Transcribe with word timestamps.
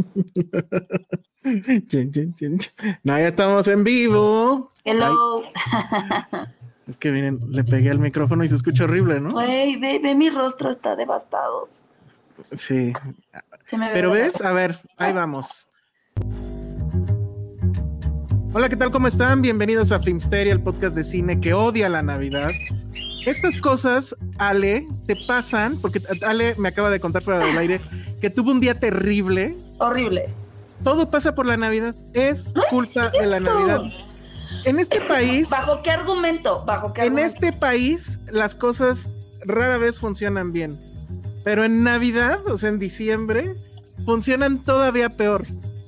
Chin, 1.88 2.12
chin, 2.12 2.34
chin. 2.34 2.58
No, 3.02 3.18
ya 3.18 3.28
estamos 3.28 3.66
en 3.68 3.82
vivo. 3.82 4.72
Hello. 4.84 5.42
Es 6.86 6.96
que 6.96 7.10
miren, 7.10 7.38
le 7.48 7.64
pegué 7.64 7.90
al 7.90 7.98
micrófono 7.98 8.44
y 8.44 8.48
se 8.48 8.56
escucha 8.56 8.84
horrible, 8.84 9.20
¿no? 9.20 9.30
Güey, 9.30 9.76
ve, 9.76 10.00
ve 10.02 10.14
mi 10.14 10.28
rostro, 10.28 10.70
está 10.70 10.96
devastado. 10.96 11.68
Sí. 12.56 12.92
Se 13.64 13.78
me 13.78 13.86
ve 13.86 13.92
Pero 13.94 14.10
ves, 14.10 14.40
a 14.42 14.52
ver, 14.52 14.78
ahí 14.96 15.12
vamos. 15.12 15.68
Hola, 18.52 18.68
¿qué 18.68 18.76
tal? 18.76 18.90
¿Cómo 18.90 19.06
están? 19.06 19.42
Bienvenidos 19.42 19.92
a 19.92 20.00
Filmsteria, 20.00 20.52
el 20.52 20.60
podcast 20.60 20.96
de 20.96 21.04
cine 21.04 21.40
que 21.40 21.54
odia 21.54 21.88
la 21.88 22.02
Navidad. 22.02 22.50
Estas 23.24 23.60
cosas, 23.60 24.16
Ale, 24.38 24.88
te 25.06 25.14
pasan, 25.28 25.80
porque 25.80 26.02
Ale 26.26 26.56
me 26.58 26.70
acaba 26.70 26.90
de 26.90 26.98
contar 26.98 27.22
fuera 27.22 27.38
del 27.38 27.56
aire 27.56 27.80
que 28.20 28.30
tuvo 28.30 28.50
un 28.52 28.60
día 28.60 28.78
terrible. 28.78 29.56
Horrible. 29.78 30.26
Todo 30.84 31.10
pasa 31.10 31.34
por 31.34 31.46
la 31.46 31.56
Navidad. 31.56 31.94
Es 32.14 32.52
culpa 32.70 33.10
de 33.10 33.26
la 33.26 33.40
Navidad. 33.40 33.82
En 34.64 34.78
este 34.78 35.00
país, 35.08 35.48
¿Bajo 35.48 35.82
qué 35.82 35.90
argumento? 35.90 36.64
¿Bajo 36.64 36.92
qué 36.92 37.02
en 37.02 37.18
argumento? 37.18 37.34
este 37.34 37.52
país, 37.52 38.18
las 38.30 38.54
cosas 38.54 39.08
rara 39.44 39.78
vez 39.78 39.98
funcionan 39.98 40.52
bien. 40.52 40.78
Pero 41.44 41.64
en 41.64 41.82
Navidad, 41.82 42.46
o 42.46 42.58
sea, 42.58 42.68
en 42.68 42.78
diciembre, 42.78 43.54
funcionan 44.04 44.58
todavía 44.58 45.08
peor. 45.10 45.46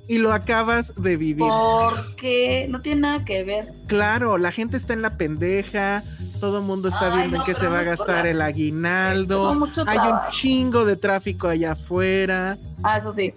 Y 0.08 0.18
lo 0.18 0.32
acabas 0.32 0.94
de 0.96 1.16
vivir. 1.16 1.46
Porque 1.46 2.66
no 2.68 2.80
tiene 2.80 3.02
nada 3.02 3.24
que 3.24 3.44
ver. 3.44 3.68
Claro, 3.86 4.36
la 4.36 4.50
gente 4.52 4.76
está 4.76 4.92
en 4.92 5.00
la 5.00 5.16
pendeja, 5.16 6.02
todo 6.42 6.58
el 6.58 6.64
mundo 6.64 6.88
está 6.88 7.06
Ay, 7.12 7.18
viendo 7.18 7.36
en 7.36 7.38
no, 7.38 7.44
qué 7.44 7.54
se 7.54 7.68
va 7.68 7.78
a 7.78 7.82
no 7.84 7.90
gastar 7.90 8.26
el 8.26 8.42
aguinaldo. 8.42 9.56
Hay 9.86 9.98
un 9.98 10.18
chingo 10.28 10.84
de 10.84 10.96
tráfico 10.96 11.46
allá 11.46 11.70
afuera. 11.72 12.58
Ah, 12.82 12.96
eso 12.96 13.14
sí. 13.14 13.32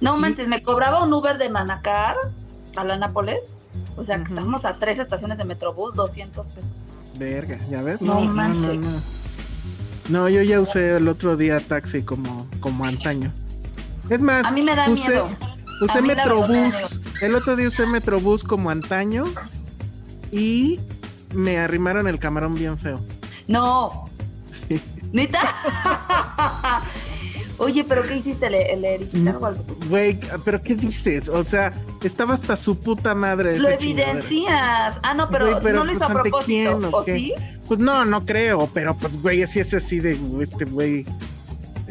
No 0.00 0.16
manches, 0.16 0.46
me 0.46 0.62
cobraba 0.62 1.02
un 1.02 1.12
Uber 1.12 1.38
de 1.38 1.48
Manacar 1.50 2.14
a 2.76 2.84
la 2.84 2.96
Nápoles. 2.96 3.40
O 3.96 4.04
sea, 4.04 4.18
que 4.22 4.28
estamos 4.28 4.64
a 4.64 4.78
tres 4.78 5.00
estaciones 5.00 5.38
de 5.38 5.44
Metrobús, 5.44 5.96
200 5.96 6.46
pesos. 6.46 6.70
Verga, 7.18 7.58
¿ya 7.68 7.82
ves? 7.82 8.00
No 8.00 8.20
manches. 8.20 8.78
No, 8.78 8.90
No, 10.08 10.28
yo 10.28 10.42
ya 10.42 10.60
usé 10.60 10.98
el 10.98 11.08
otro 11.08 11.36
día 11.36 11.58
taxi 11.58 12.02
como, 12.02 12.46
como 12.60 12.84
antaño. 12.84 13.32
Es 14.08 14.20
más, 14.20 14.44
A 14.44 14.52
mí 14.52 14.62
me 14.62 14.76
da 14.76 14.88
usé, 14.88 15.08
miedo. 15.08 15.28
usé 15.82 16.00
me 16.00 16.14
Metrobús. 16.14 17.00
El 17.22 17.34
otro 17.34 17.56
día 17.56 17.66
usé 17.66 17.86
Metrobús 17.86 18.44
como 18.44 18.70
antaño 18.70 19.24
y 20.30 20.78
me 21.34 21.58
arrimaron 21.58 22.06
el 22.08 22.18
camarón 22.18 22.54
bien 22.54 22.78
feo. 22.78 23.00
No, 23.46 24.08
Sí. 24.52 24.80
¿neta? 25.12 25.40
Oye, 27.58 27.84
¿pero 27.84 28.00
qué 28.02 28.16
hiciste? 28.16 28.48
¿Le, 28.48 28.74
le 28.76 28.94
heriste 28.94 29.18
algo 29.28 29.46
al- 29.46 29.62
Güey, 29.88 30.18
pero 30.44 30.62
¿qué 30.62 30.74
dices? 30.74 31.28
O 31.28 31.44
sea, 31.44 31.72
estaba 32.02 32.32
hasta 32.34 32.56
su 32.56 32.80
puta 32.80 33.14
madre. 33.14 33.58
Lo 33.58 33.76
chingadera. 33.76 34.12
evidencias. 34.18 34.94
Ah, 35.02 35.12
no, 35.14 35.28
pero, 35.28 35.60
no 35.60 35.84
lo 35.84 35.92
hizo 35.92 35.98
pues, 35.98 36.02
a 36.02 36.06
¿ante 36.06 36.30
propósito. 36.30 36.46
quién, 36.46 36.84
o 36.94 37.04
sí? 37.04 37.34
Pues 37.68 37.78
no, 37.78 38.04
no 38.06 38.24
creo, 38.24 38.68
pero 38.72 38.96
pues, 38.96 39.12
güey, 39.20 39.46
si 39.46 39.60
es 39.60 39.74
así 39.74 40.00
de 40.00 40.18
este 40.40 40.64
güey. 40.64 41.04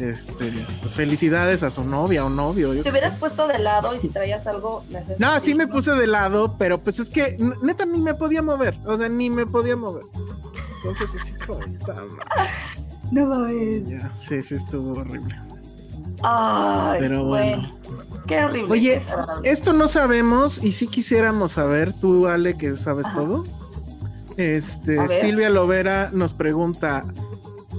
Este, 0.00 0.50
pues 0.80 0.94
felicidades 0.94 1.62
a 1.62 1.70
su 1.70 1.84
novia 1.84 2.24
o 2.24 2.30
novio. 2.30 2.72
yo 2.72 2.82
Te 2.82 2.90
hubieras 2.90 3.12
sé. 3.12 3.18
puesto 3.18 3.46
de 3.46 3.58
lado 3.58 3.94
y 3.94 3.98
si 3.98 4.08
traías 4.08 4.46
algo, 4.46 4.82
haces 4.98 5.20
No, 5.20 5.38
sí 5.40 5.54
me 5.54 5.66
puse 5.68 5.92
de 5.92 6.06
lado, 6.06 6.56
pero 6.58 6.78
pues 6.80 6.98
es 7.00 7.10
que 7.10 7.36
neta 7.62 7.84
ni 7.84 8.00
me 8.00 8.14
podía 8.14 8.40
mover. 8.40 8.78
O 8.86 8.96
sea, 8.96 9.08
ni 9.10 9.28
me 9.28 9.44
podía 9.46 9.76
mover. 9.76 10.04
Entonces, 10.78 11.20
así 11.20 11.34
como. 11.46 11.60
No 13.12 13.26
mames. 13.26 13.88
ya, 13.88 14.10
sí, 14.14 14.40
sí, 14.40 14.54
estuvo 14.54 15.00
horrible. 15.00 15.36
Ay, 16.22 16.98
Pero 17.00 17.24
bueno. 17.24 17.68
Qué 18.26 18.42
horrible. 18.44 18.72
Oye, 18.72 19.02
qué 19.42 19.50
esto 19.50 19.72
no 19.72 19.88
sabemos 19.88 20.62
y 20.62 20.72
sí 20.72 20.86
quisiéramos 20.86 21.52
saber, 21.52 21.92
tú, 21.92 22.26
Ale, 22.26 22.56
que 22.56 22.76
sabes 22.76 23.06
Ajá. 23.06 23.16
todo. 23.16 23.44
Este. 24.36 25.20
Silvia 25.20 25.50
Lovera 25.50 26.10
nos 26.12 26.32
pregunta: 26.32 27.02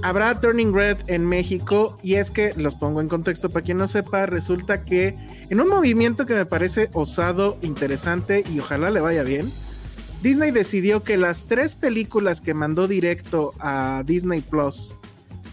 ¿Habrá 0.02 0.40
Turning 0.40 0.74
Red 0.74 0.98
en 1.06 1.26
México? 1.28 1.96
Y 2.02 2.14
es 2.14 2.30
que, 2.30 2.52
los 2.56 2.74
pongo 2.74 3.00
en 3.00 3.08
contexto 3.08 3.50
para 3.50 3.64
quien 3.64 3.78
no 3.78 3.86
sepa, 3.86 4.26
resulta 4.26 4.82
que 4.82 5.14
en 5.48 5.60
un 5.60 5.68
movimiento 5.68 6.26
que 6.26 6.34
me 6.34 6.44
parece 6.44 6.90
osado, 6.92 7.56
interesante 7.62 8.44
y 8.52 8.58
ojalá 8.58 8.90
le 8.90 9.00
vaya 9.00 9.22
bien, 9.22 9.50
Disney 10.20 10.50
decidió 10.50 11.02
que 11.02 11.16
las 11.16 11.46
tres 11.46 11.76
películas 11.76 12.40
que 12.40 12.52
mandó 12.54 12.88
directo 12.88 13.54
a 13.60 14.02
Disney 14.04 14.40
Plus, 14.40 14.96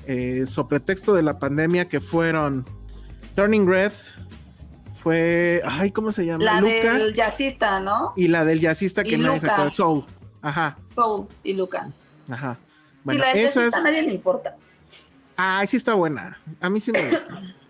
eh, 0.08 0.46
sobre 0.48 0.80
texto 0.80 1.14
de 1.14 1.22
la 1.22 1.38
pandemia, 1.38 1.86
que 1.86 2.00
fueron 2.00 2.66
Turning 3.36 3.68
Red, 3.68 3.92
fue. 5.02 5.62
Ay, 5.66 5.92
¿cómo 5.92 6.12
se 6.12 6.26
llama? 6.26 6.44
La 6.44 6.60
Luca. 6.60 6.94
del 6.94 7.14
jazzista, 7.14 7.80
¿no? 7.80 8.14
Y 8.16 8.28
la 8.28 8.44
del 8.46 8.60
jazzista 8.60 9.04
que 9.04 9.16
Y 9.16 9.18
nadie 9.18 9.40
se 9.40 9.46
Luca. 9.46 9.54
acuerda. 9.54 9.72
Soul. 9.72 10.06
Ajá, 10.42 10.78
Soul 10.96 11.28
y 11.44 11.54
Luca. 11.54 11.90
ajá. 12.30 12.58
Y 13.14 13.18
Bueno, 13.18 13.34
la 13.34 13.40
esas. 13.40 13.74
a 13.74 13.82
nadie 13.84 14.02
le 14.04 14.14
importa. 14.14 14.56
Ay, 15.38 15.68
sí 15.68 15.78
está 15.78 15.94
buena. 15.94 16.40
A 16.62 16.70
mí 16.70 16.80
sí 16.80 16.92
me 16.92 17.10
gusta. 17.10 17.28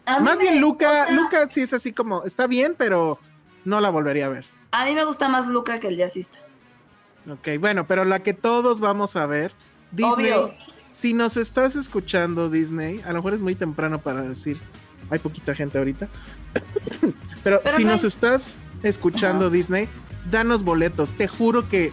Más 0.22 0.38
me- 0.38 0.44
bien 0.44 0.60
Luca, 0.62 0.90
o 0.90 1.06
sea, 1.06 1.12
Luca 1.12 1.48
sí 1.50 1.62
es 1.62 1.72
así 1.74 1.94
como, 1.94 2.24
está 2.24 2.48
bien, 2.48 2.74
pero 2.78 3.20
no 3.64 3.80
la 3.80 3.90
volvería 3.92 4.26
a 4.26 4.30
ver. 4.30 4.46
A 4.72 4.86
mí 4.86 4.96
me 4.96 5.04
gusta 5.04 5.28
más 5.30 5.46
Luca 5.48 5.80
que 5.80 5.88
el 5.88 5.98
jazzista. 5.98 6.40
Ok, 7.30 7.48
bueno, 7.60 7.86
pero 7.86 8.06
la 8.06 8.20
que 8.24 8.34
todos 8.34 8.80
vamos 8.80 9.16
a 9.16 9.26
ver, 9.28 9.52
Disney, 9.92 10.32
Obvio. 10.32 10.54
si 10.90 11.14
nos 11.14 11.38
estás 11.38 11.76
escuchando 11.76 12.50
Disney, 12.50 13.02
a 13.06 13.10
lo 13.10 13.16
mejor 13.16 13.34
es 13.36 13.42
muy 13.42 13.54
temprano 13.56 14.02
para 14.02 14.22
decir, 14.24 14.60
hay 15.12 15.20
poquita 15.20 15.54
gente 15.54 15.78
ahorita, 15.78 16.08
pero, 17.44 17.62
Pero 17.64 17.76
si 17.78 17.84
no 17.84 17.92
nos 17.92 18.02
hay- 18.02 18.08
estás 18.08 18.58
escuchando 18.84 19.50
Disney, 19.50 19.88
danos 20.32 20.64
boletos, 20.64 21.12
te 21.12 21.28
juro 21.28 21.68
que 21.70 21.92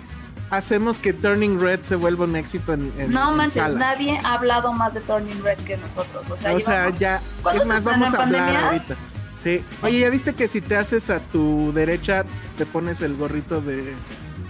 hacemos 0.51 0.99
que 0.99 1.13
Turning 1.13 1.61
Red 1.61 1.81
se 1.83 1.97
vuelva 1.97 2.25
un 2.25 2.37
éxito 2.37 2.73
en, 2.73 2.93
en 2.99 3.13
No 3.13 3.31
en 3.31 3.37
manches, 3.37 3.55
salas. 3.55 3.79
nadie 3.79 4.19
ha 4.25 4.35
hablado 4.35 4.73
más 4.73 4.95
de 4.95 5.01
Turning 5.01 5.43
Red 5.43 5.59
que 5.59 5.77
nosotros. 5.77 6.25
O 6.31 6.37
sea, 6.37 6.55
O 6.55 6.61
sea, 6.61 6.77
llevamos- 6.85 6.99
ya, 6.99 7.21
¿Cuándo 7.43 7.63
es 7.63 7.69
más, 7.69 7.85
vamos 7.85 8.15
a 8.15 8.23
hablar 8.23 8.41
pandemia? 8.41 8.67
ahorita. 8.67 8.97
Sí. 9.37 9.65
Oye, 9.83 9.99
¿ya 10.01 10.11
viste 10.11 10.35
que 10.35 10.49
si 10.49 10.61
te 10.61 10.77
haces 10.77 11.11
a 11.11 11.21
tu 11.21 11.73
derecha, 11.73 12.25
te 12.59 12.65
pones 12.67 13.03
el 13.03 13.17
gorrito 13.17 13.61
de, 13.61 13.95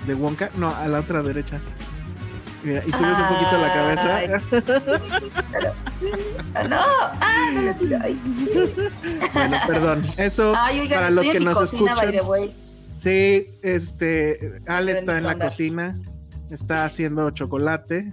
de 0.07 0.15
Wonka? 0.15 0.51
No, 0.57 0.69
a 0.75 0.87
la 0.89 1.01
otra 1.01 1.23
derecha. 1.23 1.59
Mira, 2.63 2.83
y 2.87 2.91
subes 2.93 3.19
un 3.19 3.29
poquito 3.29 3.59
la 3.59 3.73
cabeza. 3.73 4.43
Ah, 6.55 6.63
No, 6.69 6.81
ah, 7.21 7.51
no 7.55 7.63
lo. 7.63 7.99
Ay. 8.03 8.21
bueno, 9.33 9.57
perdón. 9.67 10.07
Eso 10.17 10.53
Ay, 10.57 10.89
para 10.89 11.11
los 11.11 11.29
que 11.29 11.41
nos 11.41 11.61
escuchan. 11.63 11.97
Sí, 12.97 13.47
este, 13.63 14.61
Ale 14.67 14.95
Del 14.95 15.01
está 15.01 15.19
en 15.19 15.25
la 15.25 15.39
cocina, 15.39 15.95
está 16.51 16.87
haciendo 16.87 17.31
chocolate. 17.31 18.11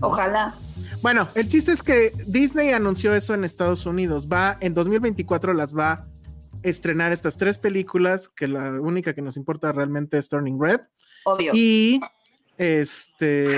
Ojalá. 0.00 0.54
Bueno, 1.00 1.28
el 1.36 1.48
chiste 1.48 1.72
es 1.72 1.82
que 1.82 2.12
Disney 2.26 2.70
anunció 2.70 3.14
eso 3.14 3.34
en 3.34 3.44
Estados 3.44 3.86
Unidos. 3.86 4.28
Va, 4.28 4.58
en 4.60 4.74
2024 4.74 5.54
las 5.54 5.76
va 5.76 5.92
a 5.92 6.06
estrenar 6.62 7.12
estas 7.12 7.36
tres 7.36 7.56
películas, 7.56 8.28
que 8.28 8.48
la 8.48 8.80
única 8.80 9.14
que 9.14 9.22
nos 9.22 9.36
importa 9.36 9.70
realmente 9.70 10.18
es 10.18 10.28
Turning 10.28 10.60
Red. 10.60 10.80
Obvio. 11.24 11.52
Y 11.54 12.00
este, 12.58 13.56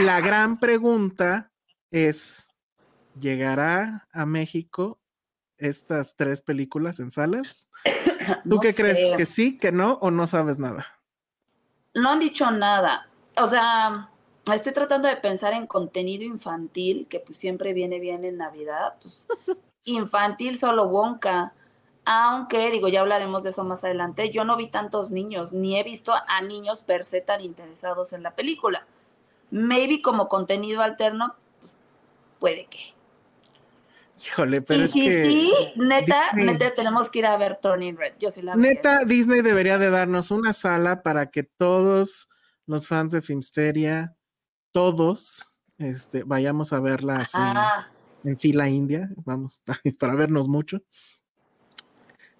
la 0.00 0.20
gran 0.22 0.58
pregunta 0.58 1.52
es, 1.90 2.48
¿llegará 3.20 4.08
a 4.12 4.24
México 4.24 4.98
estas 5.58 6.16
tres 6.16 6.40
películas 6.40 6.98
en 7.00 7.10
salas? 7.10 7.68
¿Tú 8.44 8.56
No 8.56 8.60
qué 8.60 8.74
crees? 8.74 9.16
¿Que 9.16 9.26
sí, 9.26 9.58
que 9.58 9.72
no 9.72 9.94
o 10.00 10.10
no 10.10 10.26
sabes 10.26 10.58
nada? 10.58 10.86
No 11.94 12.10
han 12.10 12.20
dicho 12.20 12.50
nada. 12.50 13.08
O 13.36 13.46
sea, 13.46 14.08
estoy 14.52 14.72
tratando 14.72 15.08
de 15.08 15.16
pensar 15.16 15.52
en 15.52 15.66
contenido 15.66 16.24
infantil, 16.24 17.06
que 17.08 17.20
pues 17.20 17.38
siempre 17.38 17.72
viene 17.72 17.98
bien 18.00 18.24
en 18.24 18.38
Navidad. 18.38 18.94
Pues, 19.00 19.28
infantil 19.84 20.58
solo 20.58 20.84
Wonka. 20.84 21.52
Aunque, 22.04 22.70
digo, 22.70 22.88
ya 22.88 23.00
hablaremos 23.00 23.44
de 23.44 23.50
eso 23.50 23.62
más 23.62 23.84
adelante, 23.84 24.30
yo 24.30 24.44
no 24.44 24.56
vi 24.56 24.66
tantos 24.66 25.12
niños, 25.12 25.52
ni 25.52 25.78
he 25.78 25.84
visto 25.84 26.12
a 26.12 26.42
niños 26.42 26.80
per 26.80 27.04
se 27.04 27.20
tan 27.20 27.40
interesados 27.40 28.12
en 28.12 28.24
la 28.24 28.34
película. 28.34 28.86
Maybe 29.52 30.02
como 30.02 30.28
contenido 30.28 30.82
alterno, 30.82 31.36
pues, 31.60 31.72
puede 32.40 32.66
que. 32.66 32.94
Híjole, 34.24 34.62
pero 34.62 34.80
y 34.80 34.84
es 34.84 34.92
sí, 34.92 35.04
que 35.04 35.22
sí, 35.24 35.52
neta, 35.76 36.30
Disney- 36.34 36.46
neta, 36.52 36.74
tenemos 36.74 37.08
que 37.08 37.18
ir 37.20 37.26
a 37.26 37.36
ver 37.36 37.58
Turning 37.60 37.96
Red. 37.96 38.14
Yo 38.20 38.30
sí 38.30 38.42
la 38.42 38.54
neta 38.54 39.04
Disney 39.04 39.40
debería 39.42 39.78
de 39.78 39.90
darnos 39.90 40.30
una 40.30 40.52
sala 40.52 41.02
para 41.02 41.30
que 41.30 41.42
todos 41.42 42.28
los 42.66 42.86
fans 42.86 43.12
de 43.12 43.22
Filmsteria, 43.22 44.14
todos, 44.70 45.48
este, 45.78 46.22
vayamos 46.22 46.72
a 46.72 46.80
verla 46.80 47.16
así 47.16 47.38
Ah, 47.40 47.88
en 48.24 48.36
fila 48.38 48.68
india, 48.68 49.10
vamos, 49.24 49.60
para 49.98 50.14
vernos 50.14 50.46
mucho. 50.48 50.80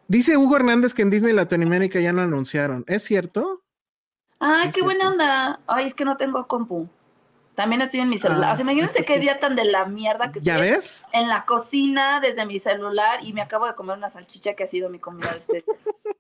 Dice 0.07 0.37
Hugo 0.37 0.57
Hernández 0.57 0.95
que 0.95 1.03
en 1.03 1.11
Disney 1.11 1.33
Latinoamérica 1.33 1.99
ya 2.01 2.13
no 2.13 2.23
anunciaron. 2.23 2.85
¿Es 2.87 3.03
cierto? 3.03 3.65
Ay, 4.39 4.69
Es 4.69 4.75
qué 4.75 4.83
buena 4.83 5.09
onda. 5.09 5.61
Ay, 5.67 5.87
es 5.87 5.95
que 5.95 6.05
no 6.05 6.17
tengo 6.17 6.47
compu. 6.47 6.89
También 7.55 7.83
estoy 7.83 8.01
en 8.01 8.09
mi 8.09 8.17
celular. 8.17 8.51
Ah, 8.51 8.53
o 8.53 8.57
sea, 8.57 8.63
imagínate 8.63 8.99
es 9.01 9.07
que 9.07 9.13
qué 9.13 9.19
es- 9.19 9.21
día 9.23 9.39
tan 9.39 9.55
de 9.57 9.65
la 9.65 9.85
mierda 9.85 10.33
que 10.33 10.41
¿Ya 10.41 10.55
estoy 10.55 10.71
ves? 10.71 11.05
en 11.13 11.29
la 11.29 11.45
cocina 11.45 12.19
desde 12.21 12.47
mi 12.47 12.59
celular 12.59 13.23
y 13.23 13.33
me 13.35 13.43
acabo 13.43 13.67
de 13.67 13.75
comer 13.75 13.99
una 13.99 14.09
salchicha 14.09 14.55
que 14.55 14.65
ha 14.65 14.67
sido 14.67 14.89
mi 14.89 14.99
comida 14.99 15.29
este 15.37 15.63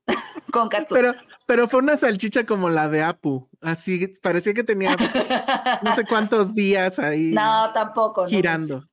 con 0.52 0.68
cartón. 0.68 0.94
Pero, 0.94 1.14
pero 1.46 1.68
fue 1.68 1.80
una 1.80 1.96
salchicha 1.96 2.44
como 2.44 2.68
la 2.68 2.88
de 2.90 3.02
Apu. 3.02 3.48
Así 3.62 4.08
parecía 4.20 4.52
que 4.52 4.62
tenía 4.62 4.94
no 5.82 5.94
sé 5.94 6.04
cuántos 6.04 6.54
días 6.54 6.98
ahí 6.98 7.30
no, 7.34 7.72
tampoco. 7.72 8.26
girando. 8.26 8.86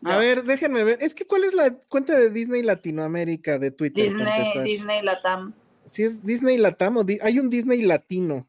No. 0.00 0.12
A 0.12 0.16
ver, 0.16 0.44
déjenme 0.44 0.82
ver. 0.84 0.98
Es 1.02 1.14
que, 1.14 1.26
¿cuál 1.26 1.44
es 1.44 1.52
la 1.52 1.74
cuenta 1.88 2.14
de 2.14 2.30
Disney 2.30 2.62
Latinoamérica 2.62 3.58
de 3.58 3.70
Twitter? 3.70 4.04
Disney? 4.04 4.62
Disney, 4.62 5.02
Latam. 5.02 5.52
Si 5.84 6.04
es 6.04 6.24
Disney 6.24 6.56
Latam 6.56 6.96
o 6.98 7.04
Di- 7.04 7.18
hay 7.20 7.38
un 7.38 7.50
Disney 7.50 7.82
Latino, 7.82 8.46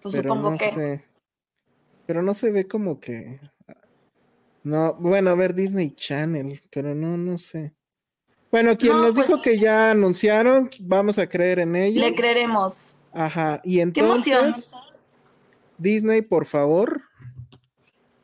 Pues 0.00 0.14
pero 0.14 0.28
supongo 0.30 0.52
no 0.52 0.56
que. 0.58 0.70
sé. 0.70 1.04
Pero 2.06 2.22
no 2.22 2.34
se 2.34 2.50
ve 2.50 2.66
como 2.66 3.00
que. 3.00 3.40
No, 4.64 4.94
bueno, 4.94 5.30
a 5.30 5.34
ver, 5.34 5.54
Disney 5.54 5.90
Channel, 5.94 6.60
pero 6.70 6.94
no, 6.94 7.16
no 7.16 7.36
sé. 7.38 7.74
Bueno, 8.50 8.76
quien 8.76 8.92
No, 8.92 9.02
nos 9.02 9.14
pues- 9.14 9.26
dijo 9.26 9.40
que 9.42 9.58
ya 9.58 9.90
anunciaron, 9.90 10.70
vamos 10.80 11.18
a 11.18 11.26
creer 11.28 11.58
en 11.60 11.74
ellos. 11.74 12.04
Le 12.04 12.14
creeremos. 12.14 12.96
Ajá, 13.12 13.60
y 13.64 13.80
entonces, 13.80 14.72
Disney, 15.78 16.22
por 16.22 16.46
favor, 16.46 17.02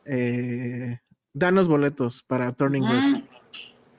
eh, 0.04 0.98
danos 1.32 1.66
boletos 1.69 2.22
para 2.22 2.52
Turning 2.52 2.84
Red. 2.84 3.00
Mm. 3.00 3.22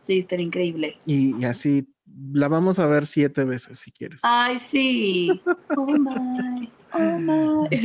Sí, 0.01 0.19
estaría 0.19 0.45
increíble. 0.45 0.97
Y, 1.05 1.39
y 1.39 1.45
así 1.45 1.93
la 2.31 2.47
vamos 2.47 2.79
a 2.79 2.87
ver 2.87 3.05
siete 3.05 3.43
veces 3.43 3.79
si 3.79 3.91
quieres. 3.91 4.21
Ay, 4.23 4.57
sí. 4.57 5.41
Oh 5.77 5.85
my. 5.85 6.71
Oh 6.93 7.19
my. 7.19 7.77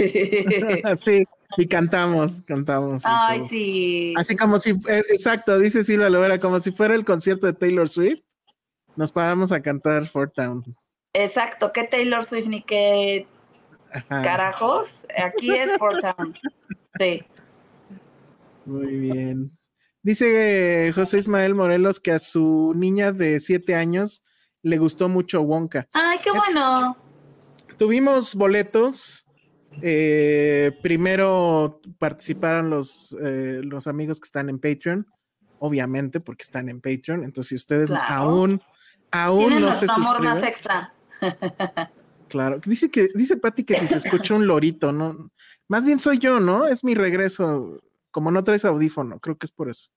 sí, 0.96 1.24
y 1.56 1.66
cantamos, 1.66 2.42
cantamos. 2.46 3.02
Ay, 3.04 3.38
todo. 3.40 3.48
sí. 3.48 4.14
Así 4.16 4.36
como 4.36 4.58
si, 4.58 4.70
eh, 4.70 5.02
exacto, 5.10 5.58
dice 5.58 5.84
Silvia 5.84 6.10
Lovera, 6.10 6.38
como 6.38 6.60
si 6.60 6.72
fuera 6.72 6.94
el 6.94 7.04
concierto 7.04 7.46
de 7.46 7.52
Taylor 7.52 7.88
Swift, 7.88 8.20
nos 8.96 9.12
paramos 9.12 9.52
a 9.52 9.60
cantar 9.60 10.06
Fort 10.06 10.34
Town. 10.34 10.64
Exacto. 11.12 11.72
¿Qué 11.72 11.84
Taylor 11.84 12.24
Swift 12.24 12.46
ni 12.46 12.62
qué 12.62 13.26
Ajá, 13.92 14.22
carajos? 14.22 15.06
Aquí 15.16 15.50
es 15.52 15.76
Fort 15.78 16.00
Town. 16.00 16.34
Sí. 16.98 17.22
Muy 18.64 18.96
bien. 18.96 19.50
Dice 20.02 20.86
eh, 20.88 20.92
José 20.92 21.18
Ismael 21.18 21.54
Morelos 21.54 21.98
que 22.00 22.12
a 22.12 22.18
su 22.18 22.72
niña 22.76 23.12
de 23.12 23.40
siete 23.40 23.74
años 23.74 24.22
le 24.62 24.78
gustó 24.78 25.08
mucho 25.08 25.42
Wonka. 25.42 25.88
Ay, 25.92 26.18
qué 26.22 26.30
Es- 26.30 26.36
bueno. 26.36 26.96
Tuvimos 27.78 28.34
boletos. 28.34 29.23
Eh, 29.82 30.72
primero 30.82 31.80
participaron 31.98 32.70
los, 32.70 33.16
eh, 33.20 33.60
los 33.62 33.86
amigos 33.86 34.20
que 34.20 34.26
están 34.26 34.48
en 34.48 34.58
Patreon, 34.58 35.06
obviamente, 35.58 36.20
porque 36.20 36.42
están 36.42 36.68
en 36.68 36.80
Patreon. 36.80 37.24
Entonces, 37.24 37.48
si 37.48 37.54
ustedes 37.56 37.88
Claro. 37.90 38.04
aún, 38.14 38.62
aún 39.10 39.60
no 39.60 39.74
se 39.74 39.86
amor 39.90 40.20
más 40.22 40.38
suscriben, 40.38 40.44
extra. 40.44 40.94
claro. 42.28 42.60
Dice 42.64 42.90
que, 42.90 43.08
dice 43.14 43.36
Patti 43.36 43.64
que 43.64 43.76
si 43.78 43.86
se 43.86 43.96
escucha 43.96 44.34
un 44.34 44.46
lorito, 44.46 44.92
¿no? 44.92 45.30
Más 45.68 45.84
bien 45.84 45.98
soy 45.98 46.18
yo, 46.18 46.40
¿no? 46.40 46.66
Es 46.66 46.84
mi 46.84 46.94
regreso. 46.94 47.80
Como 48.10 48.30
no 48.30 48.44
traes 48.44 48.64
audífono, 48.64 49.18
creo 49.18 49.36
que 49.36 49.46
es 49.46 49.52
por 49.52 49.68
eso. 49.68 49.88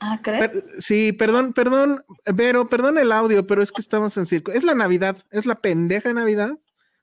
Ah, 0.00 0.18
Per- 0.22 0.50
¿crees? 0.50 0.74
sí, 0.80 1.12
perdón, 1.12 1.52
perdón, 1.52 2.02
Vero, 2.34 2.68
perdón 2.68 2.98
el 2.98 3.12
audio, 3.12 3.46
pero 3.46 3.62
es 3.62 3.70
que 3.70 3.80
estamos 3.80 4.16
en 4.16 4.26
circo. 4.26 4.50
Es 4.50 4.64
la 4.64 4.74
Navidad, 4.74 5.16
es 5.30 5.46
la 5.46 5.54
pendeja 5.54 6.12
Navidad. 6.12 6.58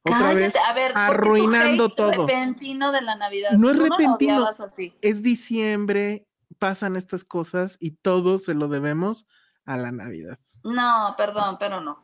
Otra 0.09 0.19
Cállate, 0.19 0.35
vez, 0.41 0.55
a 0.55 0.73
ver, 0.73 0.93
¿por 0.93 1.01
qué 1.01 1.07
tu 1.07 1.11
arruinando 1.13 1.85
hate 1.85 1.95
todo. 1.95 2.11
repentino 2.27 2.91
de 2.91 3.01
la 3.01 3.15
Navidad. 3.15 3.51
No 3.51 3.69
es 3.71 3.77
repentino. 3.77 4.45
así. 4.47 4.93
es 5.01 5.21
diciembre, 5.23 6.27
pasan 6.57 6.95
estas 6.95 7.23
cosas 7.23 7.77
y 7.79 7.91
todo 7.91 8.37
se 8.37 8.53
lo 8.53 8.67
debemos 8.67 9.27
a 9.65 9.77
la 9.77 9.91
Navidad. 9.91 10.39
No, 10.63 11.13
perdón, 11.17 11.57
pero 11.59 11.79
no. 11.81 12.03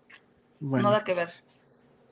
Bueno, 0.59 0.89
No 0.89 0.91
da 0.91 1.03
que 1.03 1.13
ver. 1.13 1.29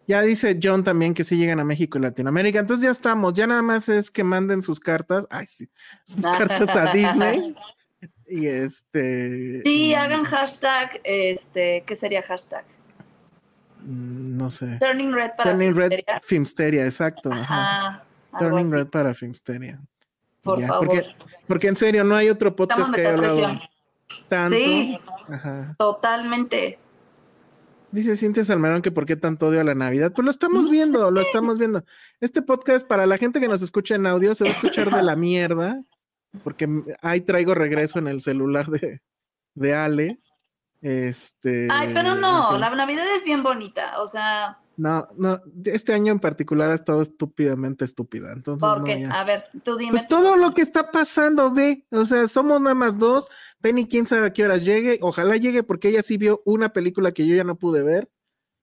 ya 0.07 0.21
dice 0.21 0.59
John 0.61 0.83
también 0.83 1.13
que 1.13 1.23
sí 1.23 1.37
llegan 1.37 1.59
a 1.59 1.63
México 1.63 1.97
y 1.97 2.01
Latinoamérica. 2.01 2.59
Entonces 2.59 2.83
ya 2.83 2.91
estamos, 2.91 3.33
ya 3.33 3.47
nada 3.47 3.61
más 3.61 3.87
es 3.89 4.11
que 4.11 4.23
manden 4.23 4.61
sus 4.61 4.79
cartas, 4.79 5.25
ay 5.29 5.45
sí, 5.47 5.69
sus 6.05 6.21
cartas 6.67 6.75
a 6.75 6.91
Disney. 6.91 7.55
Y 8.27 8.47
este. 8.47 9.61
Sí, 9.63 9.85
y- 9.89 9.93
hagan 9.93 10.23
hashtag, 10.25 10.99
este, 11.05 11.83
¿qué 11.85 11.95
sería 11.95 12.21
hashtag? 12.21 12.65
Mm, 13.83 14.37
No 14.37 14.49
sé. 14.49 14.77
Turning 14.79 15.11
Red 15.13 15.31
para 15.37 15.51
Turning 15.51 15.75
Red 15.75 15.89
Filmsteria. 15.89 16.21
Filmsteria, 16.23 16.85
exacto. 16.85 17.31
ajá. 17.31 18.03
Turning 18.39 18.71
Red 18.71 18.87
para 18.87 19.13
Filmsteria. 19.13 19.79
Por 20.41 20.59
Ya, 20.59 20.67
favor. 20.67 20.87
Porque, 20.87 21.07
porque 21.47 21.67
en 21.67 21.75
serio, 21.75 22.03
no 22.03 22.15
hay 22.15 22.29
otro 22.29 22.55
podcast 22.55 22.89
Estamos 22.89 22.95
que 22.95 23.01
haya 23.07 23.13
hablado 23.37 23.59
tanto. 24.27 24.55
Sí, 24.55 24.99
Ajá. 25.29 25.75
totalmente. 25.77 26.79
Dice 27.91 28.15
Cintia 28.15 28.43
Salmerón 28.43 28.81
que 28.81 28.91
por 28.91 29.05
qué 29.05 29.15
tanto 29.15 29.47
odio 29.47 29.61
a 29.61 29.63
la 29.63 29.75
Navidad. 29.75 30.11
Pues 30.13 30.25
lo 30.25 30.31
estamos 30.31 30.69
viendo, 30.71 31.11
lo 31.11 31.21
estamos 31.21 31.59
viendo. 31.59 31.83
Este 32.19 32.41
podcast, 32.41 32.87
para 32.87 33.05
la 33.05 33.17
gente 33.19 33.39
que 33.39 33.47
nos 33.47 33.61
escucha 33.61 33.93
en 33.95 34.07
audio, 34.07 34.33
se 34.33 34.43
va 34.45 34.49
a 34.49 34.53
escuchar 34.53 34.89
de 34.89 35.03
la 35.03 35.15
mierda, 35.15 35.79
porque 36.43 36.67
ahí 37.01 37.21
traigo 37.21 37.53
regreso 37.53 37.99
en 37.99 38.07
el 38.07 38.19
celular 38.21 38.65
de, 38.67 39.01
de 39.53 39.75
Ale. 39.75 40.19
Este. 40.83 41.69
Ay, 41.71 41.91
pero 41.93 42.13
no, 42.15 42.43
en 42.43 42.51
fin. 42.51 42.59
la 42.59 42.75
Navidad 42.75 43.05
es 43.15 43.23
bien 43.23 43.41
bonita. 43.41 44.01
O 44.01 44.07
sea, 44.07 44.59
No, 44.75 45.07
no, 45.15 45.41
este 45.63 45.93
año 45.93 46.11
en 46.11 46.19
particular 46.19 46.69
ha 46.69 46.75
estado 46.75 47.01
estúpidamente 47.01 47.85
estúpida. 47.85 48.33
Entonces, 48.33 48.67
no, 48.67 48.75
porque, 48.75 48.99
ya. 48.99 49.09
a 49.09 49.23
ver, 49.23 49.45
tú 49.63 49.77
dime. 49.77 49.91
Pues 49.91 50.07
tú. 50.07 50.15
todo 50.15 50.35
lo 50.35 50.53
que 50.53 50.61
está 50.61 50.91
pasando, 50.91 51.51
ve. 51.51 51.85
O 51.89 52.03
sea, 52.03 52.27
somos 52.27 52.59
nada 52.59 52.75
más 52.75 52.99
dos. 52.99 53.29
Penny, 53.61 53.87
quién 53.87 54.05
sabe 54.05 54.27
a 54.27 54.33
qué 54.33 54.43
horas 54.43 54.65
llegue. 54.65 54.99
Ojalá 55.01 55.37
llegue 55.37 55.63
porque 55.63 55.87
ella 55.87 56.03
sí 56.03 56.17
vio 56.17 56.41
una 56.43 56.73
película 56.73 57.13
que 57.13 57.25
yo 57.25 57.33
ya 57.33 57.45
no 57.45 57.55
pude 57.55 57.81
ver. 57.81 58.11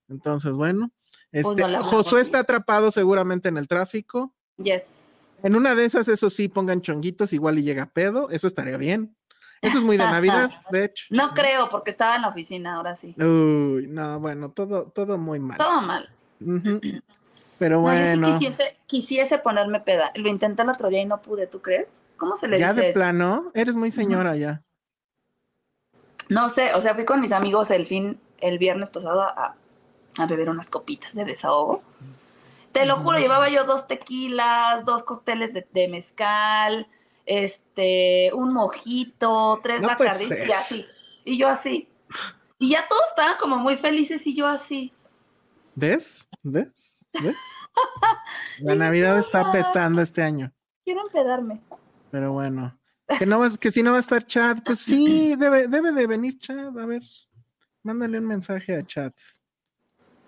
Entonces, 0.09 0.53
bueno. 0.53 0.91
Este, 1.33 1.55
Pues 1.55 1.73
no 1.73 1.85
Josué 1.85 2.21
está 2.21 2.41
atrapado 2.41 2.93
seguramente 2.93 3.49
en 3.49 3.57
el 3.57 3.67
tráfico. 3.67 4.35
Yes. 4.59 5.29
En 5.43 5.57
una 5.57 5.75
de 5.75 5.87
esas, 5.87 6.09
eso 6.09 6.29
sí, 6.29 6.49
pongan 6.49 6.83
chonguitos, 6.83 7.33
igual 7.33 7.59
y 7.59 7.62
llega 7.62 7.87
pedo. 7.87 8.29
Eso 8.29 8.47
estaría 8.47 8.77
bien. 8.77 9.17
Eso 9.62 9.79
es 9.79 9.85
muy 9.85 9.97
de 9.97 10.05
Navidad, 10.05 10.50
de 10.71 10.85
hecho. 10.87 11.05
No 11.11 11.35
creo, 11.35 11.69
porque 11.69 11.90
estaba 11.90 12.17
en 12.17 12.23
la 12.23 12.29
oficina, 12.29 12.76
ahora 12.76 12.95
sí. 12.95 13.14
Uy, 13.19 13.87
no, 13.88 14.19
bueno, 14.21 14.50
todo, 14.50 14.85
todo 14.85 15.19
muy 15.19 15.38
mal. 15.38 15.59
Todo 15.59 15.81
mal. 15.83 16.09
Pero 17.59 17.83
No, 17.83 17.93
yo 17.93 17.99
sí 17.99 18.21
bueno, 18.21 18.38
quisiese, 18.38 18.76
quisiese 18.87 19.38
ponerme 19.38 19.81
peda. 19.81 20.12
Lo 20.14 20.29
intenté 20.29 20.62
el 20.62 20.71
otro 20.71 20.88
día 20.88 21.02
y 21.02 21.07
no 21.07 21.21
pude, 21.21 21.47
¿tú 21.47 21.61
crees? 21.61 22.02
¿Cómo 22.17 22.37
se 22.37 22.49
le 22.49 22.59
ya 22.59 22.73
dice 22.73 22.81
de 22.85 22.90
eso? 22.90 22.99
plano, 22.99 23.50
eres 23.55 23.76
muy 23.76 23.90
señora 23.90 24.35
ya. 24.37 24.62
No 26.31 26.49
sé, 26.49 26.73
o 26.75 26.81
sea, 26.81 26.95
fui 26.95 27.05
con 27.05 27.21
mis 27.21 27.33
amigos 27.33 27.71
el 27.71 27.85
fin, 27.87 28.19
el 28.38 28.59
viernes 28.59 28.88
pasado 28.88 29.23
a, 29.23 29.57
a 30.17 30.26
beber 30.26 30.49
unas 30.49 30.71
copitas 30.71 31.14
de 31.14 31.25
desahogo. 31.25 31.83
Te 32.73 32.87
lo 32.87 32.99
juro, 33.00 33.19
llevaba 33.19 33.49
yo 33.49 33.64
dos 33.64 33.88
tequilas, 33.88 34.85
dos 34.85 35.02
cócteles 35.02 35.52
de, 35.52 35.67
de 35.73 35.88
mezcal, 35.88 36.87
este, 37.31 38.33
un 38.35 38.53
mojito, 38.53 39.61
tres 39.63 39.81
No 39.81 39.87
bacardís 39.87 40.33
y 40.33 40.53
así. 40.53 40.87
Y 41.25 41.39
yo 41.39 41.47
así. 41.47 41.89
Y 42.59 42.71
ya 42.71 42.89
todos 42.89 43.03
estaban 43.09 43.37
como 43.39 43.57
muy 43.57 43.77
felices 43.77 44.27
y 44.27 44.35
yo 44.35 44.49
así. 44.49 44.93
¿Ves? 45.77 46.27
¿Ves? 46.43 46.99
¿Ves? 47.23 47.37
La 48.59 48.75
Navidad 48.75 49.17
está 49.17 49.49
apestando 49.49 50.03
este 50.03 50.23
año. 50.23 50.53
Quiero 50.85 51.03
empedarme. 51.03 51.61
Pero 52.11 52.33
bueno. 52.33 52.77
Que 53.17 53.27
no 53.27 53.39
vas, 53.39 53.59
que 53.59 53.71
si 53.71 53.85
no 53.85 53.93
va 53.93 53.99
a 53.99 54.01
estar 54.01 54.25
chat, 54.27 54.59
pues 54.65 54.81
sí, 54.81 55.37
debe, 55.37 55.69
debe 55.69 55.93
de 55.93 56.09
venir 56.09 56.37
chat. 56.37 56.77
A 56.77 56.87
ver, 56.87 57.03
mándale 57.85 58.19
un 58.19 58.27
mensaje 58.27 58.75
a 58.75 58.83
chat. 58.85 59.15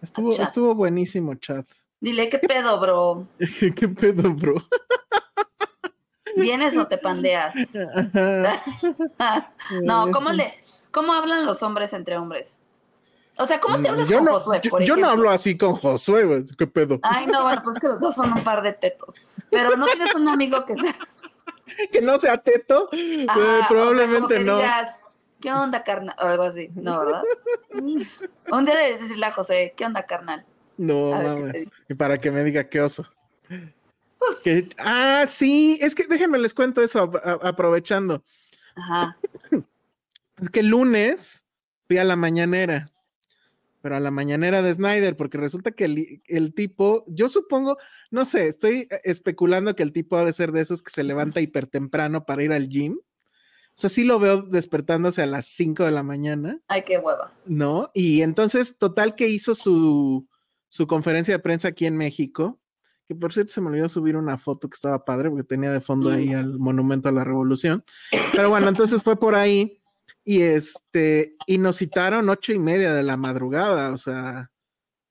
Estuvo, 0.00 0.32
Chat. 0.32 0.49
estuvo 0.49 0.75
buenísimo, 0.75 1.35
chat. 1.35 1.66
Dile, 2.00 2.28
¿qué 2.28 2.38
pedo, 2.38 2.78
bro? 2.78 3.26
¿Qué 3.76 3.88
pedo, 3.88 4.32
bro? 4.35 4.54
¿Vienes 6.36 6.76
o 6.76 6.86
te 6.86 6.98
pandeas? 6.98 7.54
Ajá. 7.94 9.52
no, 9.82 10.10
¿cómo 10.10 10.30
que- 10.30 10.36
le, 10.36 10.54
cómo 10.90 11.12
hablan 11.12 11.46
los 11.46 11.62
hombres 11.62 11.92
entre 11.92 12.16
hombres? 12.16 12.58
O 13.38 13.46
sea, 13.46 13.60
¿cómo 13.60 13.80
te 13.80 13.88
hablas 13.88 14.08
yo 14.08 14.18
con 14.18 14.26
no, 14.26 14.32
Josué, 14.40 14.60
yo, 14.62 14.70
por 14.70 14.82
yo 14.82 14.94
no 14.94 15.02
ejemplo? 15.06 15.10
hablo 15.10 15.30
así 15.30 15.56
con 15.56 15.76
Josué, 15.76 16.24
güey. 16.24 16.44
¿Qué 16.56 16.66
pedo? 16.66 16.98
Ay, 17.02 17.26
no, 17.26 17.42
bueno, 17.44 17.62
pues 17.64 17.78
que 17.78 17.88
los 17.88 17.98
dos 17.98 18.14
son 18.14 18.30
un 18.32 18.44
par 18.44 18.62
de 18.62 18.74
tetos. 18.74 19.14
Pero 19.50 19.74
no 19.76 19.86
tienes 19.86 20.14
un 20.14 20.28
amigo 20.28 20.64
que 20.64 20.74
sea. 20.76 20.94
Que 21.90 22.02
no 22.02 22.18
sea 22.18 22.36
teto. 22.36 22.90
Ajá, 22.92 22.98
Eh, 22.98 23.24
o 23.24 23.26
sea, 23.26 23.66
como 23.66 23.66
probablemente 23.68 24.38
no. 24.40 24.56
digas, 24.56 24.94
¿qué 25.40 25.50
onda, 25.52 25.82
carnal? 25.82 26.14
O 26.18 26.26
algo 26.26 26.42
así, 26.42 26.68
¿no, 26.74 26.98
verdad? 26.98 27.22
un 28.50 28.64
día 28.66 28.74
debes 28.76 29.00
decirle 29.00 29.24
a 29.24 29.32
José, 29.32 29.72
¿qué 29.74 29.86
onda, 29.86 30.02
carnal? 30.04 30.44
No 30.76 31.14
A 31.14 31.18
ver, 31.20 31.26
¿qué 31.28 31.34
te 31.34 31.40
mames. 31.46 31.68
Y 31.88 31.94
para 31.94 32.18
que 32.18 32.30
me 32.30 32.44
diga 32.44 32.64
qué 32.68 32.82
oso. 32.82 33.06
Que- 34.44 34.66
ah, 34.78 35.24
sí, 35.26 35.78
es 35.80 35.94
que 35.94 36.06
déjenme 36.06 36.38
les 36.38 36.54
cuento 36.54 36.82
eso 36.82 37.00
a- 37.00 37.30
a- 37.30 37.48
aprovechando. 37.48 38.22
ajá. 38.74 39.16
Es 40.40 40.48
que 40.50 40.60
el 40.60 40.66
lunes 40.68 41.44
fui 41.86 41.98
a 41.98 42.04
la 42.04 42.16
mañanera, 42.16 42.88
pero 43.80 43.96
a 43.96 44.00
la 44.00 44.10
mañanera 44.10 44.62
de 44.62 44.72
Snyder, 44.72 45.16
porque 45.16 45.38
resulta 45.38 45.70
que 45.72 45.84
el, 45.84 46.22
el 46.26 46.54
tipo, 46.54 47.04
yo 47.06 47.28
supongo, 47.28 47.76
no 48.10 48.24
sé, 48.24 48.46
estoy 48.48 48.88
especulando 49.04 49.76
que 49.76 49.82
el 49.82 49.92
tipo 49.92 50.16
ha 50.16 50.24
de 50.24 50.32
ser 50.32 50.50
de 50.52 50.60
esos 50.62 50.82
que 50.82 50.90
se 50.90 51.02
levanta 51.04 51.40
hiper 51.40 51.66
temprano 51.66 52.24
para 52.24 52.42
ir 52.42 52.52
al 52.52 52.68
gym. 52.68 52.94
O 52.94 53.74
sea, 53.74 53.88
sí 53.90 54.04
lo 54.04 54.18
veo 54.18 54.42
despertándose 54.42 55.22
a 55.22 55.26
las 55.26 55.46
5 55.46 55.84
de 55.84 55.92
la 55.92 56.02
mañana, 56.02 56.60
Ay, 56.68 56.82
qué 56.82 56.98
hueva. 56.98 57.32
¿no? 57.46 57.90
Y 57.94 58.22
entonces, 58.22 58.76
total 58.78 59.14
que 59.14 59.28
hizo 59.28 59.54
su, 59.54 60.26
su 60.68 60.86
conferencia 60.86 61.34
de 61.34 61.38
prensa 61.42 61.68
aquí 61.68 61.86
en 61.86 61.96
México, 61.96 62.58
que 63.09 63.14
por 63.14 63.32
cierto 63.32 63.52
se 63.52 63.61
me 63.61 63.68
olvidó 63.68 63.88
subir 63.88 64.16
una 64.16 64.38
foto 64.38 64.68
que 64.68 64.75
estaba 64.75 65.04
padre, 65.04 65.30
porque 65.30 65.44
tenía 65.44 65.71
de 65.71 65.80
fondo 65.80 66.11
ahí 66.11 66.32
al 66.32 66.59
Monumento 66.59 67.09
a 67.09 67.12
la 67.12 67.25
Revolución. 67.25 67.85
Pero 68.32 68.50
bueno, 68.50 68.68
entonces 68.68 69.02
fue 69.02 69.18
por 69.18 69.35
ahí 69.35 69.82
y 70.25 70.42
este, 70.42 71.37
y 71.47 71.59
nos 71.59 71.76
citaron 71.76 72.28
ocho 72.28 72.52
y 72.52 72.59
media 72.59 72.92
de 72.92 73.02
la 73.02 73.16
madrugada, 73.16 73.90
o 73.92 73.97
sea, 73.97 74.50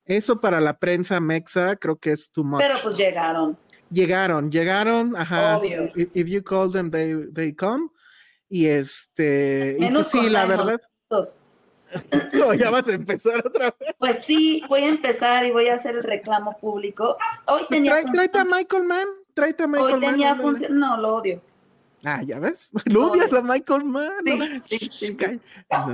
eso 0.04 0.40
para 0.40 0.60
la 0.60 0.78
prensa 0.78 1.20
mexa 1.20 1.76
creo 1.76 1.96
que 1.96 2.12
es 2.12 2.30
too 2.30 2.44
much. 2.44 2.60
Pero 2.60 2.74
pues 2.82 2.96
llegaron. 2.96 3.56
llegaron, 3.90 4.50
llegaron, 4.50 5.16
ajá. 5.16 5.58
Obvio. 5.58 5.90
If 5.94 6.28
you 6.28 6.42
call 6.42 6.72
them, 6.72 6.90
they, 6.90 7.14
they 7.32 7.54
come. 7.54 7.88
Y 8.48 8.66
este, 8.66 9.76
y 9.78 9.90
pues 9.90 10.08
sí, 10.08 10.28
la 10.28 10.46
verdad. 10.46 10.80
no, 12.32 12.54
ya 12.54 12.70
vas 12.70 12.88
a 12.88 12.92
empezar 12.92 13.46
otra 13.46 13.74
vez. 13.78 13.94
Pues 13.98 14.24
sí, 14.24 14.62
voy 14.68 14.82
a 14.82 14.88
empezar 14.88 15.44
y 15.44 15.50
voy 15.50 15.68
a 15.68 15.74
hacer 15.74 15.96
el 15.96 16.02
reclamo 16.02 16.56
público. 16.58 17.16
Hoy 17.46 17.60
Pues 17.68 17.68
tenía 17.70 17.92
trae, 17.92 18.04
tráete 18.12 18.38
a. 18.38 18.44
Michael 18.44 18.84
Mann, 18.84 19.06
tráete 19.34 19.62
a 19.64 19.66
Michael 19.66 19.94
Hoy 19.94 20.00
Mann. 20.00 20.10
tenía 20.12 20.34
función. 20.34 20.78
No, 20.78 20.96
lo 20.96 21.16
odio. 21.16 21.42
Ah, 22.04 22.20
ya 22.24 22.38
ves, 22.40 22.70
lo 22.86 23.10
odias 23.10 23.32
a 23.32 23.42
Michael 23.42 23.84
Mann. 23.84 24.12
Sí, 24.24 24.36
¿no? 24.36 24.44
sí, 24.46 24.60
sí, 24.78 24.88
sí. 24.90 25.16
Cállate. 25.16 25.40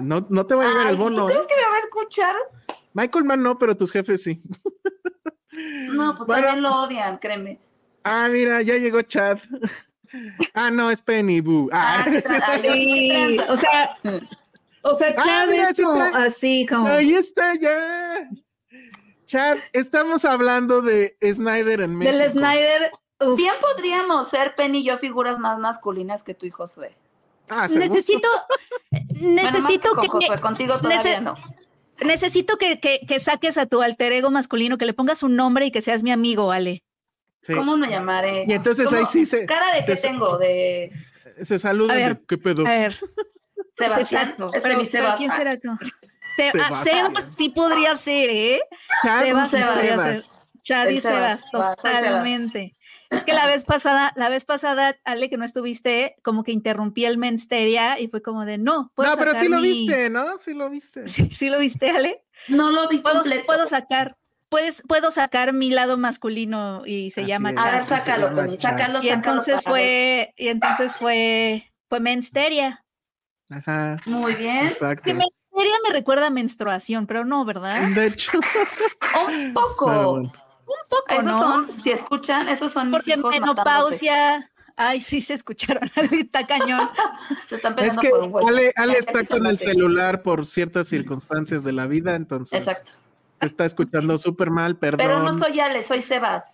No, 0.03 0.27
no 0.31 0.47
te 0.47 0.55
va 0.55 0.65
a 0.65 0.69
llegar 0.69 0.87
Ay, 0.87 0.93
el 0.93 0.99
bono. 0.99 1.27
¿Tú 1.27 1.29
¿eh? 1.29 1.33
crees 1.35 1.47
que 1.47 1.57
me 1.57 1.63
va 1.69 1.77
a 1.77 1.79
escuchar? 1.81 2.35
Michael 2.95 3.25
Mann 3.25 3.43
no, 3.43 3.59
pero 3.59 3.77
tus 3.77 3.93
jefes 3.93 4.23
sí. 4.23 4.43
No, 5.53 6.15
pues 6.17 6.27
Bueno. 6.27 6.47
también 6.47 6.63
lo 6.63 6.83
odian, 6.83 7.19
créeme. 7.19 7.59
Ah, 8.05 8.29
mira, 8.31 8.63
ya 8.63 8.77
llegó 8.77 9.03
Chad. 9.03 9.39
Ah, 10.55 10.71
no, 10.71 10.91
es 10.91 11.03
Penny 11.03 11.43
Boo. 11.43 11.69
Ah, 11.71 12.07
Ah, 12.07 12.59
Sí, 12.63 13.39
o 13.47 13.57
sea, 13.59 13.95
o 14.83 14.97
sea, 14.99 15.15
Ah, 15.17 15.23
Chad 15.25 15.49
mira, 15.49 15.71
es 15.71 15.81
como 15.81 16.03
así 16.03 16.67
como. 16.67 16.89
ahí 16.89 17.15
está 17.15 17.55
ya. 17.57 18.29
Chad, 19.27 19.59
estamos 19.73 20.25
hablando 20.25 20.81
de 20.83 21.17
Snyder 21.23 21.81
en 21.83 21.97
México. 21.97 22.17
Del 22.19 22.31
Snyder. 22.31 22.93
uf, 23.21 23.37
Bien 23.37 23.53
podríamos 23.61 24.29
ser 24.29 24.55
Penny 24.55 24.79
y 24.79 24.85
yo 24.85 24.97
figuras 24.99 25.39
más 25.39 25.59
masculinas 25.59 26.23
que 26.23 26.35
tú 26.35 26.47
y 26.47 26.51
Josué. 26.51 26.97
Ah, 27.51 27.67
necesito, 27.69 28.29
Bueno, 28.91 29.43
necesito 29.43 29.91
con 29.91 30.03
que, 30.03 30.09
Josué, 30.09 30.41
contigo 30.41 30.79
todavía 30.81 31.19
nece- 31.19 31.23
no. 31.23 31.35
necesito 32.05 32.57
que, 32.59 32.79
que, 32.81 33.01
que 33.07 33.21
saques 33.21 33.57
a 33.59 33.67
tu 33.67 33.81
alter 33.83 34.13
ego 34.13 34.31
masculino, 34.31 34.77
que 34.79 34.87
le 34.87 34.93
pongas 34.95 35.23
un 35.23 35.35
nombre 35.37 35.67
y 35.67 35.71
que 35.71 35.81
seas 35.83 36.03
mi 36.03 36.11
amigo, 36.13 36.53
Ale. 36.53 36.83
Sí. 37.43 37.55
¿Cómo 37.55 37.77
me 37.77 37.89
llamaré? 37.89 38.45
Y 38.49 38.53
entonces 38.53 38.87
¿Cómo? 38.89 38.99
ahí 38.99 39.07
sí 39.11 39.25
se, 39.27 39.47
¿Cara 39.47 39.75
de 39.75 39.85
qué 39.85 39.97
se- 39.97 40.09
tengo? 40.09 40.37
De 40.39 40.93
se 41.45 41.59
saluda 41.59 41.95
A 41.95 41.97
ver, 41.97 42.19
de 42.19 42.25
qué 42.27 42.37
pedo. 42.39 42.67
A 42.67 42.71
ver, 42.71 42.99
Sebastián. 43.79 44.23
exacto. 44.23 44.47
Este 44.47 44.61
Pero, 44.61 44.79
mi 44.79 44.85
pero 44.87 44.91
Sebas. 45.05 45.19
¿quién 45.19 45.31
será 45.33 45.57
tú? 45.59 45.69
Se- 46.37 46.49
ah, 46.49 46.53
Sebastián. 46.53 47.07
Sebas 47.09 47.35
sí 47.35 47.49
podría 47.51 47.97
ser, 47.97 48.31
¿eh? 48.31 48.61
Chad 49.03 49.23
Sebas 49.25 49.51
Sebas. 49.51 49.75
podría 49.75 49.99
ser. 49.99 50.23
Chad 50.63 50.89
y 50.89 51.01
Sebas, 51.01 51.45
totalmente. 51.51 52.75
Es 53.11 53.25
que 53.25 53.33
la 53.33 53.47
vez 53.47 53.65
pasada, 53.65 54.13
la 54.17 54.29
vez 54.29 54.45
pasada, 54.45 54.95
Ale, 55.05 55.31
que 55.31 55.39
no 55.39 55.45
estuviste, 55.47 56.17
como 56.23 56.45
que 56.45 56.53
interrumpí 56.53 57.07
el 57.07 57.17
mensteria 57.17 57.99
y 57.99 58.09
fue 58.09 58.21
como 58.21 58.45
de 58.45 58.59
no. 58.59 58.93
¿puedo 58.95 59.11
No, 59.11 59.17
pero 59.17 59.35
sí 59.39 59.49
lo 59.49 59.61
mi-" 59.61 59.63
viste, 59.87 60.11
¿no? 60.11 60.37
Sí 60.39 60.53
lo 60.53 60.69
viste. 60.69 61.07
Sí, 61.07 61.31
sí 61.31 61.49
lo 61.49 61.59
viste, 61.59 61.91
Ale. 61.91 62.23
No 62.49 62.71
lo 62.71 62.87
vi 62.89 62.99
Puedo, 62.99 63.21
completo. 63.21 63.47
puedo 63.47 63.67
sacar, 63.67 64.19
puedes, 64.51 64.83
puedo 64.87 65.11
sacar 65.11 65.55
mi 65.55 65.71
lado 65.71 65.97
masculino 65.97 66.83
y 66.85 67.11
se 67.13 67.23
Así 67.23 67.29
llama 67.31 67.51
es. 67.53 67.57
A 67.57 67.71
ver, 67.71 67.85
sácalo, 67.87 68.27
llama 68.29 68.47
Chad. 68.49 68.61
sácalo, 68.61 68.99
Y 68.99 69.09
sácalo 69.09 69.15
entonces 69.15 69.63
fue, 69.65 70.35
y 70.37 70.49
entonces 70.49 70.93
fue, 70.93 71.73
fue 71.89 72.01
mensteria. 72.01 72.85
Ajá, 73.51 73.97
Muy 74.07 74.35
bien. 74.35 74.67
exacto. 74.67 75.05
Que 75.05 75.15
mensteria 75.15 75.75
me 75.87 75.93
recuerda 75.93 76.27
a 76.27 76.31
menstruación, 76.31 77.07
pero 77.07 77.25
no, 77.25 77.45
¿verdad? 77.45 77.89
De 77.95 78.07
hecho, 78.09 78.33
Un 79.29 79.53
poco. 79.55 79.87
bueno. 79.87 80.33
Un 80.67 80.89
poco, 80.91 81.05
Esos 81.13 81.25
¿no? 81.25 81.39
son, 81.39 81.73
si 81.73 81.91
escuchan, 81.91 82.49
esos 82.49 82.73
son 82.73 82.91
mis 82.91 82.99
Porque 82.99 83.11
hijos 83.13 83.25
matándose. 83.25 83.41
menopausia. 83.55 84.51
Ay, 84.77 85.01
sí 85.01 85.21
se 85.23 85.35
escucharon, 85.35 85.91
Ale, 85.97 86.21
está 86.21 86.47
cañón. 86.47 86.89
Se 87.49 87.57
están 87.57 87.73
es 87.73 87.77
peleando 87.77 88.01
que 88.03 88.11
por 88.11 88.21
un 88.25 88.35
hueso. 88.35 88.49
Ale, 88.49 88.73
Ale 88.77 88.99
está 88.99 89.21
que 89.23 89.27
con 89.27 89.47
el 89.47 89.59
celular 89.59 90.23
por 90.23 90.47
ciertas 90.47 90.89
circunstancias 90.89 91.65
de 91.65 91.73
la 91.73 91.87
vida, 91.87 92.15
entonces 92.15 92.61
Exacto. 92.61 92.93
se 93.41 93.47
está 93.47 93.65
escuchando 93.65 94.19
súper 94.19 94.51
mal, 94.51 94.77
perdón. 94.77 94.99
Pero 94.99 95.23
no 95.23 95.39
soy 95.39 95.59
Ale, 95.59 95.83
soy 95.83 96.01
Sebas. 96.03 96.45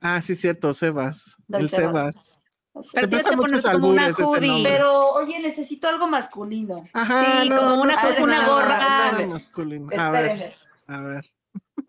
Ah, 0.00 0.20
sí, 0.20 0.36
cierto, 0.36 0.72
Sebas. 0.72 1.36
Del 1.48 1.62
el 1.62 1.68
Sebas. 1.70 2.14
Sebas. 2.14 2.38
Pero 2.72 2.84
Se 2.84 2.90
tienes 2.92 3.10
presta 3.10 3.30
que 3.30 3.36
muchos 3.36 3.62
poner 3.62 3.74
como 3.76 3.88
una 3.88 4.02
albures 4.06 4.18
ese 4.28 4.28
hoodie. 4.36 4.48
nombre. 4.48 4.72
Pero, 4.72 5.08
oye, 5.12 5.40
necesito 5.40 5.88
algo 5.88 6.06
masculino. 6.06 6.84
Ajá, 6.92 7.42
Sí, 7.42 7.48
como 7.50 7.82
una 7.82 8.00
cosa, 8.00 8.20
gorra. 8.46 8.78
nada 8.78 9.26
masculino. 9.26 9.88
A 9.98 10.10
ver, 10.10 10.54
a 10.86 11.00
ver. 11.00 11.30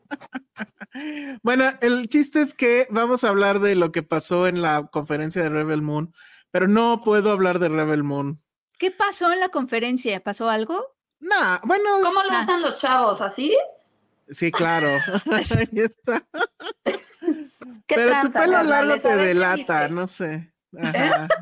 bueno, 1.44 1.66
el 1.82 2.08
chiste 2.10 2.42
es 2.42 2.54
que 2.54 2.88
vamos 2.90 3.24
a 3.24 3.30
hablar 3.30 3.60
de 3.60 3.76
lo 3.76 3.92
que 3.92 4.04
pasó 4.04 4.48
en 4.48 4.62
la 4.62 4.88
conferencia 4.88 5.42
de 5.44 5.50
Rebel 5.50 5.82
Moon, 5.82 6.14
pero 6.52 6.68
no 6.68 7.02
puedo 7.04 7.32
hablar 7.32 7.60
de 7.60 7.70
Rebel 7.70 8.04
Moon. 8.04 8.40
¿Qué 8.78 8.92
pasó 8.92 9.32
en 9.32 9.40
la 9.40 9.50
conferencia? 9.50 10.22
¿Pasó 10.24 10.50
algo? 10.50 10.96
Nah, 11.20 11.60
bueno, 11.64 11.84
¿Cómo 12.02 12.24
lo 12.24 12.32
Ah. 12.32 12.42
usan 12.44 12.62
los 12.62 12.80
chavos? 12.80 13.22
¿Así? 13.22 13.56
sí, 14.30 14.52
claro. 14.52 14.88
Ahí 15.32 15.70
está. 15.74 16.26
¿Qué 16.84 17.96
Pero 17.96 18.22
tu 18.24 18.32
pelo 18.32 18.64
largo 18.64 18.96
te 19.00 19.08
ver, 19.10 19.18
¿qué 19.20 19.24
delata, 19.26 19.88
no 19.90 20.08
sé. 20.08 20.52
Ajá. 20.80 21.28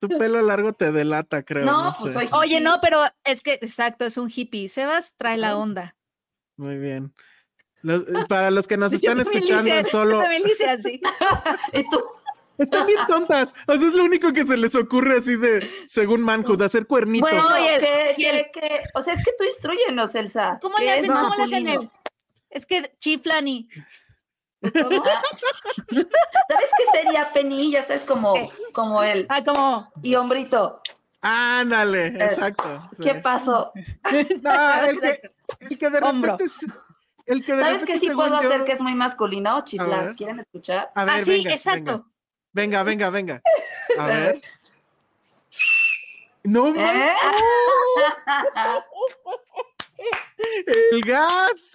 Tu 0.00 0.08
pelo 0.08 0.42
largo 0.42 0.72
te 0.72 0.90
delata, 0.92 1.42
creo. 1.42 1.64
No, 1.64 1.84
No, 1.84 1.94
pues 1.98 2.12
sé. 2.12 2.18
soy 2.18 2.28
Oye, 2.32 2.60
no, 2.60 2.80
pero 2.82 3.04
es 3.24 3.40
que, 3.40 3.54
exacto, 3.54 4.04
es 4.04 4.16
un 4.18 4.30
hippie. 4.34 4.68
Sebas 4.68 5.14
trae 5.16 5.36
la 5.38 5.56
onda. 5.56 5.96
Muy 6.56 6.76
bien. 6.76 7.14
Los- 7.82 8.02
eh, 8.02 8.24
para 8.28 8.50
los 8.50 8.66
que 8.66 8.76
nos 8.76 8.92
están 8.92 9.20
escuchando 9.20 9.64
hice- 9.64 9.84
solo, 9.84 10.16
Yo 10.16 10.22
también 10.22 10.42
hice 10.46 10.68
así. 10.68 11.00
¿Y 11.72 11.88
tú? 11.88 12.02
están 12.58 12.86
bien 12.86 12.98
tontas. 13.06 13.54
O 13.68 13.78
sea, 13.78 13.88
es 13.88 13.94
lo 13.94 14.04
único 14.04 14.32
que 14.32 14.46
se 14.46 14.56
les 14.56 14.74
ocurre 14.74 15.18
así 15.18 15.36
de, 15.36 15.70
según 15.86 16.22
Manhood, 16.22 16.60
hacer 16.62 16.86
cuernitos. 16.86 17.30
Bueno, 17.30 17.46
Oye, 17.54 17.78
que, 17.78 18.14
y 18.18 18.24
el- 18.26 18.50
que, 18.52 18.60
que- 18.60 18.80
o 18.94 19.00
sea, 19.00 19.14
es 19.14 19.24
que 19.24 19.32
tú 19.38 19.44
instruyenos, 19.44 20.14
Elsa. 20.14 20.58
¿Cómo 20.60 20.76
¿Qué 20.76 20.84
le 20.84 20.92
hacen? 20.92 21.10
¿Cómo 21.12 21.34
le 21.36 21.42
hacen? 21.44 21.90
Es 22.50 22.66
que 22.66 22.92
chiflan 22.98 23.46
y. 23.48 23.68
¿Cómo? 24.72 25.02
Ah. 25.06 25.22
¿Sabes 26.48 26.70
qué 26.78 26.98
sería 26.98 27.32
Penny? 27.32 27.72
Ya 27.72 27.82
sabes, 27.82 28.02
como, 28.02 28.34
como 28.72 29.02
él. 29.02 29.26
Ah, 29.28 29.42
como. 29.44 29.92
Y 30.02 30.14
hombrito. 30.14 30.80
Ándale, 31.22 32.06
exacto. 32.08 32.88
sí. 32.96 33.02
¿Qué 33.02 33.14
pasó? 33.16 33.72
No, 34.42 34.84
el 34.86 35.00
que, 35.00 35.20
el 35.60 35.78
que 35.78 35.90
de 35.90 35.98
Hombro. 35.98 36.32
repente, 36.32 36.44
es- 36.44 36.66
el 37.26 37.44
que 37.44 37.54
de 37.54 37.62
¿Sabes 37.62 37.84
qué 37.84 37.98
sí 37.98 38.10
puedo 38.10 38.40
yo- 38.40 38.48
hacer 38.48 38.64
que 38.64 38.72
es 38.72 38.80
muy 38.80 38.94
masculino? 38.94 39.64
Chiflar. 39.64 40.14
¿Quieren 40.14 40.38
escuchar? 40.38 40.92
A 40.94 41.04
ver, 41.04 41.14
ah, 41.16 41.24
sí, 41.24 41.30
venga, 41.38 41.50
exacto. 41.52 42.06
Venga, 42.52 42.82
venga, 42.84 43.10
venga. 43.10 43.42
venga. 43.42 43.98
A 44.04 44.06
ver. 44.06 44.42
No, 46.44 46.68
¿Eh? 46.76 47.12
el 50.92 51.00
gas. 51.02 51.72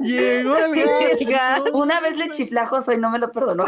Llegó 0.00 0.56
el 0.56 0.74
gas. 0.84 1.20
El 1.20 1.26
gas. 1.26 1.62
No. 1.64 1.72
Una 1.78 2.00
vez 2.00 2.16
le 2.16 2.30
chiflé 2.30 2.60
a 2.60 2.66
Josué 2.66 2.94
y 2.94 2.98
no 2.98 3.10
me 3.10 3.18
lo 3.18 3.30
perdonó. 3.32 3.64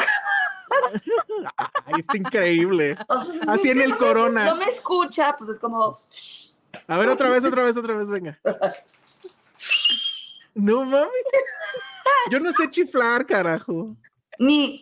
Ay, 1.57 1.95
está 1.99 2.17
increíble. 2.17 2.97
O 3.09 3.23
sea, 3.23 3.33
si 3.33 3.49
Así 3.49 3.71
en 3.71 3.81
el 3.83 3.91
no 3.91 3.97
me- 3.97 4.01
corona. 4.01 4.45
No 4.45 4.57
me 4.57 4.65
escucha, 4.67 5.35
pues 5.37 5.51
es 5.51 5.59
como, 5.59 5.99
A 6.89 6.99
ver, 6.99 7.09
otra 7.09 7.29
vez, 7.29 7.45
otra 7.45 7.63
vez, 7.65 7.77
otra 7.77 7.95
vez, 7.95 8.09
venga. 8.09 8.39
No 10.55 10.85
mames. 10.85 11.09
Yo 12.31 12.41
no 12.41 12.53
sé 12.53 12.69
chiflar, 12.71 13.27
carajo. 13.27 13.95
ni, 14.39 14.81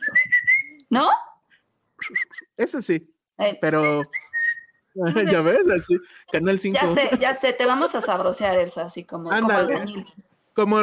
¿no? 0.89 1.09
Ese 2.57 2.81
sí, 2.83 3.11
Eh, 3.39 3.59
pero. 3.61 4.03
Ya 5.31 5.41
ves, 5.43 5.69
así. 5.69 5.99
Canal 6.31 6.59
5. 6.59 6.79
ya 6.81 6.95
sé, 6.95 7.11
ya 7.19 7.35
sé, 7.35 7.53
te 7.53 7.67
vamos 7.67 7.95
a 7.95 8.01
sabrosear, 8.01 8.59
Elsa, 8.59 8.83
así 8.83 9.05
como, 9.05 9.25
como 9.31 9.37
Ándale. 9.37 10.07
Como, 10.55 10.79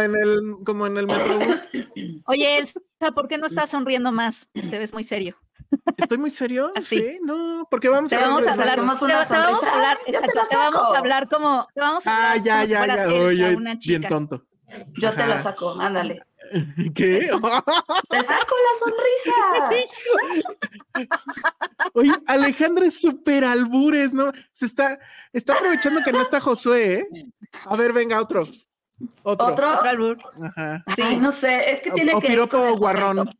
en 0.00 0.14
el, 0.14 0.56
como 0.64 0.86
en 0.86 0.96
el 0.98 1.06
Metrobús. 1.06 1.64
Oye, 2.26 2.58
Elsa, 2.58 2.80
¿por 3.14 3.28
qué 3.28 3.38
no 3.38 3.46
estás 3.46 3.70
sonriendo 3.70 4.12
más? 4.12 4.50
Te 4.52 4.78
ves 4.78 4.92
muy 4.92 5.04
serio. 5.04 5.36
¿Estoy 5.96 6.18
muy 6.18 6.30
serio? 6.30 6.70
Así. 6.74 7.02
Sí, 7.02 7.18
no, 7.22 7.66
porque 7.70 7.88
vamos 7.88 8.10
Te 8.10 8.16
a 8.16 8.20
vamos 8.20 8.46
a 8.46 8.52
hablar 8.52 8.76
de- 8.78 8.82
hablar, 8.82 9.26
Sacamos 9.26 9.28
te, 9.30 9.36
vamos 9.38 9.62
a 9.66 9.72
hablar, 9.74 9.98
Ya 10.06 10.20
te 10.48 10.56
vamos 10.56 10.94
a 10.94 10.98
hablar 10.98 11.28
como, 11.28 11.66
te 11.74 11.80
vamos 11.80 12.06
a 12.06 12.10
Ah, 12.10 12.32
hablar 12.32 12.44
ya, 12.44 12.52
como 12.54 12.64
si 12.66 12.70
ya, 12.72 12.78
fueras 12.78 12.96
ya. 12.96 13.04
Elsa, 13.04 13.24
Oye, 13.26 13.56
una 13.56 13.70
bien 13.70 13.80
chica. 13.80 14.08
tonto. 14.08 14.46
Yo 14.98 15.14
te 15.14 15.26
la 15.26 15.42
saco, 15.42 15.80
ándale. 15.80 16.22
¿Qué? 16.94 17.20
Te 17.20 18.22
saco 18.22 18.54
la 18.66 18.72
sonrisa. 18.80 19.70
Oye, 21.94 22.12
Alejandra 22.26 22.86
es 22.86 23.00
súper 23.00 23.44
albures, 23.44 24.12
¿no? 24.12 24.32
Se 24.52 24.66
está, 24.66 24.98
está 25.32 25.54
aprovechando 25.54 26.02
que 26.02 26.12
no 26.12 26.20
está 26.20 26.40
Josué, 26.40 26.94
¿eh? 26.94 27.06
A 27.66 27.76
ver, 27.76 27.92
venga, 27.92 28.20
otro. 28.20 28.42
Otro. 29.22 29.46
Otro. 29.46 29.74
Otro 29.74 29.88
albur. 29.88 30.18
Ajá. 30.42 30.84
Sí, 30.94 31.16
no 31.16 31.32
sé, 31.32 31.72
es 31.72 31.80
que 31.80 31.90
O- 31.90 31.94
tiene 31.94 32.14
o 32.14 32.20
que. 32.20 32.26
ir 32.28 32.32
piropo 32.32 32.66
el 32.66 32.76
guarrón. 32.78 33.16
momento. 33.16 33.38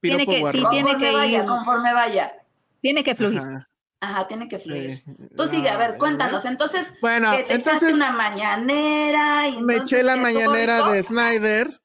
Tiene 0.00 0.26
Piropo 0.26 0.30
que- 0.46 0.52
sí, 0.52 0.60
guarrón. 0.60 0.70
tiene 0.70 0.90
Conforme 0.92 1.10
que 1.10 1.16
vaya, 1.16 1.38
ir. 1.38 1.44
conforme 1.44 1.92
vaya. 1.94 2.32
Tiene 2.80 3.04
que 3.04 3.14
fluir. 3.14 3.38
Ajá. 3.38 3.68
Ajá, 4.00 4.28
tiene 4.28 4.46
que 4.48 4.58
fluir. 4.60 5.02
Sí. 5.04 5.12
Tú 5.36 5.46
sigue, 5.48 5.68
a 5.68 5.76
ver, 5.76 5.92
ya 5.92 5.98
cuéntanos. 5.98 6.44
Entonces, 6.44 6.86
Bueno, 7.00 7.32
que 7.32 7.38
te 7.38 7.54
echaste 7.54 7.54
entonces 7.70 7.94
una 7.94 8.12
mañanera. 8.12 9.48
Y 9.48 9.60
me 9.60 9.74
entonces, 9.74 9.98
eché 9.98 10.04
la 10.04 10.14
¿qué, 10.14 10.20
estuvo 10.22 10.40
mañanera 10.44 10.90
de 10.92 11.02
Snyder, 11.02 11.80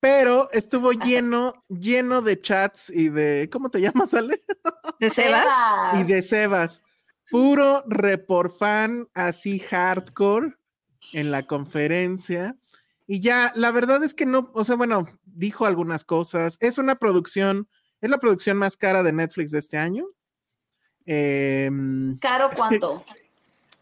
pero 0.00 0.48
estuvo 0.52 0.92
lleno, 0.92 1.64
lleno 1.68 2.22
de 2.22 2.40
chats 2.40 2.90
y 2.90 3.10
de, 3.10 3.48
¿cómo 3.52 3.70
te 3.70 3.80
llamas, 3.80 4.14
Ale? 4.14 4.42
¿De 5.00 5.10
Sebas? 5.10 5.46
Y 5.94 6.04
de 6.04 6.22
Sebas. 6.22 6.82
Puro 7.30 7.84
report 7.86 8.56
fan, 8.58 9.06
así 9.14 9.58
hardcore 9.60 10.54
en 11.12 11.30
la 11.30 11.46
conferencia. 11.46 12.56
Y 13.06 13.20
ya, 13.20 13.52
la 13.54 13.70
verdad 13.70 14.02
es 14.02 14.14
que 14.14 14.26
no, 14.26 14.50
o 14.54 14.64
sea, 14.64 14.76
bueno, 14.76 15.06
dijo 15.24 15.66
algunas 15.66 16.02
cosas. 16.04 16.56
Es 16.60 16.78
una 16.78 16.96
producción, 16.96 17.68
es 18.00 18.08
la 18.10 18.18
producción 18.18 18.56
más 18.56 18.76
cara 18.76 19.02
de 19.02 19.12
Netflix 19.12 19.50
de 19.50 19.58
este 19.58 19.78
año. 19.78 20.06
Em, 21.06 22.18
¿Caro 22.18 22.50
que- 22.50 22.56
cuánto? 22.56 23.04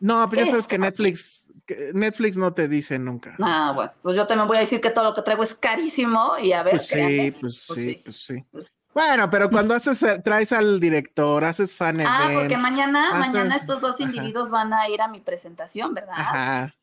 no, 0.00 0.26
pues 0.28 0.44
ya 0.44 0.50
sabes 0.50 0.66
que 0.66 0.78
Netflix, 0.78 1.47
Netflix 1.94 2.36
no 2.36 2.52
te 2.54 2.68
dice 2.68 2.98
nunca. 2.98 3.34
Ah, 3.42 3.72
bueno, 3.74 3.92
pues 4.02 4.16
yo 4.16 4.26
también 4.26 4.48
voy 4.48 4.56
a 4.56 4.60
decir 4.60 4.80
que 4.80 4.90
todo 4.90 5.04
lo 5.04 5.14
que 5.14 5.22
traigo 5.22 5.42
es 5.42 5.54
carísimo 5.54 6.32
y 6.42 6.52
a 6.52 6.62
ver, 6.62 6.72
Pues 6.76 6.86
sí, 6.86 6.94
créanme. 6.94 7.32
pues 7.32 7.64
Pues 7.66 7.78
sí, 7.78 7.86
sí. 7.94 8.00
pues 8.04 8.16
sí. 8.16 8.44
Pues- 8.50 8.74
Bueno, 8.94 9.28
pero 9.30 9.48
cuando 9.50 9.74
haces, 9.74 10.02
eh, 10.02 10.20
traes 10.24 10.52
al 10.52 10.80
director, 10.80 11.44
haces 11.44 11.76
fan 11.76 12.00
Ah, 12.00 12.24
event. 12.24 12.40
porque 12.40 12.56
mañana, 12.56 13.10
haces- 13.10 13.32
mañana 13.32 13.56
estos 13.56 13.80
dos 13.80 13.94
ajá. 13.96 14.02
individuos 14.04 14.50
van 14.50 14.72
a 14.72 14.88
ir 14.88 15.00
a 15.02 15.08
mi 15.08 15.20
presentación, 15.20 15.94
¿verdad? 15.94 16.14
Ajá. 16.16 16.74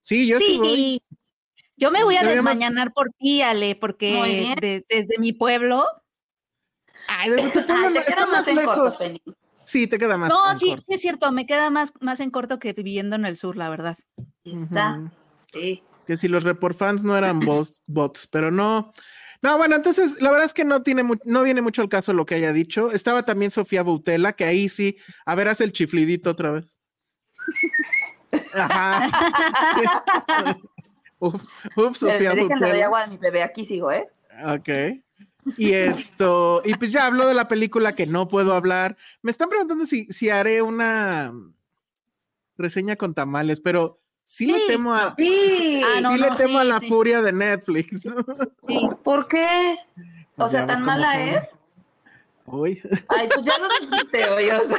Sí, 0.00 0.26
yo 0.26 0.38
sí, 0.38 0.58
voy. 0.58 0.66
Sí. 0.76 1.02
Yo 1.76 1.90
me 1.90 2.04
voy 2.04 2.16
a 2.16 2.22
desmañanar 2.22 2.92
por 2.92 3.10
ti, 3.18 3.42
Ale, 3.42 3.74
porque 3.74 4.54
de- 4.60 4.84
desde 4.88 5.18
mi 5.18 5.32
pueblo. 5.32 5.84
Ay, 7.08 7.30
desde 7.30 7.50
tu 7.50 7.66
pueblo 7.66 7.86
Ay, 7.88 7.94
no- 7.94 8.00
te 8.00 8.06
queda 8.06 8.08
está 8.10 8.26
más 8.26 8.30
más 8.32 8.48
en 8.48 8.56
corto, 8.56 8.84
lejos. 8.84 8.98
Sí, 9.64 9.86
te 9.86 9.98
queda 9.98 10.16
más. 10.16 10.30
No, 10.30 10.50
en 10.52 10.58
sí, 10.58 10.68
corto. 10.68 10.84
sí 10.86 10.94
es 10.94 11.00
cierto, 11.00 11.32
me 11.32 11.46
queda 11.46 11.70
más, 11.70 11.92
más 12.00 12.20
en 12.20 12.30
corto 12.30 12.58
que 12.58 12.72
viviendo 12.72 13.16
en 13.16 13.24
el 13.24 13.36
sur, 13.36 13.56
la 13.56 13.68
verdad. 13.68 13.96
Ahí 14.44 14.54
Está, 14.54 15.10
sí. 15.52 15.82
Que 16.06 16.16
si 16.16 16.28
los 16.28 16.44
report 16.44 16.76
fans 16.76 17.02
no 17.04 17.16
eran 17.16 17.40
bots, 17.40 17.80
bots, 17.86 18.26
pero 18.26 18.50
no. 18.50 18.92
No, 19.42 19.58
bueno, 19.58 19.76
entonces 19.76 20.20
la 20.22 20.30
verdad 20.30 20.46
es 20.46 20.54
que 20.54 20.64
no 20.64 20.82
tiene 20.82 21.04
no 21.24 21.42
viene 21.42 21.60
mucho 21.60 21.82
al 21.82 21.88
caso 21.88 22.12
lo 22.14 22.24
que 22.24 22.34
haya 22.36 22.52
dicho. 22.52 22.90
Estaba 22.90 23.24
también 23.24 23.50
Sofía 23.50 23.82
Boutela, 23.82 24.32
que 24.32 24.44
ahí 24.44 24.68
sí, 24.68 24.96
a 25.26 25.34
ver, 25.34 25.48
haz 25.48 25.60
el 25.60 25.72
chiflidito 25.72 26.30
otra 26.30 26.50
vez. 26.52 26.80
Ajá. 28.54 29.08
Sí. 29.74 29.82
Uf, 31.20 31.42
uf, 31.76 31.96
Sofía 31.96 32.30
Déjenle 32.34 32.48
doy 32.48 32.48
Boutela. 32.48 32.84
agua 32.84 33.02
a 33.04 33.06
mi 33.06 33.16
bebé, 33.16 33.42
aquí 33.42 33.64
sigo, 33.64 33.90
¿eh? 33.92 34.06
Ok. 34.46 35.03
Y 35.56 35.72
esto, 35.72 36.62
y 36.64 36.74
pues 36.74 36.90
ya 36.92 37.06
habló 37.06 37.26
de 37.28 37.34
la 37.34 37.48
película 37.48 37.94
que 37.94 38.06
no 38.06 38.28
puedo 38.28 38.54
hablar. 38.54 38.96
Me 39.22 39.30
están 39.30 39.48
preguntando 39.48 39.86
si, 39.86 40.06
si 40.06 40.30
haré 40.30 40.62
una 40.62 41.32
reseña 42.56 42.96
con 42.96 43.14
tamales, 43.14 43.60
pero 43.60 44.00
sí, 44.22 44.46
le 44.46 44.58
Sí, 44.58 44.62
temo 44.68 44.94
a, 44.94 45.14
Sí. 45.18 45.82
Ah, 45.84 46.00
no, 46.00 46.12
sí 46.14 46.18
le 46.18 46.30
temo 46.32 46.58
a 46.58 46.62
sí, 46.62 46.68
la 46.68 46.80
sí. 46.80 46.88
furia 46.88 47.20
de 47.22 47.32
Netflix. 47.32 48.00
Sí. 48.02 48.10
¿Por 49.02 49.26
qué? 49.28 49.76
O 50.36 50.36
Pues 50.36 50.50
sea, 50.50 50.60
ya 50.60 50.66
ves 50.66 50.76
tan 50.78 50.84
mala 50.86 51.12
son. 51.12 51.20
es. 51.20 51.44
Uy. 52.46 52.82
Ay, 53.08 53.28
pues 53.32 53.44
ya 53.44 53.58
lo 53.58 53.68
dijiste, 53.80 54.28
oye. 54.30 54.52
o 54.52 54.60
sea. 54.68 54.78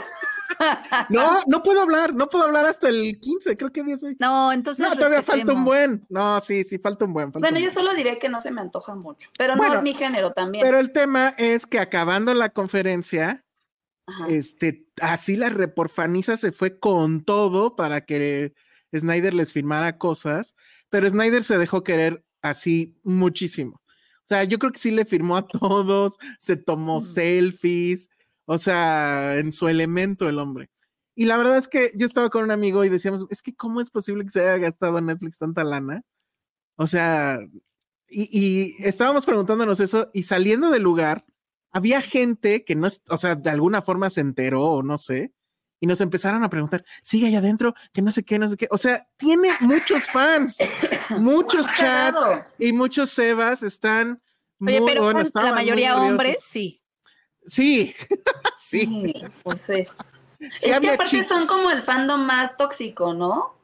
No, 1.09 1.41
no 1.47 1.63
puedo 1.63 1.81
hablar, 1.81 2.13
no 2.13 2.27
puedo 2.27 2.45
hablar 2.45 2.65
hasta 2.65 2.89
el 2.89 3.19
15, 3.19 3.57
creo 3.57 3.71
que 3.71 3.83
10 3.83 4.03
hoy. 4.03 4.17
No, 4.19 4.51
entonces. 4.51 4.87
No, 4.87 4.95
todavía 4.95 5.23
falta 5.23 5.53
un 5.53 5.65
buen. 5.65 6.05
No, 6.09 6.39
sí, 6.41 6.63
sí, 6.63 6.77
falta 6.77 7.05
un 7.05 7.13
buen. 7.13 7.31
falta 7.31 7.39
Bueno, 7.47 7.57
un 7.57 7.63
yo 7.65 7.71
buen. 7.73 7.85
solo 7.85 7.95
diré 7.97 8.17
que 8.19 8.29
no 8.29 8.39
se 8.41 8.51
me 8.51 8.61
antoja 8.61 8.95
mucho, 8.95 9.29
pero 9.37 9.55
Bueno, 9.55 9.73
no 9.73 9.77
es 9.79 9.83
mi 9.83 9.93
género 9.93 10.31
también. 10.33 10.63
Pero 10.63 10.79
el 10.79 10.91
tema 10.91 11.29
es 11.37 11.65
que 11.65 11.79
acabando 11.79 12.33
la 12.33 12.49
conferencia, 12.49 13.43
Ajá. 14.07 14.27
este, 14.29 14.87
así 15.01 15.35
la 15.35 15.49
reporfaniza 15.49 16.37
se 16.37 16.51
fue 16.51 16.79
con 16.79 17.23
todo 17.23 17.75
para 17.75 18.01
que 18.05 18.53
Snyder 18.95 19.33
les 19.33 19.51
firmara 19.51 19.97
cosas, 19.97 20.55
pero 20.89 21.09
Snyder 21.09 21.43
se 21.43 21.57
dejó 21.57 21.83
querer 21.83 22.23
así 22.41 22.97
muchísimo. 23.03 23.81
O 23.87 24.27
sea, 24.27 24.43
yo 24.43 24.57
creo 24.57 24.71
que 24.71 24.79
sí 24.79 24.91
le 24.91 25.05
firmó 25.05 25.37
a 25.37 25.47
todos, 25.47 26.17
se 26.39 26.55
tomó 26.55 26.97
Mm. 26.97 27.01
selfies, 27.01 28.09
o 28.45 28.57
sea, 28.57 29.37
en 29.37 29.51
su 29.51 29.67
elemento 29.67 30.29
el 30.29 30.39
hombre. 30.39 30.69
Y 31.15 31.25
la 31.25 31.37
verdad 31.37 31.57
es 31.57 31.67
que 31.67 31.91
yo 31.95 32.05
estaba 32.05 32.29
con 32.29 32.43
un 32.43 32.51
amigo 32.51 32.83
y 32.83 32.89
decíamos, 32.89 33.25
es 33.29 33.41
que 33.41 33.55
¿cómo 33.55 33.79
es 33.81 33.89
posible 33.89 34.23
que 34.23 34.31
se 34.31 34.41
haya 34.41 34.57
gastado 34.57 34.99
Netflix 34.99 35.37
tanta 35.37 35.63
lana? 35.63 36.03
O 36.75 36.87
sea, 36.87 37.39
y, 38.09 38.29
y 38.31 38.75
estábamos 38.85 39.25
preguntándonos 39.25 39.79
eso 39.79 40.09
y 40.13 40.23
saliendo 40.23 40.69
del 40.71 40.83
lugar, 40.83 41.25
había 41.71 42.01
gente 42.01 42.63
que 42.65 42.75
no, 42.75 42.87
o 43.09 43.17
sea, 43.17 43.35
de 43.35 43.49
alguna 43.49 43.81
forma 43.81 44.09
se 44.09 44.21
enteró 44.21 44.63
o 44.63 44.83
no 44.83 44.97
sé, 44.97 45.33
y 45.79 45.87
nos 45.87 46.01
empezaron 46.01 46.43
a 46.43 46.49
preguntar, 46.49 46.85
sigue 47.03 47.27
allá 47.27 47.39
adentro, 47.39 47.75
que 47.93 48.01
no 48.01 48.11
sé 48.11 48.23
qué, 48.23 48.39
no 48.39 48.47
sé 48.47 48.57
qué. 48.57 48.67
O 48.71 48.77
sea, 48.77 49.07
tiene 49.17 49.49
muchos 49.59 50.03
fans, 50.05 50.57
muchos 51.19 51.67
chats 51.75 52.19
y 52.57 52.73
muchos 52.73 53.09
Sebas 53.09 53.61
están 53.61 54.21
Oye, 54.59 54.79
muy, 54.79 54.89
pero 54.89 55.03
bueno, 55.03 55.17
¿cuán- 55.19 55.25
estaban 55.25 55.49
la 55.49 55.55
mayoría 55.55 55.97
hombres, 55.97 56.37
sí. 56.41 56.81
Sí, 57.45 57.93
sí, 58.57 58.79
Sí, 58.81 59.13
pues 59.43 59.61
sí. 59.61 59.87
sí 60.55 60.69
es 60.71 60.79
que 60.79 60.89
aparte 60.91 61.27
son 61.27 61.47
como 61.47 61.69
el 61.71 61.81
fandom 61.81 62.25
más 62.25 62.57
tóxico, 62.57 63.13
¿no? 63.13 63.55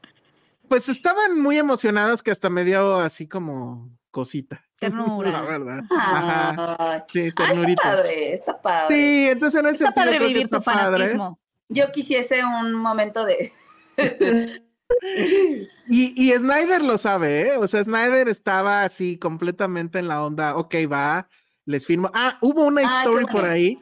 Pues 0.68 0.88
estaban 0.90 1.40
muy 1.40 1.58
emocionados 1.58 2.24
que 2.24 2.32
hasta 2.32 2.50
me 2.50 2.64
dio 2.64 2.96
así 2.96 3.28
como 3.28 3.90
cosita. 4.12 4.64
Ternura. 4.80 5.32
La 5.32 5.42
verdad. 5.42 5.82
Ajá. 5.90 6.76
Ay, 6.80 7.02
Sí, 7.12 7.20
Ah, 7.20 7.28
está 7.28 7.48
ternurita. 7.48 7.84
padre, 7.84 8.34
está 8.34 8.62
padre. 8.62 8.96
Sí, 8.96 9.30
entonces 9.30 9.60
en 9.60 9.66
ese 9.68 9.76
Está 9.76 9.86
sentido 9.86 10.06
padre 10.06 10.18
creo 10.18 10.28
que 10.28 10.34
vivir 10.34 10.50
tu 10.50 10.62
padre. 10.62 10.84
fanatismo. 10.98 11.40
Yo 11.70 11.92
quisiese 11.92 12.44
un 12.44 12.74
momento 12.74 13.26
de. 13.26 13.52
Y, 15.90 16.14
y 16.22 16.32
Snyder 16.38 16.82
lo 16.84 16.98
sabe, 16.98 17.54
¿eh? 17.54 17.58
O 17.58 17.66
sea, 17.68 17.84
Snyder 17.84 18.28
estaba 18.28 18.84
así 18.84 19.18
completamente 19.18 20.00
en 20.00 20.08
la 20.10 20.24
onda, 20.24 20.58
ok, 20.58 20.76
va, 20.92 21.30
les 21.72 21.86
firmo. 21.86 22.12
Ah, 22.14 22.38
hubo 22.42 22.66
una 22.66 22.82
Ah, 22.84 23.04
story 23.04 23.26
por 23.26 23.46
ahí 23.46 23.80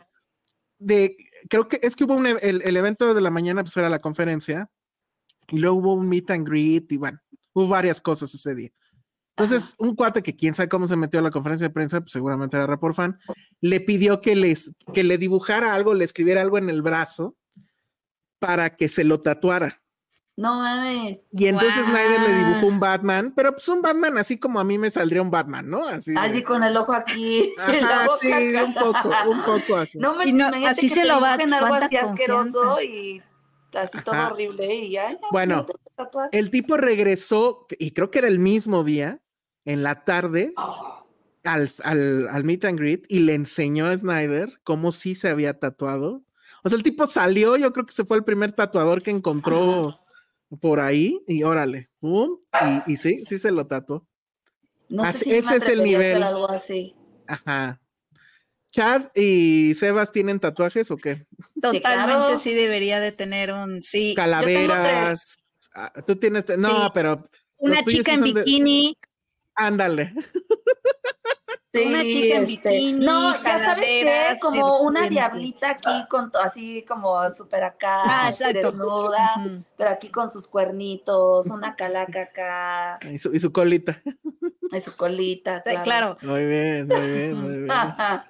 de, 0.78 1.18
creo 1.50 1.68
que 1.68 1.80
es 1.84 1.96
que 1.96 2.06
hubo 2.06 2.16
un, 2.16 2.26
e- 2.28 2.38
el, 2.42 2.62
el 2.62 2.78
evento 2.78 3.14
de 3.14 3.22
la 3.22 3.32
mañana, 3.32 3.64
pues 3.64 3.76
era 3.76 3.90
la 3.90 4.00
conferencia, 4.00 4.70
y 5.50 5.60
luego 5.60 5.78
hubo 5.78 5.94
un 5.96 6.08
meet 6.08 6.32
and 6.32 6.48
greet, 6.48 6.92
y 6.92 6.98
bueno, 6.98 7.20
hubo 7.54 7.68
varias 7.68 8.00
cosas 8.02 8.34
ese 8.34 8.56
día. 8.56 8.70
Entonces, 9.36 9.76
un 9.78 9.96
cuate 9.96 10.22
que 10.22 10.36
quién 10.36 10.54
sabe 10.54 10.68
cómo 10.70 10.88
se 10.88 10.96
metió 10.98 11.20
a 11.20 11.24
la 11.24 11.32
conferencia 11.32 11.68
de 11.68 11.74
prensa, 11.74 12.02
pues 12.02 12.12
seguramente 12.12 12.58
era 12.58 12.68
Report 12.68 12.96
Fan, 12.96 13.20
le 13.62 13.80
pidió 13.80 14.20
que, 14.22 14.36
les, 14.36 14.72
que 14.94 15.04
le 15.04 15.18
dibujara 15.18 15.74
algo, 15.74 15.94
le 15.94 16.04
escribiera 16.04 16.42
algo 16.42 16.58
en 16.58 16.70
el 16.70 16.82
brazo 16.82 17.38
para 18.40 18.76
que 18.76 18.90
se 18.90 19.04
lo 19.06 19.22
tatuara. 19.22 19.82
No 20.40 20.56
mames. 20.62 21.26
Y 21.34 21.48
entonces 21.48 21.84
Snyder 21.84 22.22
le 22.22 22.34
dibujó 22.34 22.68
un 22.68 22.80
Batman, 22.80 23.34
pero 23.36 23.52
pues 23.52 23.68
un 23.68 23.82
Batman 23.82 24.18
así 24.18 24.38
como 24.40 24.60
a 24.60 24.64
mí 24.64 24.78
me 24.78 24.90
saldría 24.90 25.22
un 25.22 25.30
Batman, 25.30 25.70
¿no? 25.70 25.86
Así. 25.86 26.12
de- 26.14 26.18
Así 26.20 26.44
con 26.44 26.64
el 26.64 26.78
ojo 26.78 26.94
aquí. 26.94 27.54
en 27.68 27.82
la 27.84 27.90
Ajá, 27.90 28.06
boca 28.06 28.18
sí, 28.22 28.32
acá. 28.32 28.64
un 28.64 28.74
poco, 28.74 29.10
un 29.32 29.42
poco 29.44 29.76
así. 29.76 30.00
No 30.00 30.16
me 30.16 30.32
no, 30.32 30.48
así 30.66 30.88
que 30.88 30.96
se 30.96 31.02
te 31.02 31.08
lo 31.08 31.20
va- 31.20 31.34
algo 31.34 31.76
así 31.76 31.98
asqueroso 31.98 32.52
confianza. 32.54 32.84
y 32.84 33.22
así 33.78 33.98
todo 34.06 34.16
Ajá. 34.16 34.28
horrible 34.32 34.74
y 34.76 34.92
ya. 34.92 35.12
ya, 35.12 35.18
Bueno. 35.32 35.66
El 36.32 36.50
tipo 36.52 36.78
regresó, 36.78 37.68
y 37.78 37.92
creo 37.92 38.10
que 38.10 38.20
era 38.20 38.30
el 38.30 38.40
mismo 38.40 38.86
día, 38.86 39.20
en 39.66 39.84
la 39.84 40.06
tarde, 40.06 40.54
al, 41.44 41.70
al, 41.84 42.28
al 42.30 42.44
meet 42.46 42.64
and 42.64 42.80
greet 42.80 43.06
y 43.10 43.20
le 43.20 43.34
enseñó 43.34 43.88
a 43.88 43.98
Snyder 43.98 44.62
cómo 44.64 44.94
sí 44.94 45.16
se 45.16 45.28
había 45.30 45.60
tatuado. 45.60 46.24
O 46.64 46.70
sea, 46.70 46.78
el 46.78 46.84
tipo 46.84 47.08
salió, 47.08 47.58
yo 47.58 47.72
creo 47.74 47.86
que 47.86 47.94
se 47.94 48.06
fue 48.06 48.16
el 48.18 48.24
primer 48.24 48.52
tatuador 48.54 49.02
que 49.04 49.12
encontró 49.12 49.99
por 50.62 50.80
ahí 50.80 51.20
y 51.28 51.44
órale. 51.44 51.90
Y, 52.88 52.94
y 52.94 52.98
sí, 52.98 53.24
sí 53.26 53.38
se 53.40 53.52
lo 53.52 53.68
tatuó. 53.68 54.08
No 54.90 55.04
sé 55.12 55.20
si 55.26 55.32
ese 55.34 55.58
es 55.58 55.68
el 55.68 55.84
nivel. 55.84 56.24
algo 56.24 56.50
así. 56.50 56.96
Ajá. 57.28 57.80
Chad 58.72 59.10
y 59.16 59.74
Sebas 59.76 60.12
tienen 60.12 60.40
tatuajes 60.40 60.92
o 60.92 60.98
qué? 60.98 61.26
Totalmente 61.62 62.38
sí 62.38 62.54
debería 62.54 63.00
de 63.00 63.12
tener 63.12 63.52
un, 63.52 63.82
sí, 63.82 64.14
Calaveras. 64.16 65.38
Ah, 65.74 65.92
Tú 66.06 66.16
tienes, 66.16 66.46
no, 66.58 66.86
Sí. 66.86 66.92
pero 66.94 67.24
una 67.58 67.84
chica 67.84 68.14
en 68.14 68.22
de- 68.22 68.34
bikini, 68.34 68.96
ándale. 69.56 70.14
Sí, 71.72 71.86
Una 71.86 72.02
chica 72.02 72.36
en 72.38 72.44
este, 72.44 72.70
bikini, 72.70 73.06
No, 73.06 73.44
ya 73.44 73.60
sabes 73.60 73.86
qué, 73.86 74.00
calaveras, 74.04 74.40
como 74.40 74.80
una 74.82 75.08
diablita 75.08 75.70
aquí 75.72 76.08
con 76.10 76.32
así 76.44 76.84
como 76.88 77.30
súper 77.30 77.64
acá, 77.64 78.02
Ah, 78.06 78.30
exacto. 78.32 78.72
desnuda, 78.72 79.36
pero 79.78 79.90
aquí 79.92 80.10
con 80.10 80.30
sus 80.32 80.48
cuernitos, 80.48 81.46
una 81.46 81.76
calaca 81.78 82.22
acá, 82.24 83.00
Y 83.08 83.20
su, 83.20 83.36
y 83.36 83.40
su 83.40 83.52
colita. 83.52 84.02
y 84.72 84.80
su 84.80 84.96
colita, 84.96 85.58
Sí, 85.58 85.64
claro. 85.84 85.84
claro. 85.84 86.18
Muy 86.24 86.46
bien, 86.48 86.88
muy 86.88 87.12
bien, 87.12 87.42
muy 87.42 87.58
bien. 87.60 87.68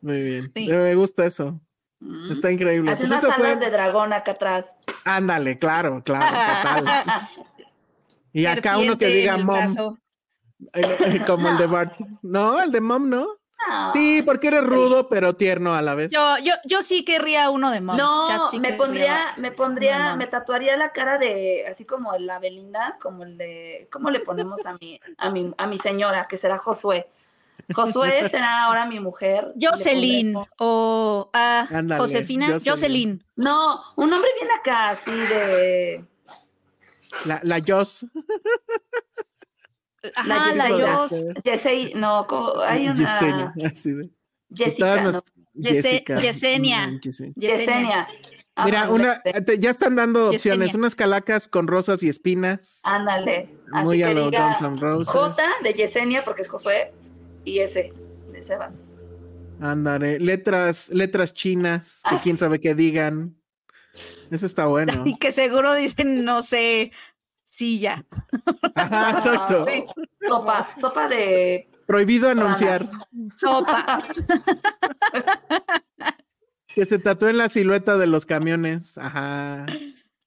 Muy 0.00 0.22
bien. 0.22 0.52
Sí. 0.54 0.68
Me 0.68 0.94
gusta 0.94 1.26
eso. 1.26 1.60
Mm. 1.98 2.30
Está 2.30 2.52
increíble. 2.52 2.92
Hace 2.92 3.06
Pues 3.08 3.20
unas 3.24 3.34
fue- 3.36 3.46
alas 3.48 3.58
de 3.60 3.70
dragón 3.70 4.12
acá 4.12 4.30
atrás. 4.32 4.64
Ándale, 5.04 5.58
claro, 5.58 6.02
claro, 6.04 6.24
total. 6.26 6.84
Y 8.32 8.46
acá 8.46 8.78
uno 8.78 8.96
que 8.96 9.06
diga 9.08 9.36
mom, 9.36 9.46
brazo. 9.56 9.98
como 11.26 11.48
el 11.48 11.56
de 11.58 11.66
Bart. 11.66 11.94
No, 12.22 12.60
el 12.60 12.72
de 12.72 12.80
mom, 12.80 13.08
¿no? 13.08 13.26
No. 13.68 13.92
Sí, 13.92 14.22
porque 14.24 14.48
eres 14.48 14.62
rudo, 14.62 15.08
pero 15.08 15.34
tierno 15.34 15.74
a 15.74 15.82
la 15.82 15.94
vez. 15.94 16.10
Yo, 16.12 16.36
yo, 16.38 16.54
yo 16.64 16.82
sí 16.82 17.04
querría 17.04 17.50
uno 17.50 17.70
de 17.70 17.80
mom. 17.80 17.96
No, 17.96 18.28
Chat 18.28 18.50
sí 18.50 18.60
me 18.60 18.72
pondría, 18.74 19.34
me 19.36 19.50
pondría, 19.50 20.14
me 20.16 20.26
tatuaría 20.26 20.76
la 20.76 20.92
cara 20.92 21.18
de, 21.18 21.64
así 21.66 21.84
como 21.84 22.12
la 22.18 22.38
Belinda, 22.38 22.96
como 23.02 23.24
el 23.24 23.36
de, 23.36 23.88
¿cómo 23.90 24.10
le 24.10 24.20
ponemos 24.20 24.64
a 24.64 24.76
mi, 24.80 25.00
a 25.18 25.30
mi, 25.30 25.52
a 25.58 25.66
mi 25.66 25.78
señora, 25.78 26.26
que 26.28 26.36
será 26.36 26.56
Josué? 26.56 27.08
Josué 27.74 28.28
será 28.30 28.64
ahora 28.64 28.86
mi 28.86 29.00
mujer. 29.00 29.52
Jocelyn 29.60 30.36
o 30.58 31.28
ah, 31.32 31.66
Ándale, 31.70 32.00
Josefina, 32.00 32.56
Jocelyn. 32.64 33.24
No, 33.36 33.82
un 33.96 34.10
nombre 34.10 34.30
bien 34.38 34.50
acá, 34.58 34.90
así 34.90 35.10
de, 35.10 36.04
La, 37.24 37.40
la 37.42 37.60
Joss. 37.66 38.06
Ajá, 40.16 40.52
la. 40.54 40.68
Jos. 40.96 41.12
Yesei, 41.44 41.92
no, 41.94 42.26
como- 42.26 42.60
hay 42.60 42.88
Yesenia, 42.88 43.52
una 43.56 43.70
Jessica, 44.54 45.00
no, 45.02 45.22
Jessica. 45.60 46.20
Yesenia. 46.20 46.98
Yesenia. 47.00 47.32
Yesenia. 47.36 48.06
Mira, 48.64 48.90
una, 48.90 49.20
te- 49.22 49.58
ya 49.60 49.70
están 49.70 49.94
dando 49.94 50.30
opciones, 50.30 50.68
Yesenia. 50.68 50.78
unas 50.82 50.94
calacas 50.96 51.46
con 51.48 51.68
rosas 51.68 52.02
y 52.02 52.08
espinas. 52.08 52.80
Ándale, 52.82 53.50
así 53.72 53.84
Muy 53.84 54.02
a 54.02 54.12
lo 54.12 54.24
diga 54.26 54.48
Guns 54.58 54.62
N' 54.62 54.80
Roses. 54.80 55.12
J 55.14 55.42
de 55.62 55.72
Yesenia, 55.74 56.24
porque 56.24 56.42
es 56.42 56.48
Josué, 56.48 56.92
y 57.44 57.60
S 57.60 57.92
de 58.32 58.42
Sebas. 58.42 58.96
Ándale, 59.60 60.18
letras, 60.20 60.88
letras 60.90 61.34
chinas, 61.34 62.00
que 62.08 62.16
Ah. 62.16 62.20
quién 62.22 62.36
sabe 62.38 62.58
qué 62.60 62.74
digan. 62.74 63.36
Eso 64.30 64.46
está 64.46 64.66
bueno. 64.66 64.92
Y 65.06 65.16
que 65.18 65.32
seguro 65.32 65.74
dicen, 65.74 66.24
no 66.24 66.42
sé, 66.42 66.92
silla. 67.48 68.04
Ajá, 68.74 69.10
exacto. 69.12 69.64
Ah, 69.66 70.28
Sopa, 70.28 70.68
sopa 70.78 71.08
de 71.08 71.70
Prohibido 71.86 72.28
anunciar 72.28 72.88
Sopa. 73.36 74.02
que 76.74 76.84
se 76.84 76.98
tatúen 76.98 77.38
la 77.38 77.48
silueta 77.48 77.96
de 77.96 78.06
los 78.06 78.26
camiones. 78.26 78.98
Ajá. 78.98 79.64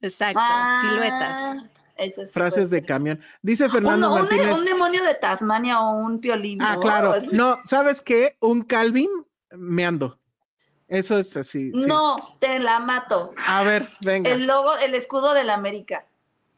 Exacto, 0.01 0.39
Ah, 0.41 0.81
siluetas. 0.81 1.65
eso 1.97 2.25
sí 2.25 2.31
Frases 2.31 2.69
de 2.71 2.84
camión. 2.84 3.19
Dice 3.43 3.69
Fernando 3.69 4.07
Un, 4.07 4.13
un- 4.13 4.19
Martínez. 4.21 4.55
un 4.57 4.65
demonio 4.65 5.03
de 5.03 5.13
Tasmania 5.13 5.79
o 5.79 5.91
un 5.97 6.19
piolín. 6.19 6.60
Ah, 6.62 6.73
¿no? 6.75 6.79
claro. 6.81 7.15
No, 7.34 7.57
¿sabes 7.65 8.01
qué? 8.01 8.36
Un 8.39 8.63
Calvin 8.63 9.10
meando. 9.51 10.17
Eso 10.88 11.17
es 11.19 11.38
así. 11.38 11.71
sí. 11.71 11.86
No, 11.88 12.15
te 12.39 12.57
la 12.60 12.79
mato. 12.79 13.34
A 13.47 13.63
ver, 13.63 13.88
venga. 14.03 14.29
El 14.31 14.45
logo, 14.47 14.75
el 14.77 14.95
escudo 14.95 15.34
de 15.34 15.43
la 15.45 15.53
América. 15.53 16.05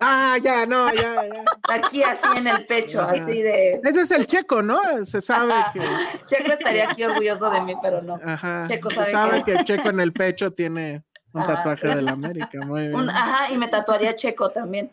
Ah, 0.05 0.37
ya, 0.43 0.65
no, 0.65 0.93
ya, 0.93 1.15
ya. 1.27 1.43
Aquí 1.69 2.03
así 2.03 2.21
en 2.37 2.47
el 2.47 2.65
pecho, 2.65 3.01
así 3.01 3.41
de. 3.41 3.79
Ese 3.83 4.01
es 4.01 4.11
el 4.11 4.27
checo, 4.27 4.61
¿no? 4.61 4.81
Se 5.05 5.21
sabe 5.21 5.53
que. 5.73 5.79
Checo 6.27 6.51
estaría 6.51 6.89
aquí 6.89 7.03
orgulloso 7.03 7.49
de 7.49 7.61
mí, 7.61 7.73
pero 7.81 8.01
no. 8.01 8.19
Ajá. 8.25 8.65
Checo 8.67 8.89
se 8.89 8.95
sabe 8.97 9.11
sabe 9.11 9.37
que- 9.39 9.43
que 9.45 9.51
el 9.59 9.63
checo 9.63 9.89
en 9.89 9.99
el 10.01 10.11
pecho 10.11 10.51
tiene 10.51 11.03
un 11.33 11.41
Ajá. 11.43 11.55
tatuaje 11.55 11.87
de 11.95 12.01
la 12.01 12.11
América. 12.11 12.59
Muy 12.65 12.81
bien. 12.89 12.95
Un- 12.95 13.09
ajá, 13.09 13.51
y 13.53 13.57
me 13.57 13.67
tatuaría 13.69 14.13
Checo 14.15 14.49
también. 14.49 14.91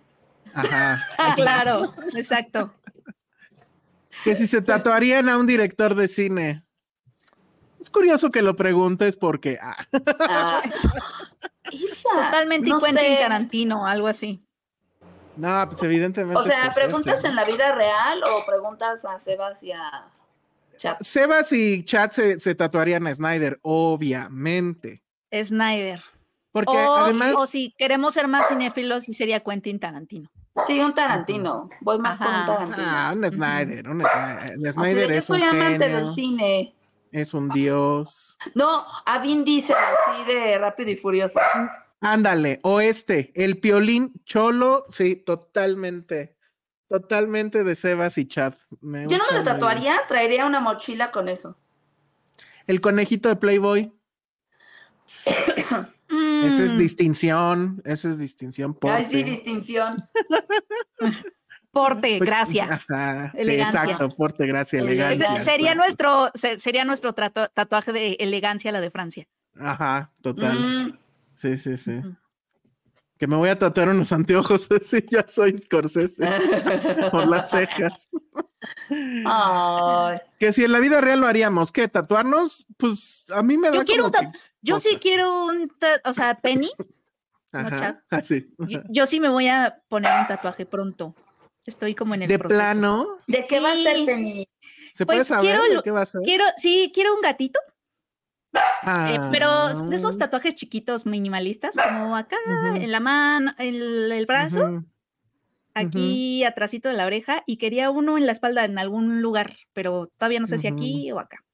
Ajá. 0.54 1.04
Claro, 1.36 1.92
exacto. 2.14 2.72
Que 4.24 4.36
si 4.36 4.46
se 4.46 4.62
tatuarían 4.62 5.28
a 5.28 5.38
un 5.38 5.46
director 5.46 5.94
de 5.94 6.06
cine. 6.08 6.64
Es 7.80 7.88
curioso 7.90 8.30
que 8.30 8.42
lo 8.42 8.54
preguntes 8.56 9.16
porque. 9.16 9.58
ah, 9.60 9.76
Ah, 10.28 10.62
Totalmente 12.02 12.68
no 12.68 12.78
y 12.78 12.82
Quentin 12.82 13.04
sé. 13.04 13.16
Tarantino, 13.20 13.86
algo 13.86 14.06
así. 14.08 14.44
No, 15.40 15.68
pues 15.68 15.82
evidentemente. 15.82 16.38
O 16.38 16.42
sea, 16.42 16.64
Scorsese. 16.64 16.86
¿preguntas 16.86 17.24
en 17.24 17.36
la 17.36 17.44
vida 17.44 17.74
real 17.74 18.22
o 18.24 18.46
preguntas 18.46 19.04
a 19.04 19.18
Sebas 19.18 19.62
y 19.62 19.72
a 19.72 20.06
Chat? 20.76 21.00
Sebas 21.02 21.52
y 21.52 21.84
Chad 21.84 22.10
se, 22.10 22.38
se 22.40 22.54
tatuarían 22.54 23.06
a 23.06 23.14
Snyder, 23.14 23.58
obviamente. 23.62 25.02
Snyder. 25.32 26.02
Porque 26.52 26.76
o, 26.76 26.96
además. 26.96 27.34
o 27.36 27.46
si 27.46 27.72
queremos 27.78 28.14
ser 28.14 28.26
más 28.26 28.48
cinéfilos, 28.48 29.04
sí 29.04 29.14
sería 29.14 29.40
Quentin 29.40 29.78
Tarantino. 29.78 30.28
Sí, 30.66 30.80
un 30.80 30.92
Tarantino. 30.92 31.68
Voy 31.80 31.98
más 31.98 32.16
por 32.16 32.26
un. 32.26 32.44
Tarantino. 32.44 32.86
Ah, 32.86 33.12
un 33.14 33.24
Snyder, 33.30 33.88
un 33.88 34.00
Snyder. 34.00 34.72
Snyder 34.72 35.08
yo 35.10 35.14
es 35.14 35.30
un 35.30 35.38
soy 35.38 35.46
amante 35.46 35.84
genio, 35.84 36.04
del 36.04 36.14
cine. 36.14 36.74
es 37.12 37.34
un 37.34 37.48
dios. 37.50 38.36
No, 38.54 38.84
a 39.06 39.18
Vin 39.18 39.44
Diesel, 39.44 39.76
así 39.76 40.24
de 40.24 40.58
rápido 40.58 40.90
y 40.90 40.96
furioso. 40.96 41.38
Ándale, 42.00 42.60
o 42.62 42.80
este, 42.80 43.30
el 43.34 43.58
piolín 43.60 44.12
cholo, 44.24 44.86
sí, 44.88 45.16
totalmente, 45.16 46.36
totalmente 46.88 47.62
de 47.62 47.74
Sebas 47.74 48.16
y 48.18 48.26
Chad. 48.26 48.54
Me 48.80 49.06
Yo 49.06 49.18
no 49.18 49.24
me 49.30 49.36
lo 49.38 49.44
tatuaría, 49.44 50.00
traería 50.08 50.46
una 50.46 50.60
mochila 50.60 51.10
con 51.10 51.28
eso. 51.28 51.58
El 52.66 52.80
conejito 52.80 53.28
de 53.28 53.36
Playboy, 53.36 53.92
esa 55.06 55.92
es 56.08 56.72
Mm, 56.72 56.78
distinción, 56.78 57.82
esa 57.84 58.08
es 58.08 58.18
distinción. 58.18 58.76
Ay, 58.82 59.04
sí, 59.04 59.10
porte. 59.18 59.24
distinción. 59.24 60.08
porte, 61.70 62.18
Pues, 62.18 62.28
gracia. 62.30 62.82
Ajá, 62.88 63.32
sí, 63.38 63.50
exacto, 63.50 64.08
porte, 64.16 64.46
gracia, 64.46 64.80
Elegancia. 64.80 65.36
Sería 65.38 65.72
exacto. 65.72 65.74
nuestro, 65.76 66.30
se- 66.34 66.58
sería 66.58 66.84
nuestro 66.84 67.12
trato- 67.12 67.48
tatuaje 67.54 67.92
de 67.92 68.12
elegancia, 68.20 68.72
la 68.72 68.80
de 68.80 68.90
Francia. 68.90 69.28
Ajá, 69.58 70.10
total. 70.22 70.58
Mm, 70.58 70.98
Sí, 71.40 71.56
sí, 71.56 71.76
sí. 71.78 72.02
Que 73.18 73.26
me 73.26 73.36
voy 73.36 73.48
a 73.48 73.58
tatuar 73.58 73.88
unos 73.88 74.12
anteojos, 74.12 74.68
sí, 74.82 75.04
ya 75.10 75.26
soy 75.26 75.56
Scorsese, 75.56 76.26
por 77.10 77.26
las 77.28 77.48
cejas. 77.50 78.08
Ay, 79.24 80.18
Que 80.38 80.52
si 80.52 80.64
en 80.64 80.72
la 80.72 80.80
vida 80.80 81.00
real 81.00 81.20
lo 81.20 81.26
haríamos, 81.26 81.72
¿qué? 81.72 81.88
¿Tatuarnos? 81.88 82.66
Pues 82.76 83.26
a 83.34 83.42
mí 83.42 83.56
me 83.56 83.70
da 83.70 83.76
Yo 83.78 83.84
quiero 83.84 84.10
como 84.10 84.18
un 84.26 84.32
que 84.32 84.38
Yo 84.62 84.78
sí 84.78 84.98
quiero 85.00 85.46
un, 85.46 85.70
o 86.04 86.12
sea, 86.12 86.34
Penny, 86.40 86.70
Ajá, 87.52 87.78
Chad. 87.78 87.96
así. 88.10 88.48
yo, 88.58 88.80
yo 88.88 89.06
sí 89.06 89.18
me 89.20 89.28
voy 89.28 89.48
a 89.48 89.82
poner 89.88 90.12
un 90.20 90.26
tatuaje 90.26 90.66
pronto. 90.66 91.14
Estoy 91.66 91.94
como 91.94 92.14
en 92.14 92.22
el 92.22 92.28
De 92.28 92.38
proceso. 92.38 92.58
plano, 92.58 93.16
¿De 93.26 93.46
qué 93.46 93.60
va 93.60 93.72
a 93.72 93.76
ser. 93.76 94.04
Penny? 94.06 94.46
¿se 94.92 95.06
puede 95.06 95.20
Pues 95.20 95.28
saber 95.28 95.50
quiero 95.52 95.62
de 95.68 95.74
lo- 95.76 95.82
qué 95.82 95.90
va 95.90 96.02
a 96.02 96.06
ser? 96.06 96.20
Quiero, 96.22 96.44
sí, 96.56 96.90
quiero 96.94 97.14
un 97.14 97.20
gatito, 97.20 97.60
eh, 98.52 98.58
Ah, 98.82 99.28
pero 99.30 99.88
de 99.88 99.96
esos 99.96 100.18
tatuajes 100.18 100.54
chiquitos 100.54 101.06
minimalistas, 101.06 101.74
como 101.76 102.16
acá 102.16 102.36
en 102.74 102.90
la 102.90 103.00
mano, 103.00 103.52
en 103.58 103.74
el, 103.74 104.12
el 104.12 104.26
brazo, 104.26 104.84
aquí 105.74 106.44
atrásito 106.44 106.88
de 106.88 106.96
la 106.96 107.06
oreja, 107.06 107.42
y 107.46 107.58
quería 107.58 107.90
uno 107.90 108.18
en 108.18 108.26
la 108.26 108.32
espalda 108.32 108.64
en 108.64 108.78
algún 108.78 109.22
lugar, 109.22 109.56
pero 109.72 110.08
todavía 110.16 110.40
no 110.40 110.46
sé 110.46 110.58
si 110.58 110.66
aquí 110.66 111.10
o 111.12 111.18
acá. 111.18 111.44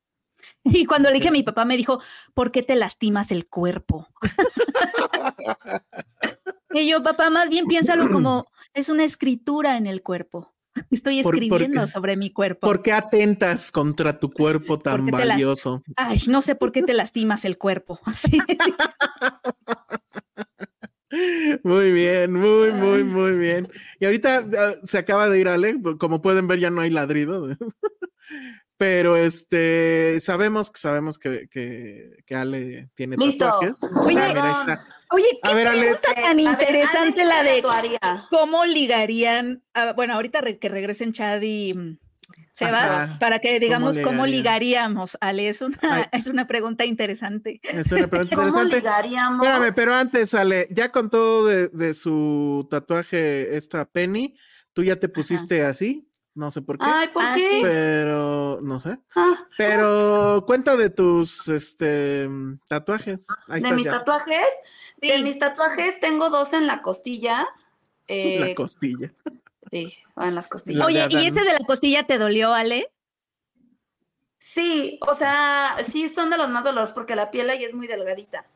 Y 0.65 0.87
cuando 0.87 1.11
le 1.11 1.17
dije 1.17 1.29
a 1.29 1.33
mi 1.33 1.43
papá, 1.43 1.65
me 1.65 1.77
dijo, 1.77 2.01
¿por 2.35 2.53
qué 2.53 2.63
te 2.63 2.77
lastimas 2.77 3.31
el 3.31 3.47
cuerpo? 3.47 4.09
y 6.71 6.89
yo, 6.89 7.03
papá, 7.03 7.31
más 7.31 7.49
bien 7.49 7.67
piénsalo 7.67 8.11
como 8.11 8.47
es 8.75 8.89
una 8.89 9.05
escritura 9.05 9.77
en 9.77 9.87
el 9.87 10.03
cuerpo. 10.03 10.55
Estoy 10.91 11.21
escribiendo 11.21 11.87
sobre 11.87 12.17
mi 12.17 12.31
cuerpo. 12.31 12.67
¿Por 12.67 12.83
qué 12.83 12.93
atentas 12.93 13.73
contra 13.73 14.19
tu 14.19 14.31
cuerpo 14.31 14.79
tan 14.79 15.07
valioso? 15.07 15.83
Ay, 15.97 16.21
no 16.29 16.43
sé 16.43 16.55
por 16.55 16.73
qué 16.73 16.83
te 16.83 16.95
lastimas 16.95 17.45
el 17.45 17.59
cuerpo. 17.59 18.01
Muy 21.63 21.93
bien, 21.93 22.33
muy, 22.33 22.73
muy, 22.73 23.05
muy 23.05 23.33
bien. 23.33 23.69
Y 24.01 24.05
ahorita 24.05 24.45
ah, 24.59 24.75
se 24.85 24.99
acaba 24.99 25.29
de 25.29 25.39
ir 25.39 25.49
Ale, 25.49 25.77
como 25.99 26.21
pueden 26.21 26.47
ver 26.47 26.59
ya 26.59 26.69
no 26.69 26.83
hay 26.83 26.91
ladrido. 26.91 27.49
Pero 28.79 29.17
este, 29.17 30.19
sabemos, 30.21 30.71
sabemos 30.75 31.19
que, 31.19 31.49
que, 31.51 32.11
que 32.27 32.35
Ale 32.35 32.91
tiene 32.95 33.17
Listo. 33.17 33.47
tatuajes. 33.47 33.79
Oye, 33.83 33.93
Ah, 33.95 34.05
mira, 34.09 34.27
ahí 34.27 34.33
perdón. 34.35 34.71
está. 34.71 34.85
Oye, 35.13 35.27
qué 35.43 35.51
A 35.51 35.55
ver, 35.55 35.67
Ale. 35.69 35.81
pregunta 35.81 36.15
tan 36.23 36.37
ver, 36.37 36.47
interesante 36.47 37.21
Ale, 37.23 37.31
la 37.31 37.43
¿qué 37.43 37.49
de 37.51 37.63
tatuaría? 37.63 38.27
cómo 38.29 38.65
ligarían, 38.67 39.63
a- 39.73 39.93
bueno, 39.95 40.13
ahorita 40.15 40.41
re- 40.43 40.59
que 40.59 40.69
regresen 40.69 41.13
Chad 41.15 41.41
y 41.43 41.73
mm, 41.75 41.99
Sebas, 42.53 42.91
Ajá. 42.91 43.19
para 43.19 43.39
que 43.39 43.61
digamos 43.61 43.99
cómo, 43.99 44.25
ligaríamos, 44.27 45.17
Ale, 45.21 45.49
es 45.49 45.61
una, 45.63 45.79
Ay. 45.83 46.05
es 46.13 46.27
una 46.27 46.47
pregunta 46.47 46.85
interesante. 46.87 47.61
Es 47.63 47.93
una 47.93 48.09
pregunta 48.09 48.35
¿Cómo 48.37 48.47
interesante. 48.49 48.77
ligaríamos? 48.77 49.47
Espérame, 49.47 49.73
pero 49.75 49.95
antes, 49.95 50.35
Ale, 50.35 50.67
ya 50.71 50.91
con 50.93 51.09
todo 51.11 51.47
de, 51.47 51.69
de 51.69 51.95
su 51.95 52.67
tatuaje, 52.71 53.57
esta 53.57 53.85
Penny, 53.87 54.35
tú 54.73 54.83
ya 54.85 54.97
te 54.97 55.09
pusiste 55.09 55.65
así, 55.65 56.06
no 56.37 56.51
sé 56.51 56.63
por 56.63 56.79
qué, 56.79 56.85
Ay, 56.87 57.09
¿por 57.09 57.23
Ah, 57.25 57.33
qué? 57.35 57.61
pero 57.63 58.61
no 58.63 58.79
sé. 58.79 58.99
Ah, 59.17 59.35
Pero 59.57 60.45
cuenta 60.47 60.77
de 60.77 60.91
tus 60.91 61.49
este 61.49 62.29
tatuajes. 62.69 63.27
Ahí 63.49 63.55
de 63.63 63.69
estás 63.69 63.73
mis 63.75 63.85
ya. 63.87 63.91
tatuajes, 63.93 64.47
de 64.99 65.17
Sí. 65.17 65.23
mis 65.25 65.39
tatuajes 65.39 65.99
tengo 65.99 66.31
dos 66.31 66.53
en 66.53 66.67
la 66.67 66.83
costilla. 66.83 67.49
eh, 68.09 68.39
La 68.51 68.55
costilla. 68.55 69.13
sí, 69.71 69.97
en 70.17 70.35
las 70.35 70.47
costillas. 70.47 70.79
La 70.79 70.87
de 70.87 71.05
Oye, 71.07 71.23
¿y 71.23 71.27
ese 71.27 71.41
de 71.41 71.53
la 71.55 71.65
costilla 71.67 72.05
te 72.07 72.19
dolió, 72.19 72.53
Ale? 72.55 72.93
Sí, 74.39 74.99
o 75.07 75.15
sea, 75.15 75.77
sí 75.91 76.09
son 76.09 76.31
de 76.31 76.39
los 76.39 76.49
más 76.51 76.65
dolorosos 76.65 76.95
porque 76.95 77.17
la 77.17 77.31
piel 77.31 77.51
ahí 77.51 77.65
es 77.65 77.75
muy 77.75 77.87
delgadita 77.87 78.47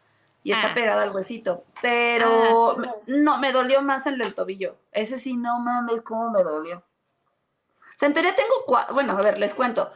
y 0.42 0.52
está 0.52 0.70
Ah. 0.70 0.74
pegada 0.74 1.02
al 1.02 1.10
huesito. 1.10 1.64
Pero 1.82 2.76
no, 3.06 3.38
me 3.38 3.52
dolió 3.52 3.82
más 3.82 4.06
el 4.06 4.18
del 4.18 4.34
tobillo. 4.34 4.76
Ese 4.92 5.18
sí, 5.18 5.36
no 5.36 5.58
mames, 5.60 6.02
cómo 6.02 6.30
me 6.30 6.42
dolió. 6.42 6.84
Sea, 8.00 8.06
en 8.08 8.14
teoría 8.14 8.34
tengo 8.34 8.54
cuatro. 8.66 8.94
Bueno, 8.94 9.12
a 9.12 9.20
ver, 9.20 9.38
les 9.38 9.52
cuento. 9.52 9.90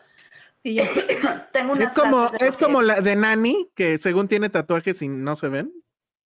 Y 0.62 0.75
yo, 0.75 0.85
tengo 1.53 1.73
unas 1.73 1.88
Es 1.88 1.99
como, 1.99 2.27
es 2.38 2.59
como 2.59 2.83
la 2.83 3.01
de 3.01 3.17
Nani, 3.17 3.71
que 3.75 3.99
según 3.99 4.29
tiene 4.29 4.51
tatuajes 4.51 5.01
y 5.01 5.09
no 5.09 5.35
se 5.37 5.49
ven. 5.49 5.73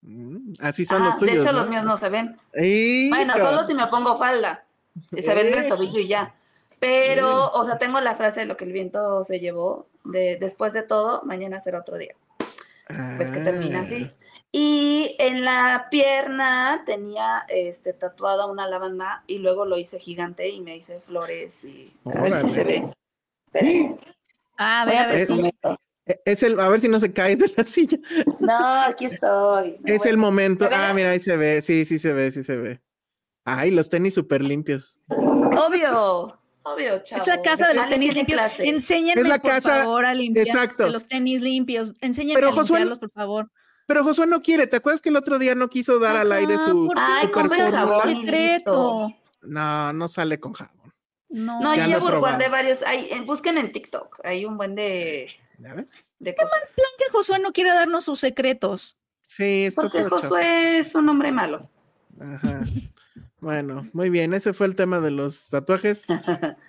Mm, 0.02 0.54
Así 0.60 0.84
son 0.84 1.04
los 1.04 1.16
tuyos. 1.18 1.34
De 1.36 1.40
hecho, 1.40 1.52
¿no? 1.52 1.58
los 1.60 1.68
míos 1.68 1.84
no 1.84 1.96
se 1.96 2.08
ven. 2.08 2.36
Hijo. 2.60 3.14
Bueno, 3.14 3.34
solo 3.36 3.62
si 3.64 3.74
me 3.74 3.86
pongo 3.86 4.16
falda. 4.18 4.64
Y 5.12 5.22
se 5.22 5.32
ven 5.34 5.46
el 5.52 5.64
Eh. 5.64 5.68
tobillo 5.68 6.00
y 6.00 6.08
ya. 6.08 6.34
Pero, 6.80 7.50
o 7.52 7.64
sea, 7.64 7.78
tengo 7.78 8.00
la 8.00 8.16
frase 8.16 8.40
de 8.40 8.46
lo 8.46 8.56
que 8.56 8.64
el 8.64 8.72
viento 8.72 9.22
se 9.22 9.38
llevó. 9.40 9.88
De 10.04 10.36
después 10.40 10.72
de 10.72 10.82
todo, 10.82 11.22
mañana 11.24 11.60
será 11.60 11.78
otro 11.80 11.96
día. 11.96 12.14
Pues 13.16 13.30
que 13.30 13.40
termina 13.40 13.80
así. 13.80 14.10
Y 14.50 15.14
en 15.18 15.44
la 15.44 15.88
pierna 15.90 16.82
tenía 16.86 17.44
este 17.48 17.92
tatuada 17.92 18.46
una 18.46 18.66
lavanda 18.66 19.22
y 19.26 19.38
luego 19.38 19.66
lo 19.66 19.76
hice 19.76 19.98
gigante 19.98 20.48
y 20.48 20.60
me 20.60 20.76
hice 20.76 21.00
flores 21.00 21.64
y 21.64 21.92
a 22.06 22.22
ver 22.22 22.32
si 22.42 22.48
se 22.48 22.64
ve. 22.64 22.92
Esperen, 23.46 24.00
ah, 24.56 24.82
a 24.82 24.84
ver, 24.86 24.96
a 24.98 25.06
ver, 25.08 25.26
si. 25.26 25.46
Eh, 26.06 26.20
Es 26.24 26.42
el, 26.42 26.58
a 26.58 26.68
ver 26.70 26.80
si 26.80 26.88
no 26.88 26.98
se 26.98 27.12
cae 27.12 27.36
de 27.36 27.52
la 27.56 27.64
silla. 27.64 27.98
No, 28.40 28.56
aquí 28.82 29.04
estoy. 29.06 29.76
No, 29.80 29.94
Es 29.94 30.06
el 30.06 30.16
momento. 30.16 30.66
Ah, 30.72 30.92
mira, 30.94 31.10
ahí 31.10 31.20
se 31.20 31.36
ve. 31.36 31.60
Sí, 31.60 31.84
sí 31.84 31.98
se 31.98 32.14
ve, 32.14 32.32
sí 32.32 32.42
se 32.42 32.56
ve. 32.56 32.80
Ay, 33.44 33.70
los 33.70 33.88
tenis 33.90 34.14
súper 34.14 34.42
limpios. 34.42 35.00
Obvio, 35.08 36.38
obvio, 36.62 37.02
chavo. 37.02 37.22
Es 37.22 37.28
la 37.28 37.42
casa 37.42 37.68
de 37.68 37.74
los 37.74 37.88
tenis 37.88 38.14
limpios. 38.14 38.40
Enséñenme, 38.58 39.20
Es 39.22 39.28
la 39.28 39.38
por 39.40 39.50
casa- 39.50 39.82
favor, 39.84 40.06
a 40.06 40.14
limpiar 40.14 40.46
exacto. 40.46 40.84
de 40.84 40.90
los 40.90 41.06
tenis 41.06 41.42
limpios. 41.42 41.94
Enséñenme 42.00 42.34
Pero, 42.34 42.48
a 42.48 42.52
Josué, 42.52 42.78
limpiarlos, 42.80 42.98
por 42.98 43.10
favor. 43.10 43.50
Pero 43.88 44.04
Josué 44.04 44.26
no 44.26 44.42
quiere. 44.42 44.66
¿Te 44.66 44.76
acuerdas 44.76 45.00
que 45.00 45.08
el 45.08 45.16
otro 45.16 45.38
día 45.38 45.54
no 45.54 45.68
quiso 45.68 45.98
dar 45.98 46.14
al 46.14 46.30
aire 46.30 46.58
su 46.58 46.92
Ay, 46.94 47.30
jabón 47.72 48.00
secreto. 48.02 49.14
No, 49.40 49.92
no 49.94 50.08
sale 50.08 50.38
con 50.38 50.52
jabón. 50.52 50.92
No, 51.30 51.58
No, 51.62 51.74
Ya 51.74 51.86
yo 51.86 51.96
probado. 51.98 52.20
guardé 52.20 52.50
varios. 52.50 52.82
Hay, 52.82 53.08
busquen 53.24 53.56
en 53.56 53.72
TikTok. 53.72 54.20
Hay 54.24 54.44
un 54.44 54.58
buen 54.58 54.74
de, 54.74 55.30
¿Ya 55.58 55.72
ves? 55.72 56.12
de 56.18 56.34
cosas. 56.36 56.50
que 56.98 57.10
Josué 57.10 57.38
no 57.38 57.52
quiere 57.54 57.70
darnos 57.70 58.04
sus 58.04 58.20
secretos. 58.20 58.98
Sí, 59.24 59.64
está 59.64 59.82
Porque 59.82 60.02
todo. 60.02 60.18
Josué 60.18 60.80
es 60.80 60.94
un 60.94 61.08
hombre 61.08 61.32
malo. 61.32 61.70
Ajá. 62.20 62.60
Bueno, 63.40 63.88
muy 63.94 64.10
bien. 64.10 64.34
Ese 64.34 64.52
fue 64.52 64.66
el 64.66 64.74
tema 64.74 65.00
de 65.00 65.12
los 65.12 65.48
tatuajes. 65.48 66.04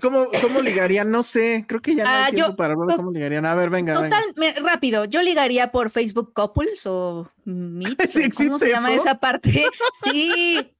¿Cómo, 0.00 0.26
cómo 0.42 0.60
ligarían? 0.60 1.10
No 1.10 1.22
sé. 1.22 1.64
Creo 1.66 1.80
que 1.80 1.94
ya 1.94 2.04
no 2.04 2.10
Ah, 2.10 2.24
hay 2.26 2.32
tiempo 2.34 2.50
yo- 2.50 2.56
para 2.56 2.74
hablar 2.74 2.88
de 2.88 2.96
cómo 2.96 3.10
ligarían. 3.12 3.46
A 3.46 3.54
ver, 3.54 3.70
venga, 3.70 3.98
venga. 4.00 4.16
Total, 4.18 4.34
me- 4.36 4.52
rápido, 4.60 5.04
yo 5.06 5.22
ligaría 5.22 5.72
por 5.72 5.90
Facebook 5.90 6.32
Couples 6.34 6.82
o 6.86 7.30
Meets. 7.44 7.96
¿Sí 8.12 8.18
o 8.18 8.22
¿Cómo 8.22 8.26
existe 8.26 8.58
se 8.66 8.70
llama 8.72 8.92
esa 8.92 9.18
parte? 9.18 9.66
Sí. 10.04 10.70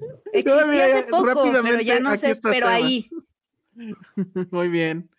No, 0.00 0.06
Existía 0.32 0.66
mira, 0.66 0.84
hace 0.86 1.02
poco, 1.08 1.52
pero 1.62 1.80
ya 1.80 2.00
no 2.00 2.16
sé, 2.16 2.34
pero 2.42 2.54
Sebas. 2.68 2.72
ahí. 2.72 3.10
Muy 4.50 4.68
bien. 4.68 5.10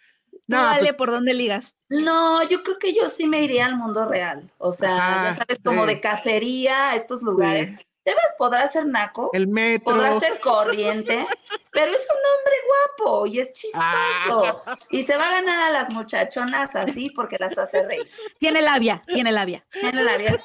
No, 0.47 0.57
dale 0.57 0.79
pues, 0.81 0.95
por 0.95 1.11
dónde 1.11 1.33
ligas. 1.33 1.75
No, 1.89 2.47
yo 2.49 2.63
creo 2.63 2.77
que 2.79 2.93
yo 2.93 3.07
sí 3.09 3.25
me 3.27 3.43
iría 3.43 3.67
al 3.67 3.77
mundo 3.77 4.05
real. 4.05 4.51
O 4.57 4.71
sea, 4.71 4.97
Ajá, 4.97 5.29
ya 5.29 5.35
sabes, 5.35 5.59
como 5.63 5.83
sí. 5.83 5.87
de 5.89 6.01
cacería, 6.01 6.89
a 6.89 6.95
estos 6.95 7.21
lugares. 7.21 7.79
Sebas 8.03 8.33
podrá 8.37 8.67
ser 8.67 8.87
naco, 8.87 9.29
el 9.33 9.47
metro. 9.47 9.93
podrá 9.93 10.19
ser 10.19 10.39
corriente, 10.39 11.25
pero 11.71 11.91
es 11.91 12.01
un 12.01 12.17
hombre 12.17 12.53
guapo 12.97 13.27
y 13.27 13.39
es 13.39 13.53
chistoso. 13.53 14.61
Ah. 14.65 14.75
Y 14.89 15.03
se 15.03 15.15
va 15.15 15.27
a 15.27 15.31
ganar 15.33 15.61
a 15.61 15.69
las 15.69 15.93
muchachonas 15.93 16.75
así 16.75 17.11
porque 17.15 17.37
las 17.39 17.55
hace 17.57 17.85
reír. 17.85 18.09
Tiene 18.39 18.63
labia, 18.63 19.03
tiene 19.05 19.31
labia. 19.31 19.63
Tiene 19.79 20.03
labia. 20.03 20.43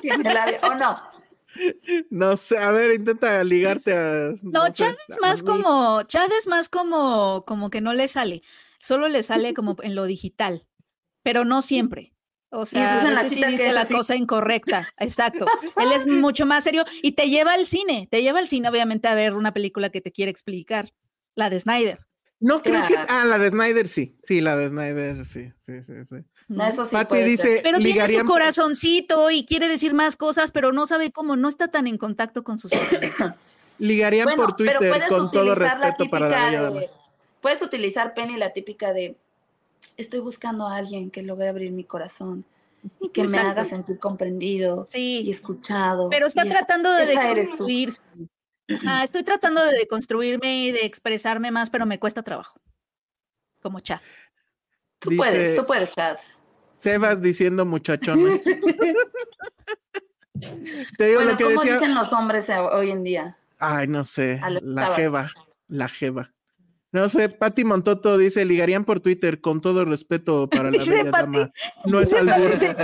Tiene 0.00 0.34
labia. 0.34 0.58
¿O 0.64 0.74
no? 0.74 1.00
No 2.10 2.36
sé, 2.36 2.58
a 2.58 2.70
ver, 2.70 2.92
intenta 2.92 3.42
ligarte 3.44 3.94
a. 3.94 4.32
No, 4.42 4.66
sé, 4.66 4.72
Chad 4.72 4.94
es 5.08 5.18
más 5.20 5.42
como, 5.42 6.02
Chad 6.04 6.30
es 6.38 6.46
más 6.46 6.68
como, 6.68 7.44
como 7.46 7.70
que 7.70 7.80
no 7.80 7.92
le 7.92 8.08
sale. 8.08 8.42
Solo 8.80 9.08
le 9.08 9.22
sale 9.22 9.54
como 9.54 9.76
en 9.82 9.94
lo 9.94 10.04
digital, 10.04 10.66
pero 11.22 11.44
no 11.44 11.62
siempre. 11.62 12.09
O 12.52 12.66
sea, 12.66 12.82
entonces 12.82 13.04
en 13.04 13.10
a 13.10 13.14
la 13.14 13.22
veces 13.22 13.38
sí 13.38 13.44
que 13.44 13.50
dice 13.50 13.68
es 13.68 13.74
la 13.74 13.80
así. 13.82 13.94
cosa 13.94 14.16
incorrecta. 14.16 14.88
Exacto. 14.98 15.46
Él 15.76 15.92
es 15.92 16.06
mucho 16.06 16.46
más 16.46 16.64
serio 16.64 16.84
y 17.02 17.12
te 17.12 17.28
lleva 17.28 17.52
al 17.52 17.66
cine. 17.66 18.08
Te 18.10 18.22
lleva 18.22 18.40
al 18.40 18.48
cine, 18.48 18.68
obviamente, 18.68 19.06
a 19.08 19.14
ver 19.14 19.34
una 19.34 19.52
película 19.54 19.90
que 19.90 20.00
te 20.00 20.10
quiere 20.12 20.30
explicar. 20.30 20.92
La 21.36 21.48
de 21.48 21.60
Snyder. 21.60 21.98
No 22.40 22.62
creo 22.62 22.86
que. 22.86 22.96
Ah, 22.96 23.24
la 23.24 23.38
de 23.38 23.50
Snyder 23.50 23.86
sí. 23.86 24.16
Sí, 24.24 24.40
la 24.40 24.56
de 24.56 24.68
Snyder 24.70 25.24
sí. 25.24 25.52
Sí, 25.66 25.82
sí, 25.82 25.92
sí. 26.08 26.16
No, 26.48 26.66
eso 26.66 26.84
sí 26.84 26.90
Pati 26.90 27.08
puede 27.08 27.22
ser. 27.36 27.50
dice. 27.50 27.60
Pero 27.62 27.78
tiene 27.78 28.08
su 28.08 28.24
corazoncito 28.24 29.30
y 29.30 29.44
quiere 29.44 29.68
decir 29.68 29.94
más 29.94 30.16
cosas, 30.16 30.50
pero 30.50 30.72
no 30.72 30.86
sabe 30.86 31.12
cómo, 31.12 31.36
no 31.36 31.48
está 31.48 31.68
tan 31.68 31.86
en 31.86 31.98
contacto 31.98 32.42
con 32.42 32.58
sus. 32.58 32.72
Ligarían 33.78 34.24
Bueno, 34.24 34.42
por 34.42 34.56
Twitter 34.56 34.78
con 35.08 35.30
todo 35.30 35.54
la 35.54 35.54
respeto 35.54 36.06
para 36.10 36.28
la 36.28 36.70
de- 36.70 36.90
Puedes 37.40 37.62
utilizar, 37.62 38.12
Penny, 38.12 38.36
la 38.36 38.52
típica 38.52 38.92
de 38.92 39.16
estoy 39.96 40.20
buscando 40.20 40.66
a 40.66 40.76
alguien 40.76 41.10
que 41.10 41.22
logre 41.22 41.48
abrir 41.48 41.70
mi 41.72 41.84
corazón 41.84 42.44
y 43.00 43.08
que 43.10 43.24
me 43.24 43.38
haga 43.38 43.64
sentir 43.66 43.98
comprendido 43.98 44.86
y 44.94 45.30
escuchado. 45.30 46.08
pero 46.08 46.26
está 46.26 46.44
tratando 46.44 46.90
de 46.92 47.06
deconstruirse. 47.06 48.00
Estoy 49.02 49.22
tratando 49.24 49.64
de 49.64 49.72
deconstruirme 49.76 50.64
y 50.66 50.72
de 50.72 50.84
expresarme 50.86 51.50
más, 51.50 51.70
pero 51.70 51.84
me 51.86 51.98
cuesta 51.98 52.22
trabajo. 52.22 52.58
Como 53.62 53.80
chat. 53.80 54.00
Tú 54.98 55.10
Dice- 55.10 55.18
puedes, 55.18 55.56
tú 55.56 55.66
puedes, 55.66 55.90
chat. 55.90 56.18
Sebas 56.76 57.20
diciendo 57.20 57.66
muchachones. 57.66 58.42
Te 60.96 61.06
digo 61.06 61.18
Bueno, 61.20 61.32
lo 61.32 61.36
que 61.36 61.44
¿cómo 61.44 61.60
decía. 61.60 61.74
dicen 61.74 61.94
los 61.94 62.12
hombres 62.12 62.48
hoy 62.48 62.90
en 62.90 63.02
día? 63.04 63.36
Ay, 63.58 63.86
no 63.88 64.04
sé. 64.04 64.40
La 64.62 64.94
jeva. 64.94 65.30
La 65.68 65.88
jeva. 65.88 66.32
No 66.92 67.08
sé, 67.08 67.28
Pati 67.28 67.64
Montoto 67.64 68.18
dice, 68.18 68.44
ligarían 68.44 68.84
por 68.84 69.00
Twitter 69.00 69.40
con 69.40 69.60
todo 69.60 69.84
respeto 69.84 70.48
para 70.48 70.64
la 70.70 70.70
Dice 70.78 70.92
bella 70.94 71.10
Pati. 71.10 71.22
dama. 71.38 71.52
No 71.86 72.00
es 72.00 72.12
albur. 72.12 72.50
Dice, 72.52 72.74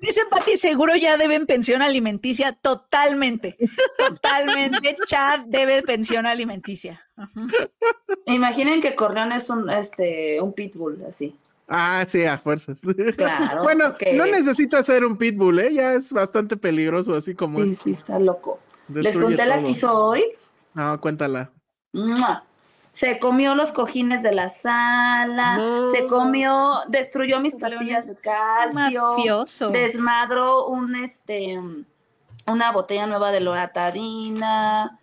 dice 0.00 0.20
Pati, 0.30 0.56
seguro 0.58 0.94
ya 0.96 1.16
deben 1.16 1.46
pensión 1.46 1.80
alimenticia. 1.82 2.52
Totalmente. 2.52 3.56
Totalmente. 3.98 4.96
Chad 5.06 5.40
debe 5.46 5.82
pensión 5.82 6.26
alimenticia. 6.26 7.02
Ajá. 7.16 7.46
Imaginen 8.26 8.80
que 8.82 8.94
Corleón 8.94 9.32
es 9.32 9.48
un, 9.48 9.70
este, 9.70 10.40
un 10.40 10.52
pitbull, 10.52 11.02
así. 11.08 11.34
Ah, 11.68 12.04
sí, 12.08 12.24
a 12.24 12.38
fuerzas. 12.38 12.78
Claro. 13.16 13.62
bueno, 13.64 13.94
no 14.14 14.26
necesita 14.26 14.82
ser 14.82 15.04
un 15.04 15.16
pitbull, 15.16 15.58
¿eh? 15.60 15.72
Ya 15.72 15.94
es 15.94 16.12
bastante 16.12 16.56
peligroso, 16.56 17.14
así 17.14 17.34
como 17.34 17.60
Sí, 17.62 17.70
es. 17.70 17.78
sí, 17.78 17.90
está 17.92 18.18
loco. 18.18 18.60
¿Les 18.88 19.16
conté 19.16 19.44
la 19.46 19.60
que 19.62 19.70
hizo 19.70 19.92
hoy? 19.92 20.22
No, 20.74 21.00
cuéntala. 21.00 21.50
¡Mua! 21.92 22.44
Se 22.96 23.18
comió 23.18 23.54
los 23.54 23.72
cojines 23.72 24.22
de 24.22 24.32
la 24.32 24.48
sala, 24.48 25.58
No. 25.58 25.90
se 25.90 26.06
comió, 26.06 26.76
destruyó 26.88 27.40
mis 27.40 27.54
pastillas 27.54 28.06
de 28.06 28.16
calcio, 28.16 29.02
Mafioso. 29.16 29.68
desmadró 29.68 30.66
un 30.66 30.94
este 30.96 31.60
una 32.46 32.72
botella 32.72 33.06
nueva 33.06 33.32
de 33.32 33.40
loratadina. 33.40 34.98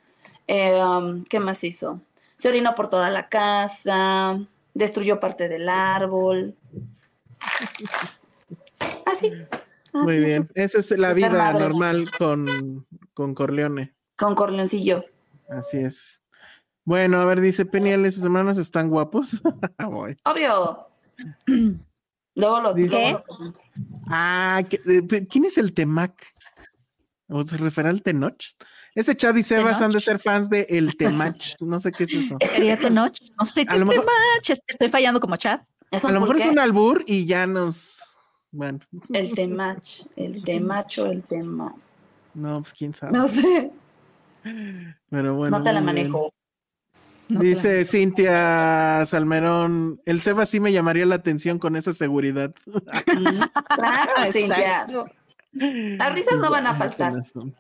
eh, 0.48 0.82
um, 0.84 1.24
¿Qué 1.26 1.40
más 1.40 1.64
hizo? 1.64 2.02
Se 2.38 2.50
orinó 2.50 2.74
por 2.74 2.88
toda 2.90 3.12
la 3.12 3.30
casa, 3.30 4.40
destruyó 4.74 5.20
parte 5.20 5.48
del 5.48 5.70
árbol. 5.70 6.56
Así. 9.06 9.32
Muy 9.94 10.14
así 10.16 10.22
es, 10.22 10.26
bien. 10.26 10.50
Esa 10.56 10.80
es 10.80 10.90
la 10.98 11.14
vida 11.14 11.30
madre. 11.30 11.60
normal 11.60 12.10
con, 12.18 12.88
con 13.14 13.36
Corleone. 13.36 13.94
Con 14.18 14.34
Corleoncillo. 14.34 15.06
Así 15.48 15.78
es. 15.78 16.23
Bueno, 16.86 17.20
a 17.20 17.26
ver, 17.26 17.40
dice 17.42 17.66
Peniel, 17.66 18.12
sus 18.12 18.24
hermanos 18.24 18.58
están 18.58 18.90
guapos. 18.90 19.42
Voy. 19.90 20.18
Obvio. 20.26 20.88
Luego 22.36 22.62
lo 22.62 22.74
Dice-. 22.74 23.18
Ah, 24.08 24.62
¿qué- 24.70 24.82
eh, 24.86 25.28
¿quién 25.28 25.46
es 25.46 25.58
el 25.58 25.74
Temac? 25.74 26.34
¿O 27.30 27.44
se 27.44 27.58
refiere 27.58 27.90
al 27.90 28.02
Tenoch? 28.02 28.44
Ese 28.96 29.16
Chad 29.16 29.36
y 29.36 29.44
Sebas 29.44 29.82
han 29.82 29.92
de 29.92 30.00
ser 30.00 30.20
fans 30.20 30.50
de 30.50 30.68
El 30.70 30.96
Temach. 30.98 31.56
No 31.62 31.80
sé 31.80 31.92
qué 31.92 32.04
es 32.04 32.14
eso. 32.14 32.38
¿Sería 32.56 32.78
Tenoch? 32.78 33.16
No 33.40 33.46
sé 33.46 33.66
qué 33.66 33.72
A 33.74 33.76
es 33.78 33.82
Temach. 33.88 34.50
es- 34.50 34.62
Estoy 34.68 34.90
fallando 34.90 35.20
como 35.20 35.36
chat. 35.38 35.64
Es 35.90 36.04
A 36.04 36.12
lo 36.12 36.20
mejor 36.22 36.38
es 36.40 36.46
un 36.48 36.60
albur 36.60 37.04
y 37.08 37.26
ya 37.26 37.46
nos. 37.48 38.00
Bueno, 38.52 38.80
El 39.12 39.34
temach, 39.34 40.02
el 40.16 40.44
temacho, 40.44 41.08
el 41.08 41.24
tema. 41.24 41.74
no, 42.36 42.62
pues 42.62 42.74
quién 42.74 42.94
sabe. 42.94 43.18
No 43.18 43.28
sé, 43.28 43.72
Pero 45.10 45.36
bueno. 45.36 45.58
no 45.58 45.64
te 45.64 45.74
la 45.74 45.82
manejo. 45.82 46.32
No 47.30 47.40
Dice 47.40 47.86
Cintia 47.86 49.04
Salmerón, 49.06 50.02
el 50.06 50.22
Sebas 50.22 50.50
sí 50.50 50.60
me 50.60 50.72
llamaría 50.72 51.06
la 51.06 51.16
atención 51.16 51.58
con 51.60 51.76
esa 51.76 51.94
seguridad. 51.94 52.54
Claro, 53.76 54.12
Cintia. 54.32 54.86
Las 55.54 56.14
risas 56.14 56.40
no 56.40 56.50
van 56.50 56.66
a 56.68 56.74
faltar. 56.74 57.14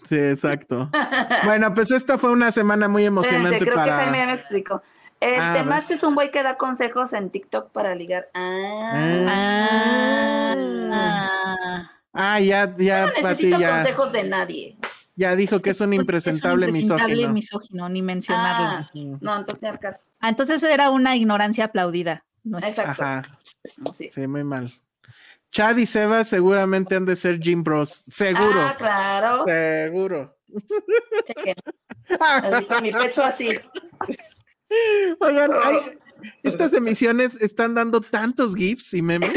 Sí, 0.03 0.15
exacto. 0.17 0.89
Bueno, 1.45 1.73
pues 1.73 1.91
esta 1.91 2.17
fue 2.17 2.31
una 2.31 2.51
semana 2.51 2.87
muy 2.87 3.05
emocionante 3.05 3.57
Espérense, 3.57 3.65
creo 3.65 3.75
para. 3.75 3.97
que 3.97 4.03
Jaime 4.03 4.25
me 4.27 4.33
explicó. 4.33 4.81
El 5.19 5.39
Ah, 5.39 5.51
a 5.51 5.55
temacho 5.55 5.93
es 5.93 6.03
un 6.03 6.15
güey 6.15 6.31
que 6.31 6.43
da 6.43 6.57
consejos 6.57 7.13
en 7.13 7.29
TikTok 7.29 7.71
para 7.71 7.95
ligar. 7.95 8.27
Ah. 8.33 8.93
Ah. 10.91 11.89
Ah, 12.13 12.39
ya, 12.39 12.75
ya, 12.77 13.05
no 13.07 13.11
Pati, 13.13 13.23
necesito 13.45 13.59
ya, 13.59 13.77
consejos 13.77 14.11
de 14.11 14.23
nadie. 14.25 14.77
Ya 15.15 15.35
dijo 15.35 15.61
que 15.61 15.69
es 15.71 15.81
un 15.81 15.93
impresentable 15.93 16.65
es 16.67 16.71
un 16.73 16.79
impresentable 16.81 17.15
misógino. 17.15 17.33
misógino, 17.33 17.89
ni 17.89 18.01
mencionarlo. 18.01 18.67
Ah, 18.67 18.89
no, 19.21 19.37
entonces 19.37 19.61
ni 19.61 19.67
al 19.67 19.79
caso. 19.79 20.09
Ah, 20.19 20.29
entonces 20.29 20.61
era 20.63 20.89
una 20.89 21.15
ignorancia 21.15 21.65
aplaudida. 21.65 22.25
nuestra. 22.43 22.69
Exacto. 22.69 23.03
Ajá, 23.03 23.39
Sí. 23.93 24.09
sí, 24.09 24.27
muy 24.27 24.43
mal. 24.43 24.71
Chad 25.51 25.77
y 25.77 25.85
Sebas 25.85 26.27
seguramente 26.27 26.95
han 26.95 27.05
de 27.05 27.15
ser 27.15 27.39
Jim 27.39 27.63
Bros. 27.63 28.03
Seguro. 28.09 28.59
Ah, 28.61 28.75
claro. 28.77 29.45
Seguro. 29.45 30.35
Chequen. 31.25 31.55
Así 32.19 32.65
con 32.65 32.83
mi 32.83 32.91
pecho 32.91 33.23
así. 33.23 33.49
Oigan, 35.19 35.51
hay- 35.63 35.97
estas 36.43 36.73
emisiones 36.73 37.35
están 37.41 37.75
dando 37.75 38.01
tantos 38.01 38.55
GIFs 38.55 38.93
y 38.93 39.01
memes. 39.01 39.29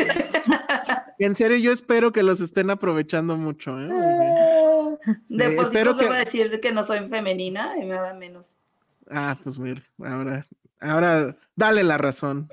que 1.19 1.25
en 1.25 1.35
serio, 1.35 1.57
yo 1.57 1.73
espero 1.73 2.13
que 2.13 2.23
los 2.23 2.41
estén 2.41 2.71
aprovechando 2.71 3.37
mucho. 3.37 3.79
¿eh? 3.81 3.89
De 5.29 5.51
por 5.51 5.65
sí 5.67 5.69
espero 5.71 5.91
no 5.93 5.97
se 5.97 6.03
que- 6.03 6.09
va 6.09 6.17
a 6.17 6.25
decir 6.25 6.61
que 6.61 6.73
no 6.73 6.83
soy 6.83 7.07
femenina 7.07 7.75
y 7.81 7.85
me 7.85 7.95
da 7.95 8.15
menos. 8.15 8.57
Ah, 9.11 9.37
pues 9.43 9.59
mira, 9.59 9.83
ahora, 10.03 10.45
ahora 10.81 11.37
dale 11.55 11.85
la 11.85 11.97
razón. 11.99 12.49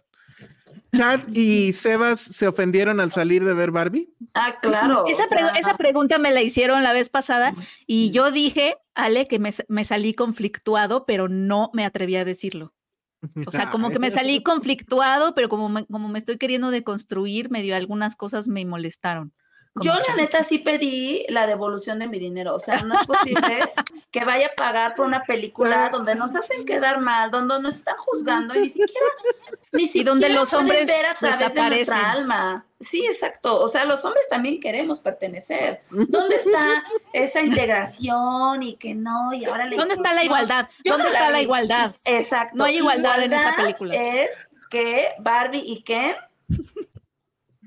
Chad 0.96 1.22
y 1.34 1.74
Sebas 1.74 2.20
se 2.20 2.48
ofendieron 2.48 3.00
al 3.00 3.12
salir 3.12 3.44
de 3.44 3.56
ver 3.56 3.72
Barbie. 3.72 4.14
Ah, 4.36 4.58
claro. 4.62 5.06
Esa, 5.08 5.26
sea, 5.28 5.76
pregunta 5.76 6.20
me 6.20 6.32
la 6.32 6.44
hicieron 6.44 6.84
la 6.84 6.94
vez 6.94 7.10
pasada 7.10 7.54
y 7.88 8.12
yo 8.12 8.30
dije, 8.32 8.76
Ale, 8.94 9.28
que 9.28 9.40
me 9.40 9.84
salí 9.84 10.14
conflictuado, 10.14 11.06
pero 11.08 11.28
no 11.28 11.72
me 11.74 11.86
atreví 11.86 12.16
a 12.16 12.26
decirlo. 12.26 12.74
O 13.48 13.52
sea, 13.52 13.70
como 13.70 13.90
que 13.90 14.00
me 14.00 14.12
salí 14.12 14.44
conflictuado, 14.44 15.34
pero 15.34 15.50
como 15.50 15.70
me, 15.70 15.86
como 15.86 16.10
me 16.10 16.20
estoy 16.20 16.38
queriendo 16.38 16.72
deconstruir, 16.72 17.50
medio 17.50 17.76
algunas 17.76 18.16
cosas 18.16 18.48
me 18.48 18.66
molestaron. 18.66 19.34
Yo 19.82 19.94
la 19.96 20.16
neta 20.16 20.44
sí 20.44 20.60
pedí 20.60 21.26
la 21.30 21.48
devolución 21.48 21.98
de 21.98 22.08
mi 22.08 22.20
dinero. 22.20 22.54
O 22.54 22.60
sea, 22.60 22.84
no 22.84 23.00
es 23.00 23.08
posible 23.08 23.74
que 24.12 24.24
vaya 24.24 24.48
a 24.48 24.56
pagar 24.56 24.94
por 24.94 25.06
una 25.08 25.24
película 25.24 25.90
donde 25.90 26.14
nos 26.14 26.36
hacen 26.36 26.66
quedar 26.66 27.00
mal, 27.00 27.32
donde 27.32 27.60
nos 27.60 27.76
están 27.76 27.96
juzgando 27.98 28.54
y 28.54 28.62
ni 28.62 28.70
siquiera, 28.70 29.08
ni 29.72 29.86
siquiera 29.86 30.12
donde 30.12 30.30
los 30.30 30.54
hombres 30.54 30.86
ver 30.86 31.08
a 31.08 31.16
través 31.16 31.54
de 31.54 31.70
nuestra 31.70 32.12
alma. 32.12 32.66
Sí, 32.80 33.04
exacto. 33.06 33.60
O 33.60 33.68
sea, 33.68 33.86
los 33.86 34.06
hombres 34.06 34.28
también 34.30 34.60
queremos 34.60 35.00
pertenecer. 35.00 35.82
¿Dónde 35.90 36.36
está 36.36 36.84
esa 37.14 37.42
integración 37.42 38.62
y 38.62 38.76
que 38.76 38.94
no? 38.94 39.34
Y 39.34 39.46
ahora 39.46 39.66
la 39.66 39.76
¿Dónde 39.76 39.96
está 39.96 40.14
la 40.14 40.24
igualdad? 40.24 40.70
¿Dónde 40.86 41.06
no 41.06 41.10
está 41.10 41.30
la 41.32 41.42
igualdad? 41.42 41.96
Exacto. 42.04 42.58
No 42.58 42.66
hay 42.66 42.78
igualdad 42.78 43.24
en 43.24 43.34
esa 43.34 43.56
película. 43.56 43.96
Es 43.96 44.30
que 44.70 45.10
Barbie 45.18 45.64
y 45.66 45.82
Ken 45.82 46.16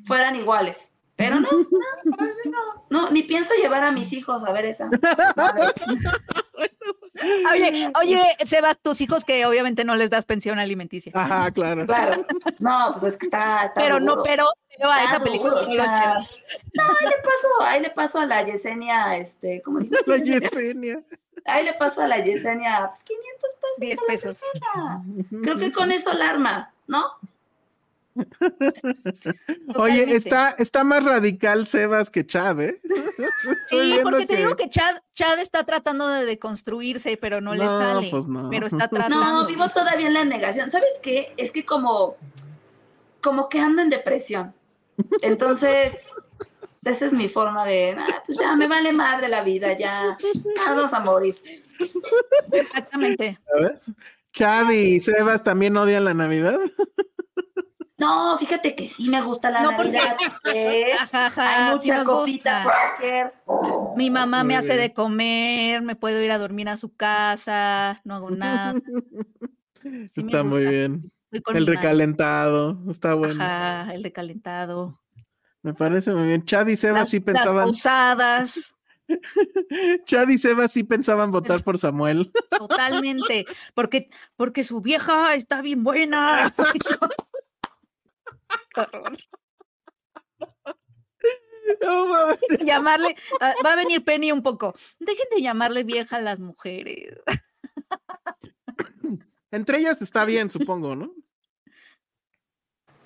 fueran 0.04 0.36
iguales. 0.36 0.95
Pero 1.16 1.40
no, 1.40 1.48
no, 2.04 2.16
no, 2.44 2.86
no, 2.90 3.10
ni 3.10 3.22
pienso 3.22 3.54
llevar 3.54 3.82
a 3.84 3.90
mis 3.90 4.12
hijos 4.12 4.44
a 4.44 4.52
ver 4.52 4.66
esa. 4.66 4.88
madre. 5.36 5.72
Oye, 7.50 7.90
oye, 7.98 8.22
Sebas, 8.44 8.78
tus 8.78 9.00
hijos 9.00 9.24
que 9.24 9.46
obviamente 9.46 9.84
no 9.84 9.96
les 9.96 10.10
das 10.10 10.26
pensión 10.26 10.58
alimenticia. 10.58 11.12
Ajá, 11.14 11.50
claro. 11.50 11.86
Claro. 11.86 12.26
No, 12.58 12.90
pues 12.92 13.14
es 13.14 13.16
que 13.16 13.26
está, 13.26 13.64
está 13.64 13.80
pero 13.80 13.98
no, 13.98 14.22
pero, 14.22 14.46
pero 14.76 14.90
a 14.90 15.02
Está 15.02 15.14
esa 15.14 15.24
película 15.24 15.54
duro, 15.54 15.64
no 15.64 15.70
llevas. 15.70 16.38
No, 16.74 16.84
ahí 16.84 17.06
le 17.06 17.22
paso, 17.22 17.62
ahí 17.62 17.80
le 17.80 17.90
paso 17.90 18.18
a 18.20 18.26
la 18.26 18.44
Yesenia, 18.44 19.16
este, 19.16 19.62
¿cómo 19.62 19.78
dijo? 19.78 19.94
La 20.06 20.18
Yesenia. 20.18 21.02
Ahí 21.46 21.64
le 21.64 21.72
paso 21.72 22.02
a 22.02 22.06
la 22.06 22.22
Yesenia, 22.22 22.88
pues 22.88 23.02
500 23.02 23.50
pesos. 23.62 23.80
10 23.80 23.98
a 23.98 24.02
la 24.02 24.06
pesos. 24.06 24.38
Creo 25.42 25.56
que 25.56 25.72
con 25.72 25.92
eso 25.92 26.10
alarma, 26.10 26.74
¿no? 26.86 27.06
Oye, 29.76 30.16
está, 30.16 30.50
está 30.58 30.84
más 30.84 31.04
radical 31.04 31.66
Sebas 31.66 32.10
que 32.10 32.26
Chad, 32.26 32.60
¿eh? 32.60 32.80
Sí, 33.68 33.94
porque 34.02 34.26
te 34.26 34.34
que- 34.34 34.36
digo 34.36 34.56
que 34.56 34.68
Chad, 34.70 34.96
Chad 35.14 35.38
está 35.40 35.64
tratando 35.64 36.08
de 36.08 36.24
deconstruirse, 36.24 37.16
pero 37.16 37.40
no, 37.40 37.54
le 37.54 37.64
sale. 37.66 38.08
pues 38.10 38.26
no. 38.26 38.48
Pero 38.50 38.66
está 38.68 38.88
tratando. 38.88 39.16
No, 39.20 39.46
vivo 39.46 39.68
todavía 39.70 40.06
en 40.06 40.14
la 40.14 40.24
negación. 40.24 40.70
¿Sabes 40.70 40.98
qué? 41.02 41.32
Es 41.36 41.50
que 41.50 41.64
como, 41.64 42.16
como 43.20 43.48
que 43.48 43.58
ando 43.60 43.82
en 43.82 43.90
depresión. 43.90 44.54
Entonces, 45.22 45.92
esa 46.84 47.04
es 47.04 47.12
mi 47.12 47.28
forma 47.28 47.64
de, 47.66 47.94
"Ah, 47.98 48.22
pues 48.24 48.38
ya 48.38 48.54
me 48.56 48.66
vale 48.68 48.92
madre 48.92 49.28
la 49.28 49.42
vida, 49.42 49.76
ya, 49.76 50.16
vamos 50.66 50.92
a 50.92 51.00
morir. 51.00 51.36
Exactamente. 52.52 53.38
¿Sabes? 53.52 53.82
Chad 54.32 54.70
y 54.70 55.00
Sebas 55.00 55.42
también 55.42 55.76
odian 55.76 56.04
la 56.04 56.14
Navidad. 56.14 56.58
No, 57.98 58.36
fíjate 58.36 58.74
que 58.74 58.86
sí 58.86 59.08
me 59.08 59.22
gusta 59.22 59.50
la 59.50 59.62
No, 59.62 59.70
porque- 59.76 59.92
Navidad. 59.92 60.16
Ajá, 61.00 61.26
ajá, 61.26 61.72
Hay 61.72 61.80
sí 61.80 61.90
mucha 61.90 62.04
copita 62.04 62.62
cualquier. 62.62 63.32
Mi 63.96 64.10
mamá 64.10 64.38
Muy 64.44 64.48
me 64.48 64.56
hace 64.56 64.76
de 64.76 64.92
comer, 64.92 65.80
me 65.82 65.96
puedo 65.96 66.22
ir 66.22 66.30
a 66.30 66.38
dormir 66.38 66.68
a 66.68 66.76
su 66.76 66.94
casa, 66.94 68.00
no 68.04 68.14
hago 68.14 68.30
nada. 68.30 68.74
Sí 70.10 70.20
está 70.20 70.42
muy 70.42 70.66
bien. 70.66 71.12
El 71.30 71.42
madre. 71.46 71.64
recalentado, 71.76 72.76
está 72.90 73.14
bueno. 73.14 73.34
Ajá, 73.42 73.94
el 73.94 74.02
recalentado. 74.02 75.00
Me 75.62 75.74
parece 75.74 76.10
muy 76.12 76.26
bien. 76.26 76.44
Chad 76.44 76.66
y 76.66 76.76
Sebas 76.76 77.02
Las, 77.02 77.10
sí 77.10 77.18
las 77.18 77.24
pensaban, 77.24 77.66
posadas, 77.68 78.74
Chad 80.06 80.28
y 80.28 80.38
Sebas 80.38 80.72
sí 80.72 80.82
pensaban 80.82 81.30
votar 81.30 81.62
por 81.62 81.78
Samuel. 81.78 82.32
totalmente. 82.50 83.46
Porque, 83.74 84.10
porque 84.34 84.64
su 84.64 84.80
vieja 84.80 85.34
está 85.36 85.62
bien 85.62 85.84
buena. 85.84 86.52
No 91.82 92.06
mames. 92.06 92.38
llamarle, 92.64 93.16
ah, 93.40 93.52
va 93.64 93.72
a 93.72 93.76
venir 93.76 94.04
Penny 94.04 94.30
un 94.30 94.42
poco. 94.42 94.74
Dejen 95.00 95.26
de 95.34 95.42
llamarle 95.42 95.82
vieja 95.82 96.16
a 96.16 96.20
las 96.20 96.38
mujeres. 96.38 97.18
Entre 99.50 99.78
ellas 99.78 100.00
está 100.00 100.24
bien, 100.24 100.48
supongo, 100.50 100.94
¿no? 100.94 101.12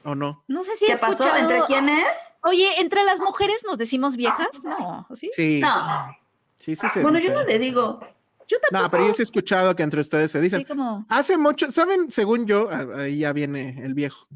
¿O 0.04 0.14
no? 0.14 0.44
No 0.46 0.62
sé 0.62 0.76
si 0.76 0.86
¿Qué 0.86 0.96
pasó? 0.96 1.12
escuchado- 1.24 1.36
¿Entre 1.38 1.60
quiénes? 1.62 2.04
Oye, 2.42 2.80
entre 2.80 3.02
las 3.04 3.20
mujeres 3.20 3.62
nos 3.66 3.78
decimos 3.78 4.16
viejas, 4.16 4.62
no, 4.62 5.06
¿sí? 5.14 5.30
Sí. 5.32 5.60
No. 5.60 6.14
Sí, 6.56 6.76
sí 6.76 6.86
se 6.92 7.00
Bueno, 7.02 7.16
dice. 7.18 7.30
yo 7.30 7.34
no 7.34 7.44
le 7.44 7.58
digo. 7.58 8.00
Yo 8.46 8.58
tampoco. 8.60 8.82
No, 8.82 8.90
pero 8.90 9.06
yo 9.06 9.14
sí 9.14 9.22
he 9.22 9.24
escuchado 9.24 9.74
que 9.76 9.82
entre 9.82 10.00
ustedes 10.00 10.30
se 10.30 10.40
dicen. 10.40 10.60
Sí, 10.60 10.64
como, 10.66 11.06
Hace 11.08 11.38
mucho, 11.38 11.70
¿saben? 11.70 12.10
Según 12.10 12.46
yo, 12.46 12.68
a- 12.70 13.02
ahí 13.04 13.18
ya 13.20 13.32
viene 13.32 13.82
el 13.84 13.94
viejo. 13.94 14.26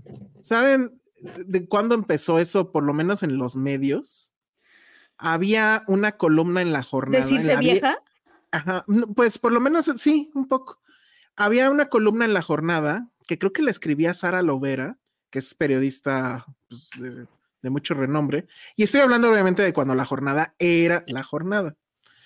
¿Saben 0.40 0.98
de 1.46 1.66
cuándo 1.66 1.94
empezó 1.94 2.38
eso, 2.38 2.72
por 2.72 2.84
lo 2.84 2.94
menos 2.94 3.22
en 3.22 3.38
los 3.38 3.56
medios? 3.56 4.32
Había 5.16 5.84
una 5.86 6.12
columna 6.12 6.60
en 6.62 6.72
la 6.72 6.82
jornada. 6.82 7.24
decirse 7.24 7.54
la 7.54 7.60
vieja. 7.60 7.98
Ajá, 8.50 8.84
pues 9.14 9.38
por 9.38 9.52
lo 9.52 9.60
menos 9.60 9.90
sí, 9.96 10.30
un 10.34 10.46
poco. 10.46 10.80
Había 11.36 11.70
una 11.70 11.86
columna 11.86 12.24
en 12.24 12.34
la 12.34 12.42
jornada 12.42 13.08
que 13.26 13.38
creo 13.38 13.52
que 13.52 13.62
la 13.62 13.70
escribía 13.70 14.14
Sara 14.14 14.42
Lovera, 14.42 14.98
que 15.30 15.40
es 15.40 15.54
periodista 15.54 16.46
pues, 16.68 16.90
de, 16.98 17.26
de 17.62 17.70
mucho 17.70 17.94
renombre. 17.94 18.46
Y 18.76 18.84
estoy 18.84 19.00
hablando 19.00 19.28
obviamente 19.28 19.62
de 19.62 19.72
cuando 19.72 19.94
la 19.94 20.04
jornada 20.04 20.54
era 20.58 21.04
la 21.08 21.24
jornada. 21.24 21.76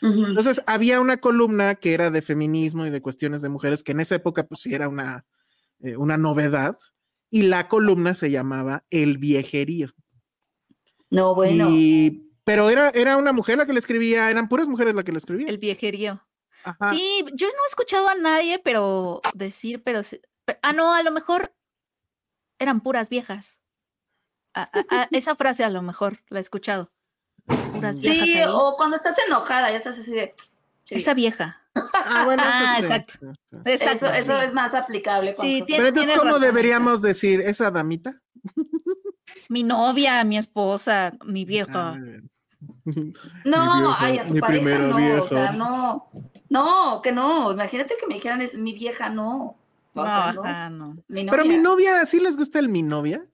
Entonces, 0.01 0.63
había 0.67 1.01
una 1.01 1.17
columna 1.17 1.75
que 1.77 1.95
era 1.95 2.11
de 2.11 2.23
feminismo 2.23 2.87
y 2.87 2.91
de 2.91 3.03
cuestiones 3.03 3.43
de 3.43 3.49
mujeres, 3.49 3.83
que 3.83 3.93
en 3.93 4.01
esa 4.01 4.15
época 4.15 4.47
pues 4.47 4.61
sí 4.61 4.75
era 4.75 4.89
una, 4.89 5.25
eh, 5.81 5.97
una 5.97 6.17
novedad. 6.17 6.79
Y 7.31 7.43
la 7.43 7.69
columna 7.69 8.15
se 8.15 8.31
llamaba 8.31 8.85
El 8.91 9.19
Viejerío. 9.19 9.91
No, 11.11 11.35
bueno. 11.35 11.69
Y, 11.71 12.31
pero 12.45 12.69
era, 12.71 12.91
era 12.91 13.17
una 13.17 13.33
mujer 13.33 13.59
la 13.59 13.67
que 13.67 13.73
le 13.73 13.79
escribía, 13.79 14.31
eran 14.31 14.49
puras 14.49 14.69
mujeres 14.69 14.95
la 14.95 15.05
que 15.05 15.13
le 15.13 15.19
escribían. 15.19 15.49
El 15.49 15.59
viejerío. 15.59 16.23
Ajá. 16.65 16.91
Sí, 16.93 17.25
yo 17.35 17.47
no 17.47 17.53
he 17.65 17.69
escuchado 17.69 18.09
a 18.09 18.15
nadie, 18.15 18.59
pero 18.59 19.21
decir, 19.35 19.83
pero, 19.83 20.03
sí- 20.03 20.21
pe- 20.45 20.59
ah, 20.63 20.73
no, 20.73 20.93
a 20.95 21.03
lo 21.03 21.11
mejor 21.13 21.55
eran 22.59 22.81
puras 22.81 23.09
viejas. 23.09 23.59
A- 24.55 24.63
a- 24.73 25.03
a- 25.03 25.09
esa 25.13 25.35
frase 25.37 25.65
a 25.65 25.71
lo 25.71 25.83
mejor 25.83 26.19
la 26.29 26.39
he 26.39 26.43
escuchado. 26.43 26.91
Puras 27.73 28.01
viejas. 28.01 28.27
Sí, 28.29 28.39
ahí. 28.39 28.45
o 28.51 28.75
cuando 28.77 28.97
estás 28.97 29.17
enojada, 29.27 29.71
ya 29.71 29.77
estás 29.77 29.99
así 29.99 30.13
de. 30.13 30.35
sí. 30.85 30.97
Esa 30.97 31.15
vieja. 31.15 31.63
Ah, 31.93 32.25
bueno, 32.25 32.43
eso 32.43 32.53
Ah, 32.53 32.77
exacto. 32.79 34.07
Eso, 34.13 34.41
es 34.41 34.53
más 34.53 34.75
aplicable. 34.75 35.35
Sí, 35.37 35.63
tiene- 35.67 35.77
Pero 35.77 35.89
entonces, 35.89 36.17
¿cómo 36.17 36.25
razón. 36.33 36.43
deberíamos 36.43 37.03
decir 37.03 37.41
esa 37.41 37.71
damita? 37.71 38.21
Mi 39.49 39.63
novia, 39.63 40.23
mi 40.25 40.39
esposa, 40.39 41.13
mi 41.25 41.45
vieja. 41.45 41.95
Ah, 41.97 41.99
No, 43.45 43.95
ay, 43.99 44.19
a 44.19 44.27
tu 44.27 44.35
pareja 44.39 44.79
no, 44.79 45.23
o 45.23 45.29
sea, 45.29 45.53
no. 45.53 46.11
No, 46.51 47.01
que 47.03 47.13
no. 47.13 47.53
Imagínate 47.53 47.95
que 47.99 48.07
me 48.07 48.15
dijeran 48.15 48.43
es 48.43 48.55
mi 48.57 48.73
vieja, 48.73 49.09
no. 49.11 49.57
O 49.95 50.05
No, 50.05 50.33
sea, 50.43 50.71
no. 50.71 50.95
no. 50.95 51.03
Mi 51.09 51.25
Pero 51.25 51.45
mi 51.45 51.57
novia. 51.59 51.63
novia, 51.97 52.07
¿sí 52.07 52.21
les 52.21 52.37
gusta 52.37 52.59
el 52.59 52.69
mi 52.69 52.83
novia? 52.83 53.25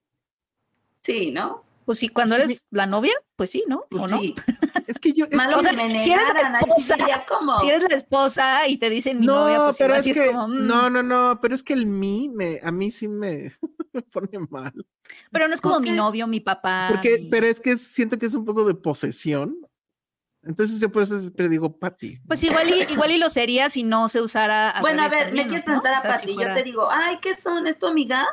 Sí, 1.02 1.30
¿no? 1.30 1.63
Pues 1.84 1.98
sí, 1.98 2.08
cuando 2.08 2.36
Es 2.36 2.40
que 2.40 2.44
eres 2.52 2.64
la 2.70 2.86
novia, 2.86 3.12
pues 3.36 3.50
sí, 3.50 3.62
¿no? 3.66 3.84
Pues 3.90 4.02
¿O 4.02 4.08
no? 4.08 4.18
sí. 4.18 4.34
Es 4.86 4.98
que 4.98 5.12
yo. 5.12 5.24
es 5.24 5.32
Malo 5.34 5.58
o 5.58 5.62
sea, 5.62 5.70
que 5.70 5.76
me 5.76 5.98
si 5.98 6.10
eres 6.12 6.24
la 6.34 6.58
esposa, 6.58 6.96
ya 7.08 7.24
como. 7.26 7.58
Si 7.60 7.68
eres 7.68 7.82
la 7.88 7.96
esposa 7.96 8.68
y 8.68 8.76
te 8.76 8.90
dicen 8.90 9.18
mi 9.20 9.26
no, 9.26 9.34
novia, 9.40 9.64
pues 9.64 9.76
pero 9.78 9.94
igual 9.96 10.08
es 10.10 10.18
que. 10.18 10.26
como, 10.26 10.48
mm. 10.48 10.66
No, 10.66 10.90
no, 10.90 11.02
no. 11.02 11.38
Pero 11.40 11.54
es 11.54 11.62
que 11.62 11.72
el 11.72 11.86
mi 11.86 12.28
me, 12.28 12.60
a 12.62 12.70
mí 12.70 12.90
sí 12.90 13.08
me, 13.08 13.52
me 13.92 14.02
pone 14.02 14.28
mal. 14.50 14.72
Pero 15.30 15.48
no 15.48 15.54
es 15.54 15.60
como 15.60 15.80
mi 15.80 15.90
novio, 15.92 16.26
mi 16.26 16.40
papá. 16.40 16.88
Porque, 16.90 17.18
mi- 17.18 17.28
pero 17.30 17.46
es 17.46 17.60
que 17.60 17.76
siento 17.78 18.18
que 18.18 18.26
es 18.26 18.34
un 18.34 18.44
poco 18.44 18.64
de 18.64 18.74
posesión. 18.74 19.56
Entonces 20.42 20.78
yo 20.78 20.92
por 20.92 21.02
eso 21.02 21.18
siempre 21.18 21.48
digo 21.48 21.78
Patty. 21.78 22.18
Pues 22.26 22.42
igual 22.44 22.68
y, 22.68 22.92
igual 22.92 23.10
y 23.12 23.16
lo 23.18 23.30
sería 23.30 23.70
si 23.70 23.82
no 23.82 24.08
se 24.10 24.20
usara. 24.20 24.74
Bueno, 24.82 25.02
a 25.02 25.08
ver, 25.08 25.26
también, 25.26 25.46
me 25.46 25.48
quieres 25.48 25.62
¿no? 25.66 25.80
preguntar 25.80 25.98
O 25.98 26.00
sea, 26.02 26.10
a 26.10 26.18
si 26.18 26.26
Pati. 26.26 26.34
fuera- 26.34 26.50
Yo 26.50 26.56
te 26.58 26.64
digo, 26.64 26.88
ay, 26.90 27.18
¿qué 27.22 27.34
son? 27.38 27.66
¿Es 27.66 27.78
tu 27.78 27.86
amiga? 27.86 28.26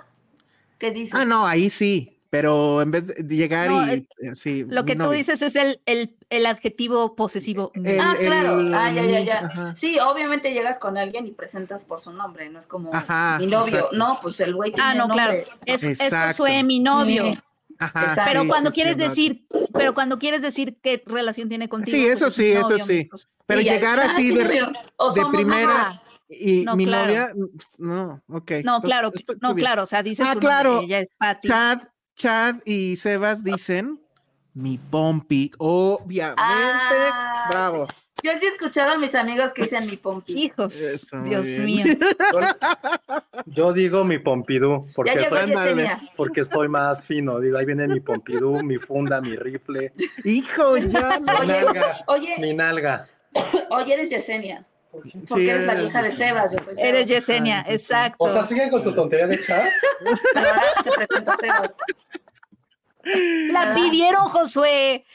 ¿Qué 0.77 0.91
dices? 0.91 1.13
Ah, 1.15 1.23
no, 1.23 1.45
ahí 1.47 1.69
sí. 1.69 2.10
Pero 2.31 2.81
en 2.81 2.91
vez 2.91 3.07
de 3.07 3.35
llegar 3.35 3.69
No, 3.69 3.85
y 3.85 3.89
el- 3.91 4.07
así. 4.31 4.65
Lo 4.67 4.85
que 4.85 4.95
tú 4.95 5.09
dices 5.11 5.41
es 5.41 5.55
el, 5.57 5.81
el, 5.85 6.15
el 6.29 6.45
adjetivo 6.45 7.13
posesivo. 7.15 7.71
El- 7.75 7.99
ah, 7.99 8.15
claro. 8.17 8.59
el 8.61 8.73
ah, 8.73 8.89
ya, 8.91 9.03
ya, 9.03 9.19
ya. 9.19 9.39
ajá. 9.45 9.75
Sí, 9.75 9.99
obviamente 9.99 10.53
llegas 10.53 10.77
con 10.77 10.97
alguien 10.97 11.27
y 11.27 11.31
presentas 11.33 11.83
por 11.83 11.99
su 11.99 12.13
nombre, 12.13 12.49
no 12.49 12.57
es 12.59 12.67
como 12.67 12.95
Ajá, 12.95 13.37
mi 13.37 13.47
novio. 13.47 13.75
exacto. 13.75 13.97
No, 13.97 14.17
pues 14.21 14.39
el 14.39 14.55
güey 14.55 14.71
tiene 14.71 14.89
ah, 14.89 14.95
no, 14.95 15.09
claro. 15.09 15.33
nombre. 15.33 15.51
Es, 15.65 15.83
es 15.83 15.99
Exacto. 15.99 16.43
Josué, 16.43 16.63
mi 16.63 16.79
novio. 16.79 17.25
Sí. 17.25 17.39
Ajá. 17.79 18.23
Pero 18.25 18.43
sí, 18.43 18.47
cuando 18.47 18.69
sí, 18.69 18.75
sí, 18.75 18.81
quieres 18.81 18.97
decir, 18.97 19.45
pero 19.73 19.93
cuando 19.93 20.17
quieres 20.17 20.41
decir 20.41 20.77
qué 20.81 21.03
relación 21.05 21.49
tiene 21.49 21.67
contigo. 21.67 21.97
Sí, 21.97 22.03
pues 22.03 22.13
eso 22.13 22.27
es 22.27 22.33
sí, 22.35 22.51
eso 22.51 22.77
sí. 22.79 23.09
Pero 23.45 23.59
ya, 23.59 23.73
llegar 23.73 23.99
ah, 23.99 24.05
así 24.05 24.33
de, 24.33 24.43
de 24.45 25.25
primera 25.33 25.87
Ajá. 25.89 26.03
y 26.29 26.63
No, 26.63 26.75
mi 26.77 26.85
claro. 26.85 27.07
novia, 27.07 27.31
mm, 27.35 27.85
no, 27.87 28.21
ok. 28.29 28.51
No, 28.63 28.81
claro, 28.81 29.11
no, 29.41 29.53
claro. 29.55 29.83
O 29.83 29.85
sea, 29.85 30.01
dices 30.01 30.25
Ah, 30.25 30.33
su 30.33 30.39
nombre, 30.39 30.47
claro. 30.47 30.81
ella 30.81 30.99
es 30.99 31.09
Patty. 31.17 31.47
Chad, 31.49 31.79
Chad 32.21 32.57
y 32.65 32.97
Sebas 32.97 33.43
dicen 33.43 33.99
mi 34.53 34.77
pompi, 34.77 35.51
obviamente. 35.57 36.37
Ah, 36.37 37.45
Bravo. 37.49 37.87
Yo 38.21 38.31
sí 38.39 38.45
he 38.45 38.49
escuchado 38.49 38.91
a 38.91 38.97
mis 38.99 39.15
amigos 39.15 39.51
que 39.53 39.63
dicen 39.63 39.87
mi 39.87 39.97
pompi. 39.97 40.33
Hijos, 40.33 40.79
Eso, 40.79 41.23
Dios 41.23 41.47
bien. 41.47 41.65
mío. 41.65 41.85
Yo 43.47 43.73
digo 43.73 44.03
mi 44.03 44.19
Pompidou, 44.19 44.85
Ya 44.85 44.93
porque 44.93 45.25
soy, 45.25 45.89
porque 46.15 46.45
soy 46.45 46.67
más 46.69 47.01
fino. 47.01 47.39
Digo, 47.39 47.57
ahí 47.57 47.65
viene 47.65 47.87
mi 47.87 48.01
Pompidou, 48.01 48.61
mi 48.61 48.77
funda, 48.77 49.19
mi 49.19 49.35
rifle, 49.35 49.91
Hijo, 50.23 50.77
ya 50.77 51.19
mi 51.19 51.31
Oye, 51.39 51.47
nalga. 51.47 51.91
oye, 52.05 52.35
Mi 52.37 52.53
nalga. 52.53 53.09
oye, 53.71 53.95
eres 53.95 54.11
Yesenia. 54.11 54.63
Porque 54.91 55.09
Sí, 55.09 55.49
eres 55.49 55.63
la 55.65 55.75
vieja 55.75 56.01
de 56.01 56.11
Sebas. 56.11 56.51
Yo 56.51 56.57
soy 56.57 56.75
Sebas. 56.75 56.79
Eres 56.89 57.07
Yesenia, 57.07 57.63
Ah, 57.65 57.71
exacto. 57.71 58.17
O 58.23 58.29
sea, 58.29 58.45
siguen 58.45 58.69
con 58.69 58.83
su 58.83 58.93
tontería 58.93 59.27
de 59.27 59.39
chat. 59.41 59.65
Sebas. 61.39 61.71
La 63.51 63.73
pidieron, 63.73 64.25
Josué. 64.27 65.05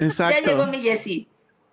Exacto. 0.00 0.40
Ya 0.40 0.46
llegó 0.50 0.66
mi 0.66 0.80
Jessie. 0.80 1.28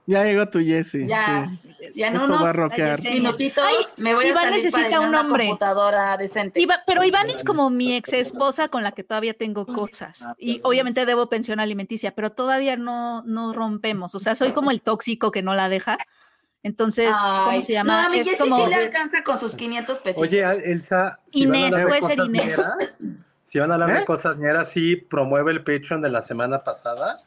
Ya 0.06 0.24
llegó 0.26 0.48
tu 0.50 0.60
Jessie. 0.60 1.08
Ya, 1.08 1.50
sí. 1.80 1.88
ya 1.96 2.08
en 2.10 2.16
Esto 2.16 2.26
unos 2.26 2.44
va 2.44 2.50
a 2.50 2.54
rockear. 2.54 2.98
Yesenia. 2.98 3.22
minutitos 3.22 3.64
Ay, 3.66 3.76
me 3.98 4.14
voy 4.14 4.26
a 4.26 4.28
Iván 4.30 4.44
salir 4.44 4.58
necesita 4.58 4.84
para 4.90 5.00
un 5.00 5.08
una 5.10 5.22
hombre. 5.22 5.46
computadora 5.46 6.18
decente. 6.18 6.60
Iba- 6.60 6.84
pero 6.86 7.04
Iván 7.06 7.30
es 7.30 7.44
como 7.44 7.70
mi 7.70 7.96
ex 7.96 8.12
esposa 8.14 8.68
con 8.68 8.84
la 8.84 8.92
que 8.92 9.04
todavía 9.04 9.34
tengo 9.34 9.66
cosas. 9.66 10.26
Y 10.38 10.60
obviamente 10.64 11.06
debo 11.06 11.30
pensión 11.30 11.60
alimenticia, 11.62 12.12
pero 12.14 12.34
todavía 12.34 12.76
no, 12.76 13.24
no 13.24 13.54
rompemos. 13.54 14.14
O 14.14 14.20
sea, 14.20 14.36
soy 14.36 14.52
como 14.52 14.72
el 14.72 14.82
tóxico 14.82 15.32
que 15.32 15.42
no 15.42 15.56
la 15.56 15.70
deja. 15.70 15.98
Entonces, 16.64 17.14
¿cómo 17.46 17.62
se 17.62 17.74
llama? 17.74 18.08
No, 18.08 18.14
a 18.14 18.16
es 18.16 18.36
como 18.38 18.64
sí 18.64 18.70
le 18.70 18.76
alcanza 18.76 19.22
con 19.24 19.38
sus 19.38 19.54
500 19.54 20.00
pesos. 20.00 20.22
Oye, 20.22 20.42
Elsa, 20.72 21.20
si 21.28 21.44
Inés, 21.44 21.72
van 21.72 21.74
a 21.74 21.84
hablar 21.84 21.84
de 21.84 22.00
puede 22.00 22.16
ser 22.16 22.18
cosas 22.18 22.30
Inés. 22.30 23.00
si 23.44 23.60
van 23.60 23.72
a 23.72 23.74
hablar 23.74 23.90
¿Eh? 23.90 23.94
de 24.00 24.06
cosas 24.06 24.38
ñeras, 24.38 24.72
sí 24.72 24.96
promueve 24.96 25.52
el 25.52 25.60
Patreon 25.64 26.02
de 26.02 26.10
la 26.10 26.22
semana 26.22 26.64
pasada 26.64 27.22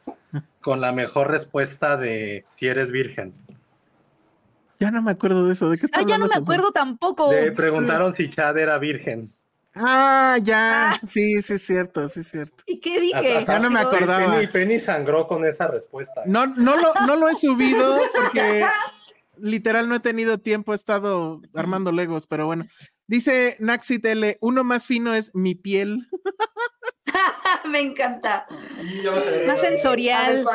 con 0.61 0.81
la 0.81 0.91
mejor 0.91 1.29
respuesta 1.29 1.97
de 1.97 2.45
si 2.49 2.67
eres 2.67 2.91
virgen. 2.91 3.33
Ya 4.79 4.91
no 4.91 5.01
me 5.01 5.11
acuerdo 5.11 5.45
de 5.45 5.53
eso. 5.53 5.69
¿De 5.69 5.77
qué 5.77 5.85
está 5.85 5.99
Ah, 5.99 6.03
ya 6.07 6.17
no 6.17 6.27
me 6.27 6.35
acuerdo 6.35 6.71
tampoco. 6.71 7.31
Le 7.31 7.51
preguntaron 7.51 8.13
si 8.13 8.29
Chad 8.29 8.57
era 8.57 8.77
virgen. 8.77 9.31
Ah, 9.73 10.37
ya. 10.41 10.99
Sí, 11.05 11.41
sí, 11.41 11.53
es 11.53 11.65
cierto, 11.65 12.09
sí, 12.09 12.21
es 12.21 12.29
cierto. 12.29 12.63
¿Y 12.65 12.79
qué 12.79 12.99
dije? 12.99 13.45
Ya 13.45 13.59
no 13.59 13.69
me 13.69 13.79
acordaba. 13.79 14.33
Penny, 14.33 14.47
Penny 14.47 14.79
sangró 14.79 15.27
con 15.27 15.45
esa 15.45 15.67
respuesta. 15.67 16.23
No, 16.25 16.47
no 16.47 16.75
lo, 16.75 16.93
no 17.05 17.15
lo 17.15 17.29
he 17.29 17.35
subido 17.35 17.99
porque 18.15 18.65
literal 19.39 19.87
no 19.89 19.95
he 19.95 19.99
tenido 19.99 20.39
tiempo, 20.39 20.73
he 20.73 20.75
estado 20.75 21.41
armando 21.53 21.91
legos, 21.91 22.27
pero 22.27 22.45
bueno. 22.45 22.67
Dice 23.07 23.55
Naxit 23.59 24.05
L, 24.05 24.37
uno 24.41 24.63
más 24.63 24.87
fino 24.87 25.13
es 25.13 25.33
mi 25.33 25.55
piel. 25.55 26.07
me 27.65 27.79
encanta. 27.79 28.45
Más 29.45 29.61
sensorial. 29.61 30.45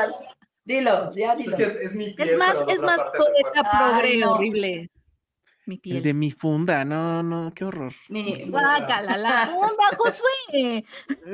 Dilo, 0.64 1.08
ya 1.14 1.34
dilo. 1.34 1.56
es, 1.56 1.94
mi 1.94 2.14
Es 2.18 2.36
más, 2.36 2.64
es 2.68 2.80
más 2.82 3.02
poeta 3.02 3.62
progre 3.70 4.18
no. 4.18 4.32
horrible. 4.32 4.90
Mi 5.64 5.76
El 5.76 5.80
piel. 5.80 6.02
de 6.02 6.12
mi 6.12 6.32
funda, 6.32 6.84
no, 6.84 7.22
no, 7.22 7.52
qué 7.54 7.64
horror. 7.64 7.92
Mi- 8.08 8.46
Guácala, 8.48 9.16
la 9.16 9.50
onda, 9.56 9.84
Josué. 9.96 10.84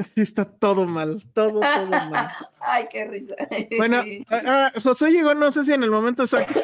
Sí, 0.03 0.21
está 0.21 0.45
todo 0.45 0.87
mal, 0.87 1.23
todo, 1.33 1.61
todo 1.61 1.87
mal. 1.87 2.29
Ay, 2.61 2.85
qué 2.91 3.07
risa. 3.07 3.35
Bueno, 3.79 4.03
ahora 4.31 4.73
Josué 4.83 5.13
llegó, 5.13 5.35
no 5.35 5.51
sé 5.51 5.65
si 5.65 5.73
en 5.73 5.83
el 5.83 5.91
momento 5.91 6.25
exacto. 6.25 6.61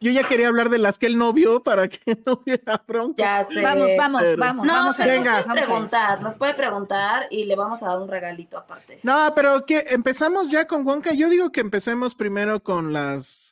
Yo 0.00 0.10
ya 0.10 0.24
quería 0.24 0.48
hablar 0.48 0.70
de 0.70 0.78
las 0.78 0.98
que 0.98 1.06
él 1.06 1.18
no 1.18 1.32
vio 1.32 1.62
para 1.62 1.86
que 1.88 2.18
no 2.26 2.40
hubiera 2.44 2.82
bronca. 2.86 3.14
ya 3.16 3.44
sé. 3.46 3.62
Vamos, 3.62 3.88
vamos, 3.96 4.22
pero- 4.22 4.36
vamos, 4.38 4.66
No, 4.66 4.72
vamos 4.72 4.98
a 5.00 5.04
pero 5.04 5.18
Venga. 5.18 5.32
nos 5.36 5.44
puede 5.46 5.62
preguntar, 5.66 6.22
nos 6.22 6.34
puede 6.34 6.54
preguntar 6.54 7.26
y 7.30 7.44
le 7.44 7.54
vamos 7.54 7.80
a 7.82 7.86
dar 7.90 8.00
un 8.00 8.08
regalito 8.08 8.58
aparte. 8.58 8.98
No, 9.04 9.32
pero 9.36 9.64
que 9.66 9.84
empezamos 9.90 10.50
ya 10.50 10.66
con 10.66 10.84
Wonka. 10.84 11.12
Yo 11.12 11.28
digo 11.28 11.52
que 11.52 11.60
empecemos 11.60 12.16
primero 12.16 12.60
con 12.60 12.92
las 12.92 13.47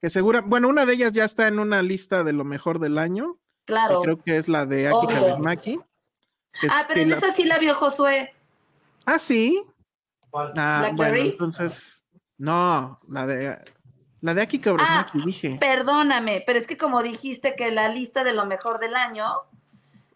que 0.00 0.10
segura, 0.10 0.42
bueno, 0.44 0.68
una 0.68 0.84
de 0.86 0.94
ellas 0.94 1.12
ya 1.12 1.24
está 1.24 1.48
en 1.48 1.58
una 1.58 1.82
lista 1.82 2.22
de 2.24 2.32
lo 2.32 2.44
mejor 2.44 2.78
del 2.78 2.98
año. 2.98 3.36
que 3.66 3.72
Claro. 3.72 4.00
creo 4.02 4.22
que 4.22 4.36
es 4.36 4.46
la 4.48 4.64
de 4.64 4.86
Aki 4.86 5.06
que 5.08 6.66
es 6.68 6.72
Ah, 6.72 6.84
pero 6.86 6.94
que 6.94 7.02
en 7.02 7.10
la- 7.10 7.16
esa 7.16 7.34
sí 7.34 7.42
la 7.44 7.58
vio 7.58 7.74
Josué. 7.74 8.32
Ah, 9.04 9.18
sí. 9.18 9.60
Ah, 10.22 10.28
bueno, 10.30 10.52
¿Blackberry? 10.94 11.28
entonces 11.30 12.04
no, 12.38 13.00
la 13.08 13.26
de 13.26 13.58
la 14.20 14.34
de 14.34 14.42
Aki 14.42 14.58
Kaurismäki 14.60 15.20
dije. 15.24 15.56
Perdóname, 15.60 16.42
pero 16.46 16.58
es 16.60 16.66
que 16.66 16.76
como 16.76 17.02
dijiste 17.02 17.54
que 17.56 17.70
la 17.72 17.88
lista 17.88 18.22
de 18.24 18.32
lo 18.34 18.46
mejor 18.46 18.78
del 18.78 18.94
año, 18.94 19.26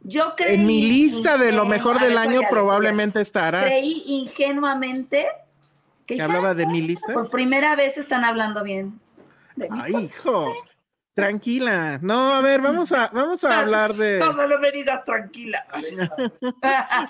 yo 0.01 0.35
creí. 0.37 0.55
En 0.55 0.66
mi 0.66 0.81
lista 0.83 1.37
de 1.37 1.51
lo 1.53 1.66
mejor 1.66 1.99
del 2.01 2.16
año 2.18 2.41
probablemente 2.51 3.20
estará. 3.20 3.64
Creí 3.64 4.03
ingenuamente 4.07 5.26
que 6.07 6.16
Que 6.16 6.22
hablaba 6.22 6.55
de 6.55 6.66
mi 6.66 6.81
lista. 6.83 7.12
por 7.12 7.31
primera 7.31 7.74
vez 7.76 7.97
están 7.99 8.24
hablando 8.24 8.62
bien. 8.62 9.01
Ay, 9.70 9.94
hijo. 9.96 10.53
Tranquila. 11.14 11.98
No, 12.03 12.32
a 12.34 12.40
ver, 12.40 12.61
vamos 12.62 12.92
a 12.92 13.09
vamos 13.09 13.42
a 13.44 13.61
hablar 13.61 13.94
de 13.94 14.20
No, 14.20 14.32
no 14.32 14.59
me 14.59 14.70
digas 14.70 15.05
tranquila. 15.05 15.62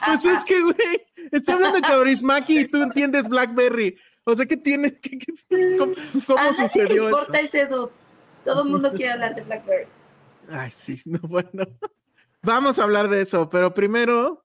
Pues 0.07 0.25
es 0.25 0.45
que, 0.45 0.61
güey, 0.61 1.07
estoy 1.31 1.55
hablando 1.55 1.77
de 1.77 1.83
Kaurismäki 1.83 2.61
y 2.61 2.65
tú 2.69 2.83
entiendes 2.83 3.29
Blackberry. 3.29 3.97
O 4.25 4.35
sea, 4.35 4.47
¿qué 4.47 4.57
tiene? 4.57 4.95
¿Qué- 4.97 5.19
qué- 5.19 5.77
¿Cómo, 6.27 6.53
sucedió 6.53 7.09
eso? 7.09 7.19
importa 7.19 7.41
ese 7.41 7.67
dude. 7.67 7.93
Todo 8.45 8.63
el 8.65 8.69
mundo 8.71 8.93
quiere 8.93 9.13
hablar 9.13 9.35
de 9.35 9.43
Blackberry. 9.43 9.87
Ay, 10.51 10.71
sí, 10.71 11.01
no, 11.05 11.19
bueno. 11.23 11.65
Vamos 12.43 12.79
a 12.79 12.85
hablar 12.85 13.09
de 13.09 13.21
eso, 13.21 13.49
pero 13.51 13.75
primero, 13.75 14.43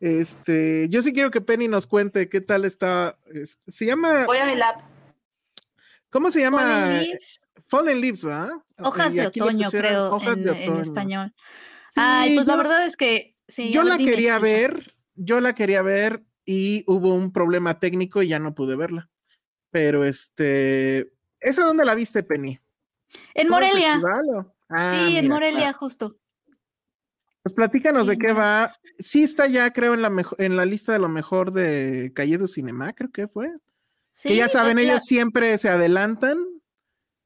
este, 0.00 0.88
yo 0.88 1.02
sí 1.02 1.12
quiero 1.12 1.30
que 1.30 1.40
Penny 1.42 1.68
nos 1.68 1.86
cuente 1.86 2.28
qué 2.28 2.40
tal 2.40 2.64
está. 2.64 3.18
es- 3.32 3.58
Se 3.68 3.84
llama, 3.86 4.24
Voy 4.26 4.38
a 4.38 4.46
mi 4.46 4.56
lab. 4.56 4.76
¿Cómo 6.14 6.30
se 6.30 6.40
llama? 6.40 6.60
Fallen 6.60 7.00
Leaves, 7.02 7.40
Fallen 7.66 8.00
Leaves, 8.00 8.24
¿verdad? 8.24 8.50
Hojas 8.78 9.12
de 9.14 9.26
otoño, 9.26 9.68
creo, 9.70 10.10
Hojas 10.12 10.36
en, 10.38 10.44
de 10.44 10.50
en 10.52 10.62
otoño. 10.70 10.82
español. 10.82 11.34
Sí, 11.90 12.00
Ay, 12.02 12.34
pues 12.36 12.46
la 12.46 12.56
verdad 12.56 12.86
es 12.86 12.96
que 12.96 13.36
sí. 13.48 13.72
yo 13.72 13.82
la 13.82 13.98
quería 13.98 14.38
ver, 14.38 14.94
yo 15.16 15.40
la 15.40 15.54
quería 15.54 15.82
ver 15.82 16.24
y 16.44 16.84
hubo 16.86 17.12
un 17.14 17.32
problema 17.32 17.78
técnico 17.80 18.22
y 18.22 18.28
ya 18.28 18.38
no 18.38 18.54
pude 18.54 18.76
verla. 18.76 19.10
Pero 19.70 20.04
este, 20.04 21.12
¿esa 21.40 21.64
dónde 21.64 21.84
la 21.84 21.94
viste, 21.96 22.22
Penny? 22.22 22.60
En 23.34 23.48
¿Cómo 23.48 23.58
el 23.58 23.66
Morelia. 23.66 24.00
Ah, 24.68 24.90
sí, 25.08 25.16
en 25.16 25.28
Morelia, 25.28 25.58
claro. 25.60 25.78
justo. 25.78 26.16
Pues 27.42 27.54
platícanos 27.54 28.04
Sí, 28.04 28.10
de 28.10 28.18
qué 28.18 28.28
no. 28.28 28.36
va. 28.36 28.76
Sí 28.98 29.24
está 29.24 29.46
ya, 29.48 29.72
creo, 29.72 29.94
en 29.94 30.02
la 30.02 30.10
en 30.38 30.56
la 30.56 30.64
lista 30.64 30.92
de 30.92 30.98
lo 31.00 31.08
mejor 31.08 31.52
de 31.52 32.12
Calle 32.14 32.38
du 32.38 32.46
Cinema, 32.48 32.92
creo 32.92 33.10
que 33.10 33.26
fue. 33.26 33.52
Que 34.22 34.36
ya 34.36 34.46
Sí, 34.48 34.52
saben, 34.52 34.76
la- 34.76 34.82
ellos 34.82 35.04
siempre 35.04 35.56
se 35.58 35.68
adelantan 35.68 36.38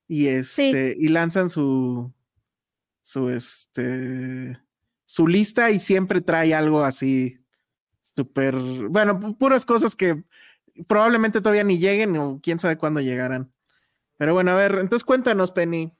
y 0.08 0.24
Sí. 0.42 0.70
este 0.70 0.94
y 0.96 1.08
lanzan 1.08 1.50
su 1.50 2.12
su 3.02 3.30
este 3.30 4.58
su 5.04 5.26
lista 5.26 5.70
y 5.70 5.78
siempre 5.80 6.20
trae 6.20 6.54
algo 6.54 6.82
así 6.82 7.38
súper, 8.00 8.54
bueno, 8.56 9.18
pu- 9.20 9.36
puras 9.38 9.64
cosas 9.66 9.94
que 9.96 10.22
probablemente 10.86 11.40
todavía 11.40 11.64
ni 11.64 11.78
lleguen 11.78 12.16
o 12.16 12.40
quién 12.42 12.58
sabe 12.58 12.76
cuándo 12.78 13.00
llegarán. 13.00 13.52
Pero 14.16 14.34
bueno, 14.34 14.50
a 14.52 14.54
ver, 14.54 14.72
entonces 14.80 15.04
cuéntanos, 15.04 15.52
Penny. 15.52 15.92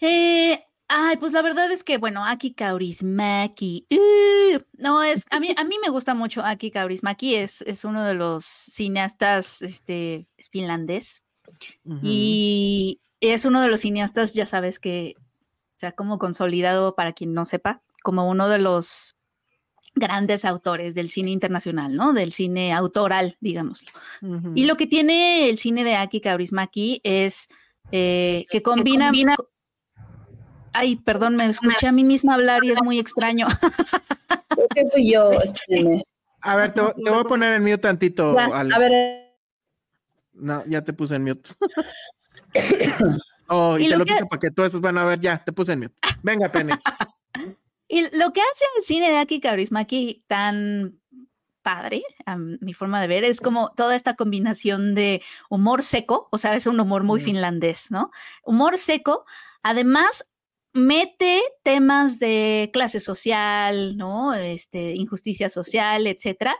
Eh, 0.00 0.62
ay, 0.88 1.16
pues 1.18 1.32
la 1.32 1.42
verdad 1.42 1.70
es 1.70 1.84
que, 1.84 1.98
bueno, 1.98 2.24
Aki 2.24 2.54
Kaurismäki. 2.54 3.86
uh, 3.90 4.58
no, 4.78 5.02
es, 5.02 5.24
a 5.30 5.38
mí, 5.40 5.48
a 5.56 5.64
mí 5.64 5.76
me 5.82 5.90
gusta 5.90 6.14
mucho 6.14 6.42
Aki 6.42 6.70
Kaurismäki, 6.70 7.34
es, 7.34 7.62
es 7.62 7.84
uno 7.84 8.04
de 8.04 8.14
los 8.14 8.44
cineastas 8.44 9.62
este, 9.62 10.26
finlandés. 10.50 11.22
Y 12.02 13.00
es 13.20 13.44
uno 13.44 13.60
de 13.62 13.68
los 13.68 13.80
cineastas, 13.80 14.34
ya 14.34 14.46
sabes 14.46 14.78
que, 14.78 15.14
o 15.18 15.78
sea, 15.78 15.92
como 15.92 16.18
consolidado 16.18 16.94
para 16.94 17.12
quien 17.12 17.32
no 17.34 17.44
sepa, 17.44 17.80
como 18.02 18.28
uno 18.28 18.48
de 18.48 18.58
los 18.58 19.16
grandes 19.94 20.44
autores 20.44 20.94
del 20.94 21.10
cine 21.10 21.30
internacional, 21.30 21.94
¿no? 21.96 22.12
Del 22.12 22.32
cine 22.32 22.72
autoral, 22.72 23.36
digámoslo. 23.40 23.90
Y 24.54 24.66
lo 24.66 24.76
que 24.76 24.86
tiene 24.86 25.48
el 25.48 25.58
cine 25.58 25.82
de 25.84 25.96
Aki 25.96 26.20
Kaurismäki 26.20 27.00
es 27.02 27.48
eh, 27.90 28.44
que 28.50 28.62
combina... 28.62 29.10
co- 29.36 29.48
Ay, 30.72 30.96
perdón, 30.96 31.36
me 31.36 31.46
escuché 31.46 31.86
a 31.86 31.92
mí 31.92 32.04
misma 32.04 32.34
hablar 32.34 32.64
y 32.64 32.70
es 32.70 32.82
muy 32.82 32.98
extraño. 32.98 33.46
Creo 34.48 34.68
que 34.74 34.86
fui 34.90 35.10
yo, 35.12 35.30
espérenme. 35.32 36.02
A 36.40 36.56
ver, 36.56 36.72
te, 36.72 36.80
te 36.80 37.10
voy 37.10 37.20
a 37.20 37.24
poner 37.24 37.52
en 37.54 37.62
mute 37.62 37.78
tantito. 37.78 38.34
Ya, 38.34 38.44
Ale. 38.46 38.74
a 38.74 38.78
ver, 38.78 39.32
No, 40.34 40.62
ya 40.66 40.82
te 40.84 40.92
puse 40.92 41.16
en 41.16 41.24
mute. 41.24 41.50
oh, 43.48 43.78
y, 43.78 43.82
Y 43.82 43.84
te 43.86 43.90
lo 43.92 43.98
lo 43.98 44.04
que- 44.04 44.14
quito 44.14 44.26
para 44.28 44.40
que 44.40 44.50
tú 44.50 44.62
haces. 44.62 44.80
Bueno, 44.80 45.00
a 45.00 45.04
ver, 45.04 45.20
ya, 45.20 45.42
te 45.42 45.52
puse 45.52 45.72
en 45.72 45.80
mute. 45.80 45.94
Venga, 46.22 46.50
Penny. 46.50 46.72
Y 47.90 48.02
lo 48.02 48.34
que 48.34 48.42
hace 48.42 48.64
el 48.76 48.84
cine 48.84 49.08
de 49.10 49.16
Aki 49.16 49.40
Kaurismäki 49.40 50.22
tan 50.26 51.00
padre, 51.62 52.02
a 52.26 52.36
mi 52.36 52.74
forma 52.74 53.00
de 53.00 53.06
ver, 53.06 53.24
es 53.24 53.40
como 53.40 53.70
toda 53.78 53.96
esta 53.96 54.14
combinación 54.14 54.94
de 54.94 55.22
humor 55.48 55.82
seco, 55.82 56.28
o 56.30 56.36
sea, 56.36 56.54
es 56.54 56.66
un 56.66 56.78
humor 56.80 57.02
muy 57.02 57.20
Mm. 57.20 57.24
finlandés, 57.24 57.90
¿no? 57.90 58.10
Humor 58.44 58.76
seco, 58.76 59.24
además 59.62 60.28
mete 60.78 61.42
temas 61.62 62.18
de 62.18 62.70
clase 62.72 63.00
social, 63.00 63.96
¿no? 63.96 64.34
Este, 64.34 64.94
injusticia 64.94 65.50
social, 65.50 66.06
etcétera, 66.06 66.56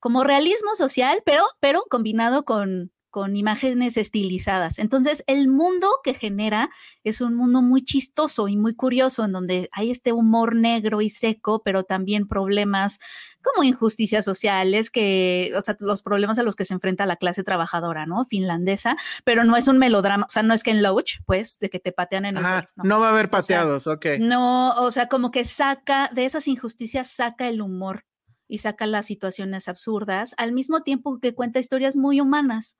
como 0.00 0.24
realismo 0.24 0.74
social, 0.76 1.22
pero, 1.24 1.44
pero 1.60 1.82
combinado 1.90 2.44
con, 2.44 2.92
con 3.18 3.34
imágenes 3.34 3.96
estilizadas. 3.96 4.78
Entonces, 4.78 5.24
el 5.26 5.48
mundo 5.48 5.88
que 6.04 6.14
genera 6.14 6.70
es 7.02 7.20
un 7.20 7.34
mundo 7.34 7.62
muy 7.62 7.82
chistoso 7.82 8.46
y 8.46 8.56
muy 8.56 8.76
curioso, 8.76 9.24
en 9.24 9.32
donde 9.32 9.68
hay 9.72 9.90
este 9.90 10.12
humor 10.12 10.54
negro 10.54 11.00
y 11.00 11.10
seco, 11.10 11.60
pero 11.64 11.82
también 11.82 12.28
problemas 12.28 13.00
como 13.42 13.64
injusticias 13.64 14.24
sociales, 14.24 14.88
que, 14.88 15.52
o 15.56 15.60
sea, 15.62 15.76
los 15.80 16.02
problemas 16.02 16.38
a 16.38 16.44
los 16.44 16.54
que 16.54 16.64
se 16.64 16.74
enfrenta 16.74 17.06
la 17.06 17.16
clase 17.16 17.42
trabajadora, 17.42 18.06
¿no? 18.06 18.24
Finlandesa, 18.26 18.96
pero 19.24 19.42
no 19.42 19.56
es 19.56 19.66
un 19.66 19.78
melodrama, 19.78 20.26
o 20.26 20.30
sea, 20.30 20.44
no 20.44 20.54
es 20.54 20.62
que 20.62 20.70
en 20.70 20.84
Loach, 20.84 21.18
pues, 21.26 21.58
de 21.58 21.70
que 21.70 21.80
te 21.80 21.90
patean 21.90 22.24
en 22.24 22.36
el 22.36 22.44
Ajá, 22.44 22.70
suelo, 22.74 22.88
no 22.88 23.00
va 23.00 23.08
a 23.08 23.10
haber 23.10 23.26
O 23.26 23.30
sea, 23.30 23.40
pateados, 23.40 23.88
ok. 23.88 24.06
no, 24.20 24.74
o 24.80 24.92
sea, 24.92 25.08
como 25.08 25.32
que 25.32 25.44
saca 25.44 26.08
de 26.14 26.24
esas 26.24 26.46
injusticias, 26.46 27.10
saca 27.10 27.48
el 27.48 27.62
humor 27.62 28.04
y 28.48 28.58
saca 28.58 28.86
las 28.86 29.06
situaciones 29.06 29.68
absurdas, 29.68 30.34
al 30.38 30.52
mismo 30.52 30.82
tiempo 30.82 31.20
que 31.20 31.34
cuenta 31.34 31.60
historias 31.60 31.96
muy 31.96 32.20
humanas. 32.20 32.76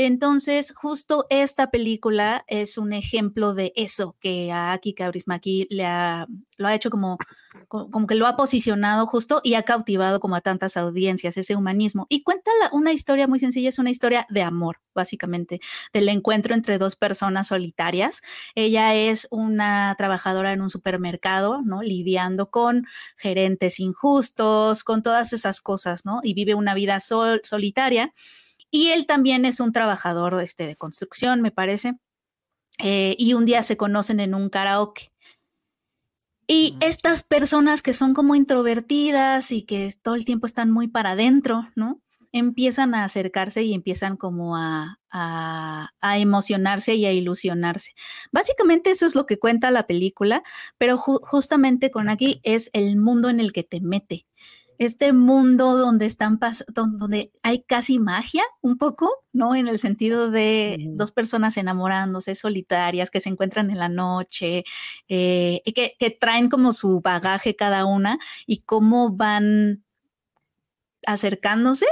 Entonces, 0.00 0.72
justo 0.76 1.26
esta 1.28 1.72
película 1.72 2.44
es 2.46 2.78
un 2.78 2.92
ejemplo 2.92 3.52
de 3.52 3.72
eso 3.74 4.16
que 4.20 4.52
a 4.52 4.72
Aki 4.72 4.94
Kaurismäki 4.94 5.66
le 5.70 5.84
ha, 5.86 6.28
lo 6.56 6.68
ha 6.68 6.74
hecho 6.76 6.88
como, 6.88 7.18
co- 7.66 7.90
como 7.90 8.06
que 8.06 8.14
lo 8.14 8.28
ha 8.28 8.36
posicionado 8.36 9.06
justo 9.08 9.40
y 9.42 9.54
ha 9.54 9.64
cautivado 9.64 10.20
como 10.20 10.36
a 10.36 10.40
tantas 10.40 10.76
audiencias, 10.76 11.36
ese 11.36 11.56
humanismo. 11.56 12.06
Y 12.08 12.22
cuenta 12.22 12.50
una 12.72 12.92
historia 12.92 13.26
muy 13.26 13.40
sencilla, 13.40 13.68
es 13.70 13.80
una 13.80 13.90
historia 13.90 14.24
de 14.30 14.42
amor, 14.42 14.78
básicamente, 14.94 15.60
del 15.92 16.08
encuentro 16.08 16.54
entre 16.54 16.78
dos 16.78 16.94
personas 16.94 17.48
solitarias. 17.48 18.20
Ella 18.54 18.94
es 18.94 19.26
una 19.32 19.96
trabajadora 19.98 20.52
en 20.52 20.60
un 20.62 20.70
supermercado, 20.70 21.60
¿no? 21.64 21.82
Lidiando 21.82 22.50
con 22.50 22.86
gerentes 23.16 23.80
injustos, 23.80 24.84
con 24.84 25.02
todas 25.02 25.32
esas 25.32 25.60
cosas, 25.60 26.04
¿no? 26.04 26.20
Y 26.22 26.34
vive 26.34 26.54
una 26.54 26.74
vida 26.74 27.00
sol- 27.00 27.40
solitaria. 27.44 28.12
Y 28.70 28.88
él 28.88 29.06
también 29.06 29.44
es 29.44 29.60
un 29.60 29.72
trabajador 29.72 30.40
este, 30.42 30.66
de 30.66 30.76
construcción, 30.76 31.40
me 31.40 31.50
parece. 31.50 31.94
Eh, 32.78 33.16
y 33.18 33.34
un 33.34 33.44
día 33.44 33.62
se 33.62 33.76
conocen 33.76 34.20
en 34.20 34.34
un 34.34 34.50
karaoke. 34.50 35.10
Y 36.46 36.74
Ujú. 36.76 36.86
estas 36.86 37.22
personas 37.22 37.82
que 37.82 37.92
son 37.92 38.14
como 38.14 38.34
introvertidas 38.34 39.52
y 39.52 39.62
que 39.62 39.92
todo 40.02 40.14
el 40.14 40.24
tiempo 40.24 40.46
están 40.46 40.70
muy 40.70 40.88
para 40.88 41.10
adentro, 41.10 41.68
¿no? 41.74 42.00
Empiezan 42.30 42.94
a 42.94 43.04
acercarse 43.04 43.62
y 43.62 43.72
empiezan 43.74 44.16
como 44.16 44.56
a, 44.56 45.00
a, 45.10 45.90
a 46.00 46.18
emocionarse 46.18 46.94
y 46.94 47.06
a 47.06 47.12
ilusionarse. 47.12 47.94
Básicamente 48.32 48.90
eso 48.90 49.06
es 49.06 49.14
lo 49.14 49.24
que 49.26 49.38
cuenta 49.38 49.70
la 49.70 49.86
película, 49.86 50.42
pero 50.76 50.98
ju- 50.98 51.20
justamente 51.22 51.90
con 51.90 52.08
aquí 52.10 52.40
es 52.44 52.70
el 52.74 52.96
mundo 52.96 53.30
en 53.30 53.40
el 53.40 53.52
que 53.52 53.64
te 53.64 53.80
mete 53.80 54.27
este 54.78 55.12
mundo 55.12 55.76
donde 55.76 56.06
están 56.06 56.38
donde 56.68 57.32
hay 57.42 57.62
casi 57.62 57.98
magia 57.98 58.44
un 58.60 58.78
poco, 58.78 59.10
¿no? 59.32 59.54
En 59.56 59.68
el 59.68 59.78
sentido 59.78 60.30
de 60.30 60.76
dos 60.90 61.12
personas 61.12 61.56
enamorándose, 61.56 62.34
solitarias, 62.34 63.10
que 63.10 63.20
se 63.20 63.28
encuentran 63.28 63.70
en 63.70 63.78
la 63.78 63.88
noche, 63.88 64.64
eh, 65.08 65.60
y 65.64 65.72
que, 65.72 65.94
que 65.98 66.10
traen 66.10 66.48
como 66.48 66.72
su 66.72 67.00
bagaje 67.00 67.56
cada 67.56 67.84
una 67.84 68.18
y 68.46 68.58
cómo 68.58 69.10
van 69.10 69.84
acercándose. 71.06 71.86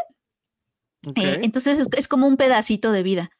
Eh, 1.15 1.41
entonces 1.43 1.79
es, 1.79 1.89
es 1.97 2.09
como 2.09 2.27
un 2.27 2.37
pedacito 2.37 2.93
de 2.93 3.03
vida. 3.03 3.31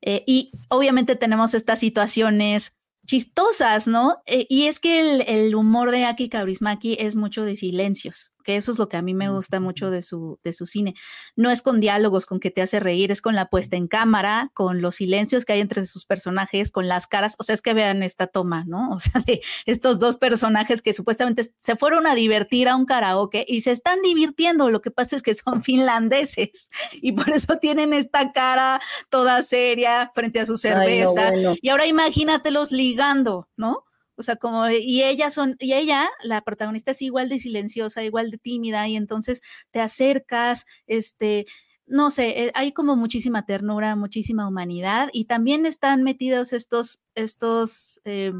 Eh, 0.00 0.24
y 0.26 0.52
obviamente 0.68 1.16
tenemos 1.16 1.54
estas 1.54 1.80
situaciones 1.80 2.72
chistosas, 3.06 3.88
¿no? 3.88 4.22
Eh, 4.26 4.46
y 4.48 4.66
es 4.66 4.80
que 4.80 5.00
el, 5.00 5.22
el 5.26 5.54
humor 5.54 5.90
de 5.90 6.04
Aki 6.04 6.28
Kaurismäki 6.28 6.96
es 7.00 7.16
mucho 7.16 7.44
de 7.44 7.56
silencios, 7.56 8.32
que 8.48 8.56
eso 8.56 8.72
es 8.72 8.78
lo 8.78 8.88
que 8.88 8.96
a 8.96 9.02
mí 9.02 9.12
me 9.12 9.28
gusta 9.28 9.60
mucho 9.60 9.90
de 9.90 10.00
su, 10.00 10.40
de 10.42 10.54
su 10.54 10.64
cine. 10.64 10.94
No 11.36 11.50
es 11.50 11.60
con 11.60 11.80
diálogos, 11.80 12.24
con 12.24 12.40
que 12.40 12.50
te 12.50 12.62
hace 12.62 12.80
reír, 12.80 13.12
es 13.12 13.20
con 13.20 13.34
la 13.34 13.50
puesta 13.50 13.76
en 13.76 13.88
cámara, 13.88 14.50
con 14.54 14.80
los 14.80 14.94
silencios 14.94 15.44
que 15.44 15.52
hay 15.52 15.60
entre 15.60 15.84
sus 15.84 16.06
personajes, 16.06 16.70
con 16.70 16.88
las 16.88 17.06
caras. 17.06 17.36
O 17.38 17.42
sea, 17.42 17.54
es 17.54 17.60
que 17.60 17.74
vean 17.74 18.02
esta 18.02 18.26
toma, 18.26 18.64
¿no? 18.66 18.88
O 18.98 19.00
sea, 19.00 19.20
de 19.26 19.42
estos 19.66 19.98
dos 19.98 20.16
personajes 20.16 20.80
que 20.80 20.94
supuestamente 20.94 21.44
se 21.58 21.76
fueron 21.76 22.06
a 22.06 22.14
divertir 22.14 22.68
a 22.68 22.74
un 22.74 22.86
karaoke 22.86 23.44
y 23.46 23.60
se 23.60 23.70
están 23.70 24.00
divirtiendo. 24.00 24.70
Lo 24.70 24.80
que 24.80 24.90
pasa 24.90 25.14
es 25.14 25.22
que 25.22 25.34
son 25.34 25.62
finlandeses 25.62 26.70
y 26.94 27.12
por 27.12 27.28
eso 27.28 27.58
tienen 27.58 27.92
esta 27.92 28.32
cara 28.32 28.80
toda 29.10 29.42
seria 29.42 30.10
frente 30.14 30.40
a 30.40 30.46
su 30.46 30.52
ay, 30.52 30.56
no, 30.56 30.56
cerveza. 30.56 31.30
bueno. 31.32 31.54
Y 31.60 31.68
ahora 31.68 31.84
imagínatelos 31.84 32.72
ligando, 32.72 33.46
¿no? 33.58 33.84
O 34.18 34.22
sea, 34.22 34.36
como, 34.36 34.64
de- 34.64 34.80
y 34.80 35.02
ella 35.04 35.30
son, 35.30 35.56
y 35.60 35.74
ella, 35.74 36.08
la 36.22 36.42
protagonista 36.42 36.90
es 36.92 37.02
igual 37.02 37.28
de 37.28 37.38
silenciosa, 37.38 38.02
igual 38.04 38.30
de 38.30 38.38
tímida, 38.38 38.88
y 38.88 38.96
entonces 38.96 39.42
te 39.70 39.80
acercas, 39.80 40.66
este, 40.86 41.46
no 41.86 42.10
sé, 42.10 42.46
eh, 42.46 42.52
hay 42.54 42.72
como 42.72 42.96
muchísima 42.96 43.46
ternura, 43.46 43.96
muchísima 43.96 44.46
humanidad, 44.48 45.08
y 45.12 45.24
también 45.26 45.66
están 45.66 46.02
metidos 46.02 46.52
estos, 46.52 47.00
estos, 47.14 48.00
eh, 48.04 48.32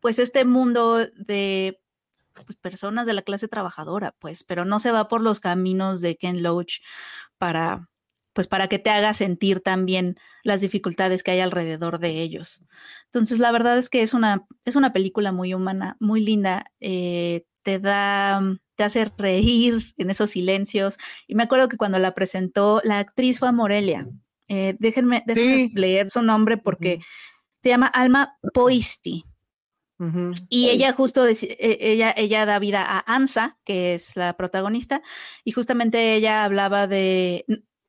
pues 0.00 0.18
este 0.18 0.44
mundo 0.44 0.98
de 1.16 1.80
pues, 2.34 2.56
personas 2.58 3.06
de 3.06 3.14
la 3.14 3.22
clase 3.22 3.48
trabajadora, 3.48 4.14
pues, 4.18 4.44
pero 4.44 4.64
no 4.64 4.80
se 4.80 4.92
va 4.92 5.08
por 5.08 5.20
los 5.22 5.40
caminos 5.40 6.00
de 6.02 6.16
Ken 6.16 6.42
Loach 6.42 6.80
para, 7.38 7.88
pues, 8.36 8.46
para 8.48 8.68
que 8.68 8.78
te 8.78 8.90
haga 8.90 9.14
sentir 9.14 9.60
también 9.60 10.18
las 10.44 10.60
dificultades 10.60 11.22
que 11.22 11.30
hay 11.30 11.40
alrededor 11.40 11.98
de 11.98 12.20
ellos. 12.20 12.62
Entonces, 13.06 13.38
la 13.38 13.50
verdad 13.50 13.78
es 13.78 13.88
que 13.88 14.02
es 14.02 14.12
una, 14.12 14.46
es 14.66 14.76
una 14.76 14.92
película 14.92 15.32
muy 15.32 15.54
humana, 15.54 15.96
muy 16.00 16.20
linda, 16.20 16.70
eh, 16.78 17.46
te 17.62 17.78
da, 17.78 18.42
te 18.76 18.84
hace 18.84 19.10
reír 19.16 19.94
en 19.96 20.10
esos 20.10 20.30
silencios. 20.30 20.98
Y 21.26 21.34
me 21.34 21.44
acuerdo 21.44 21.68
que 21.70 21.78
cuando 21.78 21.98
la 21.98 22.14
presentó, 22.14 22.82
la 22.84 22.98
actriz 22.98 23.38
fue 23.38 23.48
a 23.48 23.52
Morelia. 23.52 24.06
Eh, 24.48 24.76
déjenme, 24.78 25.24
déjenme 25.26 25.68
Sí. 25.68 25.72
leer 25.74 26.10
su 26.10 26.20
nombre 26.20 26.58
porque 26.58 27.00
se 27.62 27.70
llama 27.70 27.86
Alma 27.86 28.36
Poisti. 28.52 29.24
Y 30.50 30.68
ella 30.68 30.92
justo, 30.92 31.26
deci- 31.26 31.56
e- 31.58 31.78
ella, 31.80 32.12
ella 32.14 32.44
da 32.44 32.58
vida 32.58 32.84
a 32.86 32.98
Ansa, 33.06 33.56
que 33.64 33.94
es 33.94 34.14
la 34.14 34.36
protagonista, 34.36 35.00
y 35.42 35.52
justamente 35.52 36.14
ella 36.14 36.44
hablaba 36.44 36.86
de, 36.86 37.46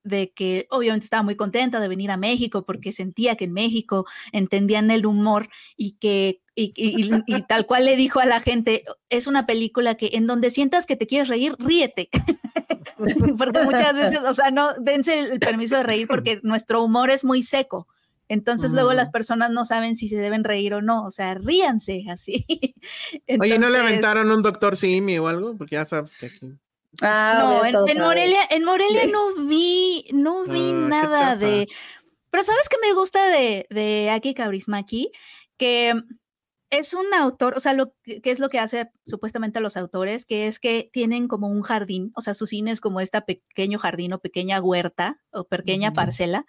de 0.08 0.32
que 0.32 0.68
obviamente 0.70 1.06
estaba 1.06 1.24
muy 1.24 1.36
contenta 1.36 1.80
de 1.80 1.88
venir 1.88 2.12
a 2.12 2.18
México 2.18 2.66
porque 2.66 2.94
sentía 2.94 3.36
que 3.36 3.46
en 3.46 3.54
México 3.54 4.06
entendían 4.32 4.92
el 4.92 5.06
humor 5.06 5.50
y 5.76 5.94
que 5.94 6.42
y, 6.60 7.12
tal 7.48 7.68
cual 7.68 7.86
le 7.86 7.96
dijo 7.96 8.20
a 8.20 8.26
la 8.26 8.40
gente, 8.40 8.84
es 9.10 9.28
una 9.28 9.46
película 9.46 9.94
que 9.94 10.10
en 10.14 10.26
donde 10.26 10.50
sientas 10.50 10.88
que 10.88 10.96
te 10.96 11.06
quieres 11.06 11.28
reír, 11.28 11.56
ríete. 11.60 12.10
porque 13.38 13.64
muchas 13.64 13.94
veces, 13.94 14.20
o 14.28 14.34
sea, 14.34 14.50
no, 14.50 14.74
dense 14.80 15.20
el 15.20 15.40
permiso 15.40 15.76
de 15.76 15.84
reír 15.84 16.08
porque 16.08 16.40
nuestro 16.42 16.84
humor 16.84 17.12
es 17.12 17.24
muy 17.24 17.44
seco. 17.44 17.88
Entonces 18.30 18.72
luego 18.72 18.94
las 18.94 19.10
personas 19.10 19.52
no 19.52 19.64
saben 19.64 19.96
si 19.96 20.10
se 20.10 20.18
deben 20.18 20.44
reír 20.44 20.74
o 20.74 20.82
no, 20.82 21.06
o 21.06 21.12
sea, 21.12 21.36
ríanse 21.36 22.06
así. 22.10 22.46
Oye, 23.40 23.60
¿no 23.60 23.70
le 23.70 23.78
aventaron 23.78 24.30
un 24.32 24.42
doctor 24.42 24.76
Simi 24.76 25.18
o 25.18 25.28
algo? 25.28 25.56
Porque 25.56 25.76
ya 25.76 25.86
sabes 25.86 26.16
que 26.16 26.26
aquí... 26.26 26.58
Ah, 27.02 27.62
no, 27.72 27.88
en, 27.88 28.00
Morelia, 28.00 28.40
en 28.50 28.64
Morelia 28.64 29.08
no 29.08 29.36
vi, 29.46 30.06
no 30.14 30.46
vi 30.46 30.72
ah, 30.72 30.74
nada 30.74 31.36
de... 31.36 31.68
Pero 32.30 32.44
¿sabes 32.44 32.70
qué 32.70 32.78
me 32.82 32.94
gusta 32.94 33.30
de, 33.30 33.68
de 33.70 34.10
Aki 34.10 34.34
Kaurismaki? 34.34 35.12
Que 35.58 35.94
es 36.70 36.94
un 36.94 37.06
autor, 37.14 37.56
o 37.56 37.60
sea, 37.60 37.74
lo 37.74 37.94
que 38.04 38.22
es 38.24 38.40
lo 38.40 38.50
que 38.50 38.60
hace 38.60 38.90
supuestamente 39.06 39.62
los 39.62 39.78
autores, 39.78 40.26
que 40.26 40.48
es 40.48 40.60
que 40.60 40.90
tienen 40.92 41.28
como 41.28 41.48
un 41.48 41.62
jardín, 41.62 42.12
o 42.16 42.22
sea, 42.22 42.34
su 42.34 42.46
cine 42.46 42.72
es 42.72 42.82
como 42.82 43.00
este 43.00 43.22
pequeño 43.22 43.80
jardín 43.80 44.14
o 44.14 44.20
pequeña 44.20 44.62
huerta 44.62 45.22
o 45.32 45.46
pequeña 45.46 45.94
parcela, 45.94 46.46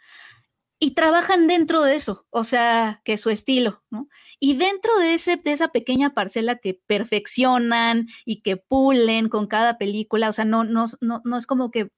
y 0.81 0.93
trabajan 0.93 1.49
dentro 1.49 1.83
de 1.83 1.97
eso, 1.97 2.27
o 2.31 2.45
sea, 2.45 3.03
que 3.05 3.15
es 3.15 3.21
su 3.21 3.31
estilo, 3.31 3.83
¿no? 3.91 4.09
Y 4.39 4.57
dentro 4.57 4.97
de, 4.99 5.15
ese, 5.15 5.37
de 5.37 5.53
esa 5.53 5.69
pequeña 5.69 6.15
parcela 6.15 6.57
que 6.57 6.75
perfeccionan 6.75 8.09
y 8.25 8.43
que 8.43 8.57
pulen 8.57 9.29
con 9.29 9.49
cada 9.49 9.77
película, 9.77 10.29
o 10.29 10.33
sea, 10.33 10.45
no, 10.45 10.65
no, 10.65 10.87
no, 11.01 11.21
no 11.25 11.37
es 11.37 11.47
como 11.47 11.71
que, 11.73 11.91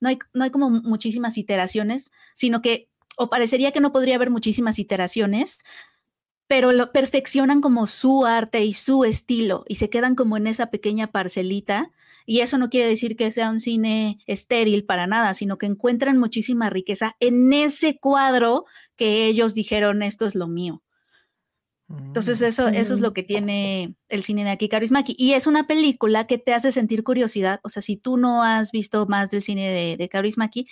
no 0.00 0.08
hay, 0.08 0.18
no 0.32 0.44
hay 0.44 0.50
como 0.50 0.70
muchísimas 0.70 1.38
iteraciones, 1.38 2.10
sino 2.34 2.60
que, 2.60 2.90
o 3.16 3.30
parecería 3.30 3.70
que 3.70 3.80
no 3.80 3.92
podría 3.92 4.16
haber 4.16 4.30
muchísimas 4.30 4.80
iteraciones, 4.80 5.60
pero 6.48 6.72
lo 6.72 6.92
perfeccionan 6.92 7.60
como 7.60 7.86
su 7.86 8.26
arte 8.26 8.64
y 8.64 8.74
su 8.74 9.04
estilo 9.04 9.64
y 9.68 9.76
se 9.76 9.90
quedan 9.90 10.14
como 10.16 10.36
en 10.36 10.46
esa 10.48 10.70
pequeña 10.70 11.12
parcelita 11.12 11.92
y 12.26 12.40
eso 12.40 12.58
no 12.58 12.70
quiere 12.70 12.88
decir 12.88 13.16
que 13.16 13.30
sea 13.30 13.50
un 13.50 13.60
cine 13.60 14.18
estéril 14.26 14.84
para 14.84 15.06
nada, 15.06 15.34
sino 15.34 15.58
que 15.58 15.66
encuentran 15.66 16.18
muchísima 16.18 16.70
riqueza 16.70 17.16
en 17.20 17.52
ese 17.52 17.98
cuadro 17.98 18.64
que 18.96 19.26
ellos 19.26 19.54
dijeron, 19.54 20.02
esto 20.02 20.26
es 20.26 20.34
lo 20.34 20.48
mío. 20.48 20.82
Entonces 21.88 22.40
mm. 22.40 22.44
eso, 22.44 22.68
eso 22.68 22.94
es 22.94 23.00
lo 23.00 23.12
que 23.12 23.22
tiene 23.22 23.94
el 24.08 24.22
cine 24.22 24.42
de 24.44 24.50
aquí 24.50 24.68
Kaurismäki. 24.68 25.14
Y 25.18 25.34
es 25.34 25.46
una 25.46 25.66
película 25.66 26.26
que 26.26 26.38
te 26.38 26.54
hace 26.54 26.72
sentir 26.72 27.04
curiosidad. 27.04 27.60
O 27.62 27.68
sea, 27.68 27.82
si 27.82 27.96
tú 27.96 28.16
no 28.16 28.42
has 28.42 28.72
visto 28.72 29.04
más 29.06 29.30
del 29.30 29.42
cine 29.42 29.68
de, 29.70 29.96
de 29.98 30.08
Kaurismäki, 30.08 30.66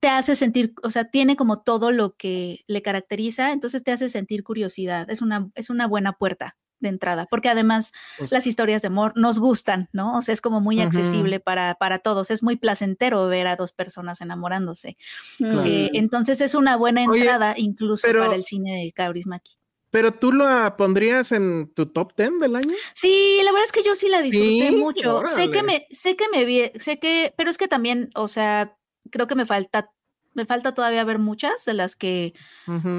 te 0.00 0.08
hace 0.08 0.34
sentir, 0.34 0.74
o 0.82 0.90
sea, 0.90 1.04
tiene 1.04 1.36
como 1.36 1.62
todo 1.62 1.92
lo 1.92 2.16
que 2.16 2.64
le 2.66 2.82
caracteriza, 2.82 3.52
entonces 3.52 3.84
te 3.84 3.92
hace 3.92 4.08
sentir 4.08 4.42
curiosidad. 4.42 5.08
Es 5.10 5.22
una, 5.22 5.50
es 5.54 5.70
una 5.70 5.86
buena 5.86 6.14
puerta 6.14 6.56
de 6.80 6.88
entrada, 6.88 7.26
porque 7.26 7.48
además 7.48 7.92
pues 8.18 8.32
las 8.32 8.46
historias 8.46 8.82
de 8.82 8.88
amor 8.88 9.12
nos 9.16 9.38
gustan, 9.38 9.88
¿no? 9.92 10.16
O 10.16 10.22
sea, 10.22 10.32
es 10.32 10.40
como 10.40 10.60
muy 10.60 10.80
accesible 10.80 11.40
para, 11.40 11.74
para 11.74 11.98
todos, 11.98 12.30
es 12.30 12.42
muy 12.42 12.56
placentero 12.56 13.26
ver 13.26 13.46
a 13.46 13.56
dos 13.56 13.72
personas 13.72 14.20
enamorándose. 14.20 14.96
Eh, 15.38 15.90
entonces 15.94 16.40
es 16.40 16.54
una 16.54 16.76
buena 16.76 17.04
entrada 17.04 17.54
incluso 17.56 18.06
para 18.08 18.34
el 18.34 18.44
cine 18.44 18.84
de 18.84 18.92
Kaurismäki. 18.92 19.60
¿Pero 19.90 20.12
tú 20.12 20.32
la 20.32 20.76
pondrías 20.76 21.32
en 21.32 21.72
tu 21.74 21.86
top 21.86 22.12
10 22.16 22.38
del 22.40 22.56
año? 22.56 22.74
Sí, 22.94 23.40
la 23.44 23.50
verdad 23.50 23.64
es 23.64 23.72
que 23.72 23.82
yo 23.82 23.96
sí 23.96 24.08
la 24.08 24.22
disfruté 24.22 24.70
mucho. 24.70 25.24
Sé 25.26 25.50
que 25.50 25.62
me, 25.64 25.86
sé 25.90 26.14
que 26.16 26.28
me 26.32 26.44
vi, 26.44 26.70
sé 26.78 26.98
que, 27.00 27.34
pero 27.36 27.50
es 27.50 27.58
que 27.58 27.66
también, 27.66 28.10
o 28.14 28.28
sea, 28.28 28.76
creo 29.10 29.26
que 29.26 29.34
me 29.34 29.46
falta 29.46 29.90
me 30.32 30.44
falta 30.44 30.74
todavía 30.74 31.04
ver 31.04 31.18
muchas 31.18 31.64
de 31.64 31.74
las 31.74 31.96
que 31.96 32.34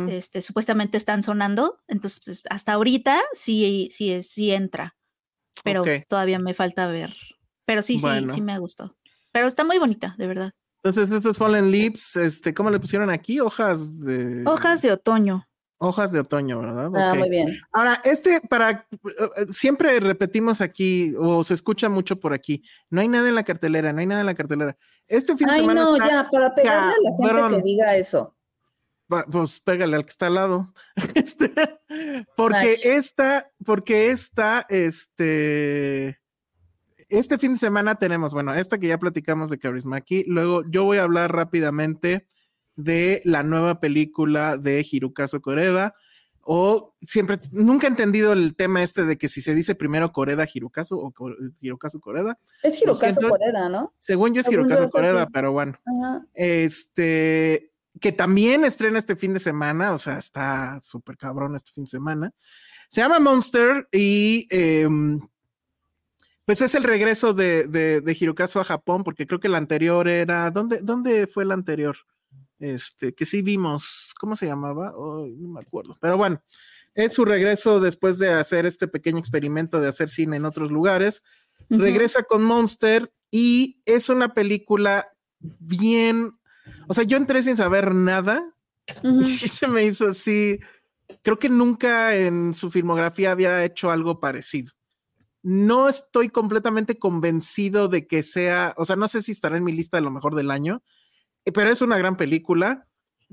este, 0.10 0.42
supuestamente 0.42 0.98
están 0.98 1.24
sonando. 1.24 1.80
Entonces, 1.88 2.22
pues, 2.24 2.44
hasta 2.50 2.74
ahorita 2.74 3.22
sí, 3.34 3.90
sí, 3.92 4.22
sí 4.22 4.52
entra. 4.52 4.96
Pero 5.64 5.84
todavía 6.08 6.40
me 6.40 6.54
falta 6.54 6.88
ver. 6.88 7.16
Pero 7.66 7.82
sí, 7.82 7.98
sí, 8.00 8.08
sí 8.34 8.42
me 8.42 8.58
gustó. 8.60 8.98
Pero 9.32 9.48
está 9.48 9.64
muy 9.64 9.80
bonita, 9.80 10.16
de 10.18 10.28
verdad. 10.28 10.54
Entonces, 10.84 11.12
estos 11.12 11.38
Fallen 11.38 11.70
Leaves, 11.70 12.16
este, 12.16 12.54
¿cómo 12.54 12.72
le 12.72 12.80
pusieron 12.80 13.10
aquí? 13.12 13.40
Hojas 13.40 14.00
de. 14.00 14.44
Hojas 14.46 14.82
de 14.82 14.92
otoño. 14.92 15.48
Hojas 15.84 16.12
de 16.12 16.20
otoño, 16.20 16.60
¿verdad? 16.60 16.92
Ah, 16.96 17.16
muy 17.16 17.28
bien. 17.28 17.58
Ahora, 17.72 18.00
este, 18.04 18.40
para, 18.40 18.86
eh, 18.92 19.46
siempre 19.52 20.00
repetimos 20.00 20.62
aquí, 20.62 21.16
o 21.18 21.44
se 21.44 21.56
escucha 21.56 21.90
mucho 21.90 22.20
por 22.20 22.34
aquí, 22.34 22.64
no 22.92 23.02
hay 23.02 23.08
nada 23.08 23.28
en 23.28 23.34
la 23.34 23.42
cartelera, 23.42 23.92
no 23.92 24.00
hay 24.00 24.06
nada 24.06 24.22
en 24.22 24.28
la 24.28 24.36
cartelera. 24.36 24.78
Este 25.08 25.36
fin 25.36 25.48
de 25.48 25.56
semana. 25.56 25.84
no, 25.84 25.98
ya, 25.98 26.30
para 26.32 26.54
pegarle 26.54 26.94
a 26.94 27.26
la 27.26 27.34
gente 27.34 27.56
que 27.56 27.64
diga 27.64 27.96
eso. 27.96 28.36
Pues 29.32 29.60
pégale 29.60 29.96
al 29.96 30.06
que 30.06 30.12
está 30.12 30.28
al 30.28 30.36
lado. 30.36 30.74
Este, 31.16 31.52
porque 32.38 32.76
esta, 32.84 33.52
porque 33.66 34.12
esta, 34.12 34.68
este, 34.70 36.20
este 37.10 37.40
fin 37.40 37.54
de 37.54 37.60
semana 37.60 37.96
tenemos, 37.96 38.36
bueno, 38.36 38.54
esta 38.54 38.78
que 38.78 38.88
ya 38.88 39.00
platicamos 39.00 39.50
de 39.50 39.58
Karismaki, 39.58 40.26
luego 40.28 40.62
yo 40.70 40.84
voy 40.84 41.00
a 41.00 41.04
hablar 41.04 41.36
rápidamente 41.36 42.28
de 42.84 43.22
la 43.26 43.44
nueva 43.44 43.80
película 43.80 44.58
de 44.58 44.86
Hirokazu 44.90 45.42
Koreda. 45.42 45.96
O 46.44 46.92
siempre, 47.02 47.40
nunca 47.52 47.86
he 47.86 47.90
entendido 47.90 48.34
el 48.34 48.56
tema 48.56 48.82
este 48.82 49.06
de 49.06 49.18
que 49.18 49.28
si 49.28 49.42
se 49.42 49.54
dice 49.54 49.76
primero 49.76 50.12
Koreda 50.12 50.48
Hirokazu 50.52 50.98
o 50.98 51.14
Hirokazu 51.60 52.00
Koreda. 52.00 52.40
Es 52.64 52.82
Hirokazu 52.82 53.30
Koreda, 53.30 53.70
¿no? 53.70 53.94
Según 54.00 54.34
yo 54.34 54.42
es 54.42 54.50
Hirokazu 54.50 54.90
Koreda, 54.90 55.28
pero 55.28 55.52
bueno. 55.52 55.80
Este, 56.34 57.72
que 58.00 58.12
también 58.12 58.66
estrena 58.66 58.98
este 58.98 59.16
fin 59.16 59.34
de 59.34 59.40
semana, 59.40 59.94
o 59.94 60.00
sea, 60.00 60.18
está 60.18 60.80
súper 60.82 61.18
cabrón 61.18 61.56
este 61.56 61.72
fin 61.72 61.84
de 61.84 61.90
semana. 61.92 62.34
Se 62.90 63.02
llama 63.02 63.20
Monster 63.20 63.88
y 63.92 64.48
em, 64.50 65.22
pues 66.46 66.62
es 66.62 66.74
el 66.76 66.84
regreso 66.84 67.34
de, 67.34 67.68
de, 67.68 68.02
de 68.02 68.18
Hirokazu 68.20 68.60
a 68.60 68.64
Japón, 68.64 69.04
porque 69.04 69.28
creo 69.28 69.40
que 69.40 69.48
el 69.48 69.56
anterior 69.56 70.08
era, 70.08 70.50
¿dónde, 70.50 70.80
dónde 70.82 71.28
fue 71.28 71.44
el 71.44 71.52
anterior? 71.52 71.96
Este, 72.62 73.14
que 73.14 73.26
sí 73.26 73.42
vimos, 73.42 74.14
¿cómo 74.20 74.36
se 74.36 74.46
llamaba? 74.46 74.94
no 74.96 75.50
me 75.50 75.60
acuerdo, 75.60 75.98
pero 76.00 76.16
bueno, 76.16 76.42
es 76.94 77.14
su 77.14 77.26
regreso 77.26 77.80
después 77.80 78.20
de 78.20 78.32
hacer 78.32 78.66
este 78.66 78.88
pequeño 78.88 79.18
experimento 79.18 79.82
de 79.82 79.88
hacer 79.88 80.10
cine 80.10 80.38
en 80.38 80.46
otros 80.46 80.72
lugares. 80.72 81.24
Regresa 81.70 82.24
con 82.24 82.44
Monster 82.44 83.14
y 83.32 83.82
es 83.86 84.10
una 84.10 84.34
película 84.34 85.08
bien, 85.40 86.38
o 86.88 86.94
sea, 86.94 87.04
yo 87.04 87.18
entré 87.18 87.42
sin 87.42 87.58
saber 87.58 87.96
nada 87.96 88.54
y 89.04 89.24
sí 89.24 89.48
se 89.48 89.68
me 89.68 89.86
hizo 89.86 90.10
así, 90.10 90.60
creo 91.24 91.40
que 91.40 91.50
nunca 91.50 92.16
en 92.16 92.54
su 92.54 92.70
filmografía 92.70 93.32
había 93.32 93.64
hecho 93.66 93.90
algo 93.90 94.20
parecido. 94.20 94.72
No 95.42 95.90
estoy 95.90 96.30
completamente 96.30 97.00
convencido 97.00 97.88
de 97.88 98.06
que 98.06 98.22
sea, 98.22 98.76
o 98.78 98.86
sea, 98.86 98.96
no 98.96 99.08
sé 99.08 99.24
si 99.24 99.32
estará 99.32 99.58
en 99.58 99.64
mi 99.64 99.72
lista 99.72 99.98
de 99.98 100.02
lo 100.02 100.12
mejor 100.12 100.36
del 100.36 100.52
año, 100.52 100.84
pero 101.46 101.70
es 101.70 101.82
una 101.82 101.98
gran 101.98 102.18
película. 102.18 102.88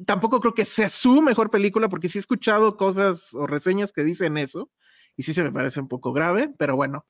Tampoco 0.07 0.41
creo 0.41 0.55
que 0.55 0.65
sea 0.65 0.89
su 0.89 1.21
mejor 1.23 1.51
película, 1.51 1.89
porque 1.89 2.09
sí 2.09 2.19
he 2.19 2.21
escuchado 2.21 2.77
cosas 2.77 3.35
o 3.35 3.47
reseñas 3.47 3.93
que 3.93 4.05
dicen 4.05 4.39
eso, 4.39 4.71
y 5.17 5.25
sí 5.25 5.35
se 5.35 5.43
me 5.43 5.53
parece 5.53 5.81
un 5.81 5.89
poco 5.89 6.13
grave, 6.13 6.53
pero 6.59 6.77
bueno. 6.77 7.07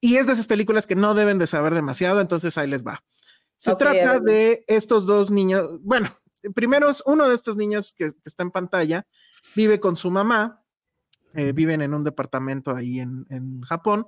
Y 0.00 0.16
es 0.16 0.26
de 0.26 0.32
esas 0.32 0.46
películas 0.46 0.86
que 0.86 0.96
no 0.96 1.14
deben 1.14 1.38
de 1.38 1.46
saber 1.46 1.74
demasiado, 1.74 2.20
entonces 2.20 2.56
ahí 2.58 2.68
les 2.68 2.84
va. 2.84 3.02
Se 3.56 3.76
trata 3.76 4.18
de 4.18 4.64
estos 4.66 5.06
dos 5.06 5.30
niños, 5.30 5.78
bueno, 5.82 6.10
primero 6.54 6.88
es 6.88 7.02
uno 7.06 7.28
de 7.28 7.34
estos 7.34 7.56
niños 7.56 7.94
que, 7.96 8.10
está 8.24 8.42
en 8.42 8.50
pantalla, 8.50 9.06
vive 9.54 9.78
con 9.78 9.94
su 9.94 10.10
mamá, 10.10 10.64
eh, 11.34 11.52
viven 11.52 11.82
en 11.82 11.94
un 11.94 12.02
departamento 12.02 12.74
ahí 12.74 13.00
en, 13.00 13.26
en 13.30 13.60
Japón, 13.62 14.06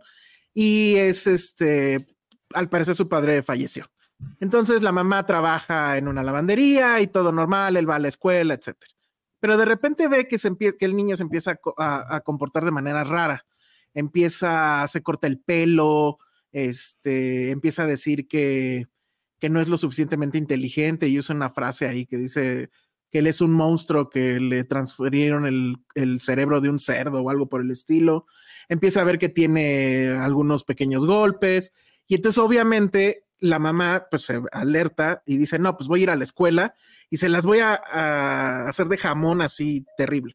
y 0.52 0.96
es 0.96 1.26
este, 1.26 2.16
al 2.54 2.68
parecer 2.68 2.94
su 2.94 3.08
padre 3.08 3.42
falleció. 3.42 3.86
Entonces 4.40 4.82
la 4.82 4.92
mamá 4.92 5.26
trabaja 5.26 5.96
en 5.98 6.08
una 6.08 6.22
lavandería 6.22 7.00
y 7.00 7.06
todo 7.06 7.32
normal, 7.32 7.76
él 7.76 7.88
va 7.88 7.96
a 7.96 8.00
la 8.00 8.08
escuela, 8.08 8.54
etcétera. 8.54 8.92
Pero 9.40 9.56
de 9.58 9.64
repente 9.64 10.08
ve 10.08 10.26
que, 10.26 10.38
se 10.38 10.56
que 10.56 10.84
el 10.84 10.96
niño 10.96 11.16
se 11.16 11.22
empieza 11.22 11.58
a, 11.76 12.20
comportar 12.20 12.64
de 12.64 12.70
manera 12.70 13.04
rara. 13.04 13.44
Empieza, 13.92 14.86
se 14.88 15.02
corta 15.02 15.26
el 15.26 15.38
pelo, 15.38 16.18
este, 16.50 17.50
empieza 17.50 17.82
a 17.82 17.86
decir 17.86 18.26
que, 18.26 18.86
que 19.38 19.50
no 19.50 19.60
es 19.60 19.68
lo 19.68 19.76
suficientemente 19.76 20.38
inteligente 20.38 21.08
y 21.08 21.18
usa 21.18 21.36
una 21.36 21.50
frase 21.50 21.86
ahí 21.86 22.06
que 22.06 22.16
dice 22.16 22.70
que 23.10 23.18
él 23.18 23.26
es 23.26 23.40
un 23.40 23.52
monstruo 23.52 24.08
que 24.08 24.40
le 24.40 24.64
transfirieron 24.64 25.46
el, 25.46 25.76
el, 25.94 26.20
cerebro 26.20 26.60
de 26.60 26.70
un 26.70 26.80
cerdo 26.80 27.22
o 27.22 27.30
algo 27.30 27.48
por 27.48 27.60
el 27.60 27.70
estilo. 27.70 28.26
Empieza 28.68 29.02
a 29.02 29.04
ver 29.04 29.18
que 29.18 29.28
tiene 29.28 30.08
algunos 30.08 30.64
pequeños 30.64 31.06
golpes 31.06 31.72
y 32.06 32.14
entonces 32.14 32.38
obviamente 32.38 33.23
la 33.44 33.58
mamá 33.58 34.06
pues 34.10 34.22
se 34.22 34.40
alerta 34.52 35.22
y 35.26 35.36
dice, 35.36 35.58
no, 35.58 35.76
pues 35.76 35.86
voy 35.86 36.00
a 36.00 36.02
ir 36.04 36.10
a 36.10 36.16
la 36.16 36.24
escuela 36.24 36.74
y 37.10 37.18
se 37.18 37.28
las 37.28 37.44
voy 37.44 37.58
a, 37.58 38.66
hacer 38.66 38.88
de 38.88 38.96
jamón 38.96 39.42
así 39.42 39.84
terrible. 39.98 40.34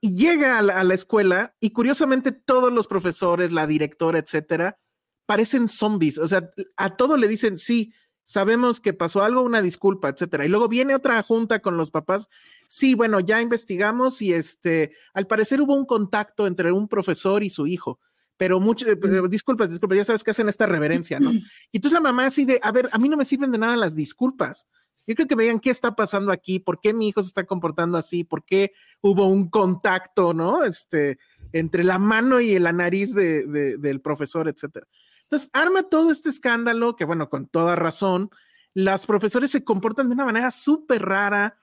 Y 0.00 0.16
llega 0.16 0.58
a 0.58 0.62
la, 0.62 0.94
escuela 0.94 1.54
y 1.60 1.70
curiosamente 1.70 2.32
todos 2.32 2.72
los 2.72 2.86
profesores, 2.86 3.52
la 3.52 3.66
directora, 3.66 4.18
etcétera, 4.18 4.78
parecen 5.26 5.68
zombies. 5.68 6.16
O 6.16 6.26
sea, 6.26 6.50
a 6.78 6.96
todo 6.96 7.18
le 7.18 7.28
dicen, 7.28 7.58
sí, 7.58 7.92
sabemos 8.22 8.80
que 8.80 8.94
pasó 8.94 9.22
algo, 9.22 9.42
una 9.42 9.60
disculpa, 9.60 10.08
etcétera. 10.08 10.46
Y 10.46 10.48
luego 10.48 10.68
viene 10.68 10.94
otra 10.94 11.22
junta 11.22 11.60
con 11.60 11.76
los 11.76 11.90
papás. 11.90 12.30
Sí, 12.68 12.94
bueno, 12.94 13.20
ya 13.20 13.42
investigamos 13.42 14.22
y 14.22 14.32
este, 14.32 14.92
al 15.12 15.26
parecer 15.26 15.60
hubo 15.60 15.74
un 15.74 15.84
contacto 15.84 16.46
entre 16.46 16.72
un 16.72 16.88
profesor 16.88 17.44
y 17.44 17.50
su 17.50 17.66
hijo, 17.66 18.00
pero 18.36 18.60
mucho, 18.60 18.86
eh, 18.88 18.96
disculpas, 19.28 19.70
disculpas, 19.70 19.98
ya 19.98 20.04
sabes 20.04 20.24
que 20.24 20.32
hacen 20.32 20.48
esta 20.48 20.66
reverencia, 20.66 21.20
¿no? 21.20 21.32
Y 21.32 21.42
entonces 21.72 21.92
la 21.92 22.00
mamá 22.00 22.26
así 22.26 22.44
de, 22.44 22.58
a 22.62 22.72
ver, 22.72 22.88
a 22.92 22.98
mí 22.98 23.08
no 23.08 23.16
me 23.16 23.24
sirven 23.24 23.52
de 23.52 23.58
nada 23.58 23.76
las 23.76 23.94
disculpas. 23.94 24.66
Yo 25.06 25.14
creo 25.14 25.28
que 25.28 25.34
vean 25.34 25.60
qué 25.60 25.70
está 25.70 25.94
pasando 25.94 26.32
aquí, 26.32 26.58
por 26.58 26.80
qué 26.80 26.94
mi 26.94 27.08
hijo 27.08 27.22
se 27.22 27.28
está 27.28 27.44
comportando 27.44 27.98
así, 27.98 28.24
por 28.24 28.44
qué 28.44 28.72
hubo 29.02 29.26
un 29.26 29.50
contacto, 29.50 30.32
¿no? 30.32 30.64
Este, 30.64 31.18
entre 31.52 31.84
la 31.84 31.98
mano 31.98 32.40
y 32.40 32.58
la 32.58 32.72
nariz 32.72 33.14
de, 33.14 33.76
del 33.78 34.00
profesor, 34.00 34.48
etcétera. 34.48 34.86
Entonces, 35.22 35.50
arma 35.52 35.82
todo 35.84 36.10
este 36.10 36.30
escándalo 36.30 36.96
que, 36.96 37.04
bueno, 37.04 37.28
con 37.28 37.46
toda 37.48 37.76
razón, 37.76 38.30
los 38.72 39.06
profesores 39.06 39.50
se 39.50 39.62
comportan 39.62 40.08
de 40.08 40.14
una 40.14 40.24
manera 40.24 40.50
súper 40.50 41.02
rara, 41.02 41.58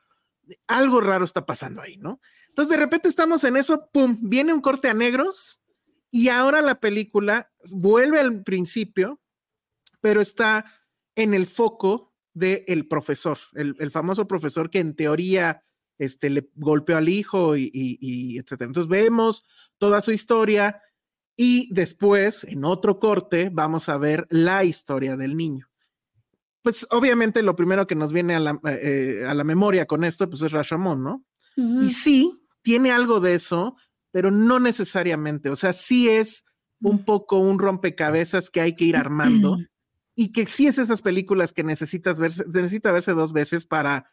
algo 0.68 1.02
raro 1.02 1.26
está 1.26 1.46
pasando 1.46 1.82
ahí, 1.82 1.98
¿no? 1.98 2.22
Entonces, 2.50 2.70
de 2.70 2.84
repente 2.84 3.10
estamos 3.10 3.44
en 3.44 3.58
eso, 3.58 3.90
pum, 3.92 4.18
viene 4.22 4.54
un 4.54 4.62
corte 4.62 4.88
a 4.88 4.94
negros 4.94 5.61
y 6.12 6.28
ahora 6.28 6.62
la 6.62 6.80
película 6.80 7.52
vuelve 7.72 8.20
al 8.20 8.44
principio, 8.44 9.22
pero 10.02 10.20
está 10.20 10.66
en 11.16 11.34
el 11.34 11.48
foco 11.48 12.14
del 12.34 12.88
profesor, 12.88 13.38
el, 13.54 13.92
famoso 13.92 14.28
profesor 14.28 14.70
que 14.70 14.80
en 14.80 14.96
teoría 14.96 15.64
este, 15.98 16.30
le 16.30 16.50
golpeó 16.56 16.98
al 16.98 17.10
hijo 17.10 17.56
y, 17.58 17.70
y, 17.74 18.38
etcétera. 18.38 18.68
Entonces 18.68 18.90
vemos 18.90 19.44
toda 19.78 20.02
su 20.02 20.12
historia 20.12 20.82
y 21.36 21.70
después, 21.74 22.44
en 22.44 22.66
otro 22.66 23.00
corte, 23.00 23.50
vamos 23.52 23.90
a 23.90 23.98
ver 23.98 24.28
la 24.30 24.64
historia 24.64 25.16
del 25.16 25.36
niño. 25.36 25.68
Pues 26.62 26.88
obviamente 26.92 27.42
lo 27.42 27.56
primero 27.56 27.88
que 27.88 27.96
nos 27.96 28.14
viene 28.14 28.36
a 28.36 28.40
la, 28.40 28.60
eh, 28.66 29.26
a 29.28 29.34
la 29.34 29.44
memoria 29.44 29.86
con 29.86 30.04
esto, 30.04 30.30
pues 30.30 30.42
es 30.42 30.52
Rashomon, 30.52 31.04
¿no? 31.04 31.26
Y 31.56 31.90
sí, 31.90 32.48
tiene 32.62 32.92
algo 32.92 33.20
de 33.20 33.36
eso, 33.36 33.76
pero 34.12 34.32
no 34.32 34.60
necesariamente. 34.60 35.50
O 35.50 35.56
sea, 35.56 35.74
sí 35.74 36.10
es 36.10 36.46
un 36.82 37.04
poco 37.06 37.38
un 37.38 37.60
rompecabezas 37.60 38.50
que 38.50 38.62
hay 38.62 38.76
que 38.76 38.86
ir 38.86 38.98
armando 38.98 39.58
y 40.16 40.32
que 40.32 40.46
sí 40.46 40.68
es 40.68 40.78
esas 40.78 41.02
películas 41.02 41.54
que 41.54 41.64
necesitas 41.64 42.18
verse, 42.18 42.44
necesita 42.48 42.92
verse 42.92 43.14
dos 43.14 43.34
veces 43.34 43.66
para 43.66 44.12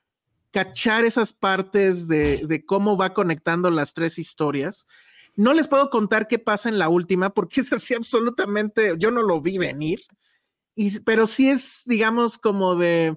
cachar 0.51 1.05
esas 1.05 1.33
partes 1.33 2.09
de, 2.09 2.65
cómo 2.67 2.97
va 2.97 3.15
conectando 3.15 3.71
las 3.71 3.93
tres 3.93 4.19
historias. 4.19 4.87
No 5.35 5.53
les 5.53 5.69
puedo 5.69 5.91
contar 5.91 6.27
qué 6.27 6.39
pasa 6.39 6.69
en 6.69 6.79
la 6.79 6.89
última 6.89 7.31
porque 7.31 7.61
es 7.61 7.73
así 7.73 7.95
absolutamente, 7.95 8.95
yo 8.99 9.11
no 9.11 9.23
lo 9.23 9.41
vi 9.41 9.59
venir, 9.59 10.01
y, 10.75 11.01
pero 11.01 11.27
sí 11.27 11.49
es, 11.49 11.83
digamos, 11.87 12.39
como 12.39 12.77
de, 12.77 13.17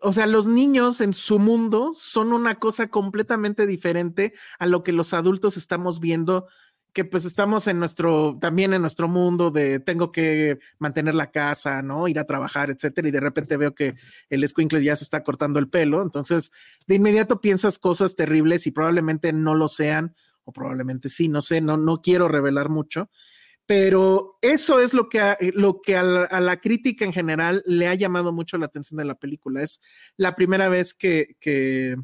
o 0.00 0.12
sea, 0.12 0.26
los 0.26 0.46
niños 0.46 1.00
en 1.00 1.12
su 1.12 1.38
mundo 1.38 1.92
son 1.94 2.32
una 2.32 2.58
cosa 2.58 2.88
completamente 2.88 3.66
diferente 3.66 4.34
a 4.58 4.66
lo 4.66 4.82
que 4.82 4.92
los 4.92 5.12
adultos 5.12 5.56
estamos 5.56 6.00
viendo 6.00 6.46
que 6.92 7.04
pues 7.04 7.24
estamos 7.24 7.66
en 7.68 7.78
nuestro, 7.78 8.36
también 8.40 8.74
en 8.74 8.80
nuestro 8.80 9.08
mundo 9.08 9.50
de 9.50 9.78
tengo 9.80 10.10
que 10.10 10.58
mantener 10.78 11.14
la 11.14 11.30
casa, 11.30 11.82
¿no? 11.82 12.08
Ir 12.08 12.18
a 12.18 12.24
trabajar, 12.24 12.70
etcétera, 12.70 13.08
y 13.08 13.12
de 13.12 13.20
repente 13.20 13.56
veo 13.56 13.74
que 13.74 13.94
el 14.28 14.42
escuincle 14.42 14.82
ya 14.82 14.96
se 14.96 15.04
está 15.04 15.22
cortando 15.22 15.58
el 15.58 15.68
pelo, 15.68 16.02
entonces 16.02 16.50
de 16.86 16.96
inmediato 16.96 17.40
piensas 17.40 17.78
cosas 17.78 18.16
terribles 18.16 18.66
y 18.66 18.72
probablemente 18.72 19.32
no 19.32 19.54
lo 19.54 19.68
sean, 19.68 20.14
o 20.44 20.52
probablemente 20.52 21.08
sí, 21.08 21.28
no 21.28 21.42
sé, 21.42 21.60
no, 21.60 21.76
no 21.76 22.02
quiero 22.02 22.28
revelar 22.28 22.70
mucho, 22.70 23.08
pero 23.70 24.36
eso 24.42 24.80
es 24.80 24.92
lo 24.94 25.08
que, 25.08 25.20
a, 25.20 25.38
lo 25.54 25.80
que 25.80 25.96
a 25.96 26.02
la, 26.02 26.56
crítica 26.60 27.04
en 27.04 27.12
general 27.12 27.62
le 27.66 27.86
ha 27.86 27.94
llamado 27.94 28.32
mucho 28.32 28.58
la 28.58 28.66
atención 28.66 28.98
de 28.98 29.04
la 29.04 29.14
película. 29.14 29.62
Es 29.62 29.80
la 30.16 30.34
primera 30.34 30.68
vez 30.68 30.92
que, 30.92 31.36
que 31.38 31.94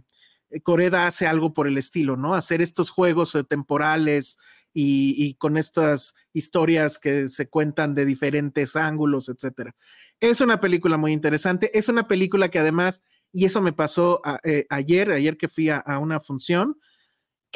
Coreda 0.63 1.09
hace 1.09 1.27
algo 1.27 1.53
por 1.53 1.67
el 1.67 1.77
estilo, 1.77 2.17
¿no? 2.17 2.35
Hacer 2.35 2.63
estos 2.63 2.91
juegos 2.91 3.37
temporales, 3.49 4.39
y, 4.79 5.35
con 5.39 5.57
estas 5.57 6.15
historias 6.35 6.99
que 6.99 7.29
se 7.29 7.49
cuentan 7.49 7.95
de 7.95 8.05
diferentes 8.05 8.77
ángulos, 8.77 9.29
etcétera. 9.29 9.75
Es 10.21 10.41
una 10.41 10.61
película 10.61 10.99
muy 10.99 11.13
interesante. 11.13 11.77
Es 11.77 11.89
una 11.89 12.07
película 12.07 12.49
que 12.51 12.59
además, 12.59 13.03
y 13.33 13.47
eso 13.47 13.63
me 13.63 13.73
pasó 13.73 14.21
eh, 14.45 14.67
ayer, 14.69 15.11
ayer 15.11 15.37
que 15.37 15.49
fui 15.49 15.71
a, 15.71 15.83
una 15.99 16.21
función, 16.21 16.79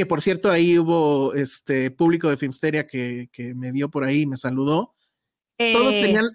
que 0.00 0.06
por 0.06 0.22
cierto 0.22 0.50
ahí 0.50 0.78
hubo 0.78 1.34
este 1.34 1.90
público 1.90 2.30
de 2.30 2.38
Filmsteria 2.38 2.86
que, 2.86 3.28
que 3.30 3.54
me 3.54 3.70
vio 3.70 3.90
por 3.90 4.04
ahí 4.04 4.22
y 4.22 4.26
me 4.26 4.38
saludó. 4.38 4.94
Todos, 5.58 5.94
eh. 5.94 6.00
tenían, 6.00 6.30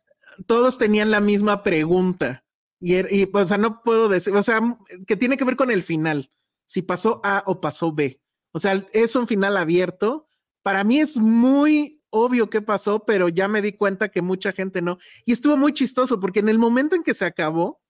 todos 0.46 0.78
tenían 0.78 1.10
la 1.10 1.20
misma 1.20 1.64
pregunta. 1.64 2.46
Y, 2.80 2.94
er, 2.94 3.08
y, 3.12 3.28
o 3.34 3.46
sea, 3.46 3.58
no 3.58 3.82
puedo 3.82 4.08
decir, 4.08 4.36
o 4.36 4.44
sea, 4.44 4.62
que 5.08 5.18
tiene 5.18 5.36
que 5.36 5.46
ver 5.46 5.56
con 5.56 5.72
el 5.72 5.82
final, 5.82 6.32
si 6.68 6.84
pasó 6.84 7.22
A 7.24 7.44
o 7.48 7.60
pasó 7.60 7.92
B. 7.92 8.22
O 8.52 8.60
sea, 8.60 8.86
es 8.94 9.16
un 9.16 9.26
final 9.26 9.58
abierto 9.58 10.28
para 10.62 10.84
mí 10.84 11.00
es 11.00 11.18
muy 11.18 12.04
obvio 12.12 12.52
qué 12.52 12.62
pasó, 12.62 13.04
pero 13.04 13.30
ya 13.30 13.48
me 13.48 13.64
di 13.64 13.74
cuenta 13.74 14.10
que 14.10 14.22
mucha 14.22 14.52
gente 14.52 14.84
no. 14.84 15.00
Y 15.26 15.34
estuvo 15.34 15.58
muy 15.58 15.74
chistoso 15.74 16.20
porque 16.20 16.40
en 16.42 16.50
el 16.50 16.60
momento 16.60 16.96
en 16.96 17.02
que 17.02 17.16
se 17.16 17.26
acabó, 17.26 17.82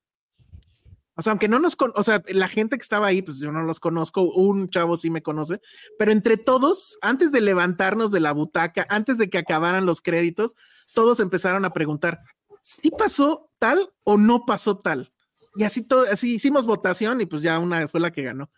o 1.15 1.21
sea, 1.21 1.31
aunque 1.31 1.47
no 1.47 1.59
nos, 1.59 1.77
o 1.79 2.03
sea, 2.03 2.21
la 2.27 2.47
gente 2.47 2.77
que 2.77 2.81
estaba 2.81 3.07
ahí, 3.07 3.21
pues 3.21 3.39
yo 3.39 3.51
no 3.51 3.63
los 3.63 3.79
conozco, 3.79 4.23
un 4.23 4.69
chavo 4.69 4.97
sí 4.97 5.09
me 5.09 5.21
conoce, 5.21 5.61
pero 5.97 6.11
entre 6.11 6.37
todos, 6.37 6.97
antes 7.01 7.31
de 7.31 7.41
levantarnos 7.41 8.11
de 8.11 8.19
la 8.19 8.33
butaca, 8.33 8.85
antes 8.89 9.17
de 9.17 9.29
que 9.29 9.37
acabaran 9.37 9.85
los 9.85 10.01
créditos, 10.01 10.55
todos 10.93 11.19
empezaron 11.19 11.65
a 11.65 11.73
preguntar, 11.73 12.19
¿sí 12.61 12.91
pasó 12.91 13.49
tal 13.59 13.93
o 14.03 14.17
no 14.17 14.45
pasó 14.45 14.77
tal? 14.77 15.11
Y 15.55 15.63
así 15.63 15.81
todo, 15.81 16.05
así 16.11 16.35
hicimos 16.35 16.65
votación 16.65 17.21
y 17.21 17.25
pues 17.25 17.41
ya 17.41 17.59
una 17.59 17.87
fue 17.87 18.01
la 18.01 18.11
que 18.11 18.23
ganó 18.23 18.49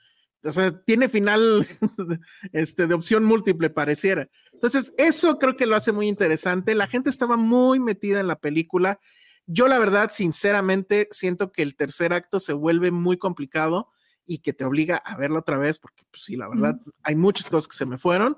o 0.44 0.52
sea, 0.52 0.72
tiene 0.84 1.10
final 1.10 1.68
este, 2.54 2.88
de 2.88 2.94
opción 2.94 3.24
múltiple, 3.24 3.70
pareciera. 3.70 4.30
Entonces, 4.54 4.94
eso 4.98 5.38
creo 5.40 5.56
que 5.56 5.66
lo 5.66 5.76
hace 5.76 5.92
muy 5.92 6.08
interesante. 6.08 6.76
La 6.76 6.88
gente 6.88 7.10
estaba 7.10 7.38
muy 7.38 7.80
metida 7.80 8.20
en 8.20 8.28
la 8.28 8.38
película. 8.38 9.00
Yo, 9.48 9.68
la 9.68 9.80
verdad, 9.80 10.12
sinceramente, 10.12 11.08
siento 11.12 11.52
que 11.52 11.64
el 11.64 11.76
tercer 11.76 12.14
acto 12.14 12.40
se 12.40 12.54
vuelve 12.54 12.92
muy 12.92 13.18
complicado 13.18 13.90
y 14.26 14.40
que 14.40 14.54
te 14.54 14.66
obliga 14.66 14.98
a 14.98 15.16
verlo 15.18 15.40
otra 15.40 15.58
vez, 15.58 15.80
porque, 15.80 16.04
pues 16.12 16.24
sí, 16.24 16.36
la 16.36 16.50
verdad, 16.50 16.80
hay 17.02 17.16
muchas 17.16 17.50
cosas 17.50 17.68
que 17.68 17.78
se 17.78 17.86
me 17.86 17.98
fueron. 17.98 18.38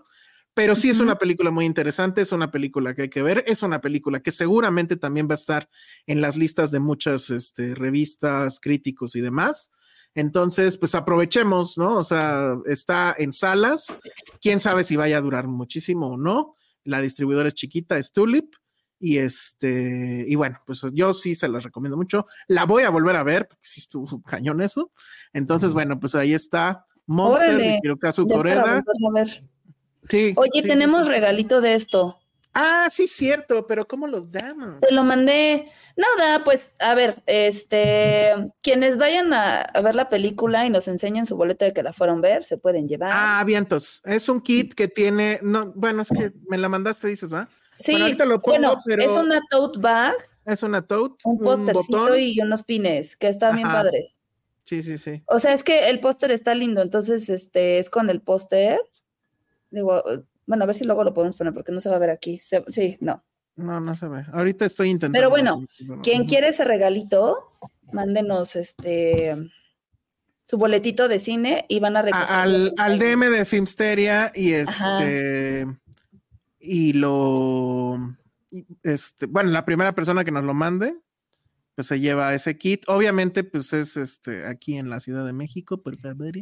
Pero 0.53 0.75
sí 0.75 0.89
es 0.89 0.99
una 0.99 1.17
película 1.17 1.51
muy 1.51 1.65
interesante, 1.65 2.21
es 2.21 2.31
una 2.31 2.51
película 2.51 2.93
que 2.93 3.03
hay 3.03 3.09
que 3.09 3.21
ver, 3.21 3.43
es 3.47 3.63
una 3.63 3.81
película 3.81 4.19
que 4.19 4.31
seguramente 4.31 4.97
también 4.97 5.27
va 5.27 5.33
a 5.33 5.35
estar 5.35 5.69
en 6.05 6.21
las 6.21 6.35
listas 6.35 6.69
de 6.69 6.79
muchas 6.79 7.29
este, 7.29 7.75
revistas, 7.75 8.59
críticos 8.59 9.15
y 9.15 9.21
demás. 9.21 9.71
Entonces, 10.15 10.77
pues 10.77 10.95
aprovechemos, 10.95 11.77
¿no? 11.77 11.97
O 11.97 12.03
sea, 12.03 12.57
está 12.65 13.15
en 13.17 13.31
salas. 13.31 13.95
Quién 14.41 14.59
sabe 14.59 14.83
si 14.83 14.95
vaya 14.95 15.17
a 15.17 15.21
durar 15.21 15.47
muchísimo 15.47 16.07
o 16.07 16.17
no. 16.17 16.55
La 16.83 17.01
distribuidora 17.01 17.47
es 17.47 17.53
chiquita, 17.53 17.97
es 17.97 18.11
Tulip. 18.11 18.53
Y 18.99 19.17
este, 19.17 20.25
y 20.27 20.35
bueno, 20.35 20.61
pues 20.65 20.85
yo 20.93 21.13
sí 21.13 21.35
se 21.35 21.47
las 21.47 21.63
recomiendo 21.63 21.95
mucho. 21.95 22.27
La 22.47 22.65
voy 22.65 22.83
a 22.83 22.89
volver 22.89 23.15
a 23.15 23.23
ver, 23.23 23.47
porque 23.47 23.65
sí 23.65 23.79
estuvo 23.81 24.21
cañón 24.23 24.61
eso. 24.61 24.91
Entonces, 25.33 25.73
bueno, 25.73 25.99
pues 25.99 26.15
ahí 26.15 26.33
está 26.33 26.85
Monster 27.05 27.57
de 27.57 27.79
Hirokazu 27.81 28.27
Koreda. 28.27 28.83
Sí, 30.09 30.33
Oye, 30.35 30.63
tenemos 30.63 31.07
regalito 31.07 31.61
de 31.61 31.75
esto. 31.75 32.19
Ah, 32.53 32.87
sí, 32.89 33.05
cierto, 33.07 33.67
pero 33.67 33.87
¿cómo 33.87 34.07
los 34.07 34.31
damos? 34.31 34.79
Te 34.81 34.91
lo 34.91 35.03
mandé. 35.03 35.71
Nada, 35.95 36.43
pues, 36.43 36.73
a 36.79 36.95
ver, 36.95 37.21
este, 37.27 38.33
quienes 38.61 38.97
vayan 38.97 39.31
a, 39.33 39.71
ver 39.83 39.93
la 39.93 40.09
película 40.09 40.65
y 40.65 40.69
nos 40.69 40.87
enseñen 40.87 41.25
su 41.25 41.37
boleto 41.37 41.65
de 41.65 41.73
que 41.73 41.83
la 41.83 41.93
fueron 41.93 42.21
ver, 42.21 42.43
se 42.43 42.57
pueden 42.57 42.87
llevar. 42.87 43.11
Ah, 43.13 43.43
vientos. 43.45 44.01
Es 44.03 44.29
un 44.29 44.41
kit 44.41 44.73
que 44.73 44.87
tiene, 44.87 45.39
no, 45.43 45.71
bueno, 45.75 46.01
es 46.01 46.09
que 46.09 46.31
me 46.49 46.57
la 46.57 46.69
mandaste, 46.69 47.07
dices, 47.07 47.31
¿va? 47.31 47.49
Sí, 47.79 47.95
bueno, 48.43 48.81
es 48.85 49.11
una 49.11 49.41
tote 49.49 49.79
bag. 49.79 50.15
Es 50.45 50.63
una 50.63 50.81
tote. 50.81 51.15
Un 51.23 51.37
póstercito 51.37 52.17
y 52.17 52.39
unos 52.41 52.63
pines, 52.63 53.15
que 53.15 53.29
están 53.29 53.55
bien 53.55 53.67
padres. 53.67 54.21
Sí, 54.63 54.83
sí, 54.83 54.97
sí. 54.97 55.23
O 55.27 55.39
sea, 55.39 55.53
es 55.53 55.63
que 55.63 55.89
el 55.89 55.99
póster 55.99 56.31
está 56.31 56.53
lindo, 56.53 56.81
entonces, 56.81 57.29
este, 57.29 57.79
es 57.79 57.89
con 57.89 58.09
el 58.09 58.21
póster. 58.21 58.79
Digo, 59.71 60.03
bueno, 60.45 60.63
a 60.63 60.67
ver 60.67 60.75
si 60.75 60.83
luego 60.83 61.03
lo 61.03 61.13
podemos 61.13 61.37
poner 61.37 61.53
porque 61.53 61.71
no 61.71 61.79
se 61.79 61.89
va 61.89 61.95
a 61.95 61.99
ver 61.99 62.09
aquí. 62.09 62.39
sí, 62.67 62.97
no. 62.99 63.23
No, 63.55 63.79
no 63.79 63.95
se 63.95 64.07
ve. 64.07 64.25
Ahorita 64.31 64.65
estoy 64.65 64.89
intentando. 64.89 65.17
Pero 65.17 65.29
bueno, 65.29 65.65
quien 66.01 66.25
quiere 66.25 66.49
ese 66.49 66.63
regalito, 66.63 67.51
mándenos 67.91 68.55
este 68.55 69.35
su 70.43 70.57
boletito 70.57 71.07
de 71.07 71.19
cine 71.19 71.65
y 71.67 71.79
van 71.79 71.97
a 71.97 72.01
recoger. 72.01 72.25
Al, 72.27 72.73
al 72.77 72.97
DM 72.97 73.29
de 73.29 73.45
Filmsteria 73.45 74.31
y 74.33 74.53
este. 74.53 75.67
Y 76.59 76.93
lo. 76.93 78.15
Este, 78.83 79.25
bueno, 79.27 79.51
la 79.51 79.65
primera 79.65 79.93
persona 79.93 80.23
que 80.23 80.31
nos 80.31 80.43
lo 80.43 80.53
mande, 80.53 80.97
pues 81.75 81.87
se 81.87 81.99
lleva 81.99 82.33
ese 82.33 82.57
kit. 82.57 82.83
Obviamente, 82.87 83.43
pues 83.43 83.73
es 83.73 83.95
este 83.97 84.45
aquí 84.45 84.77
en 84.77 84.89
la 84.89 84.99
Ciudad 84.99 85.25
de 85.25 85.33
México, 85.33 85.81
por 85.81 85.97
favor. 85.97 86.33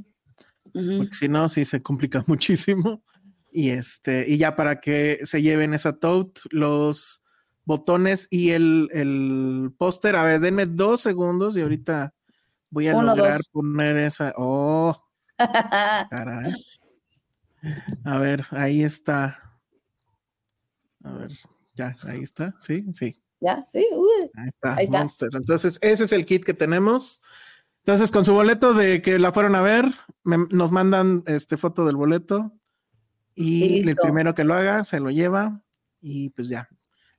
Porque 0.74 1.14
si 1.14 1.28
no, 1.30 1.50
sí 1.50 1.66
se 1.66 1.82
complica 1.82 2.24
muchísimo. 2.28 3.04
Y 3.52 3.70
este, 3.70 4.26
y 4.28 4.38
ya 4.38 4.56
para 4.56 4.80
que 4.80 5.20
se 5.24 5.42
lleven 5.42 5.74
esa 5.74 5.94
tote, 5.94 6.42
los 6.52 7.22
botones 7.66 8.28
y 8.30 8.52
el, 8.52 8.90
el 8.94 9.72
póster. 9.78 10.16
A 10.16 10.24
ver, 10.24 10.40
denme 10.40 10.66
dos 10.66 11.02
segundos 11.02 11.58
y 11.58 11.62
ahorita 11.62 12.14
voy 12.70 12.88
a 12.88 12.96
Uno, 12.96 13.16
lograr 13.16 13.38
dos. 13.38 13.48
poner 13.52 13.98
esa. 13.98 14.34
Oh, 14.38 14.96
caray. 16.10 16.54
A 18.04 18.18
ver, 18.18 18.46
ahí 18.52 18.84
está. 18.84 19.47
A 21.08 21.14
ver, 21.14 21.32
ya, 21.76 21.96
ahí 22.04 22.22
está. 22.22 22.56
Sí, 22.60 22.86
sí. 22.94 23.16
¿Ya? 23.40 23.68
Sí, 23.72 23.86
uy. 23.96 24.32
Ahí 24.36 24.48
está, 24.50 24.76
Ahí 24.76 24.84
está. 24.86 25.00
Monster. 25.00 25.30
Entonces, 25.34 25.78
ese 25.82 26.04
es 26.06 26.12
el 26.12 26.26
kit 26.26 26.44
que 26.44 26.54
tenemos. 26.54 27.22
Entonces, 27.86 28.12
con 28.12 28.26
su 28.26 28.34
boleto 28.34 28.74
de 28.74 29.02
que 29.02 29.20
la 29.20 29.32
fueron 29.32 29.56
a 29.56 29.62
ver, 29.62 29.86
me- 30.24 30.48
nos 30.52 30.72
mandan 30.72 31.24
este 31.28 31.56
foto 31.58 31.86
del 31.86 31.96
boleto 31.96 32.52
Y 33.36 33.66
y 33.86 33.88
el 33.88 33.96
primero 33.96 34.34
que 34.34 34.44
lo 34.44 34.56
haga 34.56 34.84
se 34.84 35.00
lo 35.00 35.12
lleva 35.12 35.62
y 36.02 36.30
pues 36.32 36.50
ya. 36.50 36.68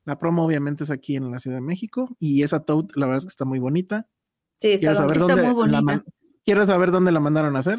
La 0.05 0.19
promo 0.19 0.45
obviamente 0.45 0.83
es 0.85 0.91
aquí 0.91 1.15
en 1.17 1.31
la 1.31 1.39
Ciudad 1.39 1.59
de 1.59 1.63
México 1.63 2.17
y 2.19 2.43
esa 2.43 2.61
tote, 2.61 2.93
la 2.97 3.07
verdad 3.07 3.19
es 3.19 3.25
que 3.27 3.31
está 3.31 3.45
muy 3.45 3.59
bonita. 3.61 4.09
Sí, 4.57 4.71
está 4.73 4.81
Quiero 4.81 4.95
saber 4.97 5.19
dónde 5.21 5.35
muy 5.37 5.45
la 5.47 5.53
bonita. 5.53 5.81
man- 5.83 6.05
quiero 6.45 6.67
saber 6.67 6.91
dónde 6.91 7.13
la 7.13 7.21
mandaron 7.21 7.55
a 7.55 7.61
hacer 7.61 7.79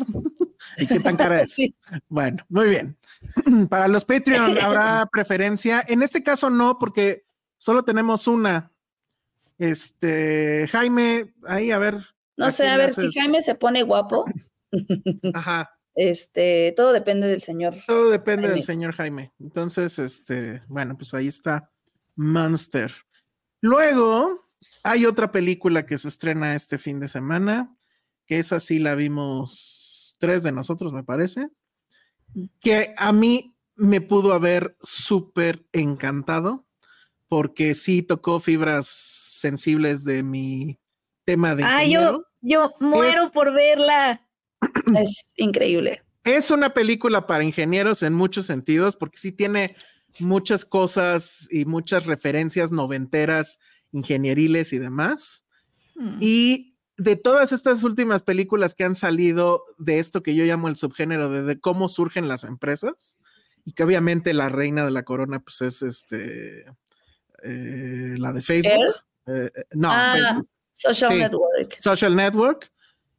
y 0.78 0.88
qué 0.88 1.00
tan 1.00 1.18
cara 1.18 1.42
es. 1.42 1.52
Sí. 1.54 1.76
Bueno, 2.08 2.46
muy 2.50 2.70
bien. 2.70 2.98
Para 3.70 3.88
los 3.88 4.06
Patreon 4.06 4.58
habrá 4.62 5.06
preferencia. 5.12 5.84
En 5.88 6.04
este 6.04 6.24
caso 6.24 6.50
no, 6.50 6.78
porque 6.80 7.24
solo 7.58 7.84
tenemos 7.84 8.28
una. 8.28 8.72
Este, 9.58 10.68
Jaime, 10.72 11.34
ahí 11.46 11.72
a 11.72 11.78
ver. 11.80 11.98
No 12.38 12.46
¿a 12.46 12.52
sé, 12.52 12.68
a 12.68 12.78
ver, 12.78 12.92
haces? 12.92 13.12
si 13.12 13.20
Jaime 13.20 13.42
se 13.42 13.56
pone 13.56 13.84
guapo, 13.84 14.24
Ajá, 15.34 15.78
este, 15.96 16.74
todo 16.78 16.94
depende 16.94 17.28
del 17.28 17.42
señor. 17.42 17.76
todo 17.86 18.10
depende 18.10 18.44
Jaime. 18.44 18.56
del 18.56 18.64
señor 18.64 18.96
Jaime. 18.96 19.34
Entonces, 19.40 20.00
este, 20.00 20.64
bueno, 20.68 20.96
pues 20.98 21.14
ahí 21.14 21.28
está 21.28 21.70
Monster. 22.16 22.92
Luego 23.62 24.40
hay 24.84 25.06
otra 25.06 25.32
película 25.34 25.86
que 25.86 25.98
se 25.98 26.08
estrena 26.08 26.56
este 26.56 26.78
fin 26.78 27.02
de 27.02 27.10
semana, 27.10 27.76
que 28.26 28.40
esa 28.40 28.62
sí 28.62 28.80
la 28.80 28.96
vimos 28.96 29.79
tres 30.20 30.44
de 30.44 30.52
nosotros, 30.52 30.94
me 30.94 31.04
parece, 31.04 31.50
que 32.62 32.94
a 32.98 33.12
mí 33.12 33.56
me 33.76 34.02
pudo 34.02 34.34
haber 34.34 34.78
súper 34.82 35.66
encantado, 35.72 36.68
porque 37.28 37.74
sí 37.74 38.02
tocó 38.04 38.40
fibras 38.40 38.88
sensibles 38.88 40.04
de 40.04 40.22
mi 40.22 40.80
tema 41.26 41.56
de 41.56 41.64
Ah, 41.64 41.86
yo, 41.86 42.24
yo 42.42 42.74
muero 42.80 43.24
Es- 43.26 43.30
por 43.32 43.54
verla. 43.54 44.28
Es 44.98 45.26
increíble. 45.38 46.04
Es 46.26 46.52
una 46.52 46.74
película 46.74 47.26
para 47.26 47.44
ingenieros 47.44 48.04
en 48.04 48.14
muchos 48.14 48.46
sentidos, 48.46 48.96
porque 48.96 49.18
sí 49.18 49.32
tiene 49.32 49.76
muchas 50.20 50.66
cosas 50.66 51.48
y 51.50 51.66
muchas 51.66 52.06
referencias 52.06 52.72
noventeras, 52.72 53.58
ingenieriles 53.92 54.74
y 54.74 54.80
demás. 54.80 55.46
Mm. 55.96 56.18
Y 56.20 56.69
de 57.00 57.16
todas 57.16 57.52
estas 57.52 57.84
últimas 57.84 58.22
películas 58.22 58.76
que 58.76 58.84
han 58.84 58.96
salido 58.96 59.64
de 59.78 60.00
esto 60.00 60.22
que 60.22 60.36
yo 60.36 60.44
llamo 60.44 60.68
el 60.68 60.76
subgénero 60.76 61.30
de, 61.30 61.44
de 61.44 61.60
cómo 61.60 61.88
surgen 61.88 62.28
las 62.28 62.44
empresas, 62.44 63.18
y 63.66 63.74
que 63.74 63.84
obviamente 63.84 64.34
la 64.34 64.50
reina 64.50 64.86
de 64.86 64.92
la 64.92 65.04
corona, 65.04 65.40
pues 65.40 65.62
es 65.62 65.82
este 65.82 66.66
eh, 67.44 68.16
la 68.18 68.34
de 68.34 68.42
Facebook. 68.42 68.96
Eh, 69.28 69.52
eh, 69.54 69.64
no, 69.72 69.90
ah, 69.92 70.14
Facebook. 70.14 70.50
Social 70.74 71.12
Sí. 71.12 71.18
Network. 71.18 71.76
Social 71.80 72.16
Network. 72.16 72.72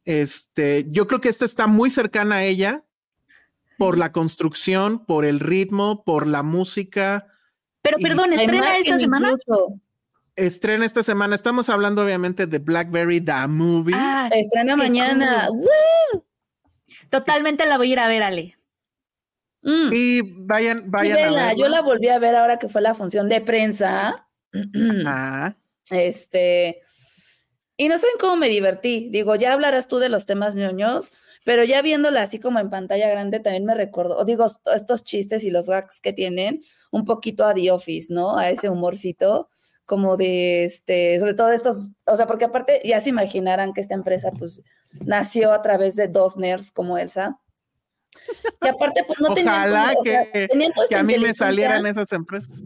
Este, 0.03 0.85
yo 0.89 1.07
creo 1.07 1.21
que 1.21 1.29
esta 1.29 1.45
está 1.45 1.67
muy 1.67 1.89
cercana 1.89 2.37
a 2.37 2.43
ella 2.43 2.83
por 3.77 3.97
la 3.97 4.11
construcción, 4.11 5.05
por 5.05 5.25
el 5.25 5.39
ritmo, 5.39 6.03
por 6.03 6.27
la 6.27 6.43
música. 6.43 7.27
Pero 7.81 7.97
y 7.99 8.03
perdón, 8.03 8.33
¿estrena 8.33 8.77
esta 8.77 8.97
semana? 8.97 9.29
incluso. 9.29 9.79
Estrena 10.45 10.85
esta 10.85 11.03
semana. 11.03 11.35
Estamos 11.35 11.69
hablando 11.69 12.03
obviamente 12.03 12.47
de 12.47 12.57
Blackberry 12.59 13.21
The 13.21 13.47
Movie. 13.47 13.93
Ah, 13.95 14.29
Estrena 14.33 14.75
mañana. 14.75 15.49
totalmente 17.09 17.65
la 17.65 17.77
voy 17.77 17.89
a 17.89 17.93
ir 17.93 17.99
a 17.99 18.07
ver, 18.07 18.23
Ale. 18.23 18.57
Mm. 19.61 19.89
Y 19.93 20.21
vayan, 20.23 20.89
vayan 20.89 21.13
a 21.13 21.15
vela, 21.21 21.31
verla. 21.47 21.53
Yo 21.53 21.67
la 21.69 21.81
volví 21.81 22.07
a 22.09 22.17
ver 22.17 22.35
ahora 22.35 22.57
que 22.57 22.69
fue 22.69 22.81
la 22.81 22.95
función 22.95 23.29
de 23.29 23.41
prensa. 23.41 24.27
Ah, 25.07 25.55
Este, 25.91 26.81
y 27.77 27.87
no 27.87 27.97
saben 27.97 28.15
cómo 28.19 28.35
me 28.35 28.49
divertí. 28.49 29.09
Digo, 29.11 29.35
ya 29.35 29.53
hablarás 29.53 29.87
tú 29.87 29.99
de 29.99 30.09
los 30.09 30.25
temas 30.25 30.55
ñoños, 30.55 31.11
pero 31.45 31.63
ya 31.63 31.81
viéndola 31.83 32.23
así 32.23 32.39
como 32.39 32.59
en 32.59 32.69
pantalla 32.69 33.07
grande 33.09 33.39
también 33.39 33.63
me 33.65 33.75
recuerdo, 33.75 34.17
o 34.17 34.25
digo, 34.25 34.45
est- 34.45 34.67
estos 34.75 35.03
chistes 35.05 35.43
y 35.45 35.51
los 35.51 35.67
gags 35.67 36.01
que 36.01 36.11
tienen, 36.13 36.61
un 36.91 37.05
poquito 37.05 37.45
a 37.45 37.53
The 37.53 37.71
Office, 37.71 38.11
¿no? 38.13 38.37
A 38.37 38.49
ese 38.49 38.69
humorcito, 38.69 39.49
como 39.91 40.15
de, 40.15 40.63
este, 40.63 41.19
sobre 41.19 41.33
todo 41.33 41.51
estos, 41.51 41.89
o 42.05 42.15
sea, 42.15 42.25
porque 42.25 42.45
aparte 42.45 42.79
ya 42.85 43.01
se 43.01 43.09
imaginarán 43.09 43.73
que 43.73 43.81
esta 43.81 43.93
empresa, 43.93 44.31
pues, 44.31 44.63
nació 45.01 45.51
a 45.51 45.61
través 45.61 45.97
de 45.97 46.07
dos 46.07 46.37
nerds 46.37 46.71
como 46.71 46.97
Elsa. 46.97 47.41
Y 48.61 48.69
aparte, 48.69 49.03
pues, 49.05 49.19
no 49.19 49.33
tenían 49.33 49.69
como, 49.69 49.99
o 49.99 50.03
sea, 50.05 50.31
que- 50.31 50.47
tenían 50.47 50.71
que 50.87 50.95
a 50.95 51.03
mí 51.03 51.19
me 51.19 51.33
salieran 51.33 51.85
esas 51.85 52.09
empresas. 52.13 52.63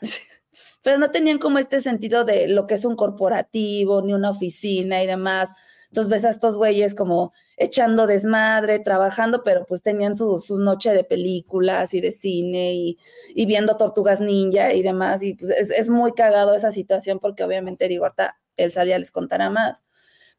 pero 0.82 0.96
no 0.96 1.10
tenían 1.10 1.38
como 1.38 1.58
este 1.58 1.82
sentido 1.82 2.24
de 2.24 2.48
lo 2.48 2.66
que 2.66 2.72
es 2.72 2.86
un 2.86 2.96
corporativo, 2.96 4.00
ni 4.00 4.14
una 4.14 4.30
oficina 4.30 5.02
y 5.02 5.06
demás. 5.06 5.52
Entonces 5.88 6.10
ves 6.10 6.24
a 6.24 6.30
estos 6.30 6.56
güeyes 6.56 6.94
como 6.94 7.34
echando 7.62 8.06
desmadre, 8.06 8.78
trabajando, 8.80 9.42
pero 9.42 9.64
pues 9.66 9.82
tenían 9.82 10.16
su- 10.16 10.38
sus 10.38 10.58
noches 10.60 10.92
de 10.94 11.04
películas 11.04 11.94
y 11.94 12.00
de 12.00 12.12
cine 12.12 12.74
y, 12.74 12.98
y 13.34 13.46
viendo 13.46 13.76
tortugas 13.76 14.20
ninja 14.20 14.72
y 14.74 14.82
demás. 14.82 15.22
Y 15.22 15.34
pues 15.34 15.50
es, 15.50 15.70
es 15.70 15.88
muy 15.90 16.12
cagado 16.12 16.54
esa 16.54 16.70
situación 16.70 17.18
porque 17.18 17.44
obviamente 17.44 17.88
digo, 17.88 18.04
ahorita 18.04 18.38
Elsa 18.56 18.84
ya 18.84 18.98
les 18.98 19.10
contará 19.10 19.48
más. 19.50 19.82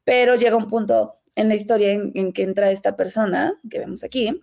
Pero 0.03 0.35
llega 0.35 0.55
un 0.57 0.67
punto 0.67 1.15
en 1.35 1.47
la 1.47 1.55
historia 1.55 1.91
en, 1.91 2.11
en 2.15 2.31
que 2.33 2.43
entra 2.43 2.69
esta 2.71 2.95
persona 2.95 3.59
que 3.69 3.79
vemos 3.79 4.03
aquí, 4.03 4.39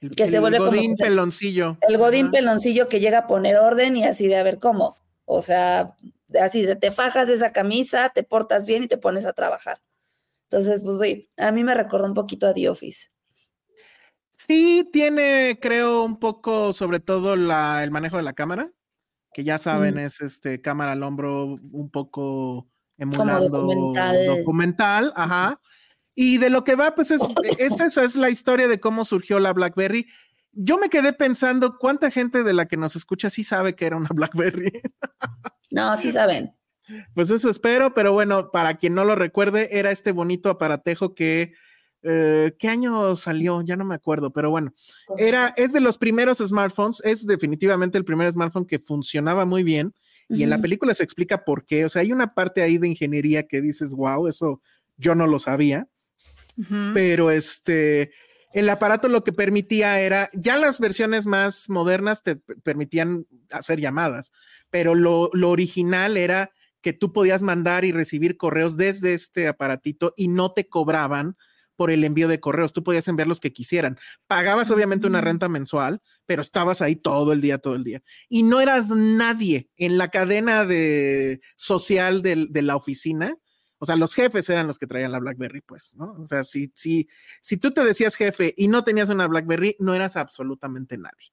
El- 0.00 0.10
Que 0.10 0.26
se 0.26 0.36
el 0.36 0.40
vuelve 0.40 0.58
como 0.58 0.70
Godín 0.70 0.96
se- 0.96 1.04
peloncillo. 1.04 1.76
el 1.86 1.98
Godín 1.98 2.26
Ajá. 2.26 2.32
peloncillo 2.32 2.88
que 2.88 3.00
llega 3.00 3.18
a 3.18 3.26
poner 3.26 3.58
orden 3.58 3.96
y 3.96 4.04
así 4.04 4.26
de 4.26 4.36
a 4.36 4.42
ver 4.42 4.58
cómo. 4.58 4.96
O 5.26 5.42
sea, 5.42 5.94
así 6.40 6.62
de 6.62 6.74
te 6.76 6.90
fajas 6.90 7.28
esa 7.28 7.52
camisa, 7.52 8.10
te 8.14 8.22
portas 8.24 8.64
bien 8.66 8.82
y 8.82 8.88
te 8.88 8.96
pones 8.96 9.26
a 9.26 9.32
trabajar. 9.34 9.80
Entonces, 10.50 10.82
pues, 10.82 10.96
güey, 10.96 11.30
a 11.36 11.52
mí 11.52 11.62
me 11.62 11.74
recordó 11.74 12.06
un 12.06 12.14
poquito 12.14 12.46
a 12.48 12.54
The 12.54 12.68
Office. 12.68 13.08
Sí, 14.30 14.88
tiene, 14.92 15.58
creo, 15.60 16.02
un 16.02 16.18
poco, 16.18 16.72
sobre 16.72 16.98
todo 16.98 17.36
la, 17.36 17.84
el 17.84 17.90
manejo 17.90 18.16
de 18.16 18.22
la 18.24 18.32
cámara, 18.32 18.70
que 19.32 19.44
ya 19.44 19.58
saben, 19.58 19.94
Mm. 19.94 19.98
es 19.98 20.20
este 20.22 20.60
cámara 20.60 20.92
al 20.92 21.02
hombro, 21.04 21.44
un 21.70 21.90
poco 21.90 22.68
emulando 22.98 23.48
documental. 23.48 24.26
documental, 24.26 25.12
ajá. 25.14 25.60
Y 26.16 26.38
de 26.38 26.50
lo 26.50 26.64
que 26.64 26.74
va, 26.74 26.94
pues 26.94 27.12
es, 27.12 27.20
es 27.58 27.80
esa 27.80 28.02
es 28.02 28.16
la 28.16 28.30
historia 28.30 28.66
de 28.66 28.80
cómo 28.80 29.04
surgió 29.04 29.38
la 29.38 29.52
BlackBerry. 29.52 30.06
Yo 30.52 30.78
me 30.78 30.88
quedé 30.88 31.12
pensando 31.12 31.78
cuánta 31.78 32.10
gente 32.10 32.42
de 32.42 32.52
la 32.52 32.66
que 32.66 32.76
nos 32.76 32.96
escucha 32.96 33.30
sí 33.30 33.44
sabe 33.44 33.76
que 33.76 33.86
era 33.86 33.96
una 33.96 34.08
BlackBerry. 34.12 34.82
No, 35.70 35.96
sí 35.96 36.10
saben. 36.10 36.52
Pues 37.14 37.30
eso 37.30 37.50
espero, 37.50 37.94
pero 37.94 38.12
bueno, 38.12 38.50
para 38.50 38.76
quien 38.76 38.94
no 38.94 39.04
lo 39.04 39.14
recuerde, 39.14 39.68
era 39.78 39.90
este 39.90 40.12
bonito 40.12 40.50
aparatejo 40.50 41.14
que, 41.14 41.52
eh, 42.02 42.52
¿qué 42.58 42.68
año 42.68 43.14
salió? 43.16 43.62
Ya 43.62 43.76
no 43.76 43.84
me 43.84 43.94
acuerdo, 43.94 44.32
pero 44.32 44.50
bueno, 44.50 44.72
era, 45.16 45.52
es 45.56 45.72
de 45.72 45.80
los 45.80 45.98
primeros 45.98 46.38
smartphones, 46.38 47.02
es 47.04 47.26
definitivamente 47.26 47.98
el 47.98 48.04
primer 48.04 48.30
smartphone 48.32 48.66
que 48.66 48.78
funcionaba 48.78 49.44
muy 49.44 49.62
bien 49.62 49.94
y 50.28 50.44
en 50.44 50.50
la 50.50 50.60
película 50.60 50.94
se 50.94 51.02
explica 51.02 51.44
por 51.44 51.64
qué, 51.64 51.84
o 51.84 51.88
sea, 51.88 52.02
hay 52.02 52.12
una 52.12 52.34
parte 52.34 52.62
ahí 52.62 52.78
de 52.78 52.86
ingeniería 52.86 53.48
que 53.48 53.60
dices, 53.60 53.92
wow, 53.92 54.28
eso 54.28 54.62
yo 54.96 55.16
no 55.16 55.26
lo 55.26 55.40
sabía, 55.40 55.88
Ujú. 56.56 56.92
pero 56.94 57.32
este, 57.32 58.12
el 58.52 58.68
aparato 58.68 59.08
lo 59.08 59.24
que 59.24 59.32
permitía 59.32 60.00
era, 60.00 60.30
ya 60.32 60.56
las 60.56 60.78
versiones 60.78 61.26
más 61.26 61.68
modernas 61.68 62.22
te 62.22 62.36
permitían 62.36 63.26
hacer 63.50 63.80
llamadas, 63.80 64.30
pero 64.70 64.94
lo, 64.94 65.30
lo 65.32 65.50
original 65.50 66.16
era 66.16 66.52
que 66.80 66.92
tú 66.92 67.12
podías 67.12 67.42
mandar 67.42 67.84
y 67.84 67.92
recibir 67.92 68.36
correos 68.36 68.76
desde 68.76 69.14
este 69.14 69.48
aparatito 69.48 70.14
y 70.16 70.28
no 70.28 70.52
te 70.52 70.68
cobraban 70.68 71.36
por 71.76 71.90
el 71.90 72.04
envío 72.04 72.28
de 72.28 72.40
correos, 72.40 72.74
tú 72.74 72.82
podías 72.82 73.08
enviar 73.08 73.26
los 73.26 73.40
que 73.40 73.54
quisieran. 73.54 73.98
Pagabas 74.26 74.70
obviamente 74.70 75.06
una 75.06 75.22
Mm. 75.22 75.24
renta 75.24 75.48
mensual, 75.48 76.02
pero 76.26 76.42
estabas 76.42 76.82
ahí 76.82 76.94
todo 76.94 77.32
el 77.32 77.40
día, 77.40 77.56
todo 77.56 77.74
el 77.74 77.84
día. 77.84 78.02
Y 78.28 78.42
no 78.42 78.60
eras 78.60 78.88
nadie 78.90 79.70
en 79.78 79.96
la 79.96 80.08
cadena 80.08 80.66
de 80.66 81.40
social 81.56 82.20
de 82.20 82.62
la 82.62 82.76
oficina, 82.76 83.34
o 83.82 83.86
sea, 83.86 83.96
los 83.96 84.14
jefes 84.14 84.46
eran 84.50 84.66
los 84.66 84.78
que 84.78 84.86
traían 84.86 85.10
la 85.10 85.20
BlackBerry, 85.20 85.62
pues, 85.62 85.94
¿no? 85.96 86.12
O 86.12 86.26
sea, 86.26 86.44
si, 86.44 86.70
si, 86.74 87.08
si 87.40 87.56
tú 87.56 87.70
te 87.70 87.82
decías 87.82 88.14
jefe 88.14 88.52
y 88.58 88.68
no 88.68 88.84
tenías 88.84 89.08
una 89.08 89.26
BlackBerry, 89.26 89.76
no 89.78 89.94
eras 89.94 90.18
absolutamente 90.18 90.98
nadie. 90.98 91.32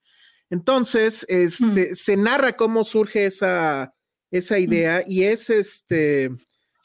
Entonces, 0.50 1.26
este, 1.28 1.94
se 1.94 2.16
narra 2.16 2.56
cómo 2.56 2.86
surge 2.86 3.26
esa, 3.26 3.94
esa 4.32 4.60
idea 4.60 5.04
y 5.08 5.24
es 5.24 5.50
este, 5.50 6.30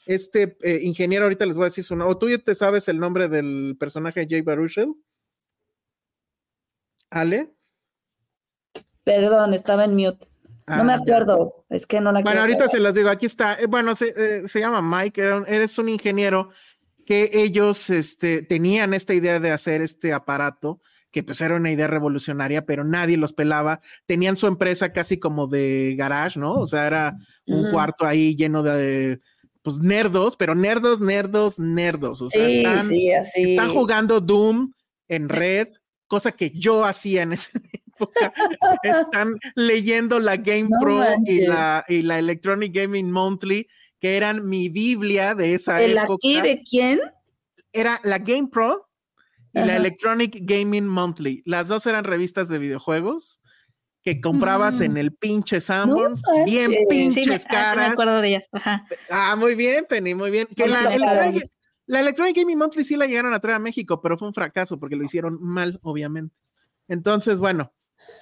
este 0.05 0.57
eh, 0.61 0.79
ingeniero, 0.83 1.25
ahorita 1.25 1.45
les 1.45 1.57
voy 1.57 1.63
a 1.63 1.67
decir 1.67 1.83
su 1.83 1.95
nombre, 1.95 2.13
o 2.15 2.17
tú 2.17 2.29
ya 2.29 2.37
te 2.37 2.55
sabes 2.55 2.87
el 2.87 2.99
nombre 2.99 3.27
del 3.27 3.75
personaje 3.79 4.21
de 4.21 4.27
Jay 4.29 4.41
Baruchel. 4.41 4.93
Ale. 7.09 7.53
Perdón, 9.03 9.53
estaba 9.53 9.85
en 9.85 9.95
mute. 9.95 10.27
No 10.67 10.83
me 10.85 10.93
Ah, 10.93 10.97
ya. 10.97 11.01
acuerdo, 11.17 11.65
es 11.69 11.85
que 11.85 11.99
no 11.99 12.11
la 12.13 12.21
Bueno, 12.21 12.39
ahorita 12.41 12.69
se 12.69 12.79
los 12.79 12.95
digo, 12.95 13.09
aquí 13.09 13.25
está. 13.25 13.55
Eh, 13.55 13.65
Bueno, 13.67 13.95
se, 13.97 14.13
eh, 14.15 14.47
se 14.47 14.61
llama 14.61 14.81
Mike, 14.81 15.21
era 15.21 15.37
un- 15.37 15.47
eres 15.47 15.77
un 15.77 15.89
ingeniero 15.89 16.49
que 17.05 17.29
ellos 17.33 17.89
este, 17.89 18.43
tenían 18.43 18.93
esta 18.93 19.13
idea 19.13 19.41
de 19.41 19.51
hacer 19.51 19.81
este 19.81 20.13
aparato, 20.13 20.79
que 21.13 21.21
pues 21.21 21.39
era 21.41 21.55
una 21.55 21.71
idea 21.71 21.85
revolucionaria, 21.85 22.65
pero 22.65 22.83
nadie 22.83 23.17
los 23.17 23.33
pelaba. 23.33 23.79
Tenían 24.07 24.35
su 24.35 24.47
empresa 24.47 24.91
casi 24.91 25.19
como 25.19 25.45
de 25.45 25.93
garage, 25.95 26.39
¿no? 26.39 26.53
O 26.53 26.65
sea, 26.65 26.87
era 26.87 27.15
un 27.45 27.69
cuarto 27.69 28.07
ahí 28.07 28.35
lleno 28.35 28.63
de, 28.63 29.19
pues, 29.61 29.77
nerdos, 29.77 30.35
pero 30.35 30.55
nerdos, 30.55 31.01
nerdos, 31.01 31.59
nerdos. 31.59 32.19
O 32.23 32.29
sea, 32.31 32.49
Sí, 32.49 32.57
están, 32.57 32.87
sí, 32.89 33.11
están 33.35 33.69
jugando 33.69 34.21
Doom 34.21 34.73
en 35.07 35.29
red, 35.29 35.67
cosa 36.07 36.31
que 36.31 36.49
yo 36.49 36.83
hacía 36.83 37.21
en 37.21 37.33
esa 37.33 37.51
época. 37.95 38.33
Están 38.81 39.37
leyendo 39.53 40.19
la 40.19 40.37
Game 40.37 40.67
No 40.67 40.79
Pro 40.81 41.05
y 41.25 41.45
la, 41.45 41.85
y 41.87 42.01
la 42.01 42.17
Electronic 42.17 42.73
Gaming 42.73 43.11
Monthly, 43.11 43.67
que 43.99 44.17
eran 44.17 44.43
mi 44.49 44.67
Biblia 44.69 45.35
de 45.35 45.53
esa 45.53 45.79
¿El 45.79 45.95
época. 45.95 46.15
aquí 46.15 46.41
de 46.41 46.63
quién? 46.67 46.99
Era 47.71 47.99
la 48.03 48.17
Game 48.17 48.47
Pro 48.51 48.89
y 49.53 49.59
la. 49.59 49.75
Electronic 49.77 50.37
Gaming 50.41 50.87
Monthly. 50.87 51.43
Las 51.45 51.67
dos 51.67 51.85
eran 51.85 52.03
revistas 52.03 52.47
de 52.49 52.57
videojuegos 52.59 53.39
que 54.03 54.19
comprabas 54.19 54.79
Mm. 54.79 54.83
en 54.83 54.97
el 54.97 55.13
pinche 55.15 55.61
Sanborns, 55.61 56.21
bien 56.45 56.71
Sí, 56.71 56.77
Sí, 56.77 56.83
me, 56.83 56.85
pinches 56.89 57.27
ah, 57.27 57.37
sí 57.39 57.45
me 57.49 57.53
caras. 57.55 57.91
acuerdo 57.93 58.21
de 58.21 58.27
ellas. 58.27 58.47
Ajá. 58.51 58.85
Ah, 59.09 59.35
muy 59.37 59.55
bien, 59.55 59.85
Penny, 59.87 60.13
muy 60.15 60.29
bien. 60.31 60.47
Que 60.47 60.65
Sí, 60.65 60.69
la, 60.69 60.91
sí, 60.91 60.97
claro. 60.97 61.21
Electronic, 61.21 61.51
la 61.85 61.99
Electronic 62.01 62.35
Gaming 62.37 62.57
Monthly 62.57 62.83
sí 62.83 62.95
la 62.97 63.07
llegaron 63.07 63.33
a 63.33 63.39
traer 63.39 63.55
a 63.55 63.59
México, 63.59 64.01
pero 64.01 64.17
fue 64.17 64.27
un 64.27 64.33
fracaso 64.33 64.77
porque 64.79 64.95
lo 64.97 65.03
hicieron 65.03 65.37
mal, 65.41 65.79
obviamente. 65.83 66.35
Entonces, 66.89 67.39
bueno, 67.39 67.71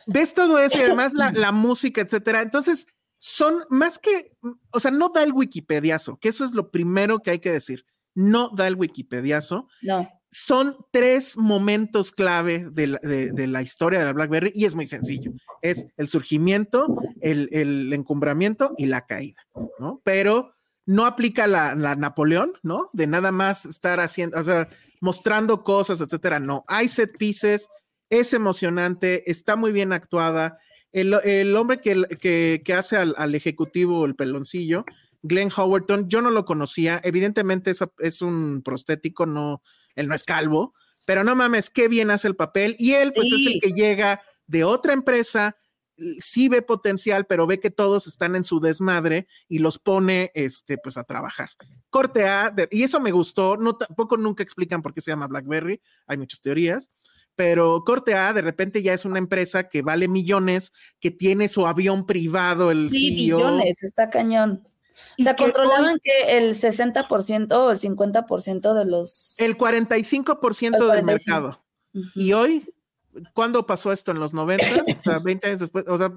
ves 0.06 0.34
todo 0.36 0.60
eso 0.60 0.78
y 0.78 0.82
además 0.82 1.14
la, 1.14 1.32
la 1.32 1.52
música, 1.52 2.02
etcétera. 2.02 2.42
Entonces, 2.44 2.86
son 3.18 3.64
más 3.70 3.98
que, 3.98 4.34
o 4.72 4.80
sea, 4.80 4.92
no 4.92 5.10
da 5.10 5.24
el 5.24 5.34
Wikipediazo, 5.34 6.18
que 6.18 6.30
eso 6.30 6.44
es 6.46 6.54
lo 6.54 6.70
primero 6.72 7.20
que 7.20 7.32
hay 7.32 7.40
que 7.40 7.52
decir. 7.52 7.86
No 8.14 8.50
da 8.50 8.68
el 8.68 8.76
Wikipediazo. 8.76 9.68
No. 9.82 10.08
Son 10.34 10.78
tres 10.92 11.36
momentos 11.36 12.14
clave 12.14 12.66
de 12.72 12.88
la, 13.48 13.62
historia 13.62 14.00
de 14.00 14.06
la 14.06 14.14
BlackBerry 14.14 14.54
y 14.56 14.64
es 14.64 14.76
muy 14.76 14.88
sencillo. 14.88 15.32
Es 15.62 15.88
el 15.98 16.08
surgimiento, 16.08 16.96
el, 17.20 17.92
encumbramiento 17.92 18.74
y 18.78 18.86
la 18.86 19.06
caída, 19.06 19.42
¿no? 19.78 20.02
Pero 20.06 20.54
no 20.86 21.06
aplica 21.06 21.48
la, 21.48 21.76
Napoleón, 21.76 22.54
¿no? 22.64 22.90
De 22.94 23.08
nada 23.08 23.34
más 23.34 23.66
estar 23.66 24.00
haciendo, 24.00 24.40
o 24.40 24.44
sea, 24.44 24.70
mostrando 25.02 25.66
cosas, 25.66 26.00
etcétera. 26.00 26.40
No, 26.40 26.64
hay 26.68 26.88
set 26.88 27.18
pieces, 27.18 27.68
es 28.10 28.34
emocionante, 28.34 29.30
está 29.30 29.58
muy 29.58 29.74
bien 29.74 29.92
actuada. 29.92 30.60
El, 30.94 31.14
el 31.26 31.58
hombre 31.58 31.82
que, 31.82 32.04
que, 32.22 32.62
que 32.64 32.74
hace 32.74 32.96
al, 32.96 33.16
al 33.18 33.36
ejecutivo, 33.36 34.06
el 34.06 34.16
peloncillo, 34.16 34.86
Glenn 35.24 35.52
Howerton, 35.56 36.08
yo 36.10 36.22
no 36.22 36.32
lo 36.32 36.46
conocía. 36.46 37.02
Evidentemente 37.04 37.72
es, 37.72 37.80
es 38.00 38.22
un 38.22 38.62
prostético, 38.64 39.26
no, 39.26 39.62
él 39.96 40.08
no 40.08 40.16
es 40.16 40.24
calvo, 40.24 40.74
pero 41.06 41.24
no 41.24 41.36
mames, 41.36 41.70
qué 41.70 41.88
bien 41.88 42.12
hace 42.12 42.28
el 42.28 42.36
papel. 42.36 42.76
Y 42.80 42.94
él, 42.94 43.12
pues, 43.16 43.32
es 43.32 43.46
el 43.48 43.60
que 43.62 43.72
llega 43.74 44.22
de 44.48 44.64
otra 44.64 44.94
empresa, 44.94 45.56
sí 46.18 46.50
ve 46.50 46.62
potencial, 46.62 47.26
pero 47.26 47.46
ve 47.48 47.60
que 47.60 47.70
todos 47.70 48.08
están 48.08 48.36
en 48.36 48.44
su 48.44 48.60
desmadre 48.60 49.28
y 49.48 49.60
los 49.60 49.78
pone, 49.80 50.32
este, 50.34 50.78
pues, 50.78 50.98
a 50.98 51.04
trabajar. 51.04 51.50
Corte 51.90 52.28
A, 52.28 52.50
de- 52.50 52.68
y 52.72 52.84
eso 52.84 53.00
me 53.00 53.12
gustó, 53.12 53.58
no 53.58 53.76
tampoco 53.76 54.18
nunca 54.18 54.42
explican 54.44 54.82
por 54.82 54.94
qué 54.94 55.02
se 55.02 55.12
llama 55.12 55.28
BlackBerry, 55.28 55.82
hay 56.08 56.18
muchas 56.18 56.42
teorías, 56.42 56.90
pero 57.36 57.84
Corte 57.86 58.14
A 58.16 58.34
de 58.34 58.42
repente 58.42 58.82
ya 58.82 58.94
es 58.94 59.06
una 59.06 59.20
empresa 59.20 59.70
que 59.70 59.82
vale 59.82 60.08
millones, 60.08 60.72
que 61.00 61.12
tiene 61.12 61.48
su 61.48 61.66
avión 61.68 62.06
privado, 62.06 62.72
el 62.72 62.90
Sí, 62.90 63.26
CEO. 63.28 63.38
billones, 63.38 63.84
está 63.84 64.10
cañón. 64.10 64.64
O 65.20 65.24
sea, 65.24 65.32
hoy 65.32 65.38
controlaban 65.38 66.00
que 66.04 66.38
el 66.38 66.56
60% 66.56 67.52
o 67.54 67.72
el 67.72 67.80
50% 67.80 68.74
de 68.74 68.86
los... 68.86 69.40
el 69.40 69.58
45% 69.58 70.66
El 70.66 70.72
del 70.72 70.80
45. 70.80 71.04
mercado. 71.04 71.64
Ujú. 71.94 72.08
Y 72.16 72.34
hoy, 72.34 72.74
¿cuándo 73.34 73.66
pasó 73.66 73.92
esto? 73.92 74.12
¿En 74.12 74.20
los 74.20 74.34
90? 74.34 74.66
O 74.82 75.04
sea, 75.04 75.20
20 75.20 75.48
años 75.48 75.60
después, 75.60 75.86
o 75.88 75.98
sea, 75.98 76.14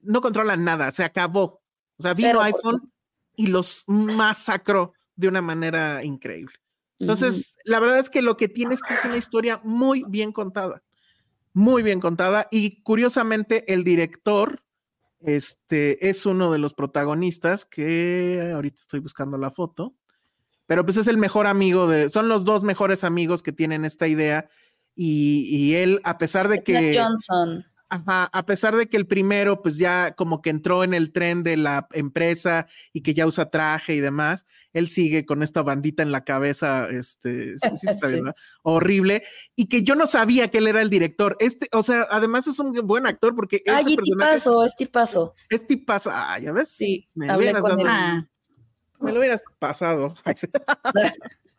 no 0.00 0.20
controlan 0.20 0.64
nada, 0.64 0.90
se 0.90 1.04
acabó. 1.04 1.62
O 1.98 2.02
sea, 2.02 2.14
vino 2.14 2.40
0%. 2.40 2.42
iPhone 2.42 2.92
y 3.36 3.46
los 3.46 3.84
masacró 3.86 4.92
de 5.16 5.28
una 5.28 5.42
manera 5.42 6.04
increíble. 6.04 6.54
Entonces, 7.00 7.56
la 7.64 7.78
verdad 7.78 7.98
es 7.98 8.10
que 8.10 8.22
lo 8.22 8.36
que 8.36 8.48
tiene 8.48 8.74
es 8.74 8.82
que 8.82 8.94
es 8.94 9.04
una 9.04 9.16
historia 9.16 9.60
muy 9.62 10.04
bien 10.08 10.32
contada, 10.32 10.82
muy 11.52 11.82
bien 11.82 12.00
contada 12.00 12.48
y 12.50 12.82
curiosamente 12.82 13.72
el 13.72 13.84
director 13.84 14.64
este 15.20 16.08
es 16.08 16.26
uno 16.26 16.52
de 16.52 16.58
los 16.58 16.74
protagonistas 16.74 17.64
que 17.64 18.50
ahorita 18.54 18.80
estoy 18.80 19.00
buscando 19.00 19.38
la 19.38 19.50
foto, 19.50 19.94
pero 20.66 20.84
pues 20.84 20.96
es 20.96 21.06
el 21.06 21.16
mejor 21.16 21.46
amigo 21.46 21.88
de, 21.88 22.08
son 22.08 22.28
los 22.28 22.44
dos 22.44 22.62
mejores 22.62 23.04
amigos 23.04 23.42
que 23.42 23.52
tienen 23.52 23.84
esta 23.84 24.06
idea 24.06 24.48
y, 24.94 25.46
y 25.48 25.74
él, 25.76 26.00
a 26.04 26.18
pesar 26.18 26.48
de 26.48 26.62
que... 26.62 26.98
Johnson. 26.98 27.64
Ajá, 27.90 28.24
a 28.32 28.44
pesar 28.44 28.76
de 28.76 28.86
que 28.86 28.98
el 28.98 29.06
primero, 29.06 29.62
pues 29.62 29.78
ya 29.78 30.12
como 30.14 30.42
que 30.42 30.50
entró 30.50 30.84
en 30.84 30.92
el 30.92 31.10
tren 31.10 31.42
de 31.42 31.56
la 31.56 31.88
empresa 31.92 32.66
y 32.92 33.00
que 33.02 33.14
ya 33.14 33.26
usa 33.26 33.48
traje 33.50 33.94
y 33.94 34.00
demás, 34.00 34.44
él 34.74 34.88
sigue 34.88 35.24
con 35.24 35.42
esta 35.42 35.62
bandita 35.62 36.02
en 36.02 36.12
la 36.12 36.22
cabeza, 36.22 36.88
este, 36.90 37.54
sí, 37.58 37.68
sí 37.80 37.86
está 37.88 38.08
bien, 38.08 38.18
Sí. 38.18 38.24
¿verdad? 38.24 38.36
horrible, 38.62 39.22
y 39.56 39.68
que 39.68 39.82
yo 39.82 39.94
no 39.94 40.06
sabía 40.06 40.48
que 40.50 40.58
él 40.58 40.66
era 40.66 40.82
el 40.82 40.90
director. 40.90 41.36
Este, 41.40 41.66
o 41.72 41.82
sea, 41.82 42.06
además 42.10 42.46
es 42.46 42.58
un 42.58 42.72
buen 42.86 43.06
actor 43.06 43.34
porque 43.34 43.62
ese 43.64 43.74
Ay, 43.74 43.84
y 43.94 43.96
personaje 43.96 44.32
tipazo, 44.32 44.64
es 44.66 44.76
tipazo. 44.76 45.34
es 45.48 45.66
tipazo. 45.66 46.10
Ah, 46.12 46.38
ya 46.38 46.52
ves. 46.52 46.68
Sí, 46.68 47.06
me, 47.14 47.30
hablé 47.30 47.52
con 47.54 47.62
dado- 47.70 47.80
él. 47.80 47.86
Ah, 47.88 48.26
me 49.00 49.12
lo 49.12 49.18
hubieras 49.20 49.42
pasado. 49.58 50.14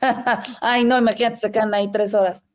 Ay, 0.61 0.85
no, 0.85 0.97
imagínate, 0.97 1.37
se 1.37 1.51
quedan 1.51 1.73
ahí 1.73 1.91
tres 1.91 2.13
horas. 2.13 2.45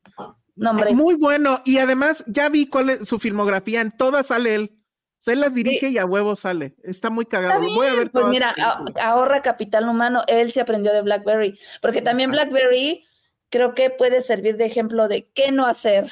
Muy 0.57 1.15
bueno, 1.15 1.61
y 1.65 1.79
además 1.79 2.25
ya 2.27 2.49
vi 2.49 2.67
cuál 2.67 2.91
es 2.91 3.09
su 3.09 3.19
filmografía, 3.19 3.81
en 3.81 3.91
todas 3.91 4.29
sale 4.29 4.55
él. 4.55 4.71
O 4.75 5.23
sea, 5.25 5.35
él 5.35 5.41
las 5.41 5.55
dirige 5.55 5.89
y 5.89 5.99
a 5.99 6.05
huevo 6.05 6.37
sale. 6.37 6.77
Está 6.85 7.09
muy 7.11 7.25
cagado. 7.25 7.63
Está 7.63 7.75
Voy 7.75 7.87
a 7.87 7.95
ver 7.95 8.11
pues 8.11 8.27
mira, 8.27 8.55
ahorra 9.03 9.41
capital 9.41 9.89
humano. 9.89 10.23
Él 10.27 10.53
se 10.53 10.61
aprendió 10.61 10.93
de 10.93 11.01
BlackBerry, 11.03 11.59
porque 11.81 12.03
también 12.03 12.31
Exacto. 12.31 12.51
BlackBerry 12.53 13.05
creo 13.49 13.75
que 13.75 13.89
puede 13.91 14.21
servir 14.21 14.57
de 14.59 14.67
ejemplo 14.67 15.09
de 15.09 15.31
qué 15.35 15.51
no 15.51 15.67
hacer, 15.67 16.11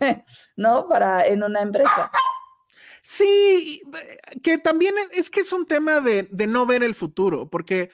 ¿no? 0.56 0.86
Para 0.88 1.26
en 1.26 1.42
una 1.42 1.60
empresa. 1.60 2.10
Sí, 3.02 3.82
que 4.42 4.58
también 4.58 4.94
es- 5.12 5.28
que 5.28 5.40
es 5.40 5.52
un 5.52 5.66
tema 5.66 6.00
de, 6.00 6.28
de 6.30 6.46
no 6.46 6.64
ver 6.66 6.82
el 6.84 6.94
futuro, 6.94 7.50
porque 7.50 7.90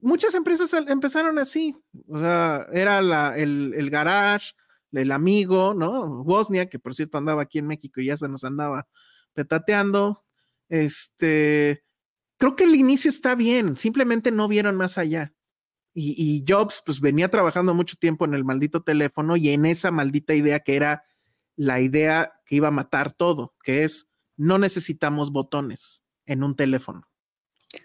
muchas 0.00 0.34
empresas 0.34 0.72
empezaron 0.88 1.38
así. 1.38 1.76
O 2.08 2.18
sea, 2.18 2.66
era 2.72 3.02
la, 3.02 3.36
el, 3.36 3.74
el 3.76 3.90
garage, 3.90 4.54
el 4.92 5.12
amigo, 5.12 5.74
¿no? 5.74 6.24
Bosnia, 6.24 6.66
que 6.66 6.78
por 6.78 6.94
cierto 6.94 7.18
andaba 7.18 7.42
aquí 7.42 7.58
en 7.58 7.66
México 7.66 8.00
y 8.00 8.06
ya 8.06 8.16
se 8.16 8.28
nos 8.28 8.44
andaba 8.44 8.88
petateando. 9.34 10.24
Este, 10.68 11.84
creo 12.38 12.56
que 12.56 12.64
el 12.64 12.74
inicio 12.74 13.08
está 13.08 13.34
bien, 13.34 13.76
simplemente 13.76 14.30
no 14.30 14.48
vieron 14.48 14.76
más 14.76 14.98
allá. 14.98 15.32
Y, 15.92 16.14
y 16.18 16.44
Jobs, 16.46 16.82
pues 16.84 17.00
venía 17.00 17.30
trabajando 17.30 17.72
mucho 17.74 17.96
tiempo 17.96 18.24
en 18.26 18.34
el 18.34 18.44
maldito 18.44 18.82
teléfono 18.82 19.36
y 19.36 19.50
en 19.50 19.64
esa 19.64 19.90
maldita 19.90 20.34
idea 20.34 20.60
que 20.60 20.76
era 20.76 21.04
la 21.56 21.80
idea 21.80 22.34
que 22.44 22.56
iba 22.56 22.68
a 22.68 22.72
matar 22.72 23.12
todo, 23.12 23.54
que 23.62 23.82
es 23.82 24.10
no 24.36 24.58
necesitamos 24.58 25.32
botones 25.32 26.04
en 26.26 26.42
un 26.42 26.54
teléfono. 26.54 27.08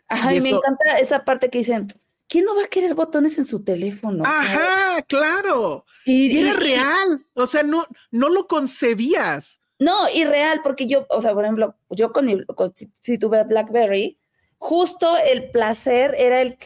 Ajá, 0.07 0.33
Y 0.33 0.37
y 0.37 0.41
me 0.41 0.49
encanta 0.49 0.99
esa 0.99 1.23
parte 1.23 1.49
que 1.49 1.59
dicen, 1.59 1.87
¿quién 2.31 2.45
no 2.45 2.55
va 2.55 2.63
a 2.63 2.67
querer 2.67 2.95
botones 2.95 3.37
en 3.37 3.43
su 3.45 3.61
teléfono? 3.61 4.23
Ajá, 4.25 5.01
claro. 5.03 5.85
Y, 6.05 6.27
Y 6.31 6.39
era 6.39 6.51
y- 6.51 6.53
real. 6.53 7.25
O 7.33 7.45
sea, 7.45 7.61
no, 7.63 7.85
no 8.09 8.29
lo 8.29 8.47
concebías. 8.47 9.59
No, 9.77 10.07
y 10.15 10.23
real, 10.23 10.61
porque 10.63 10.87
yo, 10.87 11.05
o 11.09 11.21
sea, 11.21 11.33
por 11.33 11.43
ejemplo, 11.43 11.75
yo 11.89 12.13
con, 12.13 12.25
mi- 12.27 12.45
con- 12.45 12.73
si, 12.75 12.89
si 13.01 13.17
tuve 13.17 13.43
BlackBerry, 13.43 14.17
justo 14.59 15.17
el 15.17 15.51
placer 15.51 16.15
era 16.17 16.41
el, 16.41 16.57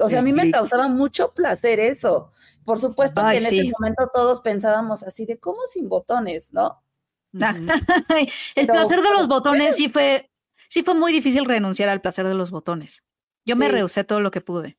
o 0.00 0.10
sea, 0.10 0.18
a 0.18 0.22
mí 0.22 0.32
me 0.32 0.50
causaba 0.50 0.86
mucho 0.88 1.32
placer 1.32 1.80
eso. 1.80 2.30
Por 2.66 2.78
supuesto 2.78 3.22
Ay, 3.24 3.38
que 3.38 3.44
en 3.44 3.50
sí. 3.50 3.58
ese 3.60 3.70
momento 3.78 4.10
todos 4.12 4.40
pensábamos 4.42 5.02
así 5.02 5.24
de 5.24 5.38
cómo 5.38 5.60
sin 5.72 5.88
botones, 5.88 6.52
¿no? 6.52 6.82
el 7.32 8.28
Pero- 8.54 8.72
placer 8.74 9.00
de 9.00 9.10
los 9.10 9.28
botones 9.28 9.76
sí 9.76 9.88
fue, 9.88 10.30
sí 10.68 10.82
fue 10.82 10.94
muy 10.94 11.12
difícil 11.12 11.44
renunciar 11.46 11.88
al 11.88 12.00
placer 12.00 12.26
de 12.28 12.34
los 12.34 12.50
botones. 12.50 13.02
Yo 13.46 13.56
me 13.56 13.68
rehusé 13.68 14.04
todo 14.04 14.20
lo 14.20 14.30
que 14.30 14.40
pude. 14.42 14.76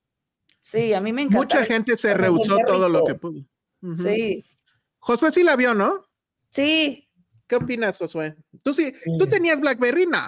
Sí, 0.62 0.94
a 0.94 1.02
mí 1.02 1.12
me 1.12 1.24
encanta. 1.24 1.40
Mucha 1.40 1.66
gente 1.66 1.98
se 1.98 2.14
rehusó 2.14 2.58
todo 2.66 2.88
lo 2.88 3.04
que 3.04 3.16
pudo. 3.16 3.42
Sí, 3.96 4.46
Josué 5.00 5.32
sí 5.32 5.44
la 5.44 5.56
vio, 5.56 5.74
¿no? 5.74 6.06
sí. 6.50 7.08
¿Qué 7.48 7.58
opinas, 7.58 7.98
Josué? 7.98 8.36
¿Tú 8.64 8.74
sí, 8.74 8.94
Sí. 9.04 9.18
tú 9.20 9.28
tenías 9.28 9.60
BlackBerry? 9.60 10.06
No. 10.06 10.22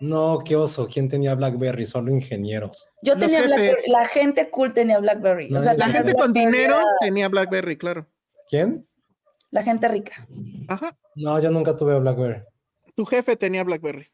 No, 0.00 0.38
qué 0.42 0.56
oso. 0.56 0.88
¿Quién 0.90 1.10
tenía 1.10 1.34
BlackBerry? 1.34 1.84
Solo 1.84 2.10
ingenieros. 2.10 2.88
Yo 3.02 3.12
Los 3.16 3.20
tenía 3.20 3.40
jefes. 3.42 3.54
BlackBerry, 3.56 3.90
la 3.90 4.08
gente 4.08 4.48
cool 4.50 4.72
tenía 4.72 4.98
BlackBerry. 4.98 5.54
O 5.54 5.60
sea, 5.62 5.74
La 5.74 5.90
gente 5.90 6.14
con 6.14 6.32
dinero 6.32 6.76
era 6.76 6.84
tenía 7.00 7.28
BlackBerry, 7.28 7.76
claro. 7.76 8.06
¿Quién? 8.48 8.88
La 9.50 9.62
gente 9.62 9.86
rica. 9.88 10.26
Ajá. 10.68 10.96
No, 11.16 11.38
yo 11.38 11.50
nunca 11.50 11.76
tuve 11.76 11.98
BlackBerry. 12.00 12.42
Tu 12.94 13.04
jefe 13.04 13.36
tenía 13.36 13.62
BlackBerry. 13.62 14.08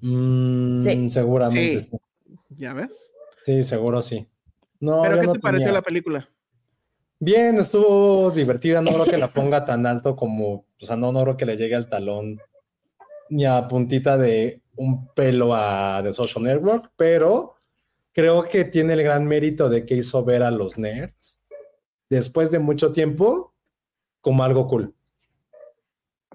Mm, 0.00 0.82
Sí. 0.82 1.10
Seguramente 1.10 1.84
Sí. 1.84 1.90
sí. 1.92 1.96
¿Ya 2.56 2.74
ves? 2.74 3.12
Sí, 3.46 3.62
seguro 3.62 4.02
sí. 4.02 4.28
No, 4.80 5.02
¿Pero 5.02 5.20
qué 5.20 5.26
no 5.26 5.32
te 5.32 5.40
pareció 5.40 5.72
la 5.72 5.82
película? 5.82 6.28
Bien, 7.20 7.58
estuvo 7.58 8.30
divertida. 8.30 8.80
No 8.80 8.92
creo 8.92 9.04
que 9.06 9.18
la 9.18 9.32
ponga 9.32 9.64
tan 9.64 9.86
alto 9.86 10.14
como, 10.14 10.66
o 10.80 10.84
sea, 10.84 10.96
no, 10.96 11.12
no 11.12 11.22
creo 11.22 11.36
que 11.36 11.46
le 11.46 11.56
llegue 11.56 11.74
al 11.74 11.88
talón 11.88 12.40
ni 13.30 13.46
a 13.46 13.66
puntita 13.66 14.18
de 14.18 14.62
un 14.76 15.08
pelo 15.14 15.54
a 15.54 16.00
The 16.02 16.12
Social 16.12 16.44
Network, 16.44 16.92
pero 16.96 17.54
creo 18.12 18.42
que 18.44 18.64
tiene 18.64 18.92
el 18.94 19.02
gran 19.02 19.24
mérito 19.24 19.68
de 19.68 19.86
que 19.86 19.94
hizo 19.94 20.24
ver 20.24 20.42
a 20.42 20.50
los 20.50 20.78
nerds 20.78 21.44
después 22.10 22.50
de 22.50 22.58
mucho 22.58 22.92
tiempo 22.92 23.54
como 24.20 24.44
algo 24.44 24.68
cool. 24.68 24.94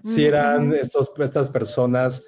Si 0.04 0.26
eran 0.26 0.74
estos, 0.74 1.12
estas 1.20 1.50
personas 1.50 2.26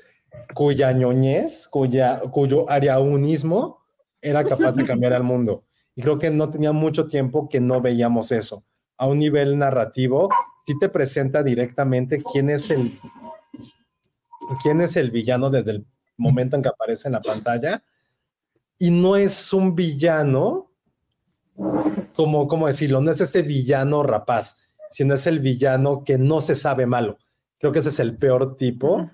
cuya 0.54 0.92
ñoñez, 0.92 1.68
cuya, 1.68 2.20
cuyo 2.32 2.70
ariaunismo 2.70 3.84
era 4.22 4.44
capaz 4.44 4.74
de 4.74 4.86
cambiar 4.86 5.14
al 5.14 5.24
mundo. 5.24 5.64
Y 5.96 6.02
creo 6.02 6.20
que 6.20 6.30
no 6.32 6.50
tenía 6.50 6.72
mucho 6.72 7.08
tiempo 7.08 7.50
que 7.50 7.60
no 7.60 7.82
veíamos 7.82 8.32
eso. 8.32 8.64
A 8.98 9.08
un 9.08 9.20
nivel 9.20 9.58
narrativo, 9.58 10.30
sí 10.66 10.74
te 10.80 10.90
presenta 10.90 11.44
directamente 11.44 12.22
quién 12.32 12.50
es 12.50 12.70
el 12.72 12.98
quién 14.62 14.82
es 14.82 14.96
el 14.96 15.12
villano 15.12 15.50
desde 15.50 15.72
el 15.72 15.86
momento 16.18 16.56
en 16.56 16.62
que 16.64 16.70
aparece 16.70 17.08
en 17.08 17.14
la 17.14 17.22
pantalla. 17.22 17.84
Y 18.78 18.90
no 18.92 19.16
es 19.16 19.54
un 19.54 19.76
villano, 19.76 20.72
como, 22.16 22.48
¿cómo 22.48 22.68
decirlo? 22.68 23.02
No 23.02 23.12
es 23.12 23.22
este 23.22 23.44
villano 23.44 24.04
rapaz, 24.04 24.58
sino 24.90 25.14
es 25.14 25.28
el 25.28 25.40
villano 25.40 26.04
que 26.04 26.18
no 26.18 26.42
se 26.42 26.56
sabe 26.56 26.86
malo. 26.86 27.18
Creo 27.60 27.72
que 27.72 27.80
ese 27.80 27.90
es 27.90 28.00
el 28.00 28.18
peor 28.18 28.58
tipo 28.58 29.10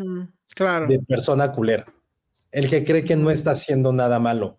Claro. 0.55 0.87
de 0.87 0.99
persona 0.99 1.51
culera. 1.51 1.85
El 2.51 2.69
que 2.69 2.83
cree 2.85 3.03
que 3.03 3.15
no 3.15 3.29
está 3.29 3.51
haciendo 3.51 3.91
nada 3.91 4.19
malo. 4.19 4.57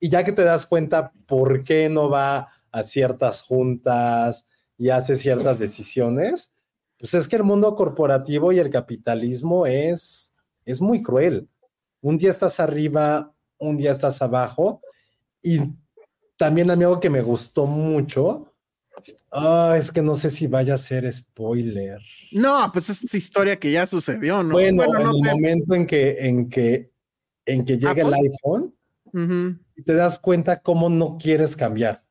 Y 0.00 0.08
ya 0.08 0.24
que 0.24 0.32
te 0.32 0.42
das 0.42 0.66
cuenta 0.66 1.12
por 1.26 1.62
qué 1.62 1.88
no 1.88 2.08
va 2.08 2.48
a 2.72 2.82
ciertas 2.82 3.42
juntas 3.42 4.48
y 4.78 4.88
hace 4.88 5.14
ciertas 5.14 5.58
decisiones, 5.58 6.56
pues 6.98 7.14
es 7.14 7.28
que 7.28 7.36
el 7.36 7.44
mundo 7.44 7.76
corporativo 7.76 8.50
y 8.52 8.58
el 8.58 8.70
capitalismo 8.70 9.66
es, 9.66 10.34
es 10.64 10.80
muy 10.80 11.02
cruel. 11.02 11.48
Un 12.00 12.16
día 12.16 12.30
estás 12.30 12.60
arriba, 12.60 13.32
un 13.58 13.76
día 13.76 13.92
estás 13.92 14.22
abajo. 14.22 14.80
Y 15.42 15.60
también 16.36 16.70
a 16.70 16.76
mí 16.76 16.84
algo 16.84 17.00
que 17.00 17.10
me 17.10 17.20
gustó 17.20 17.66
mucho, 17.66 18.54
ah, 19.30 19.74
es 19.78 19.92
que 19.92 20.02
no 20.02 20.14
sé 20.14 20.30
si 20.30 20.46
vaya 20.46 20.74
a 20.74 20.78
ser 20.78 21.10
spoiler. 21.12 21.98
No, 22.32 22.70
pues 22.72 22.88
es 22.90 23.14
historia 23.14 23.58
que 23.58 23.70
ya 23.70 23.86
sucedió, 23.86 24.42
¿no? 24.42 24.54
Bueno, 24.54 24.84
en 24.84 24.92
no 24.92 25.10
el 25.10 25.14
sé. 25.14 25.34
momento 25.34 25.74
en 25.74 25.86
que, 25.86 26.16
en 26.26 26.48
que, 26.48 26.90
en 27.44 27.64
que 27.64 27.78
llega 27.78 28.02
el 28.02 28.14
¿Apple? 28.14 28.70
Ujú. 29.12 29.56
y 29.76 29.82
te 29.82 29.94
das 29.94 30.18
cuenta 30.18 30.60
cómo 30.60 30.88
no 30.88 31.18
quieres 31.18 31.56
cambiar. 31.56 32.02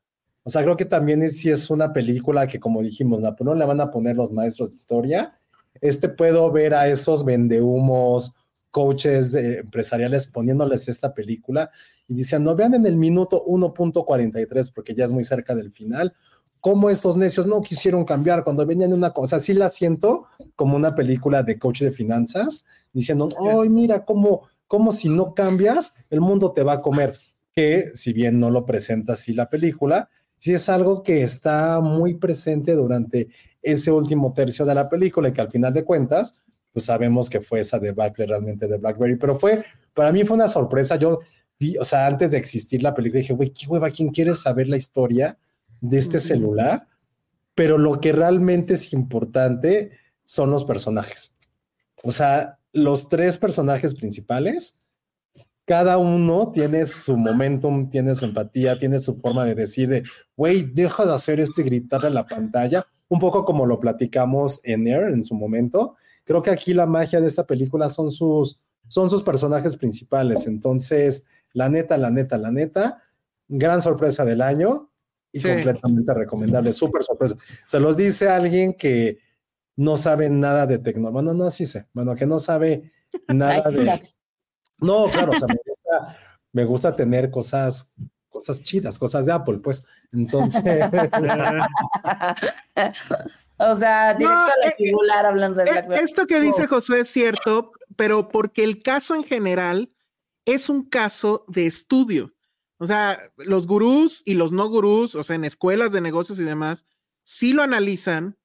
O 0.42 0.50
sea, 0.50 0.62
creo 0.62 0.76
que 0.76 0.84
también 0.84 1.22
es, 1.22 1.38
si 1.38 1.50
es 1.50 1.70
una 1.70 1.92
película 1.92 2.46
que, 2.46 2.58
como 2.58 2.82
dijimos, 2.82 3.20
Napoleón 3.20 3.58
le 3.58 3.66
van 3.66 3.80
a 3.80 3.90
poner 3.90 4.16
los 4.16 4.32
maestros 4.32 4.70
de 4.70 4.76
historia. 4.76 5.38
Este 5.80 6.08
puedo 6.08 6.50
ver 6.50 6.74
a 6.74 6.88
esos 6.88 7.24
vendehumos, 7.24 8.34
coaches 8.70 9.34
eh, 9.34 9.58
empresariales 9.60 10.26
poniéndoles 10.26 10.88
esta 10.88 11.12
película 11.12 11.70
y 12.08 12.14
diciendo, 12.14 12.56
vean 12.56 12.74
en 12.74 12.86
el 12.86 12.96
minuto 12.96 13.44
1.43, 13.46 14.72
porque 14.74 14.94
ya 14.94 15.04
es 15.04 15.12
muy 15.12 15.24
cerca 15.24 15.54
del 15.54 15.72
final, 15.72 16.12
cómo 16.60 16.90
estos 16.90 17.16
necios 17.16 17.46
no 17.46 17.62
quisieron 17.62 18.04
cambiar 18.04 18.44
cuando 18.44 18.66
venían 18.66 18.92
una 18.92 19.12
cosa. 19.12 19.40
Sí 19.40 19.54
la 19.54 19.68
siento 19.68 20.26
como 20.56 20.76
una 20.76 20.94
película 20.94 21.42
de 21.42 21.58
coach 21.58 21.82
de 21.82 21.92
finanzas, 21.92 22.66
diciendo, 22.92 23.28
ay, 23.40 23.68
mira 23.68 24.04
cómo, 24.04 24.48
cómo 24.70 24.92
si 24.92 25.08
no 25.08 25.34
cambias, 25.34 25.96
el 26.10 26.20
mundo 26.20 26.52
te 26.52 26.62
va 26.62 26.74
a 26.74 26.80
comer. 26.80 27.16
Que 27.52 27.90
si 27.94 28.12
bien 28.12 28.38
no 28.38 28.50
lo 28.50 28.64
presenta 28.64 29.14
así 29.14 29.32
la 29.32 29.50
película, 29.50 30.08
sí 30.38 30.54
es 30.54 30.68
algo 30.68 31.02
que 31.02 31.24
está 31.24 31.80
muy 31.80 32.14
presente 32.14 32.76
durante 32.76 33.30
ese 33.60 33.90
último 33.90 34.32
tercio 34.32 34.64
de 34.64 34.76
la 34.76 34.88
película 34.88 35.28
y 35.28 35.32
que 35.32 35.40
al 35.40 35.50
final 35.50 35.74
de 35.74 35.82
cuentas, 35.82 36.40
pues 36.70 36.84
sabemos 36.84 37.28
que 37.28 37.40
fue 37.40 37.58
esa 37.58 37.80
debacle 37.80 38.26
realmente 38.26 38.68
de 38.68 38.78
Blackberry, 38.78 39.16
pero 39.16 39.40
fue, 39.40 39.60
para 39.92 40.12
mí 40.12 40.24
fue 40.24 40.36
una 40.36 40.46
sorpresa. 40.46 40.94
Yo 40.94 41.18
vi, 41.58 41.76
o 41.76 41.84
sea, 41.84 42.06
antes 42.06 42.30
de 42.30 42.38
existir 42.38 42.80
la 42.80 42.94
película, 42.94 43.22
dije, 43.22 43.34
güey, 43.34 43.50
qué 43.50 43.66
hueva, 43.66 43.90
¿quién 43.90 44.10
quiere 44.10 44.36
saber 44.36 44.68
la 44.68 44.76
historia 44.76 45.36
de 45.80 45.98
este 45.98 46.20
celular? 46.20 46.86
Pero 47.56 47.76
lo 47.76 48.00
que 48.00 48.12
realmente 48.12 48.74
es 48.74 48.92
importante 48.92 49.90
son 50.24 50.52
los 50.52 50.64
personajes. 50.64 51.36
O 52.04 52.12
sea, 52.12 52.59
los 52.72 53.08
tres 53.08 53.38
personajes 53.38 53.94
principales, 53.94 54.80
cada 55.64 55.98
uno 55.98 56.50
tiene 56.52 56.84
su 56.86 57.16
momentum, 57.16 57.90
tiene 57.90 58.14
su 58.14 58.24
empatía, 58.24 58.78
tiene 58.78 58.98
su 59.00 59.20
forma 59.20 59.44
de 59.44 59.54
decir, 59.54 59.88
de, 59.88 60.02
güey, 60.36 60.62
deja 60.62 61.06
de 61.06 61.14
hacer 61.14 61.38
este 61.38 61.62
gritar 61.62 62.04
en 62.04 62.14
la 62.14 62.26
pantalla, 62.26 62.84
un 63.08 63.20
poco 63.20 63.44
como 63.44 63.66
lo 63.66 63.78
platicamos 63.78 64.60
en 64.64 64.86
Air 64.88 65.08
en 65.10 65.22
su 65.22 65.34
momento. 65.34 65.96
Creo 66.24 66.42
que 66.42 66.50
aquí 66.50 66.74
la 66.74 66.86
magia 66.86 67.20
de 67.20 67.28
esta 67.28 67.46
película 67.46 67.88
son 67.88 68.10
sus, 68.10 68.60
son 68.88 69.08
sus 69.10 69.22
personajes 69.22 69.76
principales. 69.76 70.46
Entonces, 70.46 71.24
la 71.52 71.68
neta, 71.68 71.96
la 71.98 72.10
neta, 72.10 72.36
la 72.38 72.50
neta, 72.50 73.02
gran 73.48 73.82
sorpresa 73.82 74.24
del 74.24 74.42
año 74.42 74.90
y 75.32 75.40
Sí. 75.40 75.48
completamente 75.48 76.14
recomendable, 76.14 76.72
súper 76.72 77.04
sorpresa. 77.04 77.36
Se 77.68 77.78
los 77.78 77.96
dice 77.96 78.28
alguien 78.28 78.74
que 78.74 79.18
no 79.80 79.96
sabe 79.96 80.28
nada 80.28 80.66
de 80.66 80.78
tecnología. 80.78 81.22
Bueno, 81.22 81.32
no, 81.32 81.50
sí 81.50 81.64
sé. 81.64 81.86
Bueno, 81.94 82.14
que 82.14 82.26
no 82.26 82.38
sabe 82.38 82.92
nada 83.28 83.70
de. 83.70 84.02
No, 84.78 85.10
claro, 85.10 85.32
o 85.32 85.38
sea, 85.38 85.48
me 85.48 85.56
gusta, 85.66 86.18
me 86.52 86.64
gusta 86.64 86.96
tener 86.96 87.30
cosas, 87.30 87.94
cosas 88.28 88.62
chidas, 88.62 88.98
cosas 88.98 89.24
de 89.24 89.32
Apple, 89.32 89.58
pues. 89.58 89.86
Entonces, 90.12 90.62
o 93.56 93.76
sea, 93.78 94.14
directo 94.14 94.18
No, 94.18 94.44
a 94.44 94.52
la 94.62 94.68
eh, 94.68 94.74
hablando 95.26 95.60
de 95.60 95.70
Eh, 95.70 95.72
Blackberry. 95.72 96.04
Esto 96.04 96.26
que 96.26 96.40
dice 96.40 96.66
Josué 96.66 97.00
es 97.00 97.08
cierto, 97.08 97.72
pero 97.96 98.28
porque 98.28 98.64
el 98.64 98.82
caso 98.82 99.14
en 99.14 99.24
general 99.24 99.90
es 100.44 100.68
un 100.68 100.90
caso 100.90 101.46
de 101.48 101.66
estudio. 101.66 102.34
O 102.76 102.86
sea, 102.86 103.18
los 103.38 103.66
gurús 103.66 104.20
y 104.26 104.34
los 104.34 104.52
no 104.52 104.68
gurús, 104.68 105.14
o 105.14 105.24
sea, 105.24 105.36
en 105.36 105.44
escuelas 105.44 105.92
de 105.92 106.02
negocios 106.02 106.38
y 106.38 106.44
demás, 106.44 106.84
sí 107.22 107.54
lo 107.54 107.62
analizan. 107.62 108.36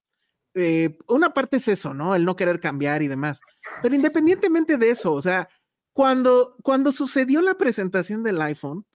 Eh, 0.55 0.97
una 1.07 1.31
parte 1.33 1.57
es 1.57 1.67
eso, 1.67 1.93
¿no? 1.93 2.15
El 2.15 2.25
no 2.25 2.35
querer 2.35 2.59
cambiar 2.59 3.03
y 3.03 3.07
demás. 3.07 3.41
Pero 3.81 3.93
independientemente 3.93 4.77
de 4.77 4.89
eso, 4.89 5.11
o 5.11 5.21
sea, 5.21 5.49
cuando, 5.93 6.55
cuando 6.63 6.91
sucedió 6.91 7.41
la 7.41 7.55
presentación 7.55 8.23
del 8.23 8.41
iPhone, 8.41 8.85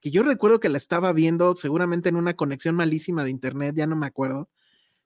que 0.00 0.10
yo 0.10 0.22
recuerdo 0.22 0.60
que 0.60 0.68
la 0.68 0.78
estaba 0.78 1.12
viendo 1.12 1.56
seguramente 1.56 2.08
en 2.08 2.16
una 2.16 2.34
conexión 2.34 2.76
malísima 2.76 3.24
de 3.24 3.30
internet, 3.30 3.74
ya 3.76 3.86
no 3.86 3.96
me 3.96 4.06
acuerdo. 4.06 4.48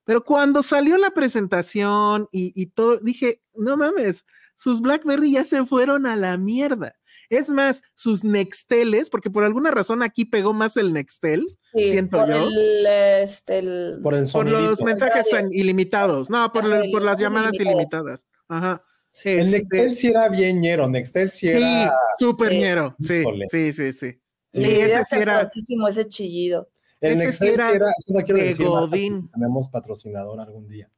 Pero 0.05 0.23
cuando 0.23 0.61
salió 0.63 0.97
la 0.97 1.11
presentación 1.11 2.27
y, 2.31 2.53
y 2.55 2.67
todo, 2.67 2.97
dije, 2.99 3.41
no 3.55 3.75
mames, 3.77 4.25
sus 4.55 4.81
BlackBerry 4.81 5.31
ya 5.31 5.43
se 5.43 5.65
fueron 5.65 6.05
a 6.05 6.15
la 6.15 6.37
mierda. 6.37 6.95
Es 7.37 7.49
más, 7.49 7.81
sus 7.95 8.23
Nexteles, 8.23 9.09
porque 9.09 9.29
por 9.29 9.43
alguna 9.43 9.71
razón 9.71 10.03
aquí 10.03 10.25
pegó 10.25 10.53
más 10.53 10.77
el 10.77 10.93
Nextel, 10.93 11.45
Sí, 11.73 11.91
siento 11.91 12.19
por 12.19 12.29
yo. 12.29 12.35
El, 12.47 12.85
este, 13.23 13.59
el- 13.59 13.99
por 14.03 14.13
el 14.13 14.25
por 14.31 14.47
los 14.49 14.81
mensajes 14.83 15.27
ilimitados, 15.51 16.29
no, 16.29 16.51
por, 16.53 16.65
el- 16.71 16.91
por 16.91 17.01
las 17.01 17.19
llamadas 17.19 17.53
ilimitadas. 17.53 18.27
Ajá. 18.47 18.83
El 19.23 19.39
Este, 19.39 19.57
Nextel 19.57 19.95
sí 19.95 20.07
era 20.07 20.27
bien 20.29 20.59
ñero, 20.61 20.87
Nextel 20.87 21.29
sí 21.31 21.47
sí, 21.47 21.55
era. 21.55 21.93
súper 22.19 22.49
sí. 22.51 22.57
ñero. 22.59 22.95
Sí, 22.99 23.23
sí, 23.49 23.73
sí, 23.73 23.93
sí. 23.93 24.11
Sí, 24.11 24.19
Sí, 24.53 24.61
Sí, 24.65 24.71
ese 24.71 24.85
era 24.91 25.05
sí 25.05 25.15
era. 25.17 25.49
ese 25.89 26.07
chillido. 26.09 26.69
El 27.01 27.13
ese 27.13 27.25
Nextel 27.25 27.47
sí 27.49 27.53
era 27.53 27.69
sí 27.69 27.75
era. 27.75 27.85
sí 27.97 28.13
no 28.13 28.21
quiero 28.21 28.39
de 28.39 28.53
Godín. 28.53 29.15
si 29.15 29.27
tenemos 29.29 29.69
patrocinador 29.69 30.39
algún 30.39 30.67
día. 30.67 30.89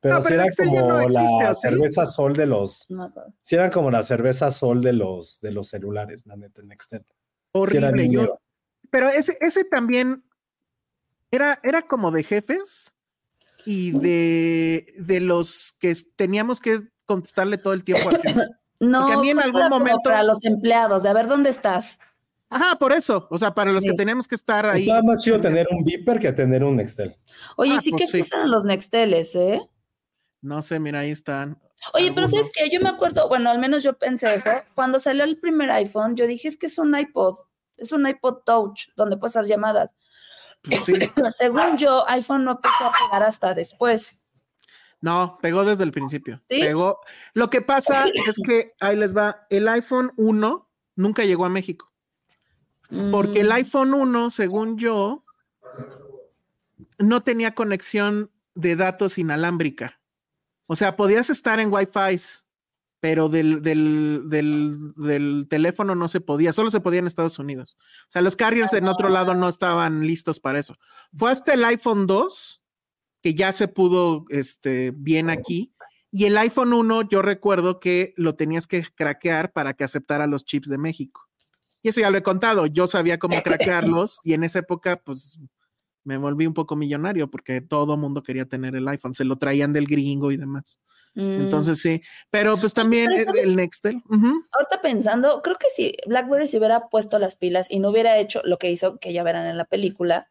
Pero, 0.00 0.14
No, 0.16 0.22
pero 0.22 0.34
era 0.42 0.46
como 0.56 0.88
no 0.88 1.00
existe, 1.00 1.42
la 1.42 1.54
cerveza 1.54 2.06
sol 2.06 2.32
de 2.34 2.46
los. 2.46 2.86
No 2.90 3.12
era 3.50 3.70
como 3.70 3.90
la 3.90 4.02
cerveza 4.02 4.50
sol 4.50 4.80
de 4.80 4.94
los, 4.94 5.40
de 5.40 5.52
los 5.52 5.68
celulares, 5.68 6.26
la 6.26 6.36
neta, 6.36 6.60
el 6.62 6.68
Nextel. 6.68 7.04
Horrible. 7.52 8.08
yo, 8.08 8.22
ñero. 8.22 8.40
pero 8.90 9.08
ese, 9.08 9.36
ese 9.40 9.64
también 9.64 10.24
era, 11.30 11.60
era 11.62 11.82
como 11.82 12.10
de 12.10 12.22
jefes 12.22 12.94
y 13.66 13.90
de, 13.92 14.94
de 14.98 15.20
los 15.20 15.74
que 15.78 15.94
teníamos 16.16 16.60
que 16.60 16.80
contestarle 17.04 17.58
todo 17.58 17.72
el 17.74 17.84
tiempo 17.84 18.08
al 18.08 18.20
jefe. 18.22 18.40
No, 18.82 19.00
Porque 19.02 19.12
a 19.12 19.18
mí 19.18 19.28
en 19.28 19.40
algún 19.40 19.68
momento- 19.68 20.08
Para 20.08 20.22
los 20.22 20.42
empleados, 20.46 21.02
de 21.02 21.10
a 21.10 21.12
ver 21.12 21.28
dónde 21.28 21.50
estás. 21.50 21.98
Ajá, 22.48 22.76
por 22.78 22.92
eso. 22.94 23.28
O 23.30 23.36
sea, 23.36 23.52
para 23.54 23.72
los 23.72 23.84
que 23.84 23.90
Sí. 23.90 23.96
teníamos 23.96 24.26
que 24.26 24.34
estar 24.36 24.64
ahí. 24.64 24.80
Estaba 24.84 25.02
más 25.02 25.22
chido 25.22 25.38
tener 25.38 25.68
un 25.70 25.84
Viper 25.84 26.18
que 26.18 26.32
tener 26.32 26.64
un 26.64 26.76
Nextel. 26.76 27.14
Oye, 27.58 27.74
Ah, 27.76 27.80
sí 27.82 27.90
pues 27.90 28.00
que 28.00 28.06
sí. 28.06 28.18
pesan 28.22 28.50
los 28.50 28.64
Nexteles, 28.64 29.34
¿eh? 29.34 29.60
No 30.42 30.62
sé, 30.62 30.80
mira, 30.80 31.00
ahí 31.00 31.10
están. 31.10 31.60
Oye, 31.94 32.12
pero 32.12 32.26
algunos. 32.26 32.30
¿sabes 32.30 32.50
qué? 32.54 32.70
Yo 32.70 32.80
me 32.80 32.88
acuerdo, 32.88 33.28
bueno, 33.28 33.50
al 33.50 33.58
menos 33.58 33.82
yo 33.82 33.98
pensé 33.98 34.34
eso. 34.34 34.50
Cuando 34.74 34.98
salió 34.98 35.24
el 35.24 35.38
primer 35.38 35.70
iPhone, 35.70 36.16
yo 36.16 36.26
dije, 36.26 36.48
es 36.48 36.56
que 36.56 36.66
es 36.66 36.78
un 36.78 36.96
iPod, 36.96 37.36
es 37.76 37.92
un 37.92 38.06
iPod 38.06 38.42
Touch, 38.44 38.88
donde 38.96 39.16
puedes 39.16 39.36
hacer 39.36 39.48
llamadas. 39.48 39.94
Pues 40.62 40.84
sí. 40.84 40.94
Según 41.38 41.76
yo, 41.78 42.08
iPhone 42.08 42.44
no 42.44 42.52
empezó 42.52 42.86
a 42.86 42.92
pegar 42.92 43.22
hasta 43.22 43.54
después. 43.54 44.18
No, 45.00 45.38
pegó 45.40 45.64
desde 45.64 45.84
el 45.84 45.92
principio. 45.92 46.42
¿Sí? 46.48 46.60
Pegó. 46.60 47.00
Lo 47.32 47.48
que 47.48 47.62
pasa 47.62 48.04
es 48.26 48.36
que 48.46 48.74
ahí 48.80 48.96
les 48.96 49.16
va. 49.16 49.46
El 49.48 49.68
iPhone 49.68 50.12
1 50.16 50.68
nunca 50.96 51.24
llegó 51.24 51.46
a 51.46 51.48
México. 51.48 51.90
Porque 53.12 53.40
el 53.40 53.48
Mm, 53.48 53.52
iPhone 53.52 53.94
1, 53.94 54.30
según 54.30 54.76
yo, 54.76 55.24
no 56.98 57.22
tenía 57.22 57.54
conexión 57.54 58.32
de 58.54 58.74
datos 58.74 59.16
inalámbrica. 59.16 59.99
O 60.72 60.76
sea, 60.76 60.94
podías 60.94 61.30
estar 61.30 61.58
en 61.58 61.72
Wi-Fi, 61.72 62.22
pero 63.00 63.28
del, 63.28 63.60
del, 63.60 64.22
del, 64.26 64.94
del 64.94 65.48
teléfono 65.50 65.96
no 65.96 66.08
se 66.08 66.20
podía, 66.20 66.52
solo 66.52 66.70
se 66.70 66.78
podía 66.78 67.00
en 67.00 67.08
Estados 67.08 67.40
Unidos. 67.40 67.76
O 68.02 68.10
sea, 68.10 68.22
los 68.22 68.36
carriers 68.36 68.72
en 68.74 68.86
otro 68.86 69.08
lado 69.08 69.34
no 69.34 69.48
estaban 69.48 70.06
listos 70.06 70.38
para 70.38 70.60
eso. 70.60 70.76
Fue 71.12 71.32
hasta 71.32 71.54
el 71.54 71.64
iPhone 71.64 72.06
2 72.06 72.62
que 73.20 73.34
ya 73.34 73.50
se 73.50 73.66
pudo 73.66 74.26
este, 74.28 74.92
bien 74.94 75.28
aquí. 75.28 75.74
Y 76.12 76.26
el 76.26 76.38
iPhone 76.38 76.72
1, 76.72 77.08
yo 77.08 77.20
recuerdo 77.20 77.80
que 77.80 78.14
lo 78.16 78.36
tenías 78.36 78.68
que 78.68 78.86
craquear 78.94 79.52
para 79.52 79.74
que 79.74 79.82
aceptara 79.82 80.28
los 80.28 80.44
chips 80.44 80.68
de 80.68 80.78
México. 80.78 81.28
Y 81.82 81.88
eso 81.88 81.98
ya 81.98 82.10
lo 82.10 82.18
he 82.18 82.22
contado. 82.22 82.66
Yo 82.66 82.86
sabía 82.86 83.18
cómo 83.18 83.42
craquearlos 83.42 84.20
y 84.22 84.34
en 84.34 84.44
esa 84.44 84.60
época, 84.60 85.02
pues 85.02 85.36
me 86.04 86.16
volví 86.16 86.46
un 86.46 86.54
poco 86.54 86.76
millonario 86.76 87.30
porque 87.30 87.60
todo 87.60 87.96
mundo 87.96 88.22
quería 88.22 88.46
tener 88.46 88.74
el 88.74 88.88
iPhone. 88.88 89.14
Se 89.14 89.24
lo 89.24 89.36
traían 89.36 89.72
del 89.72 89.86
gringo 89.86 90.32
y 90.32 90.36
demás. 90.36 90.80
mm. 91.14 91.42
Entonces 91.42 91.80
sí. 91.80 92.02
Pero 92.30 92.56
pues 92.56 92.74
también 92.74 93.10
pero 93.14 93.34
el, 93.34 93.56
Nextel. 93.56 94.02
ujú. 94.08 94.44
Ahorita 94.52 94.80
pensando, 94.82 95.42
creo 95.42 95.56
que 95.56 95.68
si 95.74 95.94
BlackBerry 96.06 96.46
se 96.46 96.58
hubiera 96.58 96.88
puesto 96.88 97.18
las 97.18 97.36
pilas 97.36 97.70
y 97.70 97.80
no 97.80 97.90
hubiera 97.90 98.18
hecho 98.18 98.40
lo 98.44 98.58
que 98.58 98.70
hizo, 98.70 98.98
que 98.98 99.12
ya 99.12 99.22
verán 99.22 99.46
en 99.46 99.56
la 99.56 99.64
película, 99.64 100.28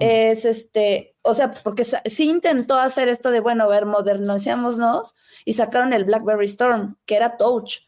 es 0.00 0.46
este, 0.46 1.14
o 1.20 1.34
sea, 1.34 1.50
porque 1.50 1.84
sí 1.84 2.28
intentó 2.28 2.78
hacer 2.78 3.08
esto 3.08 3.30
de, 3.30 3.40
bueno, 3.40 3.64
a 3.64 3.68
ver, 3.68 3.84
modernicémonos 3.84 5.14
y 5.44 5.52
sacaron 5.52 5.92
el 5.92 6.04
BlackBerry 6.04 6.46
Storm, 6.46 6.96
que 7.04 7.16
era 7.16 7.36
touch. 7.36 7.80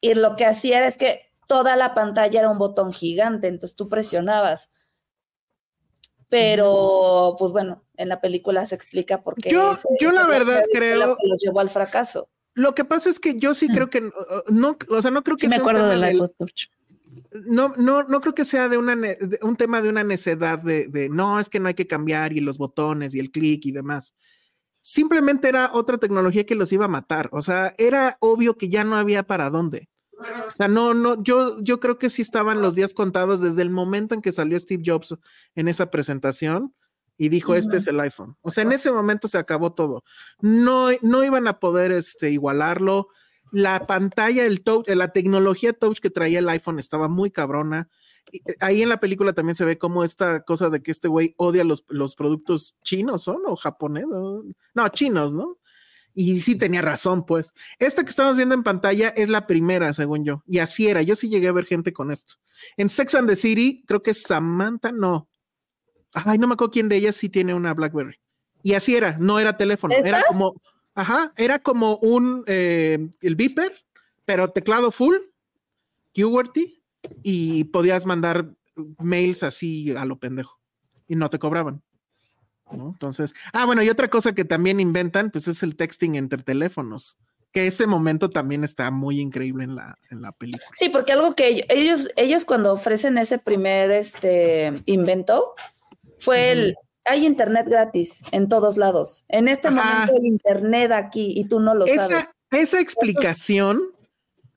Y 0.00 0.12
lo 0.12 0.36
que 0.36 0.44
hacía 0.44 0.78
era 0.78 0.86
es 0.86 0.98
que 0.98 1.22
toda 1.46 1.76
la 1.76 1.94
pantalla 1.94 2.40
era 2.40 2.50
un 2.50 2.58
botón 2.58 2.92
gigante, 2.92 3.48
entonces 3.48 3.76
tú 3.76 3.88
presionabas. 3.88 4.70
Pero, 6.28 7.36
pues 7.38 7.52
bueno, 7.52 7.84
en 7.96 8.08
la 8.08 8.20
película 8.20 8.66
se 8.66 8.74
explica 8.74 9.22
por 9.22 9.34
qué. 9.36 9.50
Yo- 9.50 9.76
yo 10.00 10.12
la 10.12 10.26
verdad 10.26 10.62
creo- 10.72 11.06
lo 11.06 11.16
que 11.16 11.26
los 11.28 11.40
llevó 11.40 11.60
al 11.60 11.70
fracaso. 11.70 12.28
Lo 12.54 12.74
que 12.74 12.84
pasa 12.84 13.10
es 13.10 13.18
que 13.18 13.36
yo 13.38 13.52
sí 13.54 13.68
creo 13.68 13.90
que 13.90 14.00
no, 14.48 14.76
o 14.88 15.02
sea, 15.02 15.10
no 15.10 15.24
creo 15.24 15.36
que 15.36 15.42
Sí 15.42 15.46
me 15.48 15.56
sea 15.56 15.60
acuerdo 15.60 15.88
tema 15.90 16.06
del 16.06 16.18
del- 16.18 16.30
no, 17.46 17.74
no, 17.76 18.02
no 18.04 18.20
creo 18.20 18.34
que 18.34 18.44
sea 18.44 18.68
de, 18.68 18.76
una, 18.78 18.94
de 18.96 19.38
un 19.42 19.56
tema 19.56 19.82
de 19.82 19.88
una 19.88 20.04
necedad 20.04 20.58
de, 20.58 20.86
de, 20.88 21.08
no, 21.08 21.38
es 21.40 21.48
que 21.48 21.60
no 21.60 21.68
hay 21.68 21.74
que 21.74 21.86
cambiar 21.86 22.32
y 22.32 22.40
los 22.40 22.58
botones 22.58 23.14
y 23.14 23.20
el 23.20 23.30
clic 23.30 23.66
y 23.66 23.72
demás. 23.72 24.14
Simplemente 24.82 25.48
era 25.48 25.70
otra 25.72 25.98
tecnología 25.98 26.44
que 26.44 26.54
los 26.54 26.72
iba 26.72 26.84
a 26.84 26.88
matar. 26.88 27.28
O 27.32 27.40
sea, 27.42 27.74
era 27.78 28.16
obvio 28.20 28.56
que 28.56 28.68
ya 28.68 28.84
no 28.84 28.96
había 28.96 29.22
para 29.22 29.48
dónde. 29.50 29.88
O 30.18 30.56
sea, 30.56 30.68
no, 30.68 30.94
no, 30.94 31.22
yo, 31.22 31.60
yo 31.60 31.80
creo 31.80 31.98
que 31.98 32.10
sí 32.10 32.22
estaban 32.22 32.62
los 32.62 32.74
días 32.74 32.94
contados 32.94 33.40
desde 33.40 33.62
el 33.62 33.70
momento 33.70 34.14
en 34.14 34.22
que 34.22 34.32
salió 34.32 34.58
Steve 34.58 34.82
Jobs 34.84 35.16
en 35.54 35.68
esa 35.68 35.90
presentación 35.90 36.74
y 37.16 37.28
dijo, 37.28 37.54
este 37.54 37.76
es 37.76 37.86
el 37.86 38.00
iPhone. 38.00 38.36
O 38.42 38.50
sea, 38.50 38.64
en 38.64 38.72
ese 38.72 38.90
momento 38.90 39.28
se 39.28 39.38
acabó 39.38 39.72
todo. 39.72 40.02
No, 40.40 40.88
no 41.02 41.24
iban 41.24 41.46
a 41.46 41.60
poder 41.60 41.92
este, 41.92 42.30
igualarlo. 42.30 43.08
La 43.52 43.86
pantalla, 43.86 44.44
el 44.44 44.62
touch, 44.62 44.88
la 44.88 45.12
tecnología 45.12 45.72
touch 45.72 46.00
que 46.00 46.10
traía 46.10 46.40
el 46.40 46.48
iPhone 46.48 46.78
estaba 46.78 47.08
muy 47.08 47.30
cabrona. 47.30 47.88
Y, 48.32 48.38
eh, 48.38 48.56
Ahí 48.60 48.82
en 48.82 48.88
la 48.88 48.98
película 48.98 49.32
también 49.32 49.54
se 49.54 49.64
ve 49.64 49.78
como 49.78 50.02
esta 50.02 50.42
cosa 50.42 50.70
de 50.70 50.82
que 50.82 50.90
este 50.90 51.06
güey 51.06 51.34
odia 51.36 51.62
los, 51.62 51.84
los 51.88 52.16
productos 52.16 52.76
chinos, 52.82 53.22
¿son? 53.22 53.42
O 53.46 53.54
japoneses. 53.54 54.08
No, 54.10 54.88
chinos, 54.88 55.32
¿no? 55.32 55.58
Y 56.14 56.40
sí 56.40 56.54
tenía 56.54 56.80
razón, 56.80 57.26
pues. 57.26 57.52
Esta 57.78 58.04
que 58.04 58.10
estamos 58.10 58.36
viendo 58.36 58.54
en 58.54 58.62
pantalla 58.62 59.08
es 59.08 59.28
la 59.28 59.46
primera, 59.46 59.92
según 59.92 60.24
yo. 60.24 60.44
Y 60.46 60.58
así 60.58 60.86
era. 60.86 61.02
Yo 61.02 61.16
sí 61.16 61.28
llegué 61.28 61.48
a 61.48 61.52
ver 61.52 61.64
gente 61.64 61.92
con 61.92 62.12
esto. 62.12 62.34
En 62.76 62.88
Sex 62.88 63.16
and 63.16 63.28
the 63.28 63.34
City, 63.34 63.82
creo 63.86 64.02
que 64.02 64.14
Samantha, 64.14 64.92
no. 64.92 65.28
Ay, 66.12 66.38
no 66.38 66.46
me 66.46 66.54
acuerdo 66.54 66.70
quién 66.70 66.88
de 66.88 66.96
ellas 66.96 67.16
sí 67.16 67.28
tiene 67.28 67.52
una 67.52 67.74
Blackberry. 67.74 68.20
Y 68.62 68.74
así 68.74 68.94
era, 68.94 69.16
no 69.18 69.40
era 69.40 69.56
teléfono. 69.56 69.94
Era 69.94 70.22
como, 70.28 70.54
ajá, 70.94 71.32
era 71.36 71.58
como 71.58 71.96
un, 71.96 72.44
eh, 72.46 73.10
el 73.20 73.36
beeper, 73.36 73.72
pero 74.24 74.50
teclado 74.50 74.90
full, 74.90 75.16
QWERTY, 76.14 76.82
y 77.22 77.64
podías 77.64 78.06
mandar 78.06 78.54
mails 78.98 79.42
así 79.42 79.94
a 79.94 80.04
lo 80.04 80.18
pendejo. 80.18 80.60
Y 81.08 81.16
no 81.16 81.28
te 81.28 81.38
cobraban. 81.38 81.82
¿No? 82.70 82.88
Entonces, 82.88 83.34
ah, 83.52 83.66
bueno, 83.66 83.82
y 83.82 83.88
otra 83.90 84.08
cosa 84.08 84.34
que 84.34 84.44
también 84.44 84.80
inventan, 84.80 85.30
pues 85.30 85.48
es 85.48 85.62
el 85.62 85.76
texting 85.76 86.14
entre 86.16 86.42
teléfonos, 86.42 87.18
que 87.52 87.66
ese 87.66 87.86
momento 87.86 88.30
también 88.30 88.64
está 88.64 88.90
muy 88.90 89.20
increíble 89.20 89.64
en 89.64 89.76
la, 89.76 89.96
en 90.10 90.22
la 90.22 90.32
película. 90.32 90.66
Sí, 90.74 90.88
porque 90.88 91.12
algo 91.12 91.34
que 91.34 91.50
ell- 91.56 91.66
ellos, 91.68 92.08
ellos 92.16 92.44
cuando 92.44 92.72
ofrecen 92.72 93.16
ese 93.18 93.38
primer 93.38 93.90
este, 93.92 94.82
invento 94.86 95.54
fue 96.18 96.52
el, 96.52 96.74
hay 97.04 97.26
internet 97.26 97.66
gratis 97.68 98.22
en 98.32 98.48
todos 98.48 98.76
lados. 98.76 99.24
En 99.28 99.46
este 99.48 99.68
Ajá. 99.68 99.76
momento 99.76 100.14
hay 100.20 100.26
internet 100.26 100.90
aquí 100.92 101.32
y 101.36 101.44
tú 101.44 101.60
no 101.60 101.74
lo 101.74 101.86
sabes. 101.86 102.10
Esa, 102.10 102.34
esa 102.50 102.80
explicación 102.80 103.82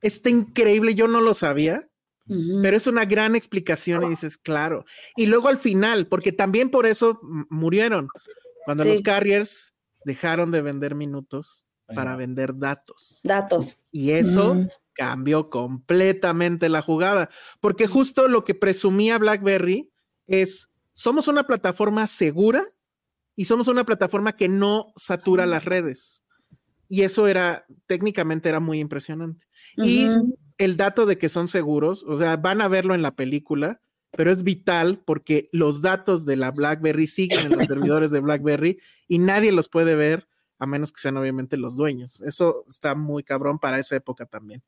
está 0.00 0.30
increíble, 0.30 0.94
yo 0.94 1.08
no 1.08 1.20
lo 1.20 1.34
sabía, 1.34 1.87
Pero 2.62 2.76
es 2.76 2.86
una 2.86 3.04
gran 3.06 3.34
explicación 3.36 4.04
y 4.04 4.08
dices, 4.10 4.36
claro. 4.36 4.84
Y 5.16 5.26
luego 5.26 5.48
al 5.48 5.58
final, 5.58 6.08
porque 6.08 6.32
también 6.32 6.70
por 6.70 6.84
eso 6.86 7.18
murieron, 7.48 8.08
cuando 8.64 8.84
Sí. 8.84 8.90
los 8.90 9.00
carriers 9.02 9.74
dejaron 10.04 10.50
de 10.50 10.60
vender 10.62 10.94
minutos 10.94 11.64
para 11.94 12.16
vender 12.16 12.56
datos. 12.56 13.20
Datos. 13.24 13.80
Y 13.90 14.10
eso 14.10 14.54
Mm. 14.54 14.68
cambió 14.92 15.48
completamente 15.48 16.68
la 16.68 16.82
jugada, 16.82 17.30
porque 17.60 17.86
justo 17.86 18.28
lo 18.28 18.44
que 18.44 18.54
presumía 18.54 19.16
BlackBerry 19.18 19.90
es, 20.26 20.70
somos 20.92 21.28
una 21.28 21.46
plataforma 21.46 22.06
segura 22.06 22.64
y 23.36 23.46
somos 23.46 23.68
una 23.68 23.84
plataforma 23.84 24.32
que 24.36 24.48
no 24.48 24.92
satura 24.96 25.46
las 25.46 25.64
redes. 25.64 26.24
Y 26.90 27.02
eso 27.02 27.26
era, 27.28 27.64
técnicamente 27.86 28.48
era 28.48 28.60
muy 28.60 28.80
impresionante. 28.80 29.46
Y. 29.76 30.08
el 30.58 30.76
dato 30.76 31.06
de 31.06 31.18
que 31.18 31.28
son 31.28 31.48
seguros, 31.48 32.04
o 32.06 32.16
sea, 32.18 32.36
van 32.36 32.60
a 32.60 32.68
verlo 32.68 32.94
en 32.94 33.02
la 33.02 33.14
película, 33.14 33.80
pero 34.10 34.30
es 34.32 34.42
vital 34.42 35.02
porque 35.04 35.48
los 35.52 35.80
datos 35.80 36.26
de 36.26 36.36
la 36.36 36.50
BlackBerry 36.50 37.06
siguen 37.06 37.46
en 37.46 37.58
los 37.58 37.66
servidores 37.66 38.10
de 38.10 38.20
BlackBerry 38.20 38.80
y 39.06 39.18
nadie 39.18 39.52
los 39.52 39.68
puede 39.68 39.94
ver 39.94 40.28
a 40.58 40.66
menos 40.66 40.92
que 40.92 41.00
sean 41.00 41.16
obviamente 41.16 41.56
los 41.56 41.76
dueños. 41.76 42.20
Eso 42.22 42.64
está 42.68 42.94
muy 42.94 43.22
cabrón 43.22 43.58
para 43.58 43.78
esa 43.78 43.96
época 43.96 44.26
también. 44.26 44.62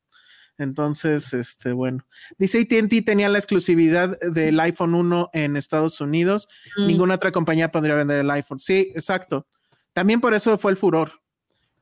Entonces, 0.57 1.33
este, 1.33 1.71
bueno, 1.71 2.05
dice 2.37 2.59
AT&T 2.59 3.01
tenía 3.01 3.29
la 3.29 3.37
exclusividad 3.37 4.19
del 4.19 4.59
iPhone 4.59 4.93
1 4.93 5.31
en 5.33 5.57
Estados 5.57 5.99
Unidos. 6.01 6.47
Mm. 6.77 6.87
Ninguna 6.87 7.15
otra 7.15 7.31
compañía 7.31 7.71
podría 7.71 7.95
vender 7.95 8.19
el 8.19 8.31
iPhone. 8.31 8.59
Sí, 8.59 8.91
exacto. 8.95 9.47
También 9.93 10.21
por 10.21 10.33
eso 10.33 10.57
fue 10.57 10.71
el 10.71 10.77
furor. 10.77 11.20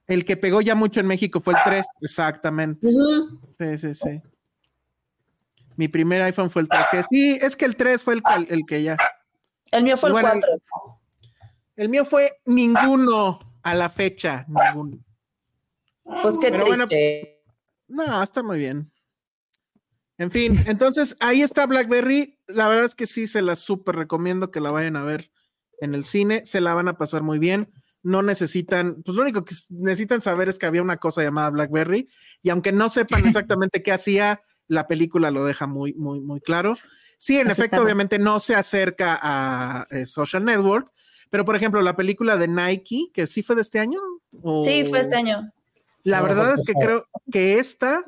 El 0.10 0.26
que 0.26 0.36
pegó 0.38 0.60
ya 0.60 0.74
mucho 0.74 1.00
en 1.00 1.06
México 1.06 1.40
fue 1.40 1.54
el 1.54 1.60
3, 1.64 1.86
exactamente. 2.02 2.90
Sí, 3.60 3.78
sí, 3.78 3.94
sí. 3.94 4.22
Mi 5.76 5.88
primer 5.88 6.24
iPhone 6.24 6.50
fue 6.50 6.64
el 6.64 6.68
3G. 6.68 7.06
Sí, 7.12 7.38
es 7.40 7.56
que 7.56 7.66
el 7.66 7.76
3 7.76 8.04
fue 8.04 8.16
el, 8.16 8.66
que 8.68 8.82
ya. 8.82 8.98
El 9.72 9.84
mío 9.84 9.98
fue 9.98 10.10
el 10.10 10.14
Bueno, 10.14 10.32
4. 10.32 10.50
El 11.76 11.90
mío 11.90 12.06
fue 12.06 12.42
ninguno 12.46 13.40
a 13.62 13.76
la 13.76 13.88
fecha, 13.88 14.48
ninguno. 14.48 14.98
Pues 16.04 16.36
qué 16.42 16.50
pero 16.50 16.66
bueno. 16.66 16.88
No, 17.88 18.24
está 18.24 18.42
muy 18.42 18.58
bien. 18.58 18.92
En 20.18 20.32
fin, 20.32 20.64
entonces 20.66 21.16
ahí 21.20 21.44
está 21.44 21.68
BlackBerry. 21.68 22.40
La 22.48 22.68
verdad 22.68 22.86
es 22.86 22.96
que 22.96 23.06
sí, 23.06 23.28
se 23.28 23.44
la 23.44 23.56
súper 23.56 23.96
recomiendo 23.96 24.50
que 24.50 24.60
la 24.60 24.72
vayan 24.72 24.96
a 24.96 25.04
ver 25.04 25.32
en 25.82 25.94
el 25.94 26.04
cine. 26.04 26.46
Se 26.46 26.62
la 26.62 26.74
van 26.74 26.88
a 26.88 26.98
pasar 26.98 27.22
muy 27.22 27.38
bien. 27.38 27.72
No 28.02 28.22
necesitan, 28.24 29.02
pues 29.04 29.16
lo 29.16 29.24
único 29.24 29.44
que 29.44 29.54
necesitan 29.70 30.22
saber 30.22 30.48
es 30.50 30.58
que 30.58 30.66
había 30.66 30.82
una 30.82 30.98
cosa 30.98 31.22
llamada 31.24 31.50
BlackBerry. 31.50 32.08
Y 32.42 32.50
aunque 32.50 32.72
no 32.72 32.90
sepan 32.90 33.22
exactamente 33.58 33.84
qué 33.84 33.92
hacía, 33.92 34.42
la 34.68 34.88
película 34.88 35.32
lo 35.32 35.44
deja 35.46 35.68
muy, 35.68 35.94
muy, 35.94 36.22
muy 36.22 36.40
claro. 36.42 36.76
Sí, 37.18 37.38
en 37.38 37.48
efecto, 37.48 37.64
estaba. 37.66 37.84
obviamente 37.84 38.18
no 38.20 38.40
se 38.40 38.56
acerca 38.56 39.20
a 39.22 39.88
eh, 39.92 40.06
Social 40.06 40.46
Network. 40.46 40.92
Pero, 41.30 41.46
por 41.46 41.56
ejemplo, 41.56 41.82
la 41.82 41.96
película 41.96 42.38
de 42.38 42.48
Nike, 42.48 43.10
que 43.14 43.28
sí 43.28 43.44
fue 43.44 43.56
de 43.56 43.62
este 43.62 43.80
año. 43.80 44.00
o- 44.42 44.64
Sí, 44.64 44.86
fue 44.86 45.02
este 45.02 45.16
año. 45.16 45.52
La 46.04 46.20
No, 46.22 46.24
verdad 46.24 46.54
fue 46.54 46.62
es 46.62 46.68
que 46.68 46.74
creo 46.74 47.08
que 47.32 47.60
esta 47.60 48.04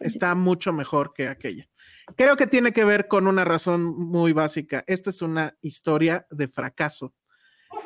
está 0.00 0.34
mucho 0.34 0.72
mejor 0.72 1.12
que 1.14 1.28
aquella. 1.28 1.68
Creo 2.16 2.36
que 2.36 2.46
tiene 2.46 2.72
que 2.72 2.84
ver 2.84 3.06
con 3.06 3.26
una 3.26 3.44
razón 3.44 3.84
muy 3.84 4.32
básica. 4.32 4.82
Esta 4.86 5.10
es 5.10 5.20
una 5.22 5.54
historia 5.60 6.26
de 6.30 6.48
fracaso. 6.48 7.12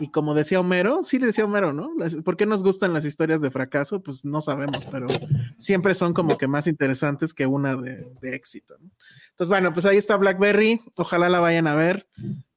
Y 0.01 0.11
como 0.11 0.35
decía 0.35 0.61
Homero, 0.61 1.03
sí 1.03 1.19
decía 1.19 1.45
Homero, 1.45 1.73
¿no? 1.73 1.91
Las- 1.99 2.15
¿Por 2.17 2.37
qué 2.37 2.47
nos 2.47 2.63
gustan 2.63 2.93
las 2.93 3.05
historias 3.05 3.41
de 3.41 3.51
fracaso? 3.51 4.01
Pues 4.03 4.25
no 4.25 4.41
sabemos, 4.41 4.87
pero 4.87 5.09
siempre 5.57 5.95
son 5.95 6.15
como 6.15 6.39
que 6.39 6.47
más 6.47 6.67
interesantes 6.69 7.35
que 7.35 7.47
una 7.47 7.75
de, 7.77 8.07
de 8.21 8.35
éxito. 8.37 8.77
¿no? 8.79 8.91
Entonces, 9.31 9.49
bueno, 9.49 9.73
pues 9.73 9.87
ahí 9.87 9.97
está 9.97 10.17
Blackberry. 10.17 10.81
Ojalá 10.97 11.29
la 11.29 11.41
vayan 11.41 11.67
a 11.67 11.75
ver. 11.75 12.07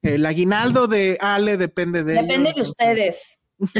El 0.02 0.24
aguinaldo 0.24 0.86
de 0.86 1.18
Ale 1.20 1.56
depende 1.56 2.04
de. 2.04 2.14
Depende 2.14 2.52
de 2.54 2.62
ustedes. 2.62 3.38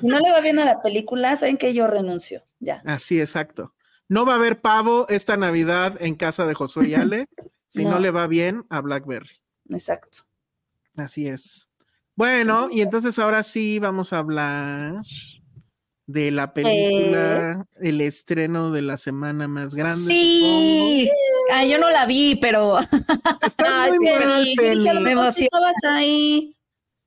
Si 0.00 0.08
no 0.08 0.18
le 0.18 0.32
va 0.32 0.40
bien 0.40 0.58
a 0.58 0.64
la 0.64 0.82
película, 0.82 1.36
saben 1.36 1.56
que 1.56 1.72
yo 1.74 1.86
renuncio. 1.86 2.42
Ya. 2.58 2.82
Así, 2.84 3.20
exacto. 3.20 3.74
No 4.08 4.26
va 4.26 4.32
a 4.32 4.36
haber 4.36 4.60
pavo 4.60 5.06
esta 5.08 5.36
Navidad 5.36 5.96
en 6.00 6.14
casa 6.16 6.44
de 6.46 6.54
Josué 6.54 6.88
y 6.88 6.94
Ale 6.94 7.28
si 7.68 7.84
no. 7.84 7.92
No. 7.92 7.98
le 8.00 8.10
va 8.10 8.26
bien 8.26 8.64
a 8.68 8.80
Blackberry. 8.80 9.40
Exacto. 9.70 10.18
Así 10.96 11.28
es. 11.28 11.68
Bueno, 12.16 12.68
y 12.70 12.82
entonces 12.82 13.18
ahora 13.18 13.42
sí 13.42 13.78
vamos 13.78 14.12
a 14.12 14.18
hablar 14.18 15.02
de 16.06 16.30
la 16.30 16.52
película, 16.52 17.64
el 17.80 18.00
estreno 18.00 18.70
de 18.70 18.82
la 18.82 18.96
semana 18.96 19.48
más 19.48 19.74
grande. 19.74 20.12
Sí. 20.12 21.10
Ah, 21.52 21.64
yo 21.64 21.78
no 21.78 21.90
la 21.90 22.06
vi, 22.06 22.36
pero. 22.36 22.78
Estás 23.46 23.68
Ay, 23.68 23.92
muy 23.92 24.10
mal, 24.10 24.42
Penny, 24.42 24.56
Penny. 24.56 24.84
que 24.84 25.00
Me 25.00 25.14
ahí. 25.88 26.56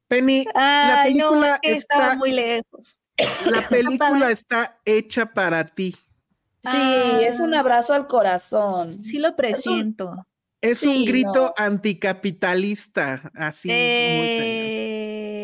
Penny, 0.08 0.46
la 0.56 1.02
Ay, 1.02 1.14
no, 1.14 1.30
película 1.30 1.54
es 1.56 1.60
que 1.62 1.72
estaba 1.78 2.04
está, 2.08 2.18
muy 2.18 2.32
lejos. 2.32 2.98
la 3.46 3.70
película 3.70 4.32
está 4.32 4.80
hecha 4.86 5.26
para 5.34 5.66
ti. 5.66 5.92
Sí, 5.92 6.72
Ah. 6.72 7.20
es 7.22 7.40
un 7.40 7.54
abrazo 7.54 7.94
al 7.94 8.08
corazón. 8.08 9.04
Sí 9.04 9.20
lo 9.20 9.36
presiento. 9.36 10.26
Es 10.62 10.82
un 10.84 10.94
Sí, 10.96 11.06
grito 11.06 11.54
no. 11.58 11.64
anticapitalista, 11.64 13.30
así. 13.36 13.68
muy 13.68 13.76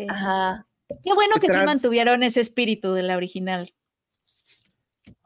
Ajá. 0.08 0.66
Qué 1.04 1.12
bueno 1.14 1.34
que 1.36 1.42
sí 1.46 1.46
Detrás- 1.48 1.66
mantuvieron 1.66 2.22
ese 2.22 2.40
espíritu 2.40 2.92
de 2.92 3.02
la 3.02 3.16
original. 3.16 3.72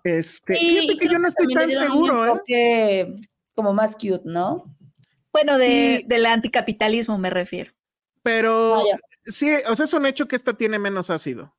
Este, 0.05 0.55
Sí, 0.55 0.79
fíjate 0.81 0.99
que 0.99 1.09
yo 1.09 1.19
no 1.19 1.29
estoy 1.29 1.53
tan 1.53 1.71
seguro, 1.71 2.41
¿eh? 2.47 3.21
como 3.55 3.73
más 3.73 3.95
cute, 3.95 4.23
¿no? 4.25 4.65
Bueno, 5.33 5.59
de, 5.59 5.99
Sí. 6.01 6.05
del 6.07 6.27
anticapitalismo 6.27 7.19
me 7.19 7.31
refiero. 7.31 7.73
Pero 8.23 8.73
Vaya. 8.73 8.99
sí, 9.25 9.51
o 9.69 9.75
sea, 9.77 9.85
es 9.87 9.93
un 9.95 10.07
hecho 10.07 10.29
que 10.29 10.37
esta 10.37 10.55
tiene 10.55 10.79
menos 10.79 11.11
ácido. 11.11 11.55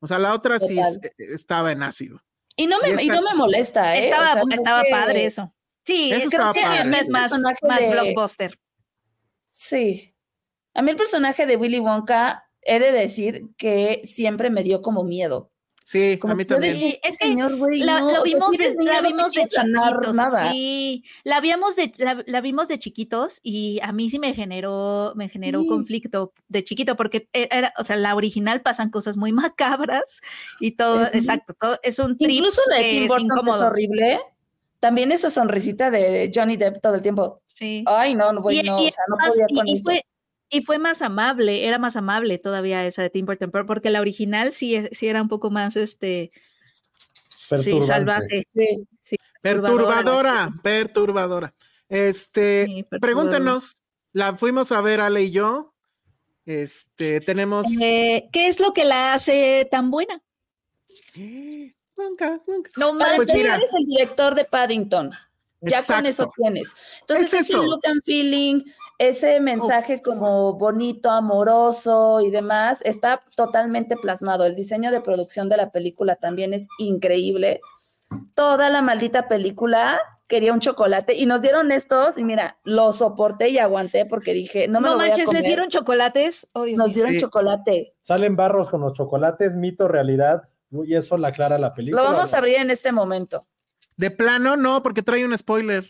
O 0.00 0.06
sea, 0.06 0.18
la 0.18 0.34
otra 0.34 0.58
sí 0.58 0.78
es- 0.78 0.98
estaba 1.18 1.70
en 1.72 1.82
ácido. 1.82 2.20
Y 2.56 2.66
no 2.66 2.78
me, 2.80 3.02
Y 3.02 3.06
no 3.08 3.22
me 3.22 3.34
molesta, 3.34 3.96
¿eh? 3.96 4.04
Estaba, 4.06 4.32
O 4.32 4.34
sea, 4.34 4.42
creo 4.42 4.54
estaba 4.56 4.82
que- 4.82 4.90
padre 4.90 5.24
eso. 5.26 5.54
Sí, 5.84 6.10
Eso 6.12 6.28
creo 6.28 6.52
que 6.52 6.60
padre. 6.60 6.80
esta 6.82 6.98
es 7.00 7.08
más, 7.08 7.30
personaje 7.30 7.58
más 7.66 7.80
de- 7.80 7.88
blockbuster. 7.90 8.58
Sí. 9.48 10.14
A 10.74 10.82
mí 10.82 10.90
el 10.90 10.96
personaje 10.96 11.46
de 11.46 11.56
Willy 11.56 11.78
Wonka, 11.80 12.48
he 12.62 12.78
de 12.78 12.92
decir 12.92 13.46
que 13.56 14.02
siempre 14.04 14.50
me 14.50 14.62
dio 14.62 14.82
como 14.82 15.04
miedo. 15.04 15.50
Sí, 15.84 16.16
Como 16.18 16.34
a 16.34 16.36
mí 16.36 16.44
también. 16.44 16.74
decía, 16.74 16.90
Sí, 16.92 16.94
este 17.02 17.08
es 17.08 17.18
que 17.18 17.24
señor, 17.26 17.56
güey, 17.56 17.80
La, 17.80 17.98
no, 18.00 18.12
lo 18.12 18.22
o 18.22 18.24
sea, 18.24 18.34
vimos, 18.34 18.50
si 18.56 18.62
de, 18.62 18.74
niña, 18.76 18.92
la 18.92 19.02
no 19.02 19.08
vimos 19.08 19.32
de 19.32 19.40
chiquitos. 19.48 20.14
nada. 20.14 20.52
Sí, 20.52 21.04
la 21.24 21.40
vimos 21.40 21.74
de, 21.74 21.92
la, 21.98 22.22
la 22.24 22.40
vimos 22.40 22.68
de 22.68 22.78
chiquitos 22.78 23.40
y 23.42 23.80
a 23.82 23.90
mí 23.92 24.08
sí 24.08 24.20
me 24.20 24.32
generó, 24.32 25.12
me 25.16 25.28
generó 25.28 25.62
Sí. 25.62 25.66
conflicto 25.66 26.32
de 26.48 26.62
chiquito 26.62 26.94
porque 26.96 27.28
e, 27.32 27.48
era, 27.50 27.74
o 27.78 27.84
sea, 27.84 27.96
la 27.96 28.14
original 28.14 28.62
pasan 28.62 28.90
cosas 28.90 29.16
muy 29.16 29.32
macabras 29.56 30.20
y 30.60 30.70
todo, 30.76 31.02
exacto, 31.12 31.52
todo 31.60 31.78
es 31.82 31.98
un 31.98 32.16
trip 32.16 32.30
Incluso 32.30 32.62
la 32.68 32.76
de 32.76 32.82
Tim 32.84 33.02
es 33.02 33.08
Burton, 33.08 33.26
es 33.26 33.32
incómodo. 33.32 33.66
horrible. 33.66 34.20
También 34.78 35.10
esa 35.12 35.30
sonrisita 35.30 35.90
de 35.90 36.30
Johnny 36.32 36.56
Depp 36.56 36.80
todo 36.80 36.94
el 36.94 37.02
tiempo. 37.02 37.42
Sí. 37.46 37.82
Ay, 37.86 38.14
no, 38.14 38.32
no, 38.32 38.40
güey, 38.40 38.60
Y- 38.60 38.62
no, 38.62 38.80
y 38.82 38.88
o 38.88 38.92
sea, 38.92 39.04
no 39.08 39.16
podía 39.16 39.46
y- 39.48 39.54
con 39.56 39.68
y 39.68 39.74
eso. 39.74 39.82
fue, 39.84 40.04
y 40.52 40.60
fue 40.60 40.78
más 40.78 41.00
amable, 41.00 41.66
era 41.66 41.78
más 41.78 41.96
amable 41.96 42.36
todavía 42.36 42.86
esa 42.86 43.02
de 43.02 43.08
Tim 43.08 43.24
Burton, 43.24 43.50
porque 43.50 43.88
la 43.88 44.02
original 44.02 44.52
sí, 44.52 44.86
sí 44.92 45.06
era 45.06 45.22
un 45.22 45.28
poco 45.28 45.50
más, 45.50 45.76
este, 45.76 46.30
sí, 47.28 47.80
salvaje. 47.82 48.46
Sí. 49.00 49.16
Perturbadora, 49.40 50.52
perturbadora. 50.62 51.54
Este, 51.88 52.66
perturbadora. 52.66 53.00
pregúntenos, 53.00 53.82
la 54.12 54.36
fuimos 54.36 54.72
a 54.72 54.82
ver 54.82 55.00
Ale 55.00 55.22
y 55.22 55.30
yo. 55.30 55.74
Este, 56.44 57.20
tenemos. 57.22 57.66
Eh, 57.80 58.28
¿Qué 58.30 58.48
es 58.48 58.60
lo 58.60 58.74
que 58.74 58.84
la 58.84 59.14
hace 59.14 59.66
tan 59.70 59.90
buena? 59.90 60.22
Nunca, 61.94 62.40
nunca. 62.48 62.70
No 62.76 62.96
pues 62.96 63.32
mira. 63.32 63.54
empezar, 63.54 63.62
es 63.62 63.74
el 63.74 63.86
director 63.86 64.34
de 64.34 64.44
Paddington. 64.44 65.10
Ya 65.62 65.82
con 65.82 66.06
eso 66.06 66.30
tienes. 66.36 66.74
Entonces, 67.00 67.32
Es 67.32 67.40
ese 67.42 67.52
eso. 67.54 67.62
look 67.62 67.80
and 67.84 68.02
feeling, 68.04 68.62
ese 68.98 69.38
mensaje 69.40 70.02
como 70.02 70.54
bonito, 70.54 71.10
amoroso 71.10 72.20
y 72.20 72.30
demás, 72.30 72.80
está 72.84 73.22
totalmente 73.36 73.96
plasmado. 73.96 74.44
El 74.44 74.56
diseño 74.56 74.90
de 74.90 75.00
producción 75.00 75.48
de 75.48 75.56
la 75.56 75.70
película 75.70 76.16
también 76.16 76.52
es 76.52 76.66
increíble. 76.78 77.60
Toda 78.34 78.68
la 78.70 78.82
maldita 78.82 79.28
película 79.28 80.00
quería 80.26 80.52
un 80.52 80.60
chocolate 80.60 81.14
y 81.14 81.26
nos 81.26 81.42
dieron 81.42 81.70
estos 81.72 82.16
y 82.18 82.24
mira, 82.24 82.58
lo 82.64 82.92
soporté 82.92 83.50
y 83.50 83.58
aguanté 83.58 84.06
porque 84.06 84.32
dije, 84.32 84.66
no 84.66 84.80
me 84.80 84.86
No 84.88 84.92
lo 84.94 84.96
voy 84.98 85.04
a 85.06 85.08
manches, 85.10 85.26
comer. 85.26 85.40
les 85.42 85.46
dieron 85.48 85.68
chocolates. 85.68 86.46
Oh, 86.54 86.64
Dios 86.64 86.78
Nos 86.78 86.94
dieron 86.94 87.12
Sí. 87.12 87.20
chocolate. 87.20 87.94
Salen 88.00 88.34
barros 88.34 88.70
con 88.70 88.80
los 88.80 88.94
chocolates, 88.94 89.56
mito, 89.56 89.88
realidad, 89.88 90.48
y 90.84 90.94
eso 90.94 91.18
la 91.18 91.28
aclara 91.28 91.58
la 91.58 91.74
película. 91.74 92.02
Lo 92.02 92.12
vamos 92.12 92.32
a 92.32 92.38
abrir 92.38 92.56
en 92.56 92.70
este 92.70 92.92
momento, 92.92 93.44
De 93.96 94.10
plano, 94.10 94.56
no, 94.56 94.82
porque 94.82 95.02
trae 95.02 95.24
un 95.24 95.36
spoiler. 95.36 95.84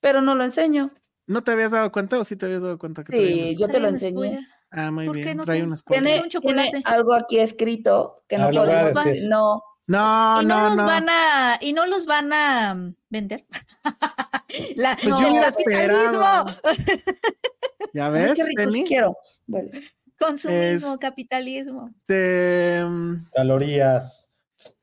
pero 0.00 0.20
no 0.22 0.34
lo 0.34 0.44
enseño. 0.44 0.90
¿No 1.26 1.42
te 1.44 1.52
habías 1.52 1.70
dado 1.70 1.92
cuenta 1.92 2.18
o 2.18 2.24
sí 2.24 2.36
te 2.36 2.46
habías 2.46 2.62
dado 2.62 2.78
cuenta 2.78 3.04
que 3.04 3.16
Sí, 3.16 3.56
yo 3.56 3.68
te 3.68 3.78
lo 3.80 3.88
enseñé. 3.88 4.46
Ah, 4.70 4.90
muy 4.90 5.06
¿Por 5.06 5.16
qué 5.16 5.24
bien. 5.24 5.36
no 5.36 5.44
trae 5.44 5.60
te- 5.60 5.66
un 5.66 5.76
spoiler. 5.76 6.04
Tiene, 6.04 6.22
un 6.22 6.28
chocolate. 6.30 6.70
tiene 6.70 6.82
algo 6.86 7.14
aquí 7.14 7.38
escrito 7.38 8.24
que 8.28 8.38
no 8.38 8.46
Ah, 8.46 8.50
podemos 8.52 9.04
decir. 9.04 9.22
No, 9.28 9.62
No, 9.86 10.42
y 10.42 10.46
no, 10.46 10.60
no, 10.62 10.68
los 10.68 10.76
no. 10.76 10.86
van 10.86 11.06
a 11.08 11.58
y 11.60 11.72
no 11.72 11.86
los 11.86 12.06
van 12.06 12.32
a 12.32 12.74
mm, 12.74 12.94
vender. 13.10 13.46
La- 14.76 14.96
Pues 15.02 15.14
yo 15.18 15.26
el 15.28 15.40
capitalismo. 15.40 16.46
¿Ya 17.92 18.06
Ay, 18.06 18.12
ves, 18.12 18.34
qué 18.34 18.44
rico, 18.44 18.86
quiero. 18.86 19.16
Vale. 19.46 19.82
consumismo, 20.18 20.92
Es- 20.94 20.98
capitalismo, 20.98 21.90
mm, 22.08 23.30
Calorías. 23.34 24.29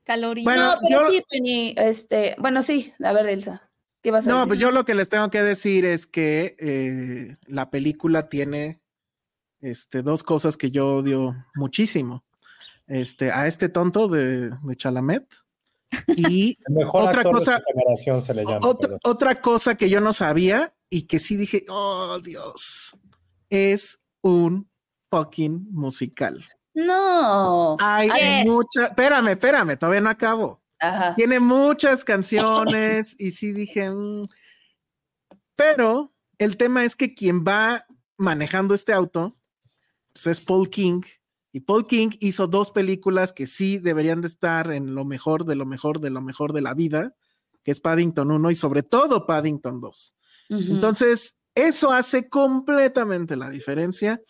Calorías. 0.08 0.44
Bueno, 0.44 0.74
no, 0.74 0.78
pero 0.88 1.02
yo- 1.02 1.10
sí, 1.10 1.22
Penny, 1.30 1.74
este, 1.76 2.34
bueno, 2.38 2.62
sí, 2.62 2.92
a 3.04 3.12
ver, 3.12 3.26
Elsa, 3.28 3.70
¿qué 4.02 4.10
vas 4.10 4.26
a 4.26 4.30
No, 4.30 4.36
decir? 4.38 4.48
pues 4.48 4.60
yo 4.60 4.70
lo 4.72 4.84
que 4.86 4.94
les 4.94 5.08
tengo 5.10 5.30
que 5.30 5.42
decir 5.42 5.84
es 5.84 6.06
que 6.06 6.56
eh, 6.58 7.36
la 7.46 7.68
película 7.70 8.28
tiene 8.28 8.80
este, 9.60 10.02
dos 10.02 10.22
cosas 10.22 10.56
que 10.56 10.70
yo 10.70 10.96
odio 10.96 11.36
muchísimo. 11.54 12.24
Este, 12.86 13.30
a 13.32 13.46
este 13.46 13.68
tonto 13.68 14.08
de, 14.08 14.48
de 14.50 14.76
Chalamet 14.76 15.26
y 16.16 16.56
mejor 16.70 17.08
Otra 17.10 17.22
cosa- 17.22 17.56
de 17.56 17.58
su 17.58 17.64
generación 17.74 18.22
se 18.22 18.32
le 18.34 18.44
llama. 18.46 18.66
otra, 18.66 18.88
perdón. 18.88 19.00
otra 19.04 19.40
cosa 19.42 19.74
que 19.76 19.90
yo 19.90 20.00
no 20.00 20.14
sabía 20.14 20.74
y 20.88 21.02
que 21.02 21.18
sí 21.18 21.36
dije, 21.36 21.66
oh 21.68 22.18
Dios, 22.24 22.96
es 23.50 23.98
un 24.22 24.70
fucking 25.10 25.68
musical. 25.70 26.42
No. 26.86 27.76
Hay 27.80 28.08
Yes. 28.08 28.46
mucha, 28.50 28.86
espérame, 28.86 29.28
espérame, 29.32 29.76
todavía 29.76 30.00
no 30.00 30.10
acabo. 30.10 30.62
Ajá. 30.80 31.14
Tiene 31.16 31.40
muchas 31.40 32.04
canciones 32.04 33.16
y 33.18 33.32
sí 33.32 33.52
dije, 33.52 33.90
"Mm". 33.90 34.26
pero 35.56 36.14
el 36.38 36.56
tema 36.56 36.84
es 36.84 36.94
que 36.94 37.14
quien 37.14 37.44
va 37.44 37.84
manejando 38.16 38.74
este 38.74 38.92
auto 38.92 39.36
pues, 40.12 40.26
es 40.28 40.40
Paul 40.40 40.70
King 40.70 41.02
y 41.52 41.60
Paul 41.60 41.86
King 41.86 42.10
hizo 42.20 42.46
dos 42.46 42.70
películas 42.70 43.32
que 43.32 43.46
sí 43.46 43.78
deberían 43.78 44.20
de 44.20 44.28
estar 44.28 44.70
en 44.72 44.94
lo 44.94 45.04
mejor 45.04 45.44
de 45.46 45.56
lo 45.56 45.66
mejor 45.66 46.00
de 46.00 46.10
lo 46.10 46.20
mejor 46.20 46.52
de 46.52 46.60
la 46.62 46.74
vida, 46.74 47.14
que 47.64 47.72
es 47.72 47.80
Paddington 47.80 48.30
1 48.30 48.50
y 48.50 48.54
sobre 48.54 48.82
todo 48.84 49.26
Paddington 49.26 49.80
2. 49.80 50.14
Ujú. 50.50 50.60
Entonces, 50.60 51.38
eso 51.54 51.90
hace 51.90 52.28
completamente 52.28 53.34
la 53.36 53.50
diferencia. 53.50 54.20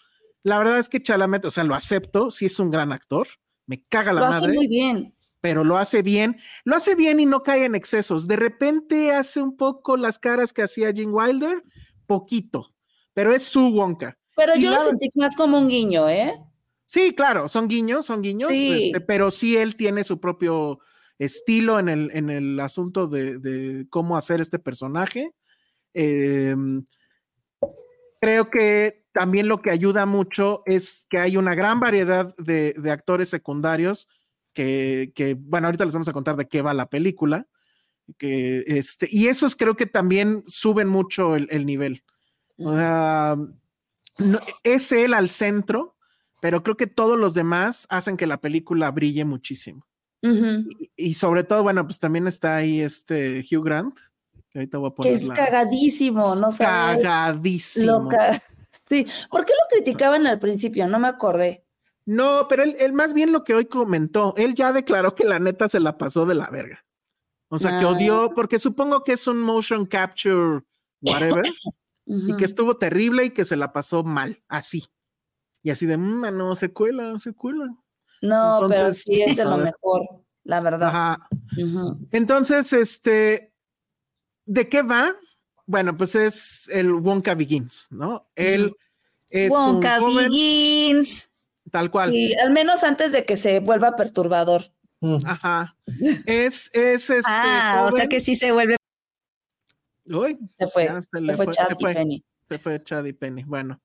La 0.43 0.59
verdad 0.59 0.79
es 0.79 0.89
que 0.89 1.03
Chalamet, 1.03 1.45
o 1.45 1.51
sea, 1.51 1.65
lo 1.65 1.75
acepto, 1.75 2.31
sí 2.31 2.47
es 2.47 2.59
un 2.61 2.71
gran 2.71 2.93
actor, 2.93 3.27
me 3.67 3.83
caga 3.89 4.13
la 4.13 4.21
lo 4.21 4.27
hace 4.29 4.41
madre 4.47 4.55
muy 4.55 4.69
bien. 4.69 5.15
pero 5.41 5.63
lo 5.65 5.77
hace 5.77 6.03
bien. 6.03 6.37
Lo 6.65 6.77
hace 6.77 6.95
bien 6.95 7.21
y 7.21 7.27
no 7.27 7.43
cae 7.43 7.65
en 7.65 7.75
excesos. 7.75 8.27
De 8.27 8.37
repente 8.37 9.13
hace 9.13 9.43
un 9.43 9.57
poco 9.57 9.97
las 9.97 10.19
caras 10.19 10.53
que 10.53 10.63
hacía 10.63 10.93
Gene 10.93 11.13
Wilder, 11.13 11.63
poquito, 12.07 12.75
pero 13.15 13.33
es 13.33 13.43
su 13.45 13.69
Wonka. 13.69 14.17
Pero 14.37 14.57
Y 14.57 14.63
yo 14.63 14.71
lo 14.71 14.81
sentí 14.85 15.11
más 15.17 15.37
como 15.37 15.59
un 15.59 15.69
guiño, 15.69 16.09
¿eh? 16.09 16.33
Sí, 16.87 17.15
claro, 17.15 17.49
son 17.49 17.69
guiños, 17.69 18.07
son 18.07 18.23
guiños, 18.23 18.49
Sí. 18.49 18.87
este, 18.87 19.01
pero 19.03 19.31
sí 19.31 19.57
él 19.57 19.77
tiene 19.77 20.05
su 20.05 20.19
propio 20.21 20.79
estilo 21.19 21.79
en 21.79 21.89
el, 21.91 22.11
en 22.15 22.31
el 22.31 22.59
asunto 22.61 23.09
de, 23.09 23.39
de 23.39 23.87
cómo 23.91 24.17
hacer 24.17 24.41
este 24.41 24.59
personaje. 24.59 25.35
Eh, 25.93 26.55
creo 28.21 28.51
que 28.51 29.05
también 29.13 29.49
lo 29.49 29.61
que 29.63 29.71
ayuda 29.71 30.07
mucho 30.07 30.63
es 30.67 31.07
que 31.11 31.19
hay 31.19 31.37
una 31.37 31.55
gran 31.55 31.81
variedad 31.81 32.35
de, 32.39 32.75
de 32.75 32.91
actores 32.91 33.29
secundarios 33.29 34.09
que, 34.53 35.13
que, 35.15 35.35
bueno, 35.35 35.67
ahorita 35.69 35.85
les 35.85 35.95
vamos 35.95 36.09
a 36.09 36.13
contar 36.13 36.37
de 36.37 36.49
qué 36.49 36.63
va 36.63 36.75
la 36.75 36.89
película. 36.89 37.47
Que, 38.17 38.65
este, 38.67 39.07
y 39.11 39.27
esos 39.27 39.55
creo 39.55 39.77
que 39.77 39.87
también 39.87 40.43
suben 40.47 40.89
mucho 40.89 41.37
el, 41.37 41.47
el 41.51 41.67
nivel. 41.67 42.05
O 42.57 42.75
sea, 42.75 43.37
no- 44.19 44.41
es 44.65 44.93
él 44.93 45.15
al 45.15 45.29
centro, 45.29 45.97
pero 46.41 46.63
creo 46.63 46.77
que 46.77 46.87
todos 46.87 47.19
los 47.19 47.35
demás 47.35 47.87
hacen 47.91 48.17
que 48.17 48.27
la 48.27 48.41
película 48.41 48.91
brille 48.91 49.25
muchísimo. 49.25 49.87
Y, 50.97 51.11
y 51.11 51.15
sobre 51.15 51.45
todo, 51.45 51.63
bueno, 51.63 51.85
pues 51.85 51.99
también 51.99 52.27
está 52.27 52.57
ahí 52.57 52.81
este 52.81 53.45
Hugh 53.51 53.65
Grant, 53.65 53.97
que 54.51 54.59
ahorita 54.61 54.79
voy 54.79 54.89
a 54.89 54.91
Que 54.91 54.97
poner 54.97 55.13
es 55.15 55.25
la- 55.25 55.35
cagadísimo, 55.35 56.21
no 56.37 56.51
sabes 56.51 57.03
cagadísimo. 57.03 57.87
lo 58.05 58.09
ca- 58.09 58.43
Sí, 58.89 59.07
¿por 59.31 59.45
qué 59.45 59.53
lo 59.53 59.77
criticaban 59.77 60.27
al 60.27 60.39
principio? 60.39 60.87
No 60.89 60.99
me 60.99 61.09
acordé. 61.09 61.67
No, 62.07 62.47
pero 62.49 62.63
él, 62.63 62.75
él 62.81 62.95
más 62.95 63.13
bien 63.13 63.33
lo 63.33 63.45
que 63.45 63.53
hoy 63.55 63.67
comentó, 63.67 64.33
él 64.39 64.55
ya 64.55 64.73
declaró 64.73 65.15
que 65.15 65.25
la 65.25 65.39
neta 65.39 65.69
se 65.69 65.79
la 65.79 65.99
pasó 65.99 66.25
de 66.25 66.35
la 66.35 66.49
verga. 66.49 66.83
O 67.51 67.59
sea, 67.59 67.79
que 67.79 67.85
Ah. 67.85 67.91
odió, 67.91 68.31
porque 68.35 68.59
supongo 68.59 69.05
que 69.05 69.13
es 69.13 69.27
un 69.27 69.41
motion 69.43 69.85
capture, 69.85 70.63
whatever, 71.03 71.43
y 72.07 72.35
que 72.39 72.47
estuvo 72.47 72.79
terrible 72.79 73.27
y 73.27 73.31
que 73.31 73.45
se 73.45 73.57
la 73.57 73.73
pasó 73.75 74.05
mal, 74.05 74.43
así. 74.49 74.85
Y 75.63 75.69
así 75.71 75.85
de, 75.85 75.99
"Mm, 75.99 76.35
no, 76.35 76.55
secuela, 76.55 77.19
secuela. 77.19 77.67
No, 78.23 78.65
pero 78.69 78.91
sí 78.95 79.21
es 79.21 79.37
de 79.37 79.45
lo 79.45 79.59
mejor, 79.59 80.01
la 80.45 80.61
verdad. 80.63 80.89
Ajá. 80.89 81.29
Entonces, 82.11 82.73
este, 82.73 83.48
¿de 84.49 84.69
qué 84.69 84.83
va? 84.83 85.15
Bueno, 85.67 85.97
pues 85.97 86.15
es 86.15 86.69
el 86.71 86.93
Wonka 86.93 87.35
Begins, 87.35 87.87
¿no? 87.91 88.29
Él 88.35 88.75
es 89.29 89.51
Wonka 89.51 89.99
un 89.99 90.13
joven, 90.13 90.31
Begins. 90.31 91.31
tal 91.71 91.91
cual. 91.91 92.11
Sí, 92.11 92.35
al 92.43 92.53
menos 92.53 92.83
antes 92.83 93.13
de 93.13 93.25
que 93.25 93.37
se 93.37 93.61
vuelva 93.61 93.95
perturbador. 93.95 94.73
Mm. 95.01 95.19
Ajá. 95.25 95.77
Es, 96.27 96.71
es 96.73 97.11
este. 97.11 97.23
Ah, 97.27 97.87
o 97.93 97.95
sea 97.95 98.09
que 98.09 98.21
sí 98.21 98.35
se 98.35 98.51
vuelve. 98.51 98.77
Uy, 100.07 100.39
Se 100.57 100.67
fue. 100.69 100.89
se 100.89 101.37
fue 101.37 101.45
se 101.47 101.53
Chad 101.53 101.69
y 101.71 101.81
fue, 101.83 101.95
Penny. 101.95 102.25
se 102.49 102.59
fue 102.59 102.83
Chad 102.83 103.05
y 103.05 103.13
Penny. 103.13 103.45
Bueno, 103.45 103.81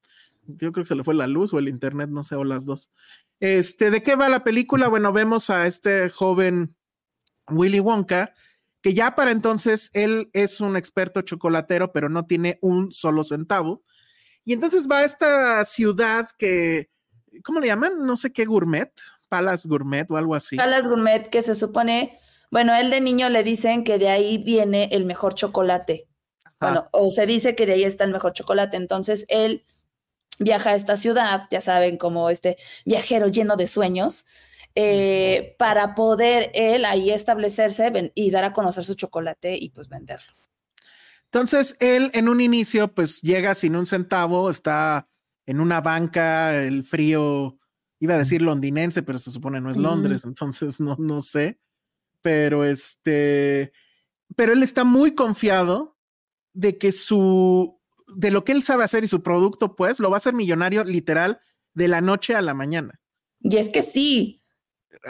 yo 0.48 0.72
creo 0.72 0.84
que 0.84 0.88
se 0.88 0.95
le 0.95 1.03
fue 1.03 1.14
la 1.14 1.27
luz 1.27 1.53
o 1.53 1.60
el 1.60 1.68
internet, 1.68 2.10
no 2.10 2.23
sé, 2.23 2.35
o 2.35 2.44
las 2.45 2.65
dos. 2.65 2.90
Este, 3.41 3.91
¿de 3.91 4.02
qué 4.03 4.15
va 4.15 4.30
la 4.30 4.44
película? 4.45 4.88
Bueno, 4.88 5.11
vemos 5.11 5.49
a 5.49 5.68
este 5.68 6.10
joven 6.10 6.76
Willy 7.49 7.81
Wonka, 7.81 8.34
que 8.84 8.94
ya 8.94 9.16
para 9.16 9.32
entonces 9.32 9.90
él 9.94 10.30
es 10.34 10.60
un 10.60 10.76
experto 10.76 11.22
chocolatero, 11.22 11.94
pero 11.94 12.10
no 12.10 12.26
tiene 12.26 12.60
un 12.62 12.92
solo 12.92 13.24
centavo. 13.24 13.82
Y 14.44 14.52
entonces 14.52 14.90
va 14.92 15.00
a 15.00 15.04
esta 15.06 15.64
ciudad 15.64 16.28
que, 16.38 16.90
¿cómo 17.46 17.62
le 17.62 17.68
llaman? 17.68 18.06
No 18.06 18.18
sé 18.18 18.34
qué 18.34 18.44
gourmet, 18.44 18.92
Palace 19.30 19.70
Gourmet 19.70 20.12
o 20.12 20.18
algo 20.18 20.36
así. 20.36 20.58
Palace 20.58 20.90
Gourmet, 20.90 21.30
que 21.30 21.42
se 21.42 21.56
supone, 21.56 22.20
bueno, 22.52 22.76
él 22.76 22.90
de 22.90 23.00
niño 23.00 23.30
le 23.30 23.46
dicen 23.46 23.86
que 23.86 23.98
de 23.98 24.10
ahí 24.10 24.38
viene 24.38 24.90
el 24.92 25.06
mejor 25.06 25.34
chocolate. 25.34 26.10
Bueno, 26.60 26.90
o 26.92 27.10
se 27.10 27.26
dice 27.26 27.56
que 27.56 27.66
de 27.66 27.74
ahí 27.74 27.84
está 27.86 28.04
el 28.04 28.12
mejor 28.12 28.34
chocolate. 28.34 28.76
Entonces 28.76 29.26
él 29.30 29.66
viaja 30.40 30.72
a 30.72 30.76
esta 30.76 30.98
ciudad, 30.98 31.48
ya 31.50 31.62
saben, 31.62 31.98
como 31.98 32.30
este 32.30 32.58
viajero 32.84 33.30
lleno 33.30 33.56
de 33.56 33.68
sueños, 33.68 34.26
eh, 34.76 35.56
para 35.60 35.95
poder 35.95 36.52
él 36.54 36.86
ahí 36.86 37.12
establecerse 37.12 38.12
y 38.16 38.32
dar 38.32 38.44
a 38.44 38.54
conocer 38.54 38.84
su 38.84 38.95
chocolate 38.95 39.56
y 39.56 39.70
pues 39.70 39.88
venderlo. 39.88 40.34
Entonces, 41.26 41.76
él 41.80 42.12
en 42.14 42.30
un 42.30 42.41
inicio, 42.41 42.94
pues 42.94 43.22
llega 43.22 43.56
sin 43.56 43.76
un 43.76 43.86
centavo, 43.86 44.50
está 44.50 45.08
en 45.45 45.60
una 45.60 45.82
banca, 45.82 46.64
el 46.64 46.84
frío, 46.84 47.58
iba 48.00 48.16
a 48.16 48.20
decir 48.20 48.41
londinense, 48.41 49.04
pero 49.04 49.18
se 49.18 49.32
supone 49.32 49.60
no 49.60 49.70
es. 49.70 49.78
Londres, 49.78 50.26
entonces 50.26 50.80
no, 50.80 50.95
no 51.00 51.22
sé. 51.22 51.60
Pero 52.22 52.64
este, 52.64 53.74
pero 54.36 54.54
él 54.54 54.64
está 54.64 54.84
muy 54.84 55.16
confiado 55.16 55.98
de 56.54 56.78
que 56.78 56.91
su, 56.91 57.80
de 58.16 58.32
lo 58.32 58.44
que 58.44 58.52
él 58.52 58.64
sabe 58.64 58.84
hacer 58.84 59.04
y 59.04 59.08
su 59.08 59.24
producto, 59.24 59.76
pues, 59.76 60.00
lo 60.00 60.10
va 60.10 60.18
a 60.18 60.20
hacer 60.20 60.34
millonario 60.34 60.84
literal 60.84 61.40
de 61.74 61.88
la 61.88 62.02
noche 62.02 62.36
a 62.36 62.41
la 62.41 62.54
mañana. 62.54 63.00
Y 63.40 63.58
es 63.58 63.70
que 63.70 63.82
sí, 63.82 64.43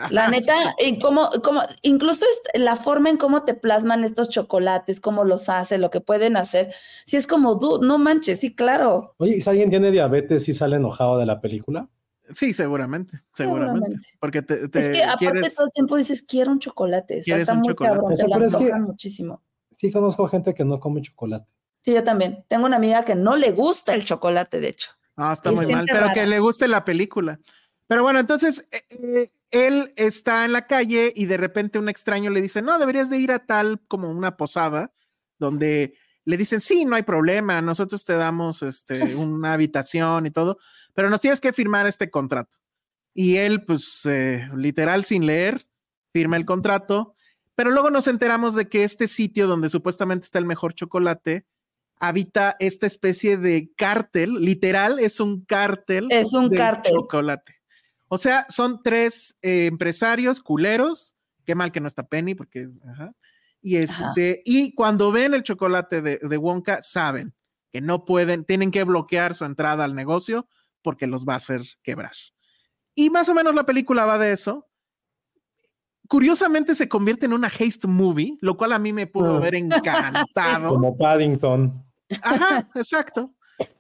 la 0.09 0.27
neta, 0.29 0.53
y 0.79 0.99
como, 0.99 1.29
como, 1.43 1.61
incluso 1.81 2.25
la 2.53 2.75
forma 2.75 3.09
en 3.09 3.17
cómo 3.17 3.43
te 3.43 3.53
plasman 3.53 4.03
estos 4.03 4.29
chocolates, 4.29 4.99
cómo 4.99 5.23
los 5.23 5.49
hace, 5.49 5.77
lo 5.77 5.89
que 5.89 6.01
pueden 6.01 6.37
hacer, 6.37 6.73
si 7.05 7.17
es 7.17 7.27
como, 7.27 7.55
"Dude, 7.55 7.85
no 7.85 7.97
manches, 7.97 8.39
sí, 8.39 8.55
claro. 8.55 9.15
Oye, 9.17 9.37
¿y 9.37 9.41
si 9.41 9.49
alguien 9.49 9.69
tiene 9.69 9.91
diabetes 9.91 10.47
y 10.49 10.53
sale 10.53 10.77
enojado 10.77 11.17
de 11.17 11.25
la 11.25 11.41
película? 11.41 11.89
Sí, 12.33 12.53
seguramente, 12.53 13.19
seguramente. 13.31 13.79
Seguramente. 13.81 14.07
Porque 14.19 14.41
te, 14.41 14.69
te 14.69 14.79
es 14.79 14.89
que 14.95 15.03
aparte 15.03 15.25
quieres- 15.25 15.55
todo 15.55 15.65
el 15.67 15.71
tiempo 15.73 15.97
dices, 15.97 16.23
quiero 16.27 16.51
un 16.51 16.59
chocolate, 16.59 17.15
o 17.15 17.17
sea, 17.17 17.23
¿Quieres 17.25 17.41
está 17.43 17.53
un 17.53 17.59
muy 17.59 17.67
chocolate? 17.69 17.95
cabrón, 17.97 18.13
te 18.15 18.27
lo 18.39 18.45
es 18.45 18.55
que- 18.55 18.79
muchísimo. 18.79 19.41
Sí, 19.77 19.91
conozco 19.91 20.27
gente 20.29 20.53
que 20.53 20.63
no 20.63 20.79
come 20.79 21.01
chocolate. 21.01 21.45
Sí, 21.81 21.93
yo 21.93 22.01
también. 22.03 22.45
Tengo 22.47 22.65
una 22.65 22.77
amiga 22.77 23.03
que 23.03 23.13
no 23.15 23.35
le 23.35 23.51
gusta 23.51 23.93
el 23.93 24.05
chocolate, 24.05 24.61
de 24.61 24.69
hecho. 24.69 24.91
Ah, 25.17 25.33
está 25.33 25.51
Y 25.51 25.55
muy 25.55 25.67
mal, 25.67 25.83
pero 25.85 25.99
rara. 25.99 26.13
que 26.13 26.25
le 26.25 26.39
guste 26.39 26.67
la 26.69 26.85
película. 26.85 27.39
Pero 27.93 28.01
bueno, 28.01 28.19
entonces 28.19 28.67
eh, 28.71 28.81
eh, 28.89 29.31
él 29.51 29.93
está 29.97 30.45
en 30.45 30.51
la 30.51 30.65
calle 30.65 31.13
y 31.15 31.27
de 31.27 31.37
repente 31.37 31.77
un 31.77 31.89
extraño 31.89 32.31
le 32.31 32.41
dice, 32.41 32.63
no, 32.63 32.79
deberías 32.79 33.11
de 33.11 33.19
ir 33.19 33.31
a 33.31 33.45
tal 33.45 33.81
como 33.87 34.09
una 34.09 34.35
posada 34.35 34.91
donde 35.37 35.93
le 36.25 36.37
dicen, 36.37 36.59
sí, 36.59 36.85
no 36.85 36.95
hay 36.95 37.03
problema, 37.03 37.61
nosotros 37.61 38.03
te 38.03 38.13
damos 38.13 38.63
este, 38.63 38.99
una 39.15 39.53
habitación 39.53 40.25
y 40.25 40.31
todo, 40.31 40.57
pero 40.95 41.11
nos 41.11 41.21
tienes 41.21 41.39
que 41.39 41.53
firmar 41.53 41.85
este 41.85 42.09
contrato. 42.09 42.57
Y 43.13 43.35
él, 43.35 43.63
pues, 43.63 44.07
eh, 44.07 44.49
literal, 44.55 45.03
sin 45.03 45.27
leer, 45.27 45.67
firma 46.11 46.35
el 46.37 46.47
contrato, 46.47 47.13
pero 47.53 47.69
luego 47.69 47.91
nos 47.91 48.07
enteramos 48.07 48.55
de 48.55 48.69
que 48.69 48.83
este 48.83 49.07
sitio 49.07 49.45
donde 49.45 49.69
supuestamente 49.69 50.25
está 50.25 50.39
el 50.39 50.47
mejor 50.47 50.73
chocolate, 50.73 51.45
habita 51.99 52.55
esta 52.57 52.87
especie 52.87 53.37
de 53.37 53.71
cártel, 53.77 54.33
literal, 54.43 54.97
es 54.97 55.19
un 55.19 55.45
cártel. 55.45 56.07
Es 56.09 56.33
un 56.33 56.49
cártel. 56.49 56.93
Chocolate. 56.93 57.62
O 58.13 58.17
sea, 58.19 58.45
son 58.47 58.81
tres 58.83 59.35
eh, 59.41 59.65
empresarios 59.65 60.39
culeros. 60.39 61.15
Qué 61.45 61.55
mal 61.55 61.71
que 61.71 61.79
no 61.79 61.87
está 61.87 62.03
Penny, 62.07 62.35
porque. 62.35 62.67
ajá. 62.87 63.11
Y 63.59 63.77
Ajá. 63.77 64.11
este, 64.13 64.41
y 64.45 64.75
cuando 64.75 65.11
ven 65.11 65.33
el 65.33 65.41
chocolate 65.41 66.01
de, 66.03 66.19
de 66.21 66.37
Wonka, 66.37 66.83
saben 66.83 67.33
que 67.71 67.81
no 67.81 68.05
pueden, 68.05 68.45
tienen 68.45 68.69
que 68.69 68.83
bloquear 68.83 69.33
su 69.33 69.45
entrada 69.45 69.83
al 69.83 69.95
negocio 69.95 70.47
porque 70.83 71.07
los 71.07 71.25
va 71.25 71.33
a 71.33 71.37
hacer 71.37 71.61
quebrar. 71.81 72.11
Y 72.93 73.09
más 73.09 73.29
o 73.29 73.33
menos 73.33 73.55
la 73.55 73.65
película 73.65 74.05
va 74.05 74.19
de 74.19 74.31
eso. 74.33 74.67
Curiosamente 76.07 76.75
se 76.75 76.89
convierte 76.89 77.25
en 77.25 77.33
una 77.33 77.47
haste 77.47 77.87
movie, 77.87 78.37
lo 78.41 78.57
cual 78.57 78.73
a 78.73 78.79
mí 78.79 78.93
me 78.93 79.07
pudo 79.07 79.33
Ah. 79.33 79.37
haber 79.37 79.55
encantado. 80.35 80.69
Como 80.69 80.95
Paddington. 80.97 81.83
Ajá, 82.21 82.69
exacto. 82.75 83.33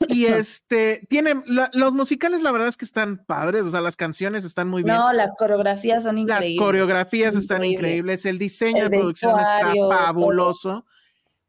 Y 0.07 0.25
este, 0.25 1.05
tienen, 1.09 1.43
la- 1.47 1.69
los 1.73 1.93
musicales 1.93 2.41
la 2.41 2.51
verdad 2.51 2.67
es 2.67 2.77
que 2.77 2.85
están 2.85 3.23
padres, 3.25 3.63
o 3.63 3.71
sea, 3.71 3.81
las 3.81 3.95
canciones 3.95 4.45
están 4.45 4.67
muy 4.67 4.83
bien. 4.83 4.95
No, 4.95 5.11
las 5.13 5.33
coreografías 5.37 6.03
son 6.03 6.15
las 6.15 6.23
increíbles. 6.37 6.59
coreografías 6.59 7.35
están 7.35 7.63
increíbles, 7.63 8.25
el 8.25 8.37
diseño 8.37 8.83
El 8.85 8.89
de 8.89 8.97
producción 8.97 9.39
está 9.39 9.73
todo. 9.73 9.89
fabuloso, 9.91 10.85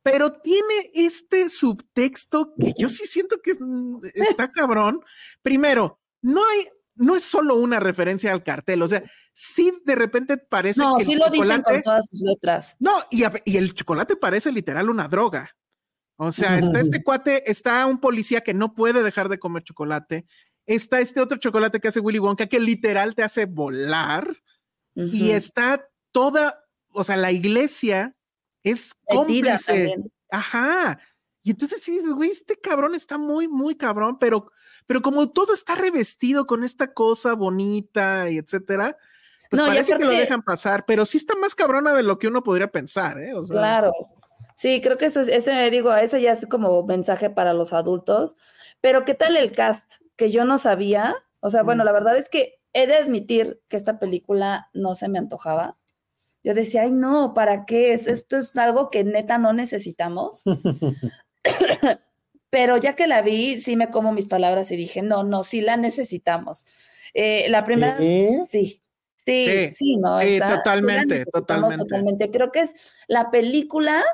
pero 0.02 0.32
tiene 0.32 0.90
este 0.94 1.48
subtexto 1.51 2.52
que 2.59 2.72
yo 2.78 2.88
sí 2.88 3.06
siento 3.06 3.36
que 3.42 3.52
es- 3.52 3.60
mm, 3.60 3.98
está 4.14 4.51
cabrón. 4.52 5.01
Primero, 5.42 5.98
no 6.22 6.42
hay, 6.42 6.66
no 6.96 7.16
es 7.16 7.22
solo 7.24 7.56
una 7.56 7.80
referencia 7.80 8.32
al 8.32 8.42
cartel, 8.42 8.82
o 8.82 8.88
sea, 8.88 9.02
sí 9.32 9.72
de 9.84 9.94
repente 9.96 10.36
parece 10.38 10.80
No, 10.80 10.96
que 10.96 11.05
sí 11.05 11.12
el 11.12 11.18
lo 11.18 11.30
dicen 11.30 11.62
chocolate- 11.62 11.72
con 11.72 11.82
todas 11.82 12.09
sus 12.09 12.20
letras. 12.20 12.76
no, 12.78 12.92
y, 13.10 13.24
a- 13.24 13.32
y 13.44 13.56
el 13.56 13.74
chocolate 13.74 14.16
parece 14.16 14.51
literal 14.52 14.88
una 14.90 15.09
droga. 15.09 15.51
O 16.16 16.31
sea, 16.32 16.59
está 16.59 16.81
este 16.81 17.03
cuate, 17.03 17.51
está 17.51 17.86
un 17.86 17.99
policía 17.99 18.41
que 18.41 18.55
no 18.55 18.74
puede 18.74 19.03
dejar 19.03 19.28
de 19.28 19.39
comer 19.39 19.65
chocolate. 19.65 20.27
Está 20.66 21.01
este 21.01 21.20
otro 21.20 21.39
chocolate 21.39 21.81
que 21.81 21.89
hace 21.89 22.01
Willy 22.01 22.19
Wonka 22.19 22.47
que 22.47 22.61
literal 22.61 23.15
te 23.15 23.23
hace 23.23 23.47
volar. 23.47 24.36
Y 24.95 25.31
está 25.31 25.89
toda, 26.12 26.65
o 26.91 27.03
sea, 27.03 27.16
la 27.16 27.32
iglesia 27.32 28.15
es 28.62 28.95
cómplice. 29.07 29.97
Ajá. 30.31 30.99
Y 31.43 31.51
entonces 31.51 31.82
sí 31.82 32.01
güey, 32.01 32.31
este 32.31 32.59
cabrón 32.59 32.95
está 32.95 33.19
muy, 33.19 33.49
muy 33.49 33.74
cabrón, 33.74 34.19
pero, 34.19 34.51
pero 34.86 35.03
como 35.03 35.31
todo 35.31 35.53
está 35.53 35.74
revestido 35.74 36.47
con 36.47 36.65
esta 36.65 36.95
cosa 36.95 37.35
bonita 37.35 38.31
y 38.31 38.39
etcétera, 38.39 38.97
pues 39.51 39.61
No, 39.61 39.69
parece 39.69 39.97
que 39.97 40.05
lo 40.05 40.12
dejan 40.12 40.43
pasar, 40.43 40.86
pero 40.86 41.05
sí 41.05 41.19
está 41.19 41.35
más 41.36 41.55
cabrona 41.55 41.93
de 41.93 42.03
lo 42.03 42.19
que 42.19 42.28
uno 42.28 42.43
podría 42.43 42.69
pensar, 42.69 43.19
¿eh? 43.20 43.35
O 43.35 43.47
sea, 43.47 43.57
Claro. 43.57 43.93
Sí, 44.56 44.81
creo 44.81 44.97
que 44.98 45.06
eso 45.06 45.20
es, 45.20 45.28
ese, 45.28 45.70
digo, 45.70 45.94
ese 45.94 46.20
ya 46.20 46.32
es 46.32 46.47
como 46.47 46.82
mensaje 46.85 47.31
para 47.31 47.52
los 47.55 47.72
adultos. 47.72 48.36
Pero 48.81 49.05
¿qué 49.05 49.14
tal 49.14 49.36
el 49.36 49.52
cast? 49.52 49.94
Que 50.16 50.31
yo 50.31 50.44
no 50.44 50.59
sabía. 50.59 51.16
O 51.40 51.51
sea, 51.51 51.62
bueno, 51.62 51.82
Mm. 51.82 51.86
la 51.86 51.93
verdad 51.93 52.16
es 52.16 52.28
que 52.28 52.60
he 52.72 52.86
de 52.86 52.97
admitir 52.97 53.60
que 53.68 53.76
esta 53.76 53.98
película 53.98 54.68
no 54.72 54.94
se 54.94 55.09
me 55.09 55.18
antojaba. 55.18 55.76
Yo 56.43 56.55
decía, 56.55 56.82
ay, 56.82 56.90
no, 56.90 57.32
¿para 57.35 57.64
qué? 57.66 57.93
Es, 57.94 58.06
esto 58.06 58.36
es 58.36 58.55
algo 58.56 58.90
que 58.90 59.02
neta 59.05 59.39
no 59.39 59.52
necesitamos. 59.52 60.43
Pero 62.51 62.76
ya 62.76 62.94
que 62.94 63.06
la 63.06 63.22
vi, 63.22 63.60
sí 63.60 63.76
me 63.76 63.90
como 63.90 64.12
mis 64.12 64.26
palabras 64.26 64.70
y 64.70 64.76
dije, 64.76 65.02
no, 65.02 65.24
no, 65.24 65.43
sí 65.43 65.60
la 65.60 65.76
necesitamos. 65.76 66.66
Eh, 67.12 67.47
la 67.48 67.64
primera, 67.64 67.97
¿Qué? 67.98 68.39
sí, 68.48 68.82
sí, 69.16 69.47
Sí, 69.47 69.70
sí, 69.72 69.97
no, 69.97 70.18
sí, 70.18 70.35
esa, 70.36 70.56
totalmente, 70.56 71.24
totalmente. 71.32 71.78
totalmente. 71.78 72.31
Creo 72.31 72.52
que 72.52 72.60
es 72.60 72.94
la 73.09 73.31
película 73.31 74.05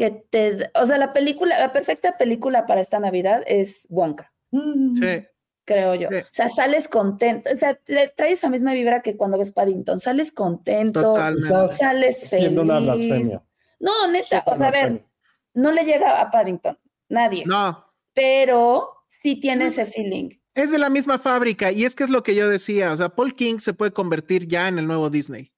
que 0.00 0.24
te, 0.30 0.70
o 0.80 0.86
sea, 0.86 0.96
la 0.96 1.12
película, 1.12 1.58
la 1.58 1.74
perfecta 1.74 2.16
película 2.16 2.64
para 2.64 2.80
esta 2.80 2.98
Navidad 2.98 3.42
es 3.46 3.86
Wonka, 3.90 4.32
sí. 4.50 5.26
creo 5.66 5.94
yo. 5.94 6.08
Sí. 6.10 6.16
O 6.16 6.28
sea, 6.32 6.48
sales 6.48 6.88
contento, 6.88 7.50
o 7.54 7.58
sea, 7.58 7.78
le 7.86 8.08
traes 8.08 8.38
esa 8.38 8.48
misma 8.48 8.72
vibra 8.72 9.02
que 9.02 9.18
cuando 9.18 9.36
ves 9.36 9.52
Paddington, 9.52 10.00
sales 10.00 10.32
contento, 10.32 11.02
Totalmente. 11.02 11.68
Sales 11.68 12.16
siendo 12.18 12.62
una 12.62 12.76
feliz. 12.76 12.86
blasfemia. 12.86 13.42
No, 13.78 14.10
neta, 14.10 14.42
o 14.46 14.56
sea, 14.56 14.68
a 14.68 14.70
ver, 14.70 15.04
no 15.52 15.70
le 15.70 15.84
llega 15.84 16.18
a 16.18 16.30
Paddington, 16.30 16.78
nadie, 17.10 17.44
No, 17.44 17.84
pero 18.14 19.04
sí 19.22 19.36
tiene 19.38 19.66
ese 19.66 19.84
feeling. 19.84 20.30
Es 20.54 20.70
de 20.70 20.78
la 20.78 20.88
misma 20.88 21.18
fábrica 21.18 21.72
y 21.72 21.84
es 21.84 21.94
que 21.94 22.04
es 22.04 22.10
lo 22.10 22.22
que 22.22 22.34
yo 22.34 22.48
decía, 22.48 22.94
o 22.94 22.96
sea, 22.96 23.10
Paul 23.10 23.34
King 23.34 23.58
se 23.58 23.74
puede 23.74 23.92
convertir 23.92 24.48
ya 24.48 24.66
en 24.66 24.78
el 24.78 24.86
nuevo 24.86 25.10
Disney. 25.10 25.52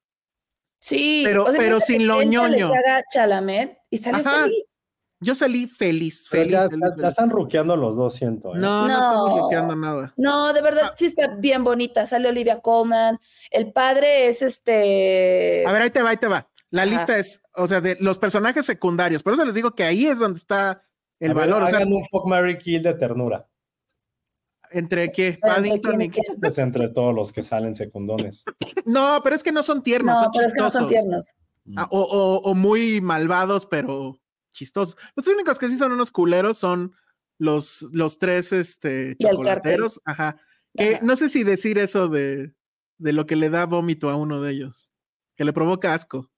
Sí, 0.85 1.23
Pero- 1.25 1.45
o 1.45 1.47
sea, 1.47 1.55
pero 1.59 1.77
imagínate 1.77 1.87
sin 1.87 2.07
lo 2.09 2.23
ñoño. 2.25 2.73
Chalamet 3.13 3.79
y 3.89 3.99
sale 3.99 4.19
Ajá. 4.19 4.43
feliz. 4.45 4.75
Yo 5.21 5.37
salí 5.37 5.69
feliz, 5.69 6.29
feliz. 6.29 6.51
ya, 6.53 6.69
feliz. 6.69 6.97
están 7.09 7.31
ruqueando 7.31 7.77
los 7.77 7.95
dos, 7.95 8.15
siento. 8.17 8.57
¿eh? 8.57 8.59
No, 8.59 8.89
no, 8.89 8.93
estamos 8.93 9.29
No. 9.29 9.35
bloqueando 9.37 9.77
nada. 9.77 10.13
No, 10.17 10.53
de 10.53 10.61
verdad 10.61 10.87
Ah. 10.91 10.93
sí 10.97 11.07
está 11.07 11.29
bien 11.39 11.63
bonita. 11.63 12.05
Sale 12.09 12.29
Olivia 12.29 12.59
Colman. 12.61 13.17
El 13.53 13.73
padre 13.73 14.27
es 14.27 14.43
este. 14.43 15.65
A 15.65 15.71
ver, 15.73 15.83
ahí 15.83 15.91
te 15.91 16.03
va, 16.03 16.11
ahí 16.11 16.17
te 16.17 16.27
va. 16.27 16.49
La 16.71 16.83
Ajá. 16.83 16.91
lista 16.91 17.17
es, 17.19 17.41
o 17.55 17.69
sea, 17.69 17.81
de 17.81 17.97
los 18.01 18.19
personajes 18.19 18.67
secundarios. 18.67 19.23
Por 19.23 19.35
eso 19.35 19.45
les 19.45 19.55
digo 19.55 19.77
que 19.77 19.85
ahí 19.85 20.07
es 20.07 20.19
donde 20.19 20.39
está 20.41 20.83
el 21.21 21.31
A 21.31 21.35
ver, 21.35 21.49
valor. 21.49 21.63
O 21.63 21.67
sea, 21.69 21.77
hagan 21.79 21.93
un 21.93 22.05
fuck, 22.09 22.27
Mary 22.27 22.59
kill 22.59 22.83
de 22.83 22.95
ternura. 22.95 23.47
Entre 24.73 25.11
qué, 25.13 25.39
Paddington 25.41 26.01
y 26.03 26.09
¿quién- 26.11 26.25
quién? 26.27 26.41
Pues 26.41 26.59
entre 26.59 26.89
todos 26.89 27.15
los 27.15 27.33
que 27.33 27.43
salen 27.43 27.75
secundones. 27.75 28.45
No, 28.85 29.21
pero 29.23 29.37
es 29.37 29.43
que 29.43 29.53
no 29.53 29.63
son 29.63 29.83
tiernos, 29.83 30.15
No, 30.15 30.23
son 30.25 30.31
pero 30.35 30.47
es 30.47 30.53
que 30.55 30.59
no 30.61 30.67
chistosos. 30.67 30.81
son 30.83 30.89
tiernos. 30.91 31.35
Ah, 31.77 31.89
o, 31.91 32.01
o- 32.01 32.39
o 32.51 32.55
muy 32.55 33.01
malvados, 33.01 33.67
pero 33.67 34.19
chistosos. 34.53 34.97
Los 35.15 35.27
únicos 35.29 35.59
que 35.59 35.69
sí 35.69 35.79
son 35.79 35.93
unos 35.93 36.11
culeros 36.11 36.59
son 36.59 36.93
los, 37.39 37.87
los 37.93 38.19
tres 38.19 38.53
este, 38.53 39.17
Y 39.19 39.27
el 39.27 39.33
chocolateros. 39.37 40.01
Ajá. 40.05 40.37
Que 40.75 40.97
Ajá. 40.97 41.05
no 41.05 41.17
sé 41.17 41.29
si 41.29 41.45
decir 41.45 41.79
eso 41.79 42.09
de, 42.09 42.53
de 42.99 43.13
lo 43.13 43.27
que 43.27 43.37
le 43.37 43.49
da 43.51 43.67
vómito 43.67 44.11
a 44.11 44.17
uno 44.17 44.41
de 44.41 44.51
ellos. 44.53 44.93
Que 45.37 45.45
le 45.45 45.53
provoca 45.53 45.95
asco. 45.95 46.31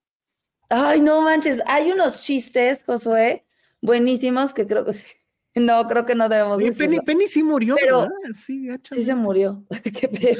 Ay, 0.69 1.01
no 1.01 1.21
manches. 1.21 1.61
Hay 1.67 1.91
unos 1.91 2.21
chistes, 2.21 2.81
Josué, 2.85 3.45
buenísimos 3.81 4.53
que 4.53 4.65
creo 4.67 4.85
que. 4.85 4.93
No, 5.55 5.87
creo 5.87 6.05
que 6.05 6.15
no 6.15 6.27
debemos 6.27 6.57
Oye, 6.57 6.73
Penny. 6.73 6.99
Penny 6.99 7.27
sí 7.27 7.41
murió, 7.43 7.75
Pero- 7.79 8.01
¿verdad? 8.01 8.15
Sí, 8.35 8.67
gacho. 8.67 8.93
Sí 8.93 9.03
se 9.03 9.15
murió. 9.15 9.63
Qué. 9.83 10.35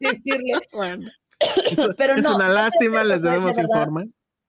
Decirle. 0.00 0.52
Bueno, 0.72 1.10
Pero 1.96 2.14
es 2.16 2.22
no, 2.22 2.36
una 2.36 2.48
lástima, 2.48 3.02
les 3.04 3.22
de 3.22 3.30
debemos 3.30 3.58
informar. 3.58 4.06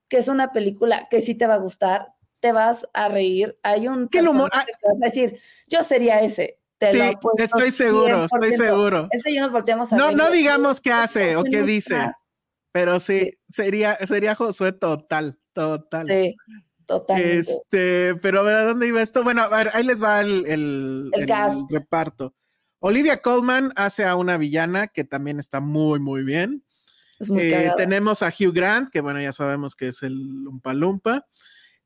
Que 0.08 0.18
es 0.18 0.28
una 0.28 0.52
película 0.52 1.06
que 1.10 1.20
sí 1.22 1.34
te 1.34 1.46
va 1.46 1.54
a 1.54 1.58
gustar. 1.58 2.08
Te 2.40 2.52
vas 2.52 2.86
a 2.92 3.08
reír. 3.08 3.58
Hay 3.62 3.88
un 3.88 4.08
el 4.12 4.28
humor- 4.28 4.50
personaje 4.50 4.72
que 4.80 4.88
vas 4.88 5.02
a 5.02 5.06
decir, 5.06 5.40
yo 5.68 5.82
sería 5.82 6.20
ese. 6.20 6.60
Te 6.78 6.92
Sí, 6.92 6.98
lo 6.98 7.44
estoy 7.44 7.70
seguro, 7.70 8.24
estoy 8.24 8.50
100%. 8.50 8.56
seguro. 8.56 9.08
Ese 9.10 9.30
y 9.30 9.36
yo 9.36 9.42
nos 9.42 9.52
volteamos 9.52 9.92
a 9.92 9.96
No, 9.96 10.08
ver 10.08 10.16
no 10.16 10.30
digamos 10.30 10.80
qué 10.80 10.92
"Ay, 10.92 11.04
hace 11.04 11.36
o 11.36 11.44
qué 11.44 11.62
dice, 11.62 11.94
está". 11.94 12.18
pero 12.72 13.00
sí, 13.00 13.32
sería, 13.48 13.96
sería 14.06 14.34
Josué 14.34 14.72
total, 14.72 15.38
total. 15.52 16.06
Sí, 16.06 16.36
totalmente. 16.86 17.38
Este, 17.38 18.14
pero 18.16 18.40
a 18.40 18.42
ver, 18.42 18.54
¿a 18.56 18.64
dónde 18.64 18.88
iba 18.88 19.02
esto? 19.02 19.22
Bueno, 19.24 19.42
a 19.42 19.48
ver, 19.48 19.70
ahí 19.74 19.84
les 19.84 20.02
va 20.02 20.20
el, 20.20 20.44
el, 20.46 21.10
El 21.12 21.26
cast. 21.26 21.70
reparto. 21.70 22.34
Olivia 22.80 23.22
Colman 23.22 23.72
hace 23.76 24.04
a 24.04 24.14
una 24.16 24.36
villana 24.36 24.88
que 24.88 25.04
también 25.04 25.38
está 25.38 25.60
muy, 25.60 26.00
muy 26.00 26.22
bien. 26.22 26.64
Es 27.18 27.30
muy 27.30 27.42
Eh, 27.42 27.72
tenemos 27.76 28.22
a 28.22 28.28
Hugh 28.28 28.52
Grant, 28.52 28.90
que 28.90 29.00
bueno, 29.00 29.20
ya 29.20 29.32
sabemos 29.32 29.74
que 29.74 29.88
es 29.88 30.02
el 30.02 30.14
Lumpa 30.44 30.74
Lumpa. 30.74 31.26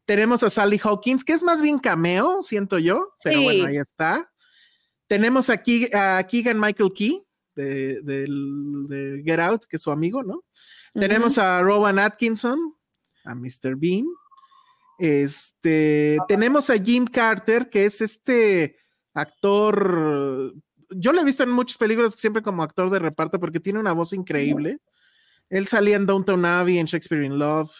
Tenemos 0.06 0.42
a 0.42 0.50
Sally 0.50 0.80
Hawkins, 0.82 1.24
que 1.24 1.34
es 1.34 1.42
más 1.42 1.60
bien 1.60 1.78
cameo, 1.78 2.42
siento 2.42 2.78
yo, 2.78 3.12
pero 3.22 3.38
Sí. 3.38 3.44
bueno, 3.44 3.66
ahí 3.66 3.76
está. 3.76 4.32
Tenemos 5.06 5.50
aquí 5.50 5.88
a 5.94 6.22
Keegan 6.26 6.58
Michael 6.58 6.92
Key, 6.94 7.22
de, 7.54 8.00
de 8.02 9.22
Get 9.24 9.40
Out, 9.40 9.64
que 9.68 9.76
es 9.76 9.82
su 9.82 9.90
amigo, 9.90 10.22
¿no? 10.22 10.44
Tenemos 10.94 11.38
a 11.38 11.60
Rowan 11.60 11.98
Atkinson, 11.98 12.58
a 13.24 13.34
Mr. 13.34 13.76
Bean. 13.76 14.06
Este, 14.98 16.18
tenemos 16.28 16.68
a 16.70 16.76
Jim 16.78 17.06
Carter, 17.06 17.70
que 17.70 17.84
es 17.84 18.00
este 18.00 18.76
actor. 19.14 20.52
Yo 20.90 21.12
lo 21.12 21.20
he 21.20 21.24
visto 21.24 21.42
en 21.44 21.50
muchas 21.50 21.76
películas 21.76 22.14
siempre 22.16 22.42
como 22.42 22.62
actor 22.62 22.90
de 22.90 22.98
reparto 22.98 23.38
porque 23.38 23.60
tiene 23.60 23.78
una 23.78 23.92
voz 23.92 24.12
increíble. 24.12 24.80
Él 25.50 25.66
salía 25.66 25.96
en 25.96 26.06
Downton 26.06 26.44
Abbey, 26.44 26.78
en 26.78 26.86
Shakespeare 26.86 27.24
in 27.24 27.38
Love. 27.38 27.70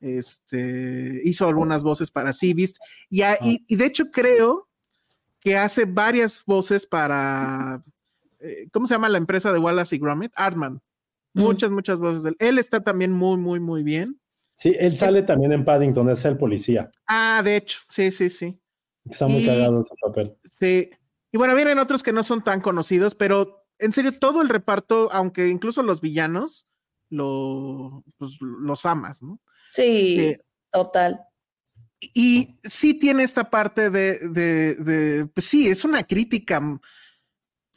Este 0.00 1.20
hizo 1.24 1.46
algunas 1.46 1.82
voces 1.82 2.10
para 2.10 2.32
Sea 2.32 2.54
Beast, 2.54 2.78
y, 3.10 3.22
a- 3.22 3.38
y- 3.42 3.64
y 3.68 3.76
de 3.76 3.84
hecho 3.86 4.10
creo 4.10 4.68
que 5.40 5.56
hace 5.56 5.84
varias 5.84 6.42
voces 6.44 6.86
para 6.86 7.82
eh, 8.40 8.66
¿cómo 8.72 8.86
se 8.86 8.94
llama 8.94 9.08
la 9.08 9.18
empresa 9.18 9.52
de 9.52 9.58
Wallace 9.58 9.96
y 9.96 9.98
Gromit? 9.98 10.32
Artman. 10.34 10.80
Mm. 11.34 11.42
Muchas, 11.42 11.70
muchas 11.70 11.98
voces 11.98 12.22
de 12.22 12.30
él. 12.30 12.36
Él 12.38 12.58
está 12.58 12.82
también 12.82 13.12
muy, 13.12 13.36
muy, 13.36 13.60
muy 13.60 13.82
bien. 13.82 14.19
Sí, 14.60 14.76
él 14.78 14.94
sale 14.94 15.22
también 15.22 15.52
en 15.52 15.64
Paddington, 15.64 16.10
es 16.10 16.22
el 16.26 16.36
policía. 16.36 16.90
Ah, 17.06 17.40
de 17.42 17.56
hecho, 17.56 17.78
sí, 17.88 18.10
sí, 18.12 18.28
sí. 18.28 18.60
Está 19.08 19.26
muy 19.26 19.42
Y- 19.42 19.46
cagado 19.46 19.80
ese 19.80 19.94
papel. 20.02 20.36
Sí. 20.52 20.90
Y 21.32 21.38
bueno, 21.38 21.54
vienen 21.54 21.78
otros 21.78 22.02
que 22.02 22.12
no 22.12 22.22
son 22.22 22.44
tan 22.44 22.60
conocidos, 22.60 23.14
pero 23.14 23.64
en 23.78 23.94
serio, 23.94 24.12
todo 24.12 24.42
el 24.42 24.50
reparto, 24.50 25.08
aunque 25.12 25.48
incluso 25.48 25.82
los 25.82 26.02
villanos, 26.02 26.68
lo, 27.08 28.04
pues, 28.18 28.36
los 28.40 28.84
amas, 28.84 29.22
¿no? 29.22 29.40
Sí, 29.72 30.16
Eh, 30.20 30.38
total. 30.70 31.20
y 31.98 32.58
sí 32.62 32.92
tiene 32.92 33.22
esta 33.22 33.48
parte 33.48 33.88
de, 33.88 34.18
de, 34.28 34.74
de, 34.74 35.26
pues 35.26 35.46
sí, 35.46 35.68
es 35.68 35.86
una 35.86 36.02
crítica, 36.02 36.60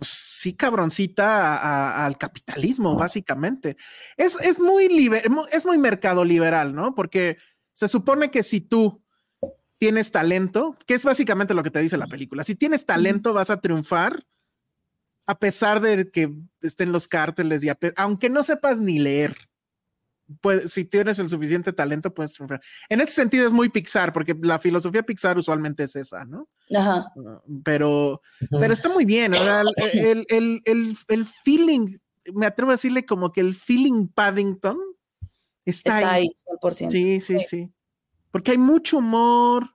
pues 0.03 0.09
sí, 0.09 0.53
cabroncita 0.53 1.53
a- 1.55 2.01
a- 2.01 2.05
al 2.05 2.17
capitalismo, 2.17 2.95
básicamente. 2.95 3.77
Es, 4.17 4.37
es 4.41 4.59
muy 4.59 4.87
liber- 4.89 5.29
es 5.51 5.65
muy 5.65 5.77
mercado 5.77 6.25
liberal, 6.25 6.75
¿no? 6.75 6.93
Porque 6.93 7.37
se 7.73 7.87
supone 7.87 8.29
que 8.29 8.43
si 8.43 8.59
tú 8.61 9.01
tienes 9.77 10.11
talento, 10.11 10.77
que 10.85 10.93
es 10.95 11.03
básicamente 11.05 11.53
lo 11.53 11.63
que 11.63 11.71
te 11.71 11.79
dice 11.79 11.97
la 11.97 12.07
película, 12.07 12.43
si 12.43 12.55
tienes 12.55 12.85
talento 12.85 13.33
vas 13.33 13.49
a 13.49 13.59
triunfar 13.61 14.25
a 15.25 15.39
pesar 15.39 15.79
de 15.79 16.11
que 16.11 16.33
estén 16.61 16.91
los 16.91 17.07
cárteles 17.07 17.63
y 17.63 17.69
a 17.69 17.77
aunque 17.95 18.29
no 18.29 18.43
sepas 18.43 18.79
ni 18.79 18.99
leer. 18.99 19.37
Pues, 20.41 20.71
si 20.71 20.85
tienes 20.85 21.19
el 21.19 21.29
suficiente 21.29 21.71
talento, 21.73 22.13
puedes 22.13 22.33
triunfar. 22.33 22.61
En 22.89 23.01
ese 23.01 23.13
sentido 23.13 23.45
es 23.47 23.53
muy 23.53 23.69
Pixar, 23.69 24.11
porque 24.13 24.35
la 24.41 24.59
filosofía 24.59 25.03
Pixar 25.03 25.37
usualmente 25.37 25.83
es 25.83 25.95
esa, 25.95 26.25
¿no? 26.25 26.49
Ajá. 26.75 27.11
Pero, 27.63 28.21
pero 28.59 28.73
está 28.73 28.89
muy 28.89 29.05
bien, 29.05 29.31
¿verdad? 29.31 29.63
El, 29.93 29.99
el, 29.99 30.25
el, 30.29 30.61
el- 30.65 30.97
el 31.07 31.25
feeling, 31.25 31.97
me 32.33 32.45
atrevo 32.45 32.71
a 32.71 32.75
decirle 32.75 33.05
como 33.05 33.31
que 33.31 33.41
el 33.41 33.53
feeling 33.55 34.07
Paddington 34.07 34.77
está, 35.65 35.99
Está 35.99 36.13
ahí. 36.13 36.21
ahí, 36.23 36.29
100%. 36.61 36.89
Sí, 36.91 37.19
sí, 37.19 37.39
sí. 37.39 37.71
Porque 38.31 38.51
hay 38.51 38.57
mucho 38.57 38.97
humor, 38.97 39.67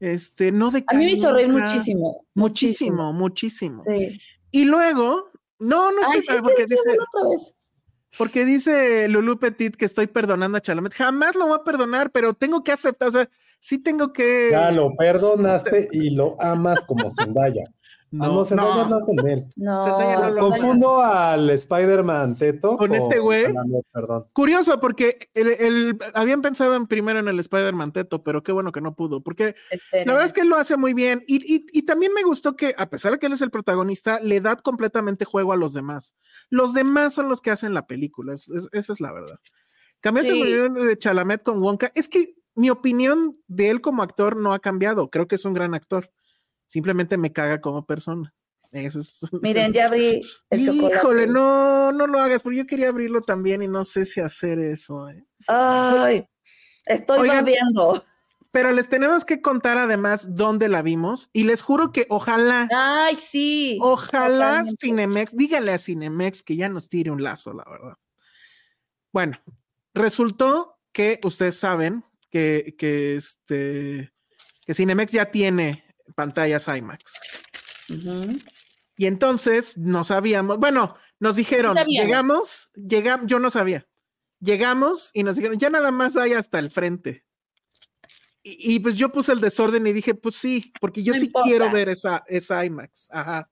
este, 0.00 0.52
no 0.52 0.70
de 0.70 0.84
A 0.86 0.94
mí 0.94 1.04
me 1.04 1.12
hizo 1.12 1.32
reír 1.32 1.48
muchísimo. 1.48 2.26
Muchísimo, 2.34 3.12
muchísimo. 3.12 3.82
Sí. 3.84 4.18
Y 4.50 4.64
luego, 4.64 5.30
no, 5.58 5.90
no 5.90 5.98
Ay, 6.10 6.18
estoy, 6.20 6.36
sí, 6.36 6.42
porque 6.42 6.64
sí, 6.64 6.70
dice, 6.70 6.82
sí, 6.86 6.96
otra 6.98 7.30
vez. 7.30 7.54
Porque 8.18 8.44
dice 8.44 9.08
Lulu 9.08 9.38
Petit 9.38 9.76
que 9.76 9.84
estoy 9.84 10.06
perdonando 10.06 10.58
a 10.58 10.60
Chalamet. 10.60 10.94
Jamás 10.94 11.34
lo 11.34 11.46
voy 11.46 11.58
a 11.60 11.64
perdonar, 11.64 12.10
pero 12.10 12.34
tengo 12.34 12.62
que 12.62 12.72
aceptar, 12.72 13.08
o 13.08 13.12
sea, 13.12 13.28
sí 13.58 13.78
tengo 13.78 14.12
que. 14.12 14.48
Ya 14.50 14.70
lo 14.70 14.94
perdonaste 14.96 15.88
y 15.92 16.10
lo 16.10 16.40
amas 16.40 16.84
como 16.84 17.10
Zendaya. 17.10 17.64
Ah, 18.20 18.26
no, 18.28 18.44
Zendaya 18.44 18.84
no, 18.86 19.00
con 19.00 19.26
él. 19.26 19.46
No, 19.56 19.84
Zendaya 19.84 20.30
no. 20.30 20.36
Confundo 20.36 21.00
al 21.00 21.50
Spider-Man 21.50 22.34
Teto 22.34 22.76
Con 22.76 22.94
este 22.94 23.18
güey. 23.18 23.46
Perdón. 23.92 24.26
Curioso, 24.32 24.80
porque 24.80 25.28
el, 25.34 25.48
el- 25.48 25.98
habían 26.14 26.42
pensado 26.42 26.74
en 26.76 26.86
primero 26.86 27.18
en 27.18 27.28
el 27.28 27.38
Spider-Man 27.40 27.92
Teto, 27.92 28.22
pero 28.22 28.42
qué 28.42 28.52
bueno 28.52 28.72
que 28.72 28.80
no 28.80 28.94
pudo, 28.94 29.22
porque 29.22 29.54
la 29.92 30.12
verdad 30.12 30.24
es 30.26 30.32
que 30.32 30.42
él 30.42 30.48
lo 30.48 30.56
hace 30.56 30.76
muy 30.76 30.94
bien. 30.94 31.22
Y, 31.26 31.36
y- 31.54 31.66
y 31.72 31.82
también 31.82 32.12
me 32.14 32.22
gustó 32.22 32.56
que, 32.56 32.74
a 32.78 32.88
pesar 32.90 33.12
de 33.12 33.18
que 33.18 33.26
él 33.26 33.32
es 33.32 33.42
el 33.42 33.50
protagonista, 33.50 34.20
le 34.20 34.40
da 34.40 34.56
completamente 34.56 35.24
juego 35.24 35.52
a 35.52 35.56
los 35.56 35.72
demás. 35.72 36.14
Los 36.50 36.72
demás 36.74 37.14
son 37.14 37.28
los 37.28 37.40
que 37.40 37.50
hacen 37.50 37.74
la 37.74 37.86
película, 37.86 38.34
es- 38.34 38.48
es- 38.48 38.68
esa 38.72 38.92
es 38.92 39.00
la 39.00 39.12
verdad. 39.12 39.38
Cambiaste 40.00 40.32
Sí. 40.32 40.84
de 40.86 40.98
Chalamet 40.98 41.42
con 41.42 41.62
Wonka. 41.62 41.90
Es 41.94 42.08
que 42.08 42.34
mi 42.54 42.70
opinión 42.70 43.36
de 43.48 43.70
él 43.70 43.80
como 43.80 44.02
actor 44.02 44.36
no 44.36 44.52
ha 44.52 44.58
cambiado. 44.58 45.10
Creo 45.10 45.26
que 45.26 45.34
es 45.34 45.44
un 45.44 45.54
gran 45.54 45.74
actor. 45.74 46.10
Simplemente 46.66 47.16
me 47.16 47.32
caga 47.32 47.60
como 47.60 47.86
persona. 47.86 48.34
Ese 48.72 49.00
es- 49.00 49.20
Miren, 49.42 49.72
ya 49.72 49.86
abrí 49.86 50.20
el 50.50 50.66
chocolate. 50.66 50.96
Híjole, 50.96 51.26
no, 51.26 51.92
no 51.92 52.06
lo 52.06 52.18
hagas, 52.18 52.42
porque 52.42 52.58
yo 52.58 52.66
quería 52.66 52.88
abrirlo 52.88 53.20
también 53.20 53.62
y 53.62 53.68
no 53.68 53.84
sé 53.84 54.04
si 54.04 54.20
hacer 54.20 54.58
eso. 54.58 55.08
¿eh? 55.08 55.24
Ay, 55.46 56.26
estoy 56.84 57.20
Oigan. 57.20 57.46
Pero 58.50 58.70
les 58.70 58.88
tenemos 58.88 59.24
que 59.24 59.40
contar 59.40 59.78
además 59.78 60.36
dónde 60.36 60.68
la 60.68 60.80
vimos 60.82 61.28
y 61.32 61.42
les 61.42 61.60
juro 61.60 61.90
que 61.90 62.06
ojalá, 62.08 62.68
Ay, 62.72 63.16
sí. 63.16 63.78
ojalá 63.80 64.58
totalmente. 64.58 64.76
Cinemex, 64.80 65.36
díganle 65.36 65.72
a 65.72 65.78
Cinemex 65.78 66.42
que 66.44 66.54
ya 66.54 66.68
nos 66.68 66.88
tire 66.88 67.10
un 67.10 67.20
lazo, 67.22 67.52
la 67.52 67.64
verdad. 67.68 67.94
Bueno, 69.12 69.40
resultó 69.92 70.78
que 70.92 71.18
ustedes 71.24 71.58
saben 71.58 72.04
que, 72.30 72.76
que 72.78 73.16
este 73.16 74.12
que 74.64 74.74
Cinemex 74.74 75.10
ya 75.10 75.30
tiene 75.32 75.84
pantallas 76.14 76.68
IMAX. 76.68 77.02
Y 78.96 79.06
entonces 79.06 79.76
no 79.76 80.04
sabíamos, 80.04 80.58
bueno, 80.58 80.96
nos 81.18 81.36
dijeron, 81.36 81.76
llegamos, 81.86 82.70
llegamos, 82.74 83.26
yo 83.26 83.38
no 83.38 83.50
sabía. 83.50 83.86
Llegamos 84.40 85.10
y 85.14 85.22
nos 85.22 85.36
dijeron, 85.36 85.58
ya 85.58 85.70
nada 85.70 85.90
más 85.90 86.16
hay 86.16 86.32
hasta 86.32 86.58
el 86.58 86.70
frente. 86.70 87.24
Y, 88.42 88.74
y, 88.74 88.78
pues 88.80 88.96
yo 88.96 89.10
puse 89.10 89.32
el 89.32 89.40
desorden 89.40 89.86
y 89.86 89.92
dije, 89.92 90.14
pues 90.14 90.34
sí, 90.34 90.70
porque 90.80 91.02
yo 91.02 91.14
No 91.14 91.18
sí 91.18 91.26
importa. 91.26 91.48
quiero 91.48 91.70
ver 91.70 91.88
esa, 91.88 92.22
esa 92.26 92.62
IMAX. 92.64 93.08
Ajá. 93.10 93.50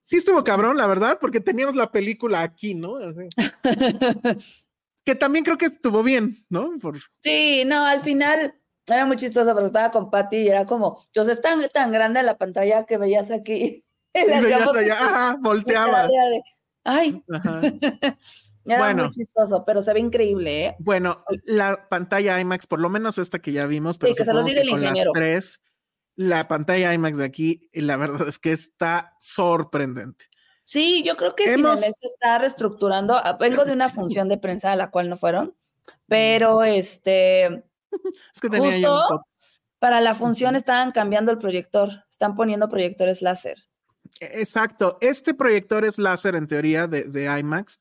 sí 0.00 0.18
estuvo 0.18 0.44
cabrón, 0.44 0.76
la 0.76 0.86
verdad, 0.86 1.18
porque 1.20 1.40
teníamos 1.40 1.74
la 1.74 1.90
película 1.90 2.42
aquí, 2.42 2.74
¿no? 2.76 2.94
Así. 2.96 3.28
que 5.04 5.14
también 5.16 5.44
creo 5.44 5.58
que 5.58 5.66
estuvo 5.66 6.04
bien, 6.04 6.46
¿no? 6.48 6.78
Por... 6.80 7.00
Sí, 7.20 7.64
no, 7.66 7.84
al 7.84 8.02
final 8.02 8.54
era 8.86 9.06
muy 9.06 9.16
chistoso, 9.16 9.54
pero 9.54 9.66
estaba 9.66 9.90
con 9.90 10.10
Patty 10.10 10.36
y 10.38 10.48
era 10.48 10.66
como, 10.66 11.06
pues 11.14 11.28
es 11.28 11.40
tan, 11.40 11.66
tan 11.72 11.90
grande 11.92 12.22
la 12.22 12.36
pantalla 12.36 12.84
que 12.86 12.96
veías 12.98 13.30
aquí. 13.30 13.84
Y 14.16 14.24
veías 14.40 14.68
allá, 14.72 14.94
ajá, 15.00 15.36
volteabas. 15.40 16.10
Ay. 16.84 17.20
Ajá. 17.32 17.60
Era 18.66 18.78
Bueno. 18.78 19.02
muy 19.04 19.10
chistoso, 19.12 19.64
pero 19.66 19.82
se 19.82 19.92
ve 19.92 20.00
increíble, 20.00 20.66
¿eh? 20.66 20.76
Bueno, 20.78 21.22
la 21.44 21.86
pantalla 21.90 22.40
IMAX, 22.40 22.66
por 22.66 22.78
lo 22.80 22.88
menos 22.88 23.18
esta 23.18 23.40
que 23.40 23.52
ya 23.52 23.66
vimos, 23.66 23.98
pero 23.98 24.14
Sí, 24.14 24.18
que 24.18 24.24
se 24.24 24.32
los 24.32 24.44
diga 24.44 24.62
el 24.62 24.68
con 24.70 24.80
las 24.80 24.90
ingeniero. 24.90 25.10
tres, 25.12 25.60
la 26.16 26.46
pantalla 26.48 26.94
IMAX 26.94 27.18
de 27.18 27.24
aquí, 27.24 27.68
la 27.74 27.96
verdad 27.98 28.26
es 28.28 28.38
que 28.38 28.52
está 28.52 29.14
sorprendente. 29.18 30.26
Sí, 30.64 31.02
yo 31.04 31.16
creo 31.16 31.34
que 31.34 31.52
Hemos- 31.52 31.80
Cinemex 31.80 32.04
está 32.04 32.38
reestructurando. 32.38 33.20
Vengo 33.38 33.64
de 33.66 33.72
una 33.72 33.88
función 33.90 34.28
de 34.30 34.38
prensa 34.38 34.72
a 34.72 34.76
la 34.76 34.90
cual 34.90 35.10
no 35.10 35.16
fueron, 35.18 35.54
pero 36.06 36.62
este, 36.62 37.64
Es 38.34 38.40
que 38.40 38.48
tenía 38.50 38.78
yo 38.78 38.94
un 38.94 39.00
Justo. 39.00 39.14
pot- 39.16 39.26
para 39.78 40.00
la 40.00 40.14
función 40.14 40.56
estaban 40.56 40.92
cambiando 40.92 41.30
el 41.30 41.38
proyector, 41.38 41.90
están 42.10 42.34
poniendo 42.36 42.68
proyectores 42.68 43.20
láser. 43.22 43.58
Exacto. 44.20 44.98
Este 45.00 45.34
proyector 45.34 45.84
es 45.84 45.98
láser 45.98 46.36
en 46.36 46.46
teoría 46.46 46.86
de, 46.86 47.04
de 47.04 47.24
IMAX. 47.38 47.80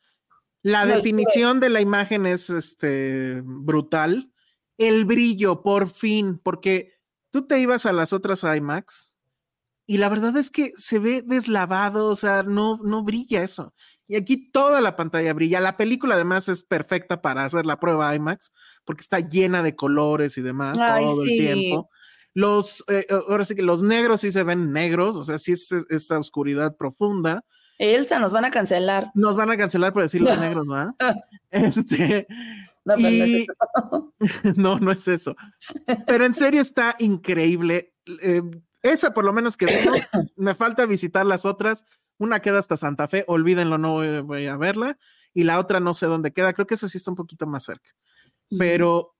La 0.64 0.85
No, 0.85 0.95
definición 0.95 1.60
de 1.60 1.69
la 1.69 1.81
imagen 1.81 2.26
es 2.26 2.49
este 2.49 3.41
brutal. 3.44 4.31
El 4.77 5.06
brillo, 5.06 5.61
por 5.61 5.90
fin, 5.90 6.40
porque 6.44 6.94
tú 7.30 7.45
te 7.45 7.60
ibas 7.60 7.85
a 7.85 7.94
las 7.94 8.11
otras 8.11 8.44
IMAX 8.44 9.15
y 9.85 9.98
la 9.98 10.10
verdad 10.10 10.35
es 10.38 10.49
que 10.49 10.72
se 10.76 10.99
ve 10.99 11.22
deslavado, 11.26 12.07
o 12.10 12.15
sea, 12.15 12.44
no, 12.44 12.77
no 12.84 13.03
brilla 13.03 13.44
eso. 13.44 13.73
Y 14.07 14.15
aquí 14.15 14.49
toda 14.52 14.81
la 14.81 14.95
pantalla 14.95 15.34
brilla. 15.34 15.60
La 15.60 15.77
película 15.77 16.15
además 16.15 16.48
es 16.49 16.64
perfecta 16.64 17.22
para 17.22 17.44
hacer 17.45 17.65
la 17.65 17.80
prueba 17.80 18.15
IMAX 18.15 18.52
porque 18.85 19.01
está 19.01 19.19
llena 19.19 19.64
de 19.64 19.76
colores 19.76 20.38
y 20.38 20.41
demás 20.41 20.77
Ay, 20.77 21.03
todo 21.05 21.23
sí. 21.23 21.31
el 21.31 21.38
tiempo. 21.38 21.89
Los, 22.35 22.84
eh, 22.88 23.05
ahora 23.10 23.45
sí 23.45 23.53
que 23.55 23.61
los 23.61 23.84
negros 23.84 24.22
sí 24.22 24.31
se 24.31 24.43
ven 24.43 24.72
negros, 24.72 25.15
o 25.15 25.23
sea, 25.23 25.38
sí 25.38 25.51
es 25.51 25.72
es- 25.72 25.85
esta 25.89 26.18
oscuridad 26.19 26.76
profunda. 26.76 27.43
Elsa, 27.77 28.19
nos 28.19 28.31
van 28.34 28.45
a 28.45 28.51
cancelar. 28.51 29.11
Nos 29.15 29.35
van 29.35 29.51
a 29.51 29.57
cancelar 29.57 29.93
por 29.93 30.01
decir 30.03 30.22
los 30.22 30.30
negros, 30.39 30.68
¿verdad? 30.68 30.93
Este, 31.51 32.27
No, 32.85 32.95
pero 32.95 33.10
no 33.10 33.23
es 33.23 33.34
eso. 33.35 34.14
no, 34.57 34.80
no 34.80 34.91
es 34.91 35.07
eso. 35.07 35.35
Pero 36.07 36.26
en 36.26 36.34
serio 36.34 36.61
está 36.61 36.95
increíble. 36.99 37.93
Eh, 38.22 38.41
esa 38.81 39.14
por 39.14 39.23
lo 39.26 39.31
menos 39.34 39.55
que 39.55 39.65
vimos, 39.65 39.99
me 40.35 40.55
falta 40.55 40.85
visitar 40.85 41.26
las 41.26 41.45
otras. 41.45 41.85
Una 42.18 42.41
queda 42.41 42.60
hasta 42.60 42.77
Santa 42.77 43.07
Fe, 43.07 43.23
olvídenlo, 43.27 43.77
no 43.77 43.93
voy, 43.93 44.22
voy 44.22 44.47
a 44.47 44.57
verla. 44.57 44.97
Y 45.34 45.43
la 45.45 45.57
otra 45.60 45.80
no 45.80 45.93
sé 45.93 46.05
dónde 46.05 46.31
queda, 46.31 46.53
creo 46.53 46.68
que 46.68 46.76
esa 46.76 46.88
sí 46.88 46.97
está 46.97 47.10
un 47.11 47.15
poquito 47.18 47.47
más 47.47 47.64
cerca. 47.64 47.89
Pero 48.57 49.15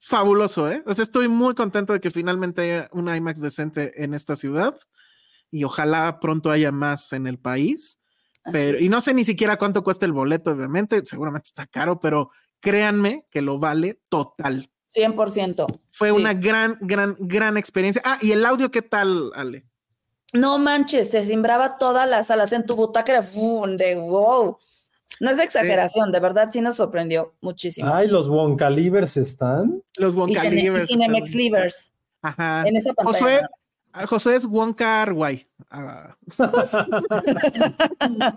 fabuloso, 0.00 0.70
¿eh? 0.70 0.82
O 0.86 0.94
sea, 0.94 1.02
estoy 1.04 1.28
muy 1.28 1.54
contento 1.54 1.92
de 1.92 2.00
que 2.00 2.10
finalmente 2.10 2.62
haya 2.62 2.88
una 2.92 3.16
IMAX 3.16 3.40
decente 3.40 4.02
en 4.02 4.14
esta 4.14 4.36
ciudad. 4.36 4.76
Y 5.50 5.64
ojalá 5.64 6.18
pronto 6.20 6.50
haya 6.50 6.72
más 6.72 7.12
en 7.12 7.26
el 7.26 7.38
país. 7.38 7.98
Así 8.44 8.52
Pero, 8.52 8.78
y 8.80 8.88
no 8.88 9.00
sé 9.00 9.14
ni 9.14 9.24
siquiera 9.24 9.56
cuánto 9.56 9.84
cuesta 9.84 10.06
el 10.06 10.12
boleto, 10.12 10.50
obviamente, 10.50 11.04
seguramente 11.04 11.48
está 11.48 11.66
caro, 11.66 12.00
pero 12.00 12.30
créanme 12.60 13.26
que 13.30 13.42
lo 13.42 13.58
vale 13.58 14.00
total. 14.08 14.70
100%. 14.88 15.66
Fue 15.92 16.08
Sí. 16.10 16.14
una 16.14 16.34
gran, 16.34 16.78
gran, 16.80 17.16
gran 17.18 17.56
experiencia. 17.56 18.02
Ah, 18.04 18.18
y 18.20 18.32
el 18.32 18.44
audio, 18.44 18.70
¿qué 18.70 18.82
tal, 18.82 19.30
Ale? 19.34 19.66
No 20.32 20.58
manches, 20.58 21.10
se 21.10 21.24
cimbraba 21.24 21.76
todas 21.78 22.08
las 22.08 22.28
salas 22.28 22.52
en 22.52 22.64
tu 22.64 22.74
butaca, 22.74 23.12
era 23.12 23.22
de 23.22 23.96
wow. 23.96 24.56
No 25.20 25.30
es 25.30 25.38
exageración, 25.38 26.10
de 26.10 26.20
verdad 26.20 26.48
sí 26.52 26.60
nos 26.60 26.76
sorprendió 26.76 27.34
muchísimo. 27.40 27.92
Ay, 27.94 28.08
los 28.08 28.28
Woncalibers 28.28 29.16
están. 29.16 29.82
Los 29.96 30.14
Cine- 30.14 30.82
y. 30.82 30.86
Cinemex 30.86 31.34
Livers 31.34 31.92
Ajá. 32.22 32.64
en 32.66 32.76
esa 32.76 32.92
pantalla. 32.92 33.18
Josué, 33.18 33.40
ah, 33.92 34.06
José 34.06 34.36
es 34.36 34.46
Wonka 34.46 35.02
Arway. 35.02 35.46
Ah, 35.70 36.16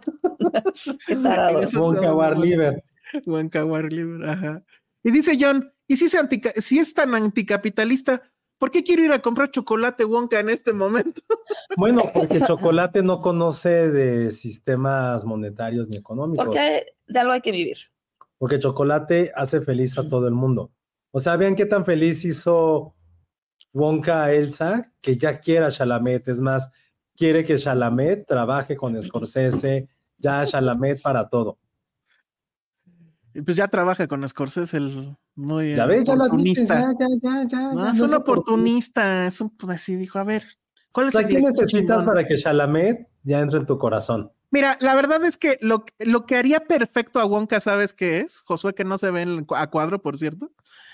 Qué 1.08 1.16
tarado. 1.16 1.62
Eso 1.62 1.82
Wonkawar 1.82 2.38
Liver. 2.38 2.84
Wonka 3.26 3.64
Warliber, 3.64 4.30
ajá. 4.30 4.64
Y 5.04 5.12
dice 5.12 5.38
John, 5.40 5.72
¿y 5.88 5.98
si, 5.98 6.06
es 6.06 6.16
antica- 6.16 6.54
si 6.58 6.80
es 6.80 6.94
tan 6.94 7.14
anticapitalista, 7.16 8.22
¿por 8.58 8.72
qué 8.72 8.84
quiero 8.84 9.04
ir 9.04 9.12
a 9.12 9.22
comprar 9.22 9.52
chocolate 9.52 10.06
Wonka 10.06 10.40
en 10.40 10.50
este 10.50 10.74
momento? 10.74 11.22
Bueno, 11.78 12.04
porque 12.14 12.42
Chocolate 12.42 13.04
no 13.04 13.22
conoce 13.22 13.90
de 13.90 14.32
sistemas 14.32 15.26
monetarios 15.26 15.90
ni 15.90 15.98
económicos. 15.98 16.46
Porque 16.46 16.86
de 17.06 17.20
algo 17.20 17.34
hay 17.34 17.42
que 17.42 17.52
vivir. 17.52 17.78
Porque 18.38 18.60
Chocolate 18.60 19.32
hace 19.36 19.62
feliz 19.62 19.98
a 19.98 20.08
todo 20.08 20.28
el 20.28 20.34
mundo. 20.34 20.72
O 21.12 21.20
sea, 21.20 21.36
vean 21.36 21.56
qué 21.56 21.66
tan 21.66 21.86
feliz 21.86 22.26
hizo 22.26 22.96
Wonka 23.74 24.24
a 24.24 24.34
Elsa, 24.34 24.92
que 25.02 25.18
ya 25.18 25.40
quiera 25.40 25.72
Chalamet. 25.72 26.28
Es 26.30 26.42
más, 26.42 26.72
quiere 27.16 27.44
que 27.44 27.58
Chalamet 27.58 28.26
trabaje 28.26 28.76
con 28.76 29.02
Scorsese, 29.04 29.90
ya 30.18 30.46
Chalamet 30.46 31.02
para 31.02 31.30
todo. 31.30 31.60
Pues 33.44 33.58
ya 33.58 33.68
trabaja 33.68 34.08
con 34.08 34.28
Scorsese, 34.28 34.78
el 34.78 35.18
muy 35.36 35.76
Ya 35.76 35.86
ves, 35.86 36.08
oportunista. 36.08 36.80
ya, 36.80 36.94
ya, 37.00 37.08
ya, 37.22 37.48
ya. 37.48 37.60
No, 37.74 37.84
ya, 37.86 37.92
es 37.92 37.98
no 37.98 38.06
un 38.06 38.14
oportunista, 38.14 39.26
es 39.28 39.42
un 39.42 39.50
pues, 39.50 39.76
así 39.82 39.96
dijo, 39.96 40.20
a 40.20 40.24
ver, 40.24 40.46
¿cuál 40.92 41.08
O 41.08 41.10
es 41.10 41.14
sea, 41.14 41.22
el 41.24 41.28
¿qué 41.28 41.42
necesitas 41.42 41.72
chingón? 42.00 42.06
para 42.06 42.24
que 42.26 42.38
Chalamet 42.38 43.08
ya 43.24 43.40
entre 43.42 43.60
en 43.60 43.66
tu 43.66 43.78
corazón? 43.78 44.32
Mira, 44.52 44.78
la 44.80 44.96
verdad 44.96 45.24
es 45.26 45.36
que 45.38 45.58
lo, 45.62 45.84
lo 46.00 46.26
que 46.26 46.38
haría 46.38 46.62
perfecto 46.62 47.20
a 47.20 47.26
Wonka, 47.26 47.60
¿sabes 47.60 47.94
qué 47.94 48.20
es? 48.22 48.40
Josué, 48.40 48.74
que 48.74 48.86
no 48.86 48.98
se 48.98 49.12
ve 49.12 49.24
en- 49.24 49.46
a 49.50 49.70
cuadro, 49.70 50.02
por 50.02 50.18
cierto, 50.18 50.52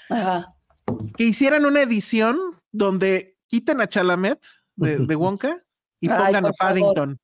Ajá. 0.10 0.56
que 1.16 1.24
hicieran 1.26 1.66
una 1.66 1.82
edición 1.82 2.40
donde 2.72 3.38
quiten 3.48 3.82
a 3.82 3.88
Chalamet 3.88 4.40
de, 4.76 4.98
de 4.98 5.16
Wonka 5.16 5.58
y 6.00 6.10
Ay, 6.10 6.18
pongan 6.34 6.46
a 6.48 6.54
favor. 6.54 6.56
Paddington. 6.58 7.20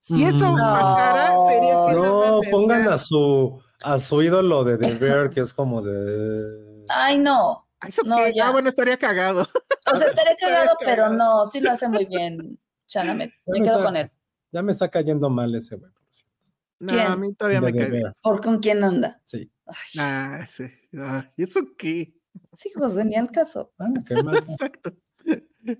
Si 0.00 0.24
eso 0.24 0.52
Mm. 0.52 0.56
pasara, 0.56 1.32
sería 1.48 1.76
así, 1.78 1.94
No, 1.96 2.40
pongan 2.50 2.88
a 2.88 2.98
su 2.98 3.62
a 3.82 3.98
su 3.98 4.22
ídolo 4.22 4.64
de 4.64 4.78
The 4.78 4.94
Bear, 4.96 5.30
que 5.30 5.40
es 5.40 5.52
como 5.54 5.82
de. 5.82 6.84
Ay, 6.88 7.18
no. 7.18 7.66
Ah, 7.80 7.88
ya. 8.34 8.48
Ah, 8.48 8.50
bueno, 8.52 8.68
estaría 8.68 8.98
cagado. 8.98 9.46
O 9.90 9.96
sea, 9.96 10.06
Estaría 10.08 10.36
cagado, 10.36 10.76
pero 10.84 11.08
no, 11.10 11.46
sí 11.46 11.60
lo 11.60 11.70
hace 11.70 11.88
muy 11.88 12.04
bien, 12.04 12.58
Chalamet. 12.86 13.32
Me 13.46 13.58
Ya 13.58 13.64
quedo 13.64 13.74
está- 13.76 13.86
con 13.86 13.96
él. 13.96 14.10
Ya 14.52 14.62
me 14.62 14.72
está 14.72 14.88
cayendo 14.90 15.30
mal 15.30 15.54
ese 15.54 15.76
güey. 15.76 15.90
por 15.92 16.02
cierto. 16.10 16.34
No, 16.80 16.92
¿Quién? 16.92 17.06
a 17.06 17.16
mí 17.16 17.34
todavía 17.34 17.60
De 17.60 17.72
me 17.72 17.78
cae 17.78 17.90
bien. 17.90 18.12
¿Por 18.20 18.40
con 18.42 18.58
quién 18.58 18.84
anda? 18.84 19.20
Sí. 19.24 19.50
Ah, 19.98 20.44
sí. 20.46 20.64
Ah, 20.98 21.28
¿Y 21.36 21.44
eso 21.44 21.60
qué? 21.78 22.12
Sí, 22.52 22.70
José, 22.74 23.04
ni 23.04 23.14
al 23.16 23.30
caso. 23.30 23.72
Ah, 23.78 23.88
qué 24.06 24.22
mal. 24.22 24.36
Exacto. 24.36 24.92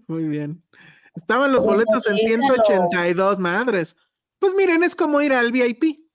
Muy 0.06 0.24
bien. 0.24 0.62
Estaban 1.14 1.52
los 1.52 1.64
boletos 1.64 2.06
en 2.06 2.16
díselo. 2.16 2.44
182 2.54 3.38
madres. 3.40 3.96
Pues 4.38 4.54
miren, 4.54 4.82
es 4.84 4.94
como 4.94 5.20
ir 5.20 5.32
al 5.32 5.52
VIP. 5.52 6.08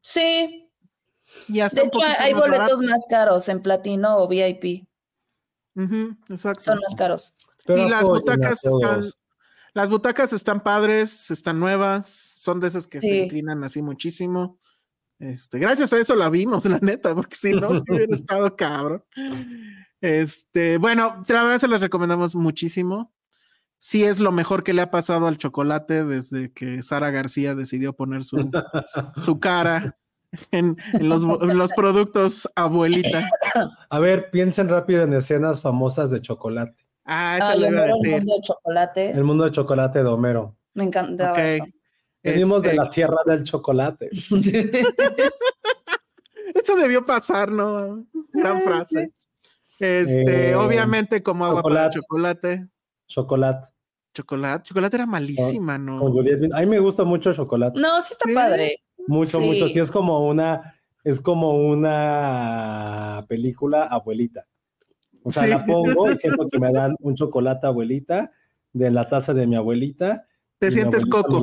Sí, 0.00 0.61
Y 1.48 1.60
hasta 1.60 1.82
de 1.82 1.82
un 1.84 1.88
hecho 1.88 2.00
hay 2.18 2.34
más 2.34 2.42
boletos 2.42 2.80
barato. 2.80 2.82
más 2.82 3.06
caros 3.08 3.48
en 3.48 3.62
platino 3.62 4.16
o 4.18 4.28
VIP. 4.28 4.86
Exacto. 6.28 6.62
Son 6.62 6.78
más 6.78 6.94
caros. 6.96 7.34
Pero 7.64 7.86
y 7.86 7.90
las 7.90 8.04
butacas 8.04 8.64
están, 8.64 9.10
las 9.74 9.88
butacas 9.88 10.32
están 10.32 10.60
padres, 10.60 11.30
están 11.30 11.60
nuevas, 11.60 12.08
son 12.08 12.60
de 12.60 12.68
esas 12.68 12.86
que 12.86 13.00
se 13.00 13.24
inclinan 13.24 13.62
así 13.64 13.82
muchísimo. 13.82 14.58
Este, 15.18 15.60
gracias 15.60 15.92
a 15.92 15.98
eso 15.98 16.16
la 16.16 16.28
vimos, 16.30 16.64
la 16.66 16.78
neta, 16.78 17.14
porque 17.14 17.36
si 17.36 17.52
no, 17.52 17.72
si 17.72 17.84
hubiera 17.88 18.14
estado 18.16 18.56
cabrón. 18.56 19.04
Este, 20.00 20.78
bueno, 20.78 21.22
la 21.28 21.44
verdad 21.44 21.60
se 21.60 21.68
las 21.68 21.80
recomendamos 21.80 22.34
muchísimo. 22.34 23.12
Sí 23.78 24.04
es 24.04 24.20
lo 24.20 24.30
mejor 24.30 24.62
que 24.62 24.72
le 24.72 24.82
ha 24.82 24.90
pasado 24.90 25.26
al 25.26 25.38
chocolate 25.38 26.04
desde 26.04 26.52
que 26.52 26.82
Sara 26.82 27.10
García 27.10 27.54
decidió 27.54 27.94
poner 27.94 28.22
su, 28.22 28.48
su 29.16 29.40
cara 29.40 29.98
en, 30.50 30.76
en 30.92 31.08
los, 31.08 31.22
en 31.22 31.58
los 31.58 31.72
productos 31.72 32.48
abuelita. 32.54 33.28
A 33.90 33.98
ver, 33.98 34.30
piensen 34.30 34.68
rápido 34.68 35.02
en 35.02 35.12
escenas 35.14 35.60
famosas 35.60 36.10
de 36.10 36.20
chocolate. 36.20 36.74
Ah, 37.04 37.36
eso 37.38 37.48
Ay, 37.48 37.60
le 37.60 37.68
iba 37.68 37.80
a 37.80 37.84
el 37.86 37.90
mundo 37.92 38.34
de 38.34 38.40
chocolate. 38.42 39.10
El 39.10 39.24
mundo 39.24 39.44
de 39.44 39.50
chocolate 39.50 39.98
de 40.02 40.08
Homero. 40.08 40.56
Me 40.74 40.84
encantaba 40.84 41.42
eso. 41.42 41.64
Venimos 42.22 42.62
de 42.62 42.68
Este, 42.70 42.80
la 42.82 42.90
tierra 42.90 43.16
del 43.26 43.42
chocolate. 43.42 44.08
Eso 46.54 46.76
debió 46.76 47.04
pasar, 47.04 47.50
¿no? 47.50 47.96
Gran 48.32 48.56
Ay, 48.58 48.62
frase. 48.62 49.12
Este, 49.78 50.50
Eh, 50.50 50.54
obviamente, 50.54 51.22
como 51.22 51.44
agua 51.44 51.62
para 51.62 51.90
chocolate. 51.90 52.48
chocolate. 52.58 52.68
Chocolate. 53.08 53.68
Chocolate, 54.14 54.62
chocolate 54.64 54.96
era 54.96 55.06
malísima, 55.06 55.78
¿no? 55.78 56.06
A 56.54 56.60
mí 56.60 56.66
me 56.66 56.78
gusta 56.78 57.02
mucho 57.04 57.30
el 57.30 57.36
chocolate. 57.36 57.80
No, 57.80 58.00
sí 58.02 58.12
está 58.12 58.28
¿Sí? 58.28 58.34
padre. 58.34 58.76
Mucho, 59.08 59.38
Sí. 59.40 59.46
mucho. 59.46 59.68
Sí, 59.68 59.78
es 59.80 59.90
como 59.90 60.26
una, 60.28 60.74
es 61.04 61.20
como 61.20 61.56
una 61.56 63.20
película 63.28 63.84
abuelita. 63.84 64.46
O 65.24 65.30
sea, 65.30 65.44
Sí. 65.44 65.50
la 65.50 65.64
pongo 65.64 66.10
y 66.10 66.16
siento 66.16 66.46
que 66.50 66.58
me 66.58 66.72
dan 66.72 66.94
un 67.00 67.14
chocolate 67.14 67.66
abuelita 67.66 68.30
de 68.72 68.90
la 68.90 69.08
taza 69.08 69.34
de 69.34 69.46
mi 69.46 69.56
abuelita. 69.56 70.26
Te 70.58 70.70
sientes 70.70 71.04
me 71.04 71.10
coco. 71.10 71.42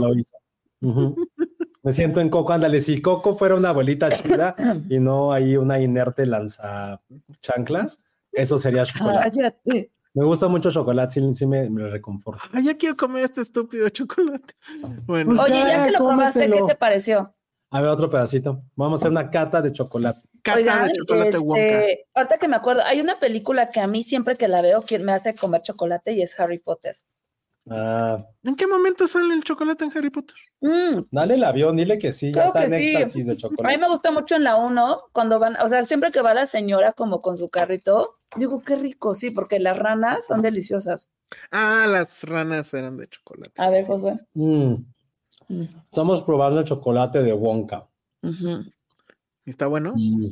Me 1.81 1.93
siento 1.93 2.19
en 2.19 2.29
Coco, 2.29 2.51
ándale, 2.51 2.81
si 2.81 3.01
Coco 3.01 3.37
fuera 3.37 3.55
una 3.55 3.69
abuelita 3.69 4.09
chida 4.11 4.53
y 4.89 4.99
no 4.99 5.31
hay 5.31 5.55
una 5.55 5.79
inerte 5.79 6.25
lanza 6.25 7.01
chanclas, 7.41 8.03
eso 8.33 8.57
sería 8.57 8.83
chocolate. 8.85 9.31
Cállate. 9.31 9.91
Me 10.13 10.25
gusta 10.25 10.47
mucho 10.49 10.71
chocolate, 10.71 11.13
sí, 11.21 11.33
sí 11.33 11.45
me, 11.45 11.69
me 11.69 11.87
reconforta. 11.87 12.41
Ay, 12.51 12.65
ya 12.65 12.75
quiero 12.77 12.97
comer 12.97 13.23
este 13.23 13.41
estúpido 13.41 13.87
chocolate. 13.89 14.55
Bueno, 15.05 15.27
Pues 15.33 15.39
Oye, 15.39 15.53
ya 15.61 15.67
ya, 15.69 15.85
que 15.85 15.91
lo 15.91 15.99
probaste, 15.99 16.49
¿qué 16.49 16.61
te 16.67 16.75
pareció? 16.75 17.33
A 17.71 17.81
ver, 17.81 17.89
otro 17.89 18.09
pedacito. 18.09 18.63
Vamos 18.75 18.99
a 18.99 19.01
hacer 19.01 19.11
una 19.11 19.29
cata 19.29 19.61
de 19.61 19.71
chocolate. 19.71 20.21
cata 20.41 20.57
Oigan, 20.57 20.87
de 20.87 20.93
chocolate 20.93 21.37
Wonka. 21.37 21.61
este, 21.61 22.07
ahorita 22.15 22.37
que 22.37 22.47
me 22.47 22.55
acuerdo, 22.55 22.81
hay 22.83 22.99
una 23.01 23.15
película 23.15 23.69
que 23.69 23.79
a 23.79 23.87
mí 23.87 24.03
siempre 24.03 24.35
que 24.35 24.47
la 24.47 24.61
veo 24.61 24.81
que 24.81 24.97
me 24.99 25.11
hace 25.13 25.35
comer 25.35 25.61
chocolate 25.61 26.13
y 26.13 26.21
es 26.21 26.39
Harry 26.39 26.57
Potter. 26.57 26.97
Ah, 27.69 28.17
¿En 28.43 28.55
qué 28.55 28.65
momento 28.65 29.07
sale 29.07 29.31
el 29.35 29.43
chocolate 29.43 29.83
en 29.85 29.91
Harry 29.95 30.09
Potter? 30.09 30.35
Mm, 30.61 31.01
dale 31.11 31.35
el 31.35 31.43
avión, 31.43 31.77
dile 31.77 31.99
que 31.99 32.11
sí, 32.11 32.27
ya 32.33 32.33
Creo 32.33 32.45
está 32.47 32.63
en 32.65 32.73
sí. 32.73 32.95
éxtasis 32.95 33.25
de 33.25 33.31
A 33.31 33.35
mí 33.35 33.39
chocolate. 33.41 33.77
me 33.77 33.87
gusta 33.89 34.11
mucho 34.11 34.35
en 34.37 34.43
la 34.45 34.55
1, 34.55 35.01
cuando 35.11 35.37
van, 35.37 35.55
o 35.61 35.67
sea, 35.69 35.85
siempre 35.85 36.09
que 36.09 36.21
va 36.21 36.33
la 36.33 36.47
señora 36.47 36.93
como 36.93 37.21
con 37.21 37.37
su 37.37 37.49
carrito, 37.49 38.17
digo, 38.37 38.63
qué 38.63 38.75
rico, 38.77 39.13
sí, 39.13 39.29
porque 39.29 39.59
las 39.59 39.77
ranas 39.77 40.25
son 40.25 40.41
deliciosas. 40.41 41.09
Ah, 41.51 41.85
las 41.87 42.23
ranas 42.23 42.73
eran 42.73 42.97
de 42.97 43.07
chocolate. 43.07 43.51
A 43.61 43.69
ver, 43.69 43.85
Josué. 43.85 44.15
Mm, 44.33 44.75
Mm, 45.49 45.63
estamos 45.89 46.21
probando 46.21 46.59
el 46.59 46.65
chocolate 46.65 47.23
de 47.23 47.33
Wonka. 47.33 47.87
ujú, 48.21 48.63
¿Está 49.45 49.65
bueno? 49.65 49.93
Mm. 49.95 50.27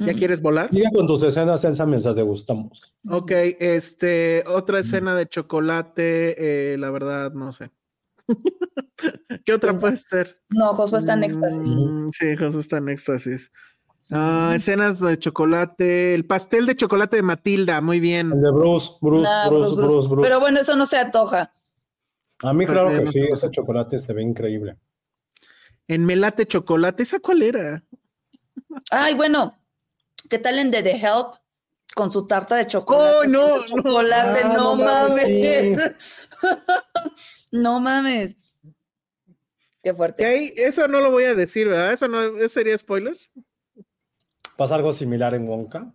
¿Ya 0.00 0.14
quieres 0.14 0.40
volar? 0.40 0.70
Sigue 0.70 0.90
con 0.94 1.06
tus 1.06 1.22
escenas, 1.22 1.62
Elsa, 1.64 1.84
mientras 1.84 2.16
degustamos. 2.16 2.94
Ok, 3.06 3.30
este, 3.60 4.42
otra 4.46 4.80
escena 4.80 5.14
de 5.14 5.28
chocolate, 5.28 6.72
eh, 6.72 6.78
la 6.78 6.90
verdad, 6.90 7.32
no 7.32 7.52
sé. 7.52 7.70
¿Qué 9.44 9.52
otra 9.52 9.72
Pues, 9.72 9.80
puede 9.82 9.96
ser? 9.98 10.40
No, 10.48 10.72
Josué 10.72 10.98
está 10.98 11.12
en 11.12 11.24
éxtasis. 11.24 11.68
Mm, 11.68 12.08
sí, 12.12 12.36
Josué 12.36 12.60
está 12.60 12.78
en 12.78 12.88
éxtasis. 12.88 13.52
Ah, 14.10 14.52
escenas 14.54 15.00
de 15.00 15.18
chocolate, 15.18 16.14
el 16.14 16.24
pastel 16.24 16.64
de 16.64 16.76
chocolate 16.76 17.16
de 17.16 17.22
Matilda, 17.22 17.82
muy 17.82 18.00
bien. 18.00 18.32
El 18.32 18.40
de 18.40 18.50
Bruce, 18.50 18.92
Bruce, 19.02 19.28
Nah, 19.28 19.48
Bruce, 19.48 19.74
Bruce, 19.74 19.92
Bruce, 19.92 20.08
Bruce. 20.08 20.28
Pero 20.28 20.40
bueno, 20.40 20.60
eso 20.60 20.74
no 20.76 20.86
se 20.86 20.96
antoja. 20.96 21.52
A 22.44 22.52
mí, 22.52 22.66
Pues, 22.66 22.78
claro 22.78 22.90
que 23.04 23.10
sí, 23.10 23.20
ese 23.20 23.50
chocolate 23.50 23.98
se 23.98 24.12
ve 24.12 24.22
increíble. 24.22 24.76
En 25.88 26.04
Melate 26.04 26.46
Chocolate, 26.46 27.02
¿esa 27.02 27.18
cuál 27.20 27.42
era? 27.42 27.82
Ay, 28.90 29.14
bueno, 29.14 29.56
¿qué 30.28 30.38
tal 30.38 30.58
en 30.58 30.70
The, 30.70 30.82
The 30.82 30.92
Help? 30.96 31.34
Con 31.94 32.12
su 32.12 32.26
tarta 32.26 32.56
de 32.56 32.66
chocolate. 32.66 33.14
¡Oh, 33.18 33.24
no, 33.24 33.60
De 33.60 33.64
Chocolate, 33.66 34.44
no! 34.44 34.50
Ah, 34.50 34.54
no, 34.54 34.76
no 34.76 34.84
mames, 34.84 35.24
mames. 35.24 36.28
no 37.52 37.80
mames. 37.80 38.36
Qué 39.82 39.90
Que 39.90 39.94
fuerte. 39.94 40.24
ahí- 40.26 40.52
eso 40.56 40.88
no 40.88 41.00
lo 41.00 41.10
voy 41.12 41.24
a 41.24 41.34
decir, 41.34 41.68
¿verdad? 41.68 41.92
Eso 41.92 42.08
no 42.08 42.20
¿eso 42.38 42.48
sería 42.48 42.76
spoiler. 42.76 43.16
¿Pasa 44.56 44.74
algo 44.74 44.92
similar 44.92 45.34
en 45.34 45.46
Wonka? 45.48 45.94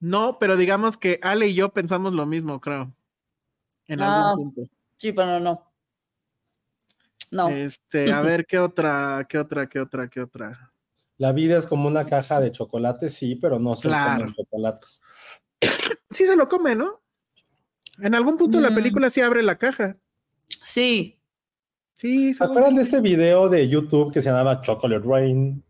No, 0.00 0.38
pero 0.38 0.56
digamos 0.56 0.96
que 0.96 1.18
Ale 1.22 1.46
y 1.48 1.54
yo 1.54 1.72
pensamos 1.72 2.12
lo 2.12 2.26
mismo, 2.26 2.60
creo. 2.60 2.92
En 3.86 4.00
Ah. 4.02 4.30
algún 4.30 4.52
punto. 4.54 4.70
Sí, 5.00 5.12
pero 5.14 5.40
no. 5.40 5.72
No. 7.30 7.48
Este, 7.48 8.12
a 8.12 8.20
ver, 8.20 8.44
¿qué 8.44 8.58
otra, 8.58 9.24
qué 9.26 9.38
otra, 9.38 9.66
qué 9.66 9.80
otra, 9.80 10.08
qué 10.10 10.20
otra? 10.20 10.74
La 11.16 11.32
vida 11.32 11.56
es 11.56 11.66
como 11.66 11.88
una 11.88 12.04
caja 12.04 12.38
de 12.38 12.52
chocolate, 12.52 13.08
sí, 13.08 13.36
pero 13.36 13.58
no 13.58 13.76
se 13.76 13.88
Claro. 13.88 14.20
comen 14.20 14.34
chocolates. 14.34 15.00
Sí 16.10 16.24
se 16.24 16.36
lo 16.36 16.48
come, 16.48 16.74
¿no? 16.74 17.00
En 17.98 18.14
algún 18.14 18.36
punto 18.36 18.58
de 18.58 18.64
la 18.64 18.70
Mm. 18.70 18.74
película 18.74 19.08
sí 19.10 19.20
abre 19.22 19.42
la 19.42 19.56
caja. 19.56 19.96
Sí. 20.62 21.18
Sí, 21.96 22.34
¿Se 22.34 22.44
acuerdan 22.44 22.74
de 22.74 22.82
este 22.82 23.00
video 23.00 23.48
de 23.48 23.68
YouTube 23.68 24.12
que 24.12 24.20
se 24.20 24.28
llamaba 24.28 24.60
Chocolate 24.60 25.06
Rain? 25.06 25.64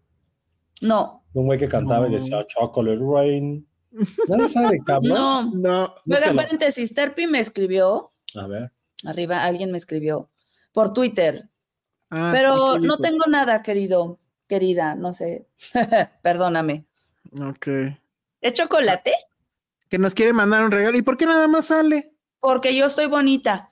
No. 0.80 1.24
De 1.34 1.40
un 1.40 1.46
güey 1.46 1.58
que 1.58 1.68
cantaba 1.68 2.06
y 2.06 2.10
No. 2.10 2.16
decía 2.16 2.44
Chocolate 2.46 2.98
Rain. 3.00 3.68
¿Nadie 4.28 4.48
sabe 4.48 4.68
de 4.72 4.78
qué? 4.86 5.08
No. 5.08 5.42
No, 5.52 5.82
Oiga, 5.82 5.94
Búsquelo. 6.06 6.36
paréntesis, 6.36 6.94
Terpi 6.94 7.26
me 7.28 7.40
escribió, 7.40 8.10
A 8.36 8.46
ver. 8.46 8.72
Arriba 9.04 9.44
alguien 9.44 9.70
me 9.70 9.78
escribió 9.78 10.30
por 10.72 10.92
Twitter, 10.92 11.48
Ah, 12.10 12.30
pero 12.34 12.76
¿y 12.76 12.80
qué 12.80 12.86
no 12.88 12.98
tengo 12.98 13.24
nada, 13.28 13.62
querido, 13.62 14.18
querida, 14.48 14.96
no 14.96 15.12
sé. 15.12 15.46
Perdóname. 16.22 16.86
Ok. 17.40 17.68
¿Es 18.40 18.54
chocolate? 18.54 19.12
Que 19.88 19.98
nos 19.98 20.14
quiere 20.14 20.32
mandar 20.32 20.64
un 20.64 20.72
regalo. 20.72 20.96
¿Y 20.98 21.02
por 21.02 21.16
qué 21.16 21.26
nada 21.26 21.46
más 21.46 21.66
sale? 21.66 22.12
Porque 22.40 22.74
yo 22.74 22.86
estoy 22.86 23.06
bonita. 23.06 23.70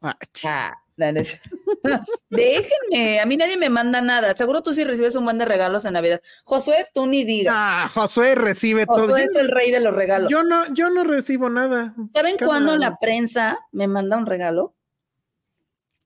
Ah, 0.00 0.82
Déjenme, 2.30 3.20
a 3.20 3.26
mí 3.26 3.36
nadie 3.36 3.56
me 3.56 3.68
manda 3.68 4.00
nada. 4.00 4.34
Seguro 4.34 4.62
tú 4.62 4.72
sí 4.72 4.84
recibes 4.84 5.14
un 5.16 5.24
buen 5.24 5.38
de 5.38 5.44
regalos 5.44 5.84
en 5.84 5.94
Navidad. 5.94 6.20
Josué, 6.44 6.86
tú 6.94 7.06
ni 7.06 7.24
digas. 7.24 7.54
Ah, 7.56 7.88
Josué 7.92 8.34
recibe 8.34 8.86
todo. 8.86 9.00
Josué 9.00 9.24
es 9.24 9.34
el 9.36 9.48
rey 9.48 9.70
de 9.70 9.80
los 9.80 9.94
regalos. 9.94 10.30
yo 10.30 10.42
no, 10.42 10.72
yo 10.74 10.90
no 10.90 11.04
recibo 11.04 11.50
nada. 11.50 11.94
¿Saben 12.12 12.36
cuándo 12.38 12.76
la 12.76 12.96
prensa 12.98 13.58
me 13.72 13.88
manda 13.88 14.16
un 14.16 14.26
regalo? 14.26 14.74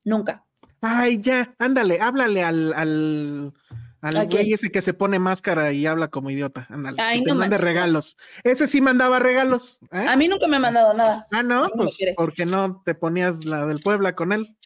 Nunca. 0.04 0.44
Ay, 0.80 1.18
ya, 1.20 1.54
ándale, 1.58 2.00
háblale 2.00 2.44
al, 2.44 2.72
al, 2.72 3.52
al 4.00 4.16
¿A 4.16 4.24
güey 4.24 4.52
ese 4.52 4.70
que 4.70 4.80
se 4.80 4.94
pone 4.94 5.18
máscara 5.18 5.72
y 5.72 5.86
habla 5.86 6.08
como 6.08 6.30
idiota. 6.30 6.66
Ándale, 6.70 7.02
Ay, 7.02 7.18
que 7.18 7.24
te 7.24 7.30
no 7.30 7.36
mande 7.36 7.56
manches. 7.56 7.68
regalos. 7.68 8.16
Ese 8.44 8.68
sí 8.68 8.80
mandaba 8.80 9.18
regalos. 9.18 9.80
¿eh? 9.92 10.06
A 10.08 10.16
mí 10.16 10.28
nunca 10.28 10.46
me 10.46 10.56
ha 10.56 10.60
mandado 10.60 10.94
nada. 10.94 11.26
Ah, 11.32 11.42
no, 11.42 11.62
no 11.64 11.68
pues 11.70 11.98
porque 12.16 12.46
no 12.46 12.80
te 12.84 12.94
ponías 12.94 13.44
la 13.44 13.66
del 13.66 13.80
Puebla 13.80 14.14
con 14.14 14.32
él. 14.32 14.56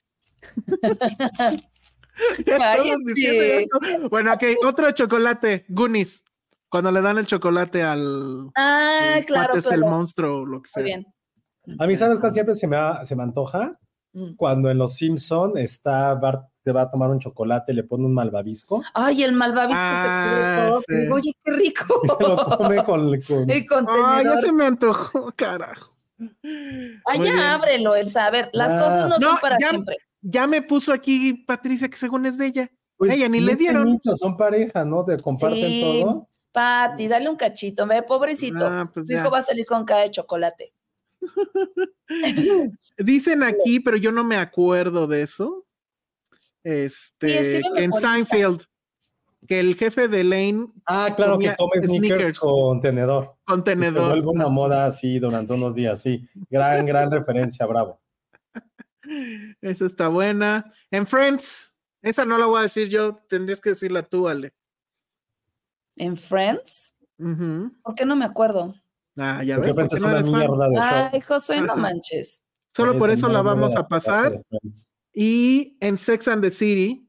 Ya 2.46 2.56
estamos 2.56 2.98
diciendo 3.06 3.42
esto. 3.42 4.08
Bueno, 4.10 4.34
ok, 4.34 4.42
otro 4.66 4.90
chocolate, 4.92 5.64
Goonies. 5.68 6.24
Cuando 6.68 6.90
le 6.92 7.00
dan 7.00 7.18
el 7.18 7.26
chocolate 7.26 7.82
al 7.82 8.50
Ah, 8.54 9.16
claro, 9.26 9.54
este, 9.54 9.74
el 9.74 9.80
monstruo 9.80 10.40
o 10.42 10.46
lo 10.46 10.62
que 10.62 10.68
sea. 10.70 10.82
Muy 10.82 10.90
bien. 10.92 11.06
A 11.78 11.86
mí, 11.86 11.96
¿sabes 11.96 12.20
cuál 12.20 12.32
siempre 12.32 12.54
se 12.54 12.66
me, 12.66 12.76
ha- 12.76 13.04
se 13.04 13.16
me 13.16 13.22
antoja? 13.22 13.78
Mm. 14.12 14.34
Cuando 14.36 14.70
en 14.70 14.78
Los 14.78 14.94
Simpson 14.96 15.56
está 15.56 16.14
Bart 16.14 16.48
que 16.64 16.70
va 16.72 16.82
a 16.82 16.90
tomar 16.90 17.10
un 17.10 17.18
chocolate 17.18 17.72
y 17.72 17.76
le 17.76 17.82
pone 17.82 18.04
un 18.04 18.14
malvavisco 18.14 18.82
Ay, 18.94 19.24
el 19.24 19.32
malvavisco 19.32 19.80
Ah, 19.82 20.02
se 20.06 20.28
cubre 20.30 20.70
todo. 20.70 20.82
sí. 20.86 21.10
Oye, 21.12 21.36
qué 21.44 21.52
rico. 21.52 22.00
y 22.04 22.08
se 22.08 22.28
lo 22.28 22.36
come 22.58 22.76
con, 22.84 23.20
con- 23.20 23.50
El 23.50 23.50
Ay, 23.50 23.60
ya 23.62 23.66
contenedor. 23.68 24.40
se 24.42 24.52
me 24.52 24.66
antojó, 24.66 25.32
carajo. 25.34 25.96
Ay, 26.20 27.18
Muy 27.18 27.26
ya 27.26 27.32
bien. 27.32 27.38
ábrelo, 27.40 27.96
el 27.96 28.10
saber. 28.10 28.50
Las 28.52 28.70
Ah. 28.70 28.78
cosas 28.84 29.08
no, 29.08 29.18
No, 29.18 29.28
son 29.30 29.38
para 29.40 29.56
ya- 29.58 29.70
siempre. 29.70 29.96
Ya 30.22 30.46
me 30.46 30.62
puso 30.62 30.92
aquí 30.92 31.34
Patricia 31.34 31.88
que 31.88 31.96
según 31.96 32.24
es 32.26 32.38
de 32.38 32.46
ella. 32.46 32.70
Pues, 32.96 33.12
Ella 33.12 33.28
ni 33.28 33.40
le 33.40 33.56
dieron. 33.56 33.88
mucho, 33.90 34.16
son 34.16 34.36
pareja, 34.36 34.84
¿no? 34.84 35.04
Te 35.04 35.16
comparten 35.18 35.58
Sí. 35.68 35.80
todo. 36.04 36.28
Pati, 36.52 37.08
dale 37.08 37.28
un 37.28 37.36
cachito, 37.36 37.86
ve, 37.86 38.02
pobrecito. 38.02 38.64
Ah, 38.64 38.88
pues 38.92 39.06
Su 39.06 39.12
ya. 39.14 39.20
hijo 39.20 39.30
va 39.30 39.38
a 39.38 39.42
salir 39.42 39.66
con 39.66 39.84
cara 39.84 40.02
de 40.02 40.10
chocolate. 40.12 40.72
Dicen 42.98 43.42
aquí, 43.42 43.80
pero 43.80 43.96
yo 43.96 44.12
no 44.12 44.22
me 44.24 44.36
acuerdo 44.36 45.06
de 45.06 45.22
eso. 45.22 45.64
Este, 46.64 47.60
que 47.74 47.82
en. 47.82 47.92
Seinfeld, 47.92 48.62
que 49.48 49.58
el 49.58 49.74
jefe 49.74 50.06
de 50.08 50.22
Lane 50.22 50.66
Ah, 50.86 51.12
claro, 51.16 51.38
que 51.38 51.54
come 51.56 51.80
sneakers 51.80 51.88
Snickers. 52.08 52.38
con 52.38 52.80
tenedor. 52.80 53.34
Se 53.38 53.44
contenedor. 53.46 54.08
vuelve 54.10 54.28
una 54.28 54.48
moda 54.48 54.86
así 54.86 55.18
durante 55.18 55.52
unos 55.54 55.74
días, 55.74 56.00
sí. 56.00 56.24
Gran, 56.50 56.86
gran 56.86 57.10
referencia, 57.10 57.66
bravo. 57.66 57.98
Esa 59.60 59.86
está 59.86 60.08
buena. 60.08 60.72
En 60.90 61.06
Friends, 61.06 61.74
esa 62.02 62.24
no 62.24 62.38
la 62.38 62.46
voy 62.46 62.60
a 62.60 62.62
decir 62.62 62.88
yo, 62.88 63.16
tendrías 63.28 63.60
que 63.60 63.70
decirla 63.70 64.02
tú, 64.02 64.28
Ale. 64.28 64.54
¿En 65.96 66.16
Friends? 66.16 66.94
¿Por 67.18 67.94
qué 67.94 68.04
no 68.04 68.16
me 68.16 68.24
acuerdo? 68.24 68.74
Ah, 69.16 69.42
ya 69.44 69.58
ves, 69.58 69.74
porque 69.74 69.96
no 70.00 70.06
una 70.06 70.18
eres 70.18 70.30
fan. 70.30 70.40
mierda 70.40 70.68
de. 70.68 70.78
Ay, 70.80 71.20
Josué, 71.20 71.60
no 71.60 71.76
manches. 71.76 72.42
Solo 72.74 72.98
por 72.98 73.10
Es 73.10 73.18
eso 73.18 73.28
la 73.28 73.42
vamos 73.42 73.76
a 73.76 73.86
pasar. 73.86 74.42
Y 75.12 75.76
en 75.80 75.96
Sex 75.96 76.26
and 76.28 76.42
the 76.42 76.50
City 76.50 77.08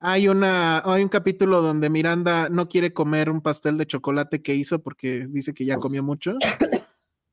hay 0.00 0.28
una 0.28 0.80
hay 0.84 1.02
un 1.02 1.08
capítulo 1.08 1.62
donde 1.62 1.88
Miranda 1.90 2.48
no 2.50 2.68
quiere 2.68 2.92
comer 2.92 3.30
un 3.30 3.40
pastel 3.40 3.78
de 3.78 3.86
chocolate 3.86 4.42
que 4.42 4.54
hizo 4.54 4.80
porque 4.82 5.26
dice 5.28 5.54
que 5.54 5.64
ya 5.64 5.76
comió 5.76 6.02
mucho. 6.02 6.34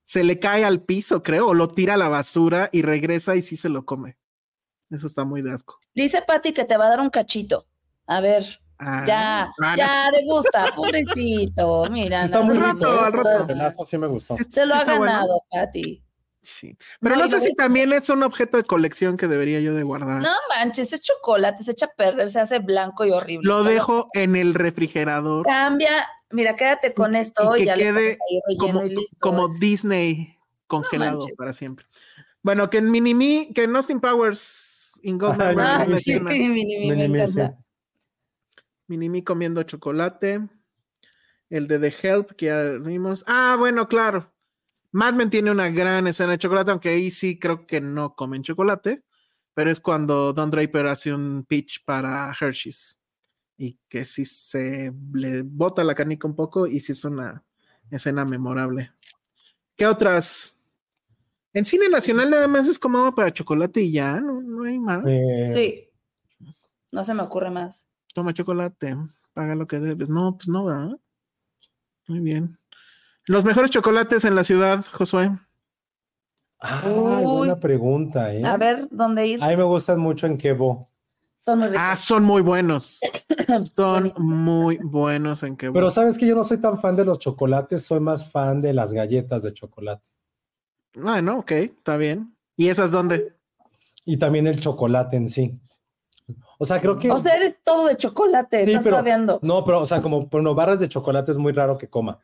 Se 0.08 0.24
le 0.24 0.38
cae 0.40 0.64
al 0.64 0.84
piso, 0.84 1.24
creo, 1.24 1.48
o 1.48 1.54
lo 1.56 1.68
tira 1.70 1.96
a 1.96 1.98
la 1.98 2.10
basura 2.10 2.70
y 2.72 2.84
regresa 2.84 3.36
y 3.36 3.42
sí 3.42 3.56
se 3.56 3.70
lo 3.70 3.86
come. 3.86 4.18
Eso 4.92 5.08
está 5.08 5.24
muy 5.26 5.42
de 5.42 5.52
asco. 5.52 5.80
Dice 5.96 6.22
Pati 6.22 6.54
que 6.54 6.64
te 6.64 6.78
va 6.78 6.86
a 6.86 6.90
dar 6.90 7.00
un 7.02 7.10
cachito. 7.10 7.66
A 8.06 8.22
ver, 8.22 8.46
Ah, 8.78 9.04
ya, 9.08 9.42
ah, 9.46 9.52
no. 9.58 9.76
ya, 9.78 10.12
de 10.12 10.24
gusta, 10.26 10.72
pobrecito. 10.76 11.90
Mira, 11.90 12.20
Sí 12.20 12.26
está 12.26 12.44
nada 12.44 12.74
muy 12.74 12.84
¿eh? 12.84 12.88
al 12.88 13.14
rato. 13.14 13.86
Sí 13.86 13.98
me 13.98 14.06
gustó. 14.08 14.38
Sí- 14.38 14.44
Se 14.44 14.66
lo 14.66 14.74
sí 14.74 14.78
ha 14.78 14.82
está 14.82 14.98
bueno. 14.98 15.12
ganado, 15.14 15.42
Pati. 15.50 16.04
Sí. 16.44 16.78
Pero 17.00 17.16
No, 17.16 17.24
no, 17.24 17.28
sé 17.30 17.40
si 17.40 17.48
ves- 17.48 17.56
también 17.58 17.92
es 17.92 18.08
un 18.10 18.22
objeto 18.22 18.58
de 18.58 18.64
colección 18.64 19.18
que 19.18 19.28
debería 19.28 19.60
yo 19.62 19.74
de 19.74 19.82
guardar. 19.82 20.22
No 20.22 20.30
manches, 20.50 20.94
es 20.94 21.02
chocolate, 21.02 21.64
se 21.64 21.72
echa 21.72 21.88
a 21.88 21.94
perder, 21.98 22.30
se 22.30 22.40
hace 22.40 22.60
blanco 22.60 23.04
y 23.06 23.10
horrible. 23.12 23.48
Lo 23.50 23.64
Pero 23.64 23.74
dejo 23.74 24.08
en 24.14 24.36
el 24.36 24.54
refrigerador 24.54 25.44
Cambia, 25.48 26.08
mira, 26.32 26.56
quédate 26.56 26.94
con 26.94 27.16
esto 27.16 27.56
y 27.56 27.56
y, 27.56 27.60
que 27.60 27.66
ya 27.66 27.76
quede 27.76 28.18
ahí 28.30 28.58
como, 28.58 28.84
y 28.84 28.96
listo. 28.96 29.18
como 29.20 29.46
es- 29.48 29.60
Disney 29.60 30.38
congelado 30.68 31.26
para 31.38 31.54
siempre. 31.54 31.86
Bueno, 32.42 32.70
que 32.70 32.78
en 32.78 32.92
Minimi, 32.92 33.52
que 33.54 33.64
en 33.64 33.76
Austin 33.76 34.00
Powers. 34.00 35.00
In 35.02 35.20
Ah, 35.22 35.86
Mini 35.88 35.98
sí, 36.00 36.14
sí, 36.14 36.20
mini, 36.50 36.80
mini, 36.80 37.10
me 37.10 37.24
encanta. 37.24 37.58
Minimi 38.88 39.24
comiendo 39.24 39.62
chocolate. 39.64 40.48
El 41.50 41.68
de 41.68 41.80
The 41.80 41.94
Help 42.02 42.32
que 42.36 42.48
ya 42.48 42.64
vimos. 42.80 43.24
Ah, 43.28 43.56
bueno, 43.60 43.88
claro. 43.88 44.34
Mad 44.92 45.14
Men 45.14 45.30
tiene 45.30 45.52
una 45.52 45.70
gran 45.70 46.08
escena 46.08 46.32
de 46.32 46.38
chocolate, 46.38 46.72
aunque 46.72 46.90
ahí 46.90 47.12
sí 47.12 47.38
creo 47.38 47.68
que 47.68 47.82
no 47.82 48.16
comen 48.16 48.44
chocolate, 48.44 49.04
pero 49.54 49.70
es 49.70 49.80
cuando 49.80 50.34
Don 50.34 50.50
Draper 50.50 50.88
hace 50.88 51.14
un 51.14 51.46
pitch 51.48 51.84
para 51.86 52.34
Hershey's 52.40 53.00
y 53.58 53.80
que 53.88 54.06
sí 54.06 54.26
se 54.26 54.94
le 55.14 55.42
bota 55.44 55.84
la 55.84 55.96
canica 55.96 56.28
un 56.28 56.36
poco 56.36 56.68
y 56.68 56.80
sí 56.80 56.92
es 56.92 57.06
una 57.06 57.44
escena 57.90 58.26
memorable. 58.26 58.92
¿Qué 59.76 59.86
otras? 59.86 60.60
En 61.54 61.66
cine 61.66 61.88
nacional 61.90 62.30
nada 62.30 62.48
más 62.48 62.68
es 62.68 62.78
como 62.78 62.98
agua 62.98 63.16
para 63.16 63.34
chocolate 63.34 63.82
y 63.82 63.94
ya, 63.94 64.20
no, 64.20 64.42
no 64.42 64.64
hay 64.64 64.80
más. 64.80 65.04
Sí. 65.54 65.90
No 66.92 67.04
se 67.04 67.14
me 67.14 67.24
ocurre 67.24 67.50
más. 67.50 67.88
Toma 68.14 68.34
chocolate, 68.34 68.96
paga 69.34 69.56
lo 69.56 69.68
que 69.68 69.80
debes. 69.80 70.10
No, 70.10 70.36
pues 70.36 70.48
no, 70.48 70.66
¿verdad? 70.66 70.98
Muy 72.08 72.20
bien. 72.20 72.58
Los 73.26 73.44
mejores 73.44 73.72
chocolates 73.72 74.26
en 74.26 74.36
la 74.36 74.44
ciudad, 74.44 74.86
Josué. 74.92 75.32
Ay, 76.60 76.92
Uy. 76.92 77.38
buena 77.38 77.60
pregunta, 77.60 78.34
¿eh? 78.34 78.42
A 78.46 78.58
ver, 78.58 78.88
¿dónde 78.92 79.28
ir? 79.28 79.44
A 79.44 79.48
mí 79.48 79.58
me 79.58 79.64
gustan 79.64 80.00
mucho 80.00 80.28
en 80.28 80.38
Quebo. 80.38 80.90
Son 81.46 81.60
muy 81.60 81.68
ricos. 81.68 81.82
Ah, 81.84 81.96
son 81.96 82.24
muy 82.24 82.42
buenos. 82.42 83.00
Son 83.76 84.10
muy 84.18 84.78
buenos 84.78 85.44
en 85.44 85.56
que 85.56 85.72
Pero 85.72 85.92
sabes 85.92 86.18
que 86.18 86.26
yo 86.26 86.34
no 86.34 86.44
soy 86.44 86.58
tan 86.58 86.82
fan 86.82 86.96
de 86.96 87.06
los 87.06 87.20
chocolates, 87.20 87.86
soy 87.86 88.00
más 88.00 88.32
fan 88.32 88.64
de 88.64 88.74
las 88.74 88.92
galletas 88.94 89.44
de 89.44 89.54
chocolate. 89.54 90.04
Bueno, 90.96 91.38
ok, 91.40 91.52
está 91.52 91.98
bien. 91.98 92.36
¿Y 92.58 92.70
esas 92.70 92.90
dónde? 92.92 93.36
Y 94.06 94.18
también 94.18 94.48
el 94.48 94.60
chocolate 94.60 95.18
en 95.18 95.30
sí. 95.30 95.60
O 96.58 96.66
sea, 96.66 96.82
creo 96.82 96.98
que. 96.98 97.12
O 97.12 97.20
sea, 97.20 97.36
eres 97.36 97.58
todo 97.64 97.86
de 97.86 97.98
chocolate, 97.98 98.64
Sí, 98.66 98.72
estás 98.72 98.84
pero- 98.84 98.96
babeando. 98.96 99.40
No, 99.44 99.64
pero, 99.64 99.82
o 99.82 99.86
sea, 99.86 100.02
como 100.02 100.26
bueno, 100.26 100.56
barras 100.56 100.80
de 100.80 100.90
chocolate 100.90 101.32
es 101.32 101.38
muy 101.38 101.54
raro 101.54 101.78
que 101.78 101.88
coma. 101.88 102.20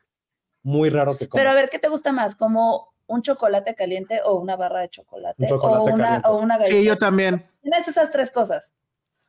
Muy 0.64 0.90
raro 0.90 1.16
que 1.16 1.28
coma. 1.28 1.40
Pero 1.40 1.50
a 1.50 1.54
ver, 1.54 1.68
¿qué 1.68 1.78
te 1.78 1.88
gusta 1.88 2.10
más? 2.10 2.34
¿Como 2.34 2.92
un 3.06 3.22
chocolate 3.22 3.76
caliente 3.76 4.20
o 4.24 4.34
una 4.34 4.56
barra 4.56 4.80
de 4.80 4.88
chocolate? 4.88 5.40
Un 5.44 5.48
chocolate 5.48 5.78
o, 5.78 5.84
una, 5.84 6.04
caliente. 6.04 6.28
o 6.28 6.36
una 6.38 6.58
galleta. 6.58 6.76
Sí, 6.76 6.84
yo 6.84 6.98
también. 6.98 7.48
Tienes 7.62 7.86
esas 7.86 8.10
tres 8.10 8.32
cosas. 8.32 8.72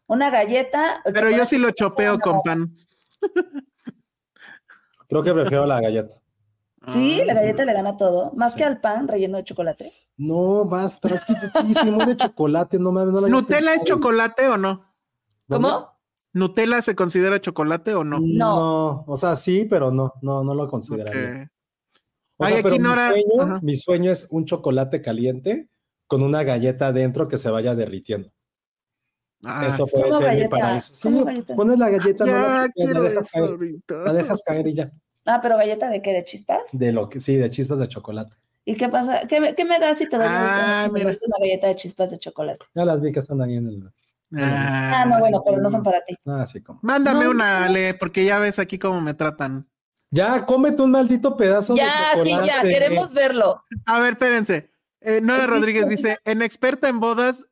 Una 0.07 0.29
galleta. 0.29 1.01
Pero 1.05 1.29
yo 1.31 1.45
sí 1.45 1.57
lo 1.57 1.71
chopeo 1.71 2.19
con 2.19 2.41
pan. 2.41 2.75
Creo 5.07 5.23
que 5.23 5.33
prefiero 5.33 5.65
la 5.65 5.79
galleta. 5.81 6.15
Sí, 6.91 7.23
la 7.23 7.31
Ah. 7.33 7.35
galleta 7.35 7.63
le 7.65 7.73
gana 7.73 7.95
todo. 7.97 8.33
Más 8.35 8.51
Sí. 8.53 8.57
que 8.57 8.63
al 8.65 8.81
pan 8.81 9.07
relleno 9.07 9.37
de 9.37 9.43
chocolate. 9.45 9.89
No, 10.17 10.65
basta, 10.65 11.15
es 11.15 11.23
que 11.25 11.33
es 11.33 11.53
riquísimo 11.53 12.03
de 12.05 12.17
chocolate, 12.17 12.77
no 12.79 12.91
mames, 12.91 13.13
no 13.13 13.21
la 13.21 13.29
¿Nutella 13.29 13.73
es 13.75 13.83
chocolate 13.83 14.47
o 14.49 14.57
no? 14.57 14.93
¿Cómo? 15.47 15.93
¿Nutella 16.33 16.81
se 16.81 16.95
considera 16.95 17.39
chocolate 17.39 17.93
o 17.95 18.03
no? 18.03 18.19
No. 18.21 19.03
o 19.07 19.17
sea, 19.17 19.35
sí, 19.35 19.65
pero 19.69 19.91
no, 19.91 20.13
no, 20.21 20.43
no 20.43 20.53
lo 20.55 20.67
consideraría. 20.67 21.49
O 22.37 22.45
Ay, 22.45 22.55
aquí 22.55 22.79
mi, 22.79 22.89
sueño, 22.89 23.59
mi 23.61 23.75
sueño 23.77 24.11
es 24.11 24.27
un 24.31 24.45
chocolate 24.45 25.01
caliente 25.01 25.69
con 26.07 26.23
una 26.23 26.43
galleta 26.43 26.87
adentro 26.87 27.27
que 27.27 27.37
se 27.37 27.49
vaya 27.51 27.75
derritiendo. 27.75 28.31
Ah, 29.45 29.67
eso 29.67 29.85
puede 29.87 30.03
¿Cómo 30.05 30.17
ser 30.19 30.29
mi 30.29 30.35
galleta? 30.35 30.49
paraíso. 30.57 30.93
Sí, 30.93 31.23
pones 31.55 31.77
la 31.79 31.89
galleta, 31.89 32.25
no 32.25 32.31
la, 32.31 32.67
ya 32.75 32.99
dejas 33.01 33.35
eso 33.35 33.57
caer, 33.57 34.05
la 34.05 34.13
dejas 34.13 34.43
caer 34.45 34.67
y 34.67 34.73
ya. 34.73 34.91
Ah, 35.25 35.39
pero 35.41 35.57
galleta 35.57 35.89
de 35.89 36.01
qué? 36.01 36.13
¿De 36.13 36.23
chispas? 36.25 36.61
De 36.71 36.91
lo 36.91 37.09
que 37.09 37.19
sí, 37.19 37.35
de 37.37 37.49
chispas 37.49 37.79
de 37.79 37.87
chocolate. 37.87 38.35
¿Y 38.65 38.75
qué 38.75 38.87
pasa? 38.87 39.27
¿Qué 39.27 39.41
me, 39.41 39.55
qué 39.55 39.65
me 39.65 39.79
das 39.79 39.97
si 39.97 40.07
te 40.07 40.15
doy 40.17 40.25
Ah, 40.27 40.87
una, 40.87 40.93
mira. 40.93 41.09
una 41.09 41.35
galleta 41.39 41.67
de 41.67 41.75
chispas 41.75 42.11
de 42.11 42.19
chocolate? 42.19 42.65
Ya 42.73 42.85
las 42.85 43.01
vi 43.01 43.11
que 43.11 43.19
están 43.19 43.41
ahí 43.41 43.55
en 43.55 43.67
el. 43.67 43.91
Ah, 44.35 45.05
no, 45.07 45.19
bueno, 45.19 45.41
pero 45.45 45.57
no 45.57 45.69
son 45.69 45.83
para 45.83 46.03
ti. 46.03 46.15
Ah, 46.25 46.45
sí, 46.45 46.61
como. 46.61 46.79
Mándame 46.81 47.25
No, 47.25 47.31
una, 47.31 47.65
Ale, 47.65 47.93
porque 47.93 48.25
ya 48.25 48.39
ves 48.39 48.59
aquí 48.59 48.79
cómo 48.79 49.01
me 49.01 49.13
tratan. 49.13 49.67
Ya, 50.09 50.45
cómete 50.45 50.81
un 50.81 50.91
maldito 50.91 51.35
pedazo 51.35 51.75
Ya, 51.75 51.85
de 51.85 51.91
sí, 51.91 52.29
chocolate. 52.29 52.47
ya, 52.47 52.61
queremos 52.61 53.13
verlo. 53.13 53.63
A 53.85 53.99
ver, 53.99 54.13
espérense. 54.13 54.69
Eh, 55.01 55.19
Nora 55.21 55.47
Rodríguez 55.47 55.89
dice, 55.89 56.17
en 56.23 56.41
experta 56.41 56.87
en 56.87 56.99
bodas, 56.99 57.45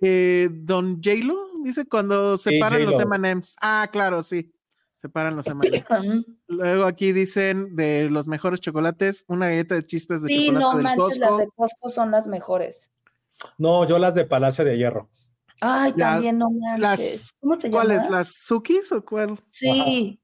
eh, 0.00 0.48
Don 0.50 0.96
J-Lo, 1.02 1.36
dice, 1.64 1.84
cuando 1.86 2.36
separan 2.36 2.84
los 2.84 2.94
J-Lo. 2.96 3.14
M&M's. 3.14 3.56
Ah, 3.60 3.88
claro, 3.92 4.22
sí. 4.22 4.52
Separan 4.96 5.36
los 5.36 5.46
M&M's. 5.48 5.84
Mm. 5.90 6.20
Luego 6.48 6.84
aquí 6.84 7.12
dicen 7.12 7.76
de 7.76 8.08
los 8.10 8.26
mejores 8.28 8.60
chocolates, 8.60 9.24
una 9.28 9.48
galleta 9.48 9.74
de 9.76 9.82
chispas 9.82 10.22
de 10.22 10.28
Sí, 10.28 10.46
chocolate 10.46 10.64
no 10.64 10.74
del 10.74 10.82
manches, 10.84 11.18
las 11.18 11.38
de 11.38 11.48
Costco 11.54 11.88
son 11.88 12.10
las 12.10 12.26
mejores. 12.26 12.90
No, 13.58 13.86
yo 13.86 13.98
las 13.98 14.14
de 14.14 14.24
Palacio 14.24 14.64
de 14.64 14.76
Hierro. 14.76 15.08
Ay, 15.60 15.92
La- 15.96 16.12
también 16.12 16.38
no 16.38 16.50
manches. 16.50 16.80
las- 16.80 17.34
¿Cómo 17.40 17.58
te 17.58 17.70
¿Cuáles? 17.70 18.08
¿Las 18.10 18.34
Sukis 18.34 18.90
o 18.92 19.04
cuál? 19.04 19.40
Sí. 19.50 20.20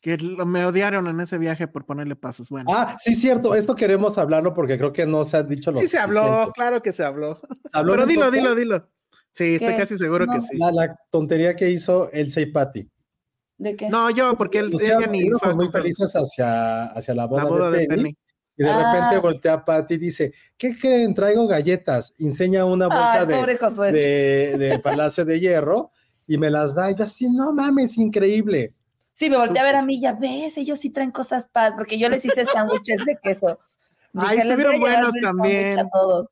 Que 0.00 0.16
lo- 0.16 0.46
me 0.46 0.64
odiaron 0.64 1.06
en 1.08 1.18
ese 1.20 1.38
viaje 1.38 1.66
por 1.66 1.84
ponerle 1.84 2.14
pasos. 2.14 2.48
Bueno. 2.50 2.70
Ah, 2.72 2.96
sí, 2.98 3.14
cierto. 3.16 3.54
Esto 3.56 3.74
queremos 3.74 4.16
hablarlo 4.18 4.54
porque 4.54 4.78
creo 4.78 4.92
que 4.92 5.06
no 5.06 5.24
se 5.24 5.36
ha 5.36 5.42
dicho 5.42 5.72
lo 5.72 5.78
sí 5.80 5.88
se 5.88 5.98
habló, 5.98 6.50
claro 6.54 6.80
que 6.82 6.92
se 6.92 7.04
habló. 7.04 7.40
¿Se 7.64 7.76
habló 7.78 7.92
Pero 7.94 8.06
dilo, 8.06 8.20
podcast? 8.26 8.34
dilo, 8.36 8.54
dilo. 8.54 8.88
Sí, 9.32 9.54
estoy 9.54 9.70
¿Qué? 9.72 9.76
casi 9.76 9.98
seguro 9.98 10.26
que 10.26 10.40
sí. 10.40 10.58
La, 10.58 10.72
la 10.72 10.96
tontería 11.10 11.54
que 11.54 11.70
hizo 11.70 12.10
Elsa 12.12 12.40
y 12.40 12.46
Patty. 12.46 12.88
¿De 13.58 13.76
qué? 13.76 13.88
No, 13.88 14.10
yo, 14.10 14.36
porque 14.36 14.58
él, 14.58 14.74
O 14.74 14.78
sea, 14.78 14.98
ella 14.98 15.06
ni 15.06 15.28
fue 15.30 15.54
muy 15.54 15.68
felices 15.70 16.12
hacia, 16.14 16.86
hacia 16.86 17.14
la 17.14 17.26
boda, 17.26 17.44
la 17.44 17.48
boda 17.48 17.70
de, 17.70 17.78
de 17.80 17.86
Penny, 17.86 18.02
Penny. 18.02 18.16
Y 18.56 18.64
de 18.64 18.70
Ah. 18.70 18.92
repente 18.92 19.18
voltea 19.18 19.52
a 19.54 19.64
Patty 19.64 19.94
y 19.94 19.98
dice, 19.98 20.32
¿qué 20.56 20.76
creen? 20.76 21.14
Traigo 21.14 21.46
galletas. 21.46 22.14
Enseña 22.18 22.64
una 22.64 22.86
bolsa 22.86 23.20
Ay, 23.20 23.26
de, 23.26 23.92
de, 23.92 24.58
de 24.58 24.78
Palacio 24.80 25.24
de 25.24 25.38
Hierro 25.38 25.90
y 26.26 26.38
me 26.38 26.50
las 26.50 26.74
da. 26.74 26.90
Y 26.90 26.96
yo 26.96 27.04
así, 27.04 27.28
no 27.30 27.52
mames, 27.52 27.96
increíble. 27.98 28.74
Sí, 29.14 29.28
me 29.30 29.36
volteé 29.36 29.60
a 29.60 29.64
ver 29.64 29.76
a 29.76 29.82
mí, 29.84 30.00
ya 30.00 30.12
ves, 30.12 30.56
ellos 30.58 30.78
sí 30.78 30.90
traen 30.90 31.10
cosas 31.10 31.48
paz, 31.48 31.74
porque 31.76 31.98
yo 31.98 32.08
les 32.08 32.24
hice 32.24 32.44
sándwiches 32.44 33.04
de 33.04 33.16
queso. 33.20 33.58
Ay, 34.14 34.36
Dije, 34.38 34.48
les 34.48 34.56
voy 34.56 34.64
a 34.64 34.68
estuvieron 34.68 34.80
buenos 34.80 35.16
el 35.16 35.22
también. 35.22 35.78
A 35.80 35.88
todos. 35.90 36.26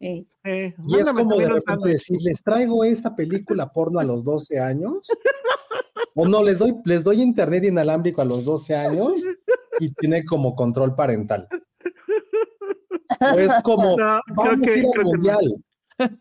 Eh, 0.00 0.24
Y 0.44 0.98
es 0.98 1.12
como 1.12 1.36
de 1.36 1.48
repente 1.48 1.88
decir, 1.90 2.16
les 2.22 2.42
traigo 2.42 2.82
esta 2.84 3.14
película 3.14 3.70
porno 3.70 4.00
a 4.00 4.04
los 4.04 4.24
12 4.24 4.58
años. 4.60 5.08
O 6.16 6.26
no, 6.26 6.42
les 6.42 6.58
doy, 6.58 6.74
les 6.84 7.04
doy 7.04 7.22
internet 7.22 7.64
inalámbrico 7.64 8.20
a 8.20 8.24
los 8.24 8.44
12 8.44 8.74
años 8.74 9.22
y 9.78 9.94
tiene 9.94 10.24
como 10.24 10.56
control 10.56 10.94
parental. 10.96 11.46
O 13.20 13.38
es 13.38 13.50
como, 13.62 13.96
No, 13.96 14.20
creo 14.26 14.34
vamos 14.34 14.66
que, 14.66 14.70
a 14.72 14.76
ir 14.76 14.84
al 14.86 14.90
creo 14.90 14.92
que 14.92 14.98
no. 14.98 15.04
mundial 15.04 15.64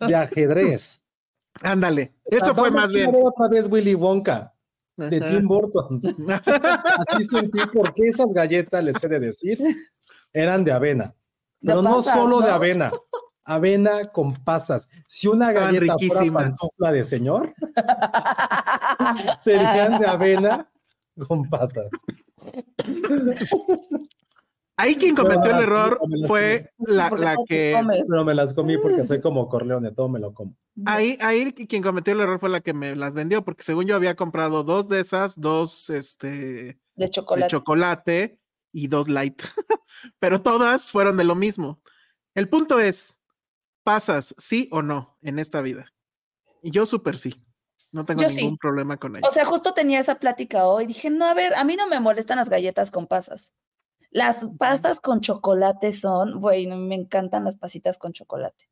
de 0.08 0.16
ajedrez. 0.16 1.04
Ándale, 1.64 2.14
eso 2.26 2.54
fue 2.54 2.70
más 2.70 2.94
bien. 2.94 3.12
otra 3.16 3.48
vez 3.48 3.68
Willy 3.70 3.96
Wonka 3.96 4.54
de 4.96 5.18
Ajá. 5.18 5.30
Tim 5.32 5.48
Burton. 5.48 6.02
Así 7.08 7.24
sentí 7.24 7.60
porque 7.74 8.04
esas 8.04 8.32
galletas, 8.32 8.84
les 8.84 9.04
he 9.04 9.08
de 9.08 9.20
decir, 9.20 9.58
eran 10.32 10.64
de 10.64 10.72
avena. 10.72 11.16
De 11.62 11.72
Pero 11.72 11.82
no 11.82 12.04
solo 12.04 12.42
de 12.42 12.52
avena, 12.52 12.92
avena 13.50 14.06
con 14.06 14.34
pasas. 14.34 14.88
Si 15.08 15.28
una 15.28 15.50
Estaban 15.50 15.76
galleta 15.76 15.96
fuera 15.98 16.32
pantufla 16.34 16.92
de 16.92 17.06
señor, 17.06 17.54
serían 19.40 20.00
de 20.00 20.08
avena 20.08 20.70
con 21.28 21.50
pasas. 21.50 21.88
Ahí 24.78 24.96
quien 24.96 25.16
cometió 25.16 25.52
el 25.52 25.64
error 25.64 26.00
fue 26.28 26.72
la, 26.78 27.10
la 27.10 27.36
que. 27.48 27.78
Pero 28.08 28.24
me 28.24 28.34
las 28.36 28.54
comí 28.54 28.78
porque 28.78 29.06
soy 29.06 29.20
como 29.20 29.50
Corleone, 29.50 29.92
todo 29.92 30.08
me 30.08 30.20
lo 30.20 30.34
como. 30.34 30.56
ahí, 30.86 31.18
ahí 31.20 31.52
quien 31.52 31.82
cometió 31.82 32.14
el 32.14 32.22
error 32.22 32.40
fue 32.40 32.50
la 32.50 32.62
que 32.62 32.74
me 32.74 32.96
las 32.96 33.14
vendió, 33.14 33.44
porque 33.44 33.64
según 33.64 33.88
yo 33.88 33.96
había 33.96 34.16
comprado 34.16 34.64
dos 34.64 34.88
de 34.88 35.02
esas, 35.02 35.38
dos 35.40 35.90
este 35.90 36.80
De 36.96 37.10
chocolate. 37.10 37.44
de 37.44 37.50
chocolate 37.50 38.40
y 38.72 38.88
dos 38.88 39.10
light, 39.10 39.42
pero 40.20 40.42
todas 40.42 40.92
fueron 40.92 41.18
de 41.18 41.24
lo 41.24 41.36
mismo. 41.36 41.82
El 42.36 42.48
punto 42.48 42.80
es, 42.80 43.19
¿pasas 43.90 44.36
sí 44.38 44.70
o 44.72 44.84
no 44.84 45.18
en 45.24 45.40
esta 45.40 45.62
vida? 45.62 45.92
Y 46.62 46.70
yo 46.70 46.86
súper 46.86 47.18
sí. 47.18 47.44
No 47.92 48.06
tengo 48.06 48.22
Yo 48.22 48.30
ningún 48.30 48.52
sí. 48.52 48.58
problema 48.62 48.98
con 48.98 49.16
ello. 49.16 49.28
O 49.28 49.32
sea, 49.32 49.46
justo 49.46 49.74
tenía 49.74 50.00
esa 50.00 50.20
plática 50.20 50.68
hoy. 50.68 50.86
Dije, 50.86 51.10
no, 51.10 51.26
a 51.26 51.34
ver, 51.34 51.56
a 51.56 51.64
mí 51.64 51.76
no 51.76 51.88
me 51.88 52.00
molestan 52.00 52.38
las 52.38 52.50
galletas 52.50 52.92
con 52.92 53.08
pasas. 53.08 53.52
Las 54.12 54.48
pastas 54.60 55.00
con 55.00 55.22
chocolate 55.22 55.92
son, 55.92 56.40
güey, 56.40 56.68
me 56.68 56.94
encantan 56.94 57.46
las 57.46 57.58
pasitas 57.58 57.98
con 57.98 58.14
chocolate. 58.14 58.70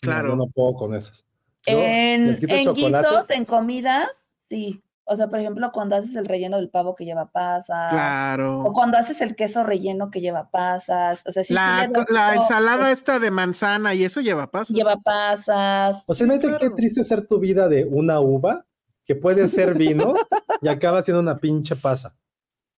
Claro. 0.00 0.28
No, 0.28 0.34
yo 0.34 0.36
no 0.36 0.46
puedo 0.46 0.74
con 0.74 0.94
esas. 0.94 1.26
Yo 1.66 1.78
En, 1.78 2.28
en 2.28 2.72
guisos, 2.72 3.30
en 3.30 3.44
comida, 3.44 4.08
sí. 4.48 4.80
O 5.04 5.16
sea, 5.16 5.28
por 5.28 5.40
ejemplo, 5.40 5.70
cuando 5.72 5.96
haces 5.96 6.14
el 6.14 6.26
relleno 6.26 6.58
del 6.58 6.70
pavo 6.70 6.94
que 6.94 7.04
lleva 7.04 7.30
pasas. 7.30 7.92
O 7.92 7.96
Claro. 7.96 8.70
cuando 8.72 8.98
haces 8.98 9.20
el 9.20 9.34
queso 9.34 9.64
relleno 9.64 10.10
que 10.10 10.20
lleva 10.20 10.50
pasas. 10.50 11.24
O 11.26 11.32
sea, 11.32 11.42
sí, 11.42 11.48
sí 11.48 11.54
La, 11.54 11.88
doy 11.92 12.04
la 12.08 12.34
ensalada 12.34 12.90
esta 12.90 13.18
de 13.18 13.30
manzana 13.30 13.94
y 13.94 14.04
eso 14.04 14.20
lleva 14.20 14.50
pasas. 14.50 14.76
Lleva 14.76 14.96
pasas. 14.96 16.04
O 16.06 16.14
sea, 16.14 16.26
imagínate 16.26 16.56
qué 16.58 16.70
triste 16.70 17.02
ser 17.02 17.26
tu 17.26 17.40
vida 17.40 17.68
de 17.68 17.84
una 17.84 18.20
uva 18.20 18.64
que 19.04 19.16
puede 19.16 19.48
ser 19.48 19.74
vino 19.78 20.14
y 20.60 20.68
acaba 20.68 21.02
siendo 21.02 21.20
una 21.20 21.38
pinche 21.38 21.74
pasa. 21.74 22.16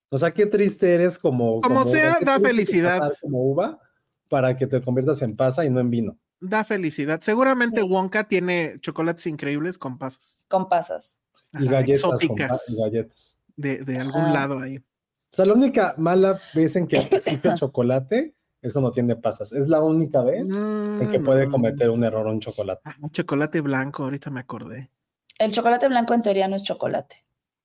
O 0.09 0.16
sea, 0.16 0.32
qué 0.32 0.46
triste 0.46 0.94
eres 0.94 1.18
como. 1.18 1.60
Como 1.60 1.84
sea, 1.84 2.16
¿qué 2.18 2.24
da 2.24 2.40
felicidad. 2.40 3.12
Como 3.20 3.42
uva 3.42 3.80
para 4.28 4.56
que 4.56 4.66
te 4.66 4.80
conviertas 4.80 5.20
en 5.22 5.36
pasa 5.36 5.64
y 5.64 5.70
no 5.70 5.80
en 5.80 5.90
vino. 5.90 6.18
Da 6.40 6.64
felicidad. 6.64 7.20
Seguramente 7.20 7.82
Wonka 7.82 8.24
tiene 8.24 8.78
chocolates 8.80 9.26
increíbles 9.26 9.78
con 9.78 9.98
pasas. 9.98 10.46
Con 10.48 10.68
pasas. 10.68 11.20
Y 11.60 11.66
galletas. 11.68 12.02
con 12.02 12.14
exóticas 12.14 12.68
y 12.70 12.82
galletas. 12.82 13.39
de, 13.56 13.78
de 13.85 13.98
algún 13.98 14.22
Ah. 14.22 14.32
lado 14.32 14.59
ahí. 14.60 14.78
O 14.78 15.36
sea, 15.36 15.44
la 15.47 15.55
única 15.55 15.94
mala 15.98 16.39
vez 16.55 16.76
en 16.76 16.86
que 16.86 16.98
existe 17.10 17.48
el 17.48 17.55
chocolate 17.55 18.35
es 18.62 18.72
cuando 18.72 18.93
tiene 18.93 19.16
pasas. 19.16 19.52
Es 19.52 19.68
la 19.68 19.82
única 19.82 20.22
vez 20.22 20.48
en 20.51 21.09
que 21.10 21.20
puede 21.20 21.48
cometer 21.48 21.90
un 21.90 22.02
error 22.05 22.26
un 22.26 22.40
chocolate. 22.40 22.81
Ah, 22.85 22.97
un 23.01 23.10
chocolate 23.10 23.60
blanco, 23.60 24.05
ahorita 24.05 24.31
me 24.31 24.40
acordé. 24.40 24.90
El 25.39 25.52
chocolate 25.52 25.89
blanco 25.89 26.14
en 26.14 26.22
teoría 26.22 26.47
no 26.48 26.56
es 26.56 26.62
chocolate. 26.62 27.24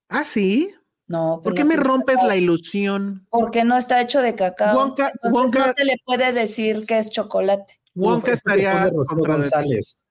Ah, 0.09 0.23
sí. 0.23 0.73
No. 1.07 1.35
¿Por 1.43 1.53
pues 1.53 1.55
qué 1.55 1.63
no 1.63 1.69
me 1.69 1.75
rompes 1.77 2.15
cacao. 2.15 2.27
la 2.27 2.35
ilusión? 2.35 3.27
Porque 3.29 3.63
no 3.63 3.77
está 3.77 4.01
hecho 4.01 4.21
de 4.21 4.35
cacao. 4.35 4.75
Wonka- 4.77 5.11
Entonces 5.13 5.31
Wonka- 5.33 5.67
no 5.67 5.73
se 5.73 5.85
le 5.85 5.95
puede 6.05 6.33
decir 6.33 6.85
que 6.85 6.97
es 6.99 7.09
chocolate. 7.11 7.79
Wonka 7.95 8.17
Uf, 8.17 8.27
es 8.33 8.43
que 8.43 8.55
le 8.55 8.61
estaría 8.63 8.91
contra. 8.91 9.33
González. 9.35 10.03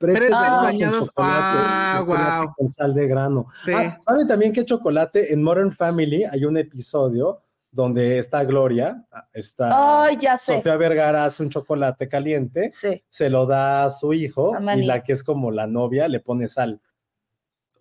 Pretzels 0.00 0.30
bañados. 0.40 1.10
Ah. 1.18 2.46
Con 2.56 2.68
sal 2.68 2.94
de 2.94 3.06
grano. 3.06 3.46
Sí. 3.62 3.72
Ah, 3.74 3.98
¿Saben 4.00 4.26
también 4.26 4.52
que 4.52 4.64
chocolate? 4.64 5.32
En 5.32 5.42
Modern 5.42 5.72
Family 5.72 6.24
hay 6.24 6.44
un 6.46 6.56
episodio 6.56 7.42
donde 7.70 8.18
está 8.18 8.42
Gloria, 8.44 9.04
está 9.32 10.04
Ay, 10.04 10.16
ya 10.16 10.36
sé. 10.36 10.56
Sofía 10.56 10.76
Vergara 10.76 11.24
hace 11.26 11.42
un 11.44 11.50
chocolate 11.50 12.08
caliente, 12.08 12.72
Sí. 12.74 13.04
se 13.08 13.30
lo 13.30 13.46
da 13.46 13.84
a 13.84 13.90
su 13.90 14.12
hijo 14.12 14.52
y 14.76 14.82
la 14.82 15.04
que 15.04 15.12
es 15.12 15.22
como 15.22 15.50
la 15.52 15.66
novia 15.68 16.08
le 16.08 16.18
pone 16.20 16.48
sal. 16.48 16.80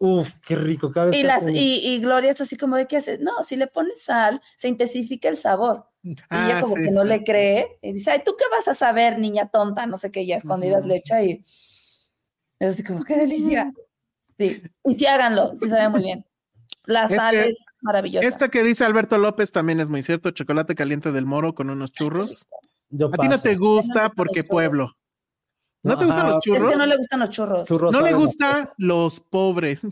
Uf, 0.02 0.32
qué 0.46 0.56
rico. 0.56 0.92
Cada 0.92 1.10
Y, 1.10 1.22
que 1.22 1.24
las, 1.28 1.42
hacen- 1.42 1.56
y, 1.56 1.76
y 1.88 2.00
Gloria 2.00 2.32
es 2.32 2.40
así 2.40 2.56
como 2.56 2.76
de 2.76 2.86
qué 2.88 2.98
haces. 2.98 3.20
No, 3.20 3.44
si 3.44 3.56
le 3.56 3.68
pones 3.68 4.02
sal, 4.04 4.42
se 4.58 4.68
intensifica 4.68 5.28
el 5.28 5.38
sabor. 5.38 5.88
Y 6.04 6.12
ella 6.12 6.20
Ah, 6.30 6.62
como 6.62 6.76
sí, 6.76 6.84
que 6.86 6.92
no 6.92 7.04
le 7.04 7.24
cree. 7.24 7.80
Y 7.82 7.94
dice, 7.94 8.12
ay, 8.12 8.22
¿tú 8.24 8.34
qué 8.38 8.46
vas 8.52 8.68
a 8.70 8.74
saber, 8.74 9.20
niña 9.20 9.50
tonta? 9.50 9.86
No 9.88 9.98
sé 9.98 10.12
qué, 10.12 10.26
ya 10.26 10.38
escondidas 10.38 10.82
Ujú. 10.82 10.88
le 10.90 10.96
echa 10.98 11.22
y 11.24 11.44
es 12.60 12.74
así 12.74 12.84
como, 12.84 13.04
qué 13.04 13.18
delicia. 13.18 13.72
Sí, 14.38 14.62
y 14.86 14.96
sí 14.96 15.06
háganlo, 15.06 15.54
sí 15.62 15.70
sabe 15.70 15.90
muy 15.90 16.02
bien. 16.02 16.26
La 16.86 17.04
Es 17.04 17.16
sal 17.16 17.32
que 17.32 17.42
es 17.50 17.64
maravillosa. 17.82 18.28
Esta 18.28 18.50
que 18.50 18.64
dice 18.64 18.86
Alberto 18.86 19.18
López 19.18 19.52
también 19.52 19.80
es 19.80 19.90
muy 19.90 20.02
cierto. 20.02 20.32
Chocolate 20.32 20.76
caliente 20.76 21.12
del 21.12 21.26
moro 21.26 21.54
con 21.54 21.70
unos 21.70 21.92
churros. 21.92 22.48
Yo 22.90 23.10
A 23.14 23.18
ti 23.18 23.28
no 23.28 23.40
te 23.40 23.56
gusta 23.56 24.06
gustan 24.06 24.12
porque 24.16 24.44
pueblo. 24.44 24.96
¿No 25.84 25.98
te 25.98 26.06
gustan 26.06 26.28
los 26.28 26.38
Es 26.38 26.44
churros? 26.44 26.72
que 26.72 26.78
no 26.78 26.86
le 26.86 26.98
gustan 26.98 27.20
los 27.20 27.30
churros. 27.30 27.68
Churros 27.68 27.94
No 27.94 28.02
le 28.02 28.10
saben 28.10 28.22
gusta 28.22 28.74
los 28.78 29.20
pobres. 29.20 29.88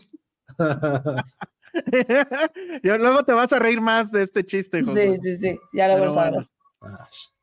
y 2.84 2.88
luego 2.88 3.24
te 3.24 3.34
vas 3.34 3.54
a 3.54 3.60
reír 3.60 3.82
más 3.82 4.12
de 4.12 4.24
este 4.24 4.46
chiste, 4.46 4.84
José. 4.84 5.18
Sí, 5.18 5.22
sí, 5.22 5.38
sí, 5.38 5.60
ya 5.74 5.96
lo 5.98 6.12
sabrás. 6.12 6.56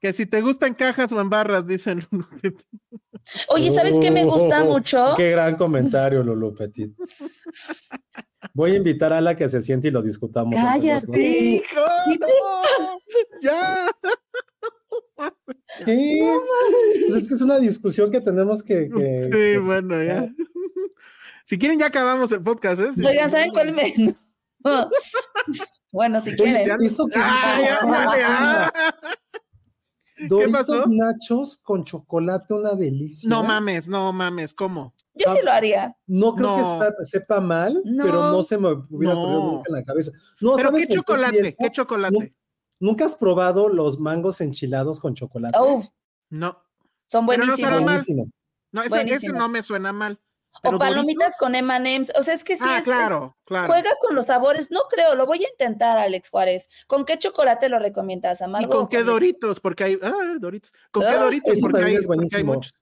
Que 0.00 0.12
si 0.12 0.26
te 0.26 0.40
gusta 0.40 0.66
en 0.66 0.74
cajas 0.74 1.10
o 1.12 1.20
en 1.20 1.30
barras, 1.30 1.66
dicen. 1.66 2.00
Oye, 3.48 3.70
¿sabes 3.70 3.94
qué 4.00 4.10
me 4.10 4.24
gusta 4.24 4.62
Oh, 4.62 4.66
mucho? 4.66 5.14
Qué 5.16 5.30
gran 5.30 5.56
comentario, 5.56 6.22
Lulu 6.22 6.54
Petit. 6.54 6.92
Voy 8.52 8.72
a 8.72 8.76
invitar 8.76 9.12
a 9.14 9.20
la 9.20 9.34
que 9.34 9.48
se 9.48 9.60
siente 9.62 9.88
y 9.88 9.90
lo 9.90 10.02
discutamos. 10.02 10.54
Cállate. 10.54 11.18
¡Hijo! 11.20 11.80
no! 12.20 12.98
¡Ya! 13.40 13.88
¿Qué? 15.84 16.30
Pues 17.08 17.22
es 17.22 17.28
que 17.28 17.34
es 17.34 17.40
una 17.40 17.58
discusión 17.58 18.10
que 18.10 18.20
tenemos 18.20 18.62
que. 18.62 18.88
que- 18.90 19.22
Sí, 19.24 19.30
que- 19.30 19.58
bueno, 19.58 20.02
ya. 20.02 20.22
Si 21.46 21.58
quieren, 21.58 21.78
ya 21.78 21.86
acabamos 21.86 22.30
el 22.32 22.42
podcast, 22.42 22.80
¿eh? 22.80 22.90
Sí. 22.94 23.04
Oigan, 23.06 23.30
¿saben 23.30 23.50
cuál 23.52 23.72
me.? 23.72 24.16
bueno, 25.92 26.20
si 26.20 26.30
Oye, 26.30 26.36
quieren. 26.36 26.66
¿ya 26.66 26.74
has 26.74 26.78
visto 26.80 27.06
que- 27.06 27.18
¡Ah, 27.18 27.60
ya! 28.18 28.72
Doritos 30.28 30.53
pasó? 30.69 30.85
nachos 30.89 31.59
con 31.62 31.85
chocolate, 31.85 32.55
una 32.55 32.74
delicia. 32.74 33.28
No 33.28 33.43
mames, 33.43 33.89
no 33.89 34.12
mames, 34.12 34.55
¿cómo? 34.55 34.95
Yo 35.15 35.32
sí 35.35 35.39
lo 35.43 35.51
haría. 35.51 35.97
No 36.07 36.35
creo 36.35 36.57
No. 36.59 36.81
que 36.99 37.05
sepa, 37.05 37.41
mal, 37.41 37.81
No. 37.85 38.05
pero 38.05 38.31
no 38.31 38.43
se 38.43 38.59
me 38.59 38.73
hubiera 38.73 39.15
ocurrido 39.15 39.43
No. 39.43 39.53
nunca 39.53 39.65
en 39.69 39.74
la 39.74 39.85
cabeza. 39.85 40.12
No, 40.41 40.55
¿Pero 40.57 40.69
¿sabes 40.70 40.86
qué 40.86 40.93
sí 40.93 40.99
chocolate? 40.99 41.55
¿Qué 41.59 41.70
chocolate? 41.70 42.35
¿Nunca 42.81 43.05
has 43.05 43.15
probado 43.15 43.69
los 43.69 43.99
mangos 44.01 44.41
enchilados 44.41 44.99
con 45.01 45.15
chocolate? 45.15 45.57
No. 46.31 46.62
son 47.07 47.27
Pero 47.27 47.45
no 47.47 47.57
buenísimos. 47.57 47.85
mal. 47.85 48.32
No, 48.73 48.82
ese, 48.82 49.28
no 49.32 49.49
me 49.49 49.62
suena 49.62 49.93
mal. 49.93 50.20
O 50.56 50.60
¿Pero 50.62 50.78
palomitas 50.78 51.35
Doritos? 51.39 51.39
con 51.39 51.55
M&M's. 51.55 52.12
O 52.18 52.22
sea, 52.22 52.35
es 52.35 52.44
que 52.44 52.56
sí 52.56 52.62
Ah, 52.66 52.78
es- 52.78 52.85
claro, 52.85 53.35
es- 53.39 53.44
claro. 53.47 53.72
Juega 53.72 53.90
con 54.01 54.14
los 54.14 54.26
sabores. 54.26 54.70
No 54.70 54.81
creo, 54.89 55.14
lo 55.14 55.26
voy 55.26 55.44
a 55.44 55.48
intentar, 55.48 55.98
Alex 55.98 56.31
Juárez. 56.31 56.68
¿Con 56.86 57.05
qué 57.05 57.18
chocolate 57.18 57.68
lo 57.68 57.78
recomiendas, 57.78 58.40
¿Y 58.40 58.44
Amargo? 58.44 58.70
con 58.70 58.82
o 58.85 58.89
qué 58.89 59.02
Doritos? 59.02 59.60
Porque 59.60 59.85
hay. 59.85 59.98
Ah, 60.02 60.36
Doritos. 60.39 60.72
¿Con 60.90 61.02
qué 61.02 61.09
Ah, 61.09 61.16
Doritos? 61.18 61.59
Porque 61.60 61.78
hay, 61.82 61.94
es 61.94 62.06
porque 62.06 62.06
hay 62.06 62.06
buenísimo. 62.06 62.55
muchos. 62.55 62.74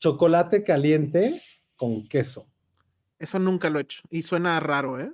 Chocolate 0.00 0.62
caliente 0.62 1.42
con 1.76 2.06
queso. 2.08 2.46
Eso 3.18 3.38
nunca 3.38 3.68
lo 3.70 3.78
he 3.78 3.82
hecho. 3.82 4.02
Y 4.10 4.22
suena 4.22 4.60
raro, 4.60 5.00
¿eh? 5.00 5.10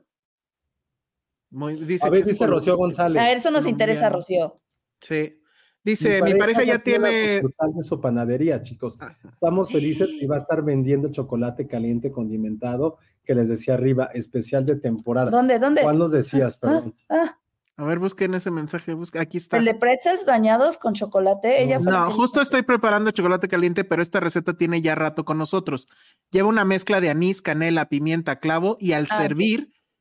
Muy, 1.51 1.75
dice 1.77 2.07
A 2.07 2.11
ver, 2.11 2.25
dice 2.25 2.47
Rocío. 2.47 2.77
González. 2.77 3.23
A 3.23 3.27
ver, 3.27 3.37
eso 3.39 3.51
nos 3.51 3.67
interesa. 3.67 4.11
Rocío. 4.11 4.61
Sí. 5.01 5.41
Dice, 5.85 6.23
mi 6.23 6.35
pareja 6.35 6.63
ya 6.65 6.79
tiene. 6.79 7.43
de 7.43 7.83
su 7.83 8.01
panadería, 8.01 8.63
chicos. 8.63 8.99
Estamos 9.31 9.71
felices 9.71 10.11
y 10.11 10.27
va 10.27 10.37
a 10.37 10.39
estar 10.39 10.63
vendiendo 10.65 11.11
chocolate 11.11 11.67
caliente 11.67 12.11
condimentado 12.11 12.97
que 13.25 13.35
les 13.35 13.49
decía 13.49 13.75
arriba, 13.75 14.07
especial 14.15 14.65
de 14.67 14.77
temporada. 14.77 15.31
¿Dónde? 15.31 15.59
¿Dónde? 15.59 15.83
¿Cuál 15.83 15.99
nos 15.99 16.11
decías, 16.11 16.57
Ah, 16.57 16.59
perdón? 16.61 16.95
ah, 17.11 17.39
A 17.77 17.85
ver, 17.85 17.99
busquen 17.99 18.35
ese 18.35 18.51
mensaje. 18.51 18.95
Busca. 18.95 19.21
Aquí 19.21 19.37
está. 19.37 19.57
el 19.59 19.65
de 19.65 19.75
pretzels 19.75 20.25
bañados 20.25 20.79
con 20.79 20.95
chocolate. 20.95 21.63
Ella 21.63 21.79
No, 21.81 22.11
justo 22.13 22.41
estoy 22.41 22.63
preparando 22.63 23.11
chocolate 23.11 23.49
caliente, 23.49 23.85
pero 23.85 24.01
esta 24.01 24.21
receta 24.21 24.55
tiene 24.57 24.81
ya 24.81 24.95
rato 24.95 25.25
con 25.25 25.39
nosotros. 25.39 25.89
Lleva 26.31 26.49
una 26.49 26.65
mezcla 26.65 27.01
de 27.01 27.11
anís, 27.11 27.43
canela, 27.43 27.89
pimienta, 27.89 28.39
clavo 28.41 28.77
y 28.81 28.93
al 28.93 29.07
Ah, 29.11 29.17
sí. 29.17 29.23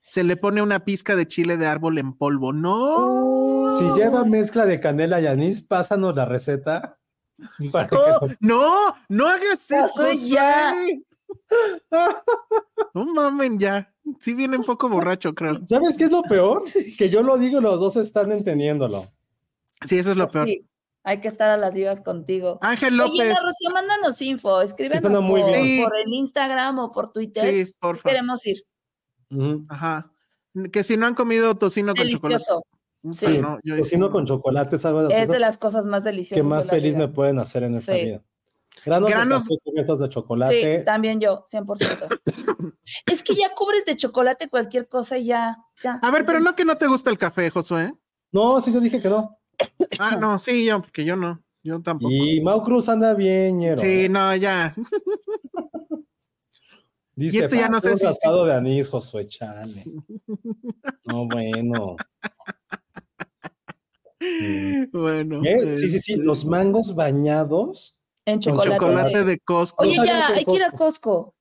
Se 0.06 0.24
le 0.26 0.36
pone 0.36 0.62
una 0.62 0.84
pizca 0.84 1.16
de 1.16 1.28
chile 1.28 1.56
de 1.56 1.66
árbol 1.66 1.98
en 1.98 2.12
polvo. 2.14 2.52
No. 2.52 3.80
Si 3.80 4.00
lleva 4.00 4.26
mezcla 4.26 4.66
de 4.66 4.82
canela 4.82 5.22
y 5.22 5.28
anís, 5.28 5.62
pásanos 5.62 6.14
la 6.14 6.26
receta. 6.26 6.98
que 7.58 7.70
No, 7.72 8.20
no, 8.42 8.96
no 9.08 9.28
hagas 9.28 9.72
eso. 9.72 10.12
ya. 10.28 10.76
No 12.94 13.06
mamen 13.06 13.58
ya. 13.58 13.94
Sí 14.20 14.34
viene 14.34 14.58
un 14.58 14.66
poco 14.66 14.90
borracho, 14.90 15.34
creo. 15.34 15.66
¿Sabes 15.66 15.98
qué 15.98 16.04
es 16.04 16.12
lo 16.12 16.22
peor? 16.24 16.64
Que 16.98 17.10
yo 17.10 17.24
lo 17.24 17.38
digo 17.38 17.60
y 17.60 17.64
los 17.64 17.80
dos 17.80 17.96
están 17.96 18.34
entendiéndolo. 18.34 19.08
Sí, 19.86 20.00
eso 20.00 20.12
es 20.12 20.18
lo 20.18 20.28
peor. 20.28 20.48
Sí, 20.48 20.68
hay 21.06 21.22
que 21.22 21.30
estar 21.30 21.50
a 21.50 21.56
las 21.56 21.74
vivas 21.74 22.02
contigo. 22.02 22.60
Ángel 22.62 23.00
Oye, 23.00 23.20
López. 23.20 23.38
Ana 23.38 23.48
Rocío, 23.48 23.70
mándanos 23.74 24.22
info, 24.22 24.62
escríbenos 24.62 25.26
por 25.82 25.96
el 25.96 26.14
Instagram 26.14 26.80
o 26.80 26.92
por 26.92 27.14
Twitter. 27.14 27.66
Sí, 27.66 27.74
por 27.80 27.96
favor. 27.96 28.12
Queremos 28.12 28.46
ir. 28.46 28.66
Ajá. 29.70 30.12
Que 30.72 30.84
si 30.84 30.98
no 30.98 31.08
han 31.08 31.16
comido 31.16 31.56
tocino 31.56 31.94
con 31.96 32.08
chocolate. 32.08 32.34
Delicioso. 32.36 32.66
Sí. 33.12 33.38
no, 33.40 33.60
yo- 33.64 33.76
Tocino 33.78 34.10
con 34.12 34.26
chocolate 34.26 34.78
es 34.78 34.86
algo 34.86 35.04
de 35.04 35.10
las 35.10 35.14
Es 35.18 35.22
de 35.22 35.28
cosas 35.28 35.42
las 35.42 35.58
cosas 35.58 35.86
más 35.86 36.04
deliciosas. 36.06 36.38
que 36.38 36.44
más 36.44 36.66
de 36.66 36.70
feliz 36.70 36.96
vida. 36.96 37.08
me 37.08 37.14
pueden 37.14 37.40
hacer 37.40 37.64
en 37.64 37.76
esta 37.76 37.94
Sí. 37.96 38.02
vida. 38.04 38.22
Granos, 38.86 39.10
Granos- 39.10 39.44
de 39.44 39.50
café 39.58 39.62
cubiertos 39.70 40.00
de 40.00 40.10
chocolate. 40.10 40.80
Sí, 40.80 40.86
también 40.86 41.20
yo, 41.20 41.44
100%. 41.50 42.08
es 43.06 43.22
que 43.24 43.36
ya 43.36 43.54
cubres 43.54 43.86
de 43.86 43.98
chocolate 43.98 44.48
cualquier 44.50 44.88
cosa 44.88 45.18
y 45.18 45.26
ya, 45.26 45.58
ya. 45.84 46.00
A 46.02 46.12
ver, 46.12 46.24
pero 46.26 46.40
no 46.40 46.56
que 46.56 46.64
no 46.66 46.78
te 46.78 46.88
gusta 46.88 47.10
el 47.10 47.18
café, 47.18 47.50
Josué. 47.50 47.94
No, 48.32 48.62
sí, 48.62 48.72
yo 48.74 48.80
dije 48.80 49.02
que 49.02 49.10
no. 49.10 49.38
Ah, 50.00 50.16
no, 50.20 50.40
sí, 50.40 50.66
yo, 50.66 50.82
porque 50.82 51.04
yo 51.06 51.16
no. 51.16 51.42
Yo 51.62 51.82
tampoco. 51.82 52.12
Y 52.14 52.42
Mau 52.42 52.64
Cruz 52.64 52.90
anda 52.90 53.14
bien, 53.14 53.58
ñero. 53.58 53.78
Sí, 53.78 54.08
no, 54.10 54.36
ya. 54.36 54.74
Dice, 57.16 57.38
y 57.38 57.40
esto 57.42 57.56
ya 57.56 57.70
no 57.70 57.80
sé 57.80 57.90
"Falta 57.90 57.94
un 57.94 58.00
si- 58.00 58.06
raspado 58.06 58.46
de 58.46 58.54
anís, 58.54 58.90
Josué, 58.90 59.28
chale. 59.28 59.84
No, 61.06 61.28
bueno. 61.28 61.96
Bueno. 64.92 65.42
¿Eh? 65.44 65.76
Sí, 65.76 65.90
sí, 65.90 66.00
sí, 66.00 66.14
este, 66.14 66.24
los 66.24 66.46
mangos 66.46 66.96
bañados. 66.96 67.98
En 68.26 68.36
con 68.36 68.42
chocolate. 68.42 68.72
Chocolate 68.78 69.24
de 69.26 69.40
Costco. 69.40 69.84
Oye, 69.84 69.96
ya, 69.98 70.28
que 70.28 70.34
hay 70.40 70.46
que 70.46 70.54
ir 70.54 70.64
a 70.64 70.72
Costco. 70.72 71.36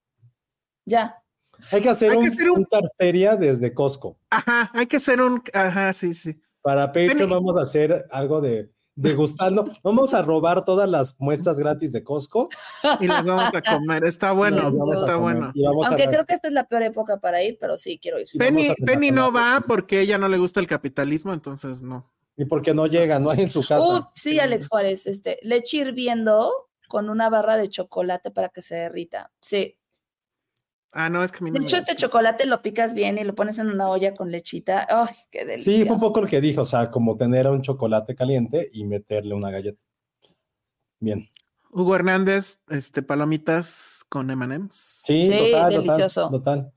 Ya. 0.85 1.23
Hay 1.71 1.81
que 1.81 1.89
hacer 1.89 2.11
Hay 2.11 2.19
que 2.19 2.25
un, 2.25 2.29
hacer 2.33 2.51
un- 2.51 2.59
un 2.59 2.67
tarteria 2.67 3.37
desde 3.37 3.73
Costco. 3.73 4.19
Ajá, 4.31 4.71
hay 4.75 4.87
que 4.87 4.97
hacer 4.97 5.21
un. 5.21 5.41
Ajá, 5.55 5.93
sí, 5.93 6.13
sí. 6.13 6.41
Para 6.61 6.89
Patreon 6.89 7.19
Penny. 7.19 7.31
vamos 7.33 7.57
a 7.57 7.63
hacer 7.63 8.05
algo 8.11 8.41
de 8.41 8.73
degustando. 8.95 9.71
Vamos 9.83 10.15
a 10.15 10.23
robar 10.23 10.65
todas 10.65 10.89
las 10.89 11.21
muestras 11.21 11.59
gratis 11.59 11.93
de 11.93 12.03
Costco. 12.03 12.49
Y 13.01 13.07
las 13.07 13.27
vamos 13.27 13.55
a 13.55 13.63
comer. 13.63 14.05
Está 14.05 14.33
bueno, 14.33 14.69
está 14.93 15.17
bueno. 15.17 15.47
a 15.47 15.89
Aunque 15.89 16.07
creo 16.07 16.27
que 16.27 16.35
esta 16.35 16.49
es 16.49 16.55
la 16.55 16.67
peor 16.67 16.83
época 16.83 17.19
para 17.19 17.43
ir, 17.43 17.59
pero 17.61 17.77
sí, 17.79 17.99
quiero 18.01 18.21
ir. 18.21 18.27
Penny, 18.39 18.75
Penny 18.85 19.11
no 19.11 19.33
va 19.33 19.65
porque 19.67 20.01
ella 20.01 20.19
no 20.19 20.29
le 20.29 20.39
gusta 20.39 20.61
el 20.61 20.67
capitalismo, 20.67 21.33
entonces 21.33 21.83
no. 21.83 22.11
Y 22.37 22.45
porque 22.47 22.73
no 22.75 22.87
llega, 22.87 23.19
no 23.19 23.31
hay 23.31 23.43
en 23.43 23.51
su 23.51 23.61
casa. 23.61 23.81
Uh, 23.81 24.05
sí, 24.15 24.39
Alex 24.41 24.69
Juárez, 24.69 25.07
este, 25.07 25.39
leche 25.43 25.79
hirviendo 25.79 26.51
con 26.89 27.11
una 27.11 27.29
barra 27.29 27.57
de 27.57 27.69
chocolate 27.69 28.31
para 28.31 28.49
que 28.49 28.63
se 28.63 28.75
derrita. 28.75 29.31
Sí. 29.41 29.77
Ah, 30.95 31.09
no, 31.09 31.25
es 31.25 31.33
que 31.33 31.39
a 31.39 31.41
mí 31.43 31.51
no 31.51 31.59
De 31.59 31.65
hecho, 31.65 31.79
este 31.79 31.97
chocolate 31.97 32.45
lo 32.45 32.61
picas 32.61 32.93
bien 32.93 33.17
y 33.17 33.25
lo 33.25 33.35
pones 33.35 33.59
en 33.59 33.69
una 33.69 33.89
olla 33.89 34.13
con 34.15 34.31
lechita. 34.31 34.87
¡Ay, 34.91 35.15
qué 35.31 35.45
delicia! 35.47 35.73
Sí, 35.73 35.85
fue 35.87 35.95
un 35.95 36.01
poco 36.01 36.21
lo 36.21 36.27
que 36.27 36.41
dijo, 36.43 36.61
o 36.61 36.65
sea, 36.67 36.91
como 36.91 37.17
tener 37.17 37.47
un 37.49 37.63
chocolate 37.63 38.15
caliente 38.15 38.69
y 38.73 38.85
meterle 38.85 39.35
una 39.35 39.51
galleta. 39.51 39.79
bien. 41.01 41.29
Hugo 41.71 41.97
Hernández, 41.97 42.61
este, 42.69 43.03
palomitas 43.03 44.05
con 44.11 44.31
M&M's. 44.31 45.03
Sí, 45.07 45.23
Sí, 45.23 45.31
total, 45.51 45.71
delicioso. 45.73 46.29
total, 46.31 46.61
total. 46.67 46.73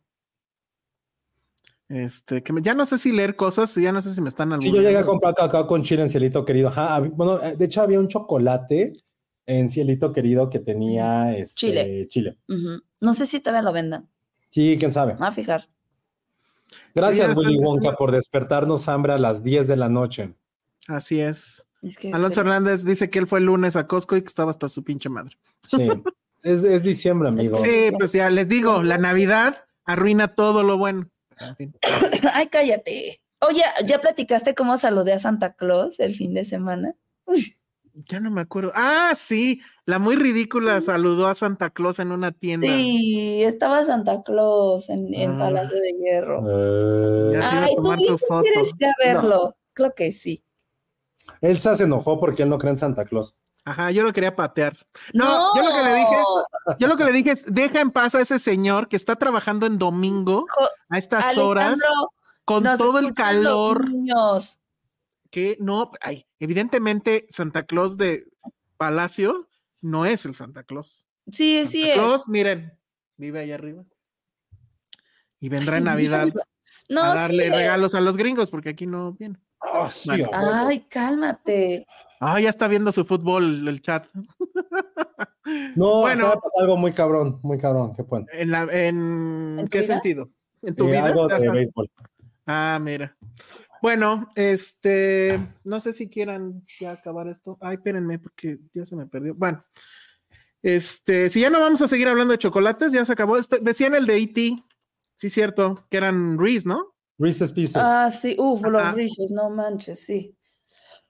Este, 1.90 2.42
que 2.42 2.54
me- 2.54 2.62
ya 2.62 2.74
no 2.74 2.86
sé 2.86 2.98
si 2.98 3.12
leer 3.12 3.36
cosas, 3.36 3.76
ya 3.76 3.92
no 3.92 4.02
sé 4.02 4.12
si 4.12 4.22
me 4.22 4.30
están 4.30 4.60
Sí, 4.60 4.72
yo 4.72 4.82
llegué 4.82 4.98
a 4.98 5.04
comprar 5.04 5.36
cacao 5.36 5.68
con 5.68 5.84
chile 5.84 6.02
en 6.04 6.10
Cielito 6.10 6.44
Querido. 6.46 6.70
Ajá, 6.70 6.98
hab- 6.98 7.12
bueno, 7.14 7.44
eh, 7.44 7.56
de 7.56 7.66
hecho 7.66 7.82
había 7.82 8.00
un 8.00 8.08
chocolate 8.08 8.94
en 9.46 9.70
Cielito 9.70 10.12
Querido 10.12 10.50
que 10.50 10.60
tenía 10.60 11.36
este, 11.38 11.56
Chile. 11.56 12.08
chile. 12.10 12.38
No 13.06 13.14
sé 13.14 13.28
si 13.28 13.40
todavía 13.40 13.62
lo 13.62 13.72
vendan. 13.72 14.10
Sí, 14.50 14.78
quién 14.80 14.92
sabe. 14.92 15.14
Voy 15.14 15.28
a 15.28 15.32
fijar. 15.32 15.70
Gracias, 16.96 17.34
Sí, 17.34 17.40
Willy 17.40 17.60
Wonka, 17.60 17.96
por 17.96 18.12
despertarnos 18.12 18.90
hambre 18.90 19.14
a 19.14 19.20
las 19.20 19.44
10 19.44 19.68
de 19.68 19.76
la 19.76 19.90
noche. 19.90 20.34
Así 20.88 21.20
es. 21.20 21.68
Es 21.84 21.98
que 21.98 22.12
Alonso. 22.12 22.42
Hernández 22.42 22.84
dice 22.84 23.12
que 23.12 23.20
él 23.20 23.28
fue 23.28 23.38
el 23.38 23.46
lunes 23.46 23.76
a 23.76 23.86
Costco 23.86 24.18
y 24.18 24.22
que 24.22 24.28
estaba 24.28 24.50
hasta 24.50 24.68
su 24.70 24.84
pinche 24.84 25.08
madre. 25.08 25.38
Sí. 25.68 25.78
es, 26.44 26.64
es 26.64 26.82
diciembre, 26.82 27.30
amigo. 27.30 27.58
Sí, 27.58 27.92
pues 27.96 28.12
ya 28.12 28.28
les 28.32 28.50
digo, 28.50 28.82
la 28.82 28.98
Navidad 28.98 29.66
arruina 29.86 30.30
todo 30.30 30.64
lo 30.64 30.80
bueno. 30.80 31.08
Ay, 32.34 32.48
cállate. 32.48 33.22
Oye, 33.40 33.62
¿ya 33.86 34.02
platicaste 34.02 34.56
cómo 34.56 34.80
saludé 34.80 35.14
a 35.14 35.20
Santa 35.20 35.54
Claus 35.54 36.00
el 36.00 36.16
fin 36.16 36.34
de 36.34 36.44
semana? 36.44 36.96
Ya 38.10 38.20
no 38.20 38.30
me 38.30 38.42
acuerdo. 38.42 38.72
Ah, 38.76 39.14
sí, 39.16 39.62
la 39.86 40.00
muy 40.00 40.16
ridícula 40.18 40.82
saludó 40.82 41.28
a 41.28 41.34
Santa 41.34 41.70
Claus 41.70 42.00
en 42.00 42.12
una 42.12 42.32
tienda. 42.34 42.68
Sí, 42.68 43.42
estaba 43.44 43.84
Santa 43.84 44.22
Claus 44.24 44.90
en, 44.90 45.14
en 45.14 45.32
Ah. 45.36 45.40
Palacio 45.46 45.78
de 45.80 45.94
Hierro. 45.94 46.42
Eh, 46.46 47.32
Ya 47.34 47.50
se 47.50 47.56
iba 47.56 47.64
a 47.64 47.68
Ay, 47.68 47.76
tú 47.76 47.82
tomar 47.82 48.00
su 48.02 48.18
foto. 48.18 48.42
quieres 48.42 48.70
ir 48.78 48.86
a 48.88 48.94
verlo. 49.14 49.56
Creo 49.74 49.94
que 49.96 50.12
sí. 50.12 50.44
Elsa 51.42 51.76
se 51.78 51.84
enojó 51.86 52.20
porque 52.20 52.44
él 52.44 52.50
no 52.50 52.58
cree 52.58 52.72
en 52.72 52.78
Santa 52.78 53.06
Claus. 53.06 53.38
Ajá, 53.64 53.90
yo 53.92 54.04
lo 54.04 54.14
quería 54.14 54.36
patear. 54.36 54.78
No, 55.14 55.56
yo 55.56 55.64
lo 55.64 55.72
que 55.72 55.84
le 55.84 55.96
dije, 55.96 56.16
yo 56.78 56.88
lo 56.88 56.98
que 56.98 57.04
le 57.06 57.12
dije 57.14 57.32
es, 57.32 57.46
deja 57.48 57.82
en 57.82 57.90
paz 57.92 58.14
a 58.14 58.22
ese 58.22 58.38
señor 58.40 58.88
que 58.88 58.96
está 58.96 59.16
trabajando 59.16 59.66
en 59.66 59.80
domingo 59.80 60.46
a 60.90 60.98
estas 61.00 61.38
horas 61.38 61.80
con 62.44 62.64
todo 62.78 63.00
el 63.00 63.14
calor 63.16 63.90
niños. 63.90 64.60
Que 65.36 65.58
no, 65.60 65.92
ay, 66.00 66.26
evidentemente 66.40 67.26
Santa 67.28 67.64
Claus 67.66 67.98
de 67.98 68.24
Palacio 68.78 69.50
no 69.82 70.06
es 70.06 70.26
el 70.26 70.34
Santa 70.34 70.64
Claus. 70.64 71.06
Sí, 71.30 71.56
Santa 71.58 71.72
sí 71.72 71.90
es. 71.90 71.94
Claus, 71.96 72.30
miren, 72.30 72.72
vive 73.18 73.42
ahí 73.42 73.52
arriba. 73.52 73.84
Y 75.42 75.50
vendrá 75.50 75.78
en 75.80 75.84
Navidad 75.84 76.30
No, 76.88 77.04
a 77.04 77.14
darle 77.16 77.44
sí 77.44 77.50
es. 77.50 77.56
regalos 77.58 77.96
a 77.96 78.00
los 78.00 78.16
gringos 78.16 78.50
porque 78.50 78.70
aquí 78.70 78.88
no 78.88 79.12
viene. 79.12 79.38
Sí, 79.90 80.08
Bueno. 80.08 80.30
a 80.32 80.40
huevo. 80.42 80.68
Ay, 80.70 80.86
cálmate. 80.88 81.86
Ah, 82.22 82.40
ya 82.40 82.50
está 82.50 82.70
viendo 82.70 82.94
su 82.94 83.04
fútbol 83.04 83.68
el 83.68 83.82
chat. 83.82 84.08
no, 85.76 86.00
bueno. 86.00 86.34
algo 86.62 86.78
muy 86.78 86.94
cabrón, 86.94 87.42
muy 87.44 87.58
cabrón. 87.58 87.92
Qué 87.94 88.04
bueno. 88.04 88.26
¿En, 88.32 88.52
la, 88.52 88.64
en, 88.72 89.58
¿En 89.60 89.66
tu 89.66 89.70
qué 89.70 89.80
vida? 89.80 89.88
sentido? 89.96 90.30
¿En 90.62 90.76
tu 90.78 90.86
Eh, 90.86 90.92
vida? 90.92 91.06
algo 91.08 91.28
de 91.28 91.50
béisbol. 91.50 91.92
Ah, 92.46 92.80
mira. 92.82 93.18
Bueno, 93.86 94.32
este, 94.34 95.40
no 95.64 95.80
sé 95.80 95.94
si 95.94 96.10
quieran 96.10 96.64
ya 96.80 96.94
acabar 96.94 97.28
esto. 97.28 97.56
Ay, 97.62 97.76
espérenme, 97.76 98.18
porque 98.18 98.58
ya 98.74 98.84
se 98.84 98.96
me 98.96 99.06
perdió. 99.06 99.36
Bueno, 99.36 99.64
este, 100.64 101.30
si 101.30 101.42
ya 101.42 101.52
no 101.52 101.60
vamos 101.60 101.84
a 101.84 101.88
seguir 101.88 102.08
hablando 102.08 102.32
de 102.32 102.40
chocolates, 102.40 102.92
ya 102.92 103.06
se 103.06 103.14
acabó. 103.14 103.38
Este, 103.38 103.60
decían 103.60 103.94
el 103.94 104.08
de 104.08 104.18
E.T., 104.18 104.56
sí, 105.14 105.30
cierto, 105.30 105.86
que 105.92 105.98
eran 105.98 106.40
Reese, 106.40 106.68
¿no? 106.68 106.96
Reese's 107.20 107.52
Pieces. 107.52 107.76
Ah, 107.78 108.10
sí, 108.10 108.36
uf, 108.40 108.64
los. 108.64 108.96
Reese's, 108.96 109.30
no 109.30 109.52
manches, 109.52 110.04
sí. 110.04 110.36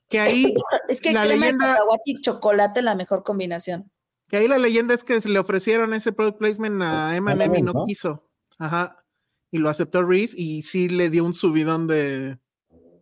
Que 0.10 0.20
ahí, 0.20 0.54
Es 0.90 1.00
que 1.00 1.14
La 1.14 1.24
crema 1.24 1.46
leyenda- 1.46 1.68
de 1.68 1.74
cacahuate 1.76 2.04
y 2.08 2.22
chocolate 2.22 2.82
la 2.82 2.96
mejor 2.96 3.24
combinación. 3.24 3.90
que 4.28 4.36
ahí 4.36 4.50
la 4.50 4.58
leyenda 4.58 4.94
es 4.94 5.06
que 5.06 5.22
se 5.22 5.30
le 5.30 5.40
ofrecieron 5.40 5.94
ese 5.94 6.12
product 6.12 6.40
placement 6.40 6.82
a 6.82 7.16
Eminem 7.16 7.40
y 7.40 7.44
M&M, 7.46 7.62
no, 7.62 7.72
¿no? 7.72 7.86
quiso. 7.86 8.30
Ajá. 8.60 9.02
Y 9.50 9.60
lo 9.60 9.70
aceptó 9.70 10.04
Reese 10.04 10.36
y 10.38 10.64
sí 10.64 10.90
le 10.90 11.10
dio 11.10 11.24
un 11.24 11.34
subidón 11.34 11.88
de, 11.88 12.38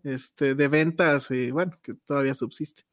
este, 0.04 0.56
de 0.56 0.68
ventas 0.68 1.32
y 1.32 1.52
bueno, 1.52 1.78
que 1.82 1.94
todavía 1.94 2.34
subsiste. 2.34 2.84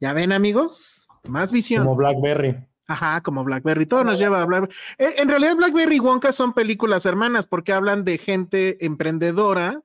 Ya 0.00 0.12
ven, 0.12 0.32
amigos, 0.32 1.08
más 1.24 1.52
visión. 1.52 1.84
Como 1.84 1.96
Blackberry. 1.96 2.66
Ajá, 2.86 3.22
como 3.22 3.44
Blackberry. 3.44 3.86
Todo 3.86 4.04
nos 4.04 4.18
lleva 4.18 4.42
a 4.42 4.44
Blackberry. 4.44 4.74
En, 4.98 5.28
realidad, 5.28 5.56
Blackberry 5.56 5.96
y 5.96 6.00
Wonka 6.00 6.32
son 6.32 6.52
películas 6.52 7.06
hermanas 7.06 7.46
porque 7.46 7.72
hablan 7.72 8.04
de 8.04 8.18
gente 8.18 8.84
emprendedora 8.84 9.82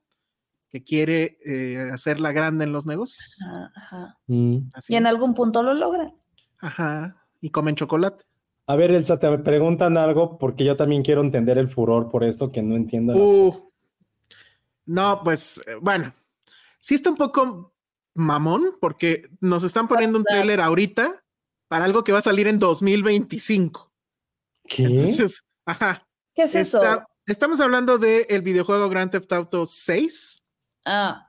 que 0.69 0.83
quiere 0.83 1.37
eh, 1.45 1.89
hacerla 1.91 2.31
grande 2.31 2.65
en 2.65 2.73
los 2.73 2.85
negocios. 2.85 3.37
Ajá, 3.41 3.71
ajá. 3.75 4.17
Mm. 4.27 4.69
Así 4.73 4.93
Y 4.93 4.97
en 4.97 5.05
es. 5.05 5.09
algún 5.09 5.33
punto 5.33 5.63
lo 5.63 5.73
logran. 5.73 6.13
Ajá. 6.59 7.25
Y 7.41 7.49
comen 7.51 7.75
chocolate. 7.75 8.25
A 8.67 8.75
ver, 8.75 8.91
Elsa, 8.91 9.17
te 9.17 9.35
preguntan 9.39 9.97
algo 9.97 10.37
porque 10.37 10.63
yo 10.63 10.75
también 10.75 11.01
quiero 11.01 11.21
entender 11.21 11.57
el 11.57 11.69
furor 11.69 12.11
por 12.11 12.23
esto 12.23 12.51
que 12.51 12.61
no 12.61 12.75
entiendo. 12.75 13.15
Uh, 13.15 13.71
no, 14.85 15.21
pues, 15.23 15.59
eh, 15.65 15.75
bueno, 15.81 16.13
sí 16.79 16.95
está 16.95 17.09
un 17.09 17.17
poco 17.17 17.73
mamón 18.15 18.77
porque 18.81 19.29
nos 19.39 19.63
están 19.63 19.87
poniendo 19.87 20.17
un 20.17 20.23
tráiler 20.23 20.61
ahorita 20.61 21.23
para 21.67 21.85
algo 21.85 22.03
que 22.03 22.11
va 22.11 22.19
a 22.19 22.23
salir 22.23 22.47
en 22.47 22.57
2025. 22.59 23.91
¿Qué? 24.67 24.83
Entonces, 24.85 25.43
ajá. 25.65 26.07
¿Qué 26.33 26.43
es 26.43 26.55
eso? 26.55 26.77
Está- 26.81 27.07
estamos 27.25 27.59
hablando 27.61 27.97
del 27.97 28.41
videojuego 28.41 28.89
Grand 28.89 29.11
Theft 29.11 29.31
Auto 29.33 29.65
6. 29.65 30.41
Ah, 30.85 31.25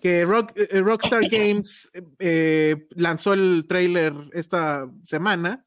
que 0.00 0.24
Rock- 0.24 0.52
eh, 0.56 0.80
Rockstar 0.80 1.22
Games 1.28 1.90
eh, 2.18 2.86
lanzó 2.90 3.32
el 3.34 3.66
trailer 3.68 4.14
esta 4.32 4.90
semana, 5.04 5.64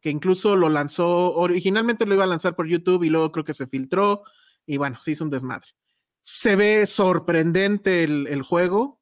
que 0.00 0.10
incluso 0.10 0.56
lo 0.56 0.68
lanzó, 0.68 1.34
originalmente 1.34 2.04
lo 2.04 2.14
iba 2.14 2.24
a 2.24 2.28
lanzar 2.28 2.56
por 2.56 2.66
YouTube 2.66 3.04
y 3.04 3.10
luego 3.10 3.30
creo 3.32 3.44
que 3.44 3.52
se 3.54 3.66
filtró 3.68 4.22
y 4.66 4.76
bueno, 4.76 4.98
se 4.98 5.12
hizo 5.12 5.22
un 5.24 5.30
desmadre. 5.30 5.68
Se 6.28 6.56
ve 6.56 6.86
sorprendente 6.86 8.02
el, 8.02 8.26
el 8.26 8.42
juego. 8.42 8.98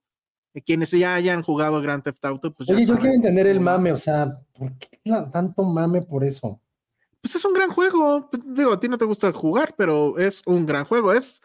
Eh, 0.53 0.61
Quienes 0.61 0.91
ya 0.91 1.15
hayan 1.15 1.43
jugado 1.43 1.81
Grand 1.81 2.03
Theft 2.03 2.23
Auto, 2.27 2.53
pues 2.53 2.69
ya 2.69 2.75
Oye, 2.75 2.83
yo 2.85 2.89
saben. 2.89 3.01
quiero 3.01 3.15
entender 3.17 3.47
el 3.47 3.61
mame, 3.61 3.93
o 3.93 3.97
sea, 3.97 4.41
¿por 4.53 4.73
qué 4.77 5.01
tanto 5.33 5.63
mame 5.65 6.03
por 6.03 6.23
eso? 6.23 6.61
Pues 7.23 7.35
es 7.35 7.45
un 7.47 7.55
gran 7.55 7.71
juego. 7.71 8.29
Pues, 8.31 8.43
Digo, 8.55 8.75
a 8.75 8.79
ti 8.79 8.89
no 8.91 8.99
te 8.99 9.07
gusta 9.07 9.33
jugar, 9.33 9.75
pero 9.75 10.19
es 10.19 10.43
un 10.45 10.67
gran 10.67 10.85
juego. 10.85 11.15
Es, 11.15 11.41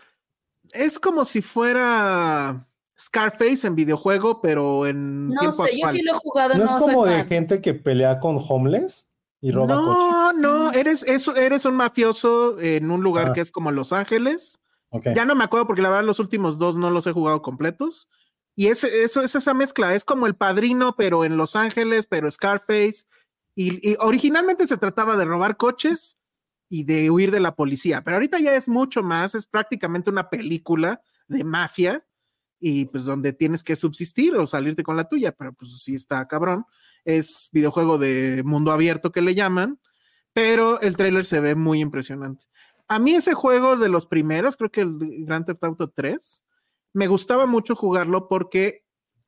es 0.74 1.00
como 1.00 1.24
si 1.24 1.42
fuera 1.42 2.68
Scarface 3.00 3.66
en 3.66 3.76
videojuego, 3.76 4.42
pero 4.42 4.86
en 4.86 5.30
no 5.30 5.40
tiempo 5.40 5.66
sé, 5.66 5.80
yo 5.80 5.88
sí 5.94 6.02
lo 6.02 6.12
he 6.12 6.16
jugado, 6.16 6.56
¿No 6.56 6.66
no, 6.66 6.66
es 6.66 6.72
como 6.74 7.06
de 7.06 7.20
fan. 7.20 7.28
gente 7.28 7.62
que 7.62 7.74
pelea 7.74 8.20
con 8.20 8.38
homeless 8.50 9.14
y 9.40 9.52
roba 9.54 9.76
coches? 9.78 9.96
No, 9.96 10.34
no, 10.34 10.72
eres, 10.74 11.04
eso, 11.04 11.34
eres 11.38 11.64
un 11.64 11.76
mafioso 11.76 12.60
en 12.60 12.92
un 12.92 13.02
lugar 13.02 13.30
Ah. 13.30 13.34
que 13.34 13.40
es 13.40 13.50
como 13.50 13.72
Los 13.72 13.94
Ángeles. 13.94 14.60
Ok. 14.90 15.08
Ya 15.14 15.26
no 15.26 15.36
me 15.36 15.44
acuerdo 15.44 15.68
porque 15.68 15.82
la 15.82 15.90
verdad 15.90 16.06
los 16.06 16.20
últimos 16.20 16.58
dos 16.58 16.76
no 16.76 16.90
los 16.90 17.08
he 17.08 17.12
jugado 17.12 17.42
completos. 17.42 18.10
Y 18.56 18.68
es, 18.68 18.84
eso 18.84 19.22
es 19.22 19.36
esa 19.36 19.54
mezcla, 19.54 19.94
es 19.94 20.04
como 20.04 20.28
el 20.28 20.36
padrino, 20.36 20.96
pero 20.98 21.24
en 21.24 21.38
Los 21.38 21.56
Ángeles, 21.56 22.08
pero 22.08 22.30
Scarface. 22.30 23.06
Y, 23.56 23.90
y 23.90 23.96
originalmente 24.00 24.68
se 24.68 24.78
trataba 24.78 25.16
de 25.16 25.26
robar 25.26 25.56
coches 25.56 26.18
y 26.70 26.84
de 26.84 27.10
huir 27.10 27.32
de 27.32 27.40
la 27.40 27.56
policía, 27.56 28.04
pero 28.04 28.18
ahorita 28.18 28.40
ya 28.40 28.54
es 28.56 28.70
mucho 28.70 29.02
más, 29.02 29.34
es 29.34 29.48
prácticamente 29.48 30.12
una 30.12 30.30
película 30.30 31.02
de 31.28 31.44
mafia 31.44 32.06
y 32.60 32.86
pues 32.86 33.06
donde 33.06 33.34
tienes 33.34 33.64
que 33.64 33.76
subsistir 33.76 34.36
o 34.36 34.46
salirte 34.46 34.84
con 34.84 34.96
la 34.96 35.08
tuya, 35.08 35.32
pero 35.32 35.54
pues 35.54 35.82
sí 35.82 35.96
está 35.96 36.28
cabrón. 36.28 36.66
Es 37.06 37.50
videojuego 37.52 37.98
de 37.98 38.44
mundo 38.46 38.72
abierto 38.72 39.12
que 39.12 39.22
le 39.22 39.34
llaman, 39.34 39.80
pero 40.34 40.80
el 40.82 40.96
tráiler 40.98 41.26
se 41.26 41.40
ve 41.40 41.56
muy 41.56 41.80
impresionante. 41.80 42.46
A 42.90 43.00
mí 43.00 43.16
ese 43.16 43.34
juego 43.34 43.78
de 43.78 43.88
los 43.88 44.06
primeros, 44.06 44.58
creo 44.58 44.72
que 44.72 44.82
el 44.82 45.26
Grand 45.26 45.46
Theft 45.46 45.64
Auto 45.64 45.90
3, 45.90 46.44
me 46.94 47.08
gustaba 47.08 47.46
mucho 47.46 47.76
jugarlo 47.76 48.28
porque 48.28 48.84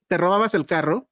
te 0.08 0.18
robabas 0.18 0.54
el 0.56 0.66
carro 0.66 1.10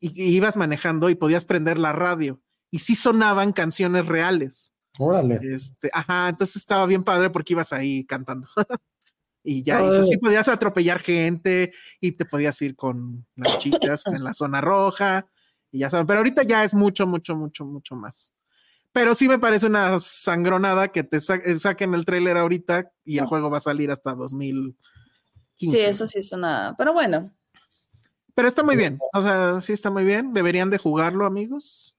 y, 0.00 0.08
y 0.20 0.34
ibas 0.36 0.56
manejando 0.56 1.08
y 1.08 1.14
podías 1.14 1.44
prender 1.44 1.78
la 1.78 1.92
radio 1.92 2.40
y 2.74 2.80
sí 2.80 2.96
sonaban 2.96 3.52
canciones 3.52 4.06
reales. 4.06 4.74
Órale. 4.98 5.38
Este, 5.42 5.90
ajá, 5.92 6.28
entonces 6.28 6.56
estaba 6.56 6.86
bien 6.86 7.04
padre 7.04 7.30
porque 7.30 7.52
ibas 7.52 7.72
ahí 7.72 8.04
cantando. 8.04 8.48
y 9.44 9.62
ya, 9.62 9.80
y 9.80 9.88
pues 9.88 10.08
sí 10.08 10.16
podías 10.18 10.48
atropellar 10.48 11.00
gente 11.00 11.72
y 12.00 12.12
te 12.12 12.24
podías 12.24 12.60
ir 12.62 12.74
con 12.74 13.24
las 13.36 13.58
chicas 13.58 14.06
en 14.06 14.24
la 14.24 14.32
zona 14.32 14.60
roja 14.60 15.28
y 15.70 15.78
ya 15.78 15.90
saben, 15.90 16.06
pero 16.06 16.18
ahorita 16.18 16.42
ya 16.42 16.64
es 16.64 16.74
mucho, 16.74 17.06
mucho, 17.06 17.36
mucho, 17.36 17.64
mucho 17.64 17.94
más. 17.94 18.34
Pero 18.94 19.14
sí 19.16 19.26
me 19.28 19.40
parece 19.40 19.66
una 19.66 19.98
sangronada 19.98 20.88
que 20.92 21.02
te 21.02 21.18
sa- 21.18 21.34
eh, 21.34 21.58
saquen 21.58 21.94
el 21.94 22.04
tráiler 22.04 22.36
ahorita 22.36 22.92
y 23.04 23.18
el 23.18 23.26
juego 23.26 23.50
va 23.50 23.56
a 23.58 23.60
salir 23.60 23.90
hasta 23.90 24.14
2015. 24.14 25.76
Sí, 25.76 25.82
eso 25.82 26.06
sí 26.06 26.20
es 26.20 26.32
una. 26.32 26.74
Pero 26.78 26.92
bueno, 26.92 27.28
Pero 28.36 28.48
está 28.48 28.62
muy 28.62 28.76
bien, 28.76 28.98
o 29.12 29.20
sea, 29.20 29.60
sí 29.60 29.72
está 29.72 29.90
muy 29.90 30.04
bien. 30.04 30.32
Deberían 30.32 30.70
de 30.70 30.78
jugarlo, 30.78 31.26
amigos. 31.26 31.96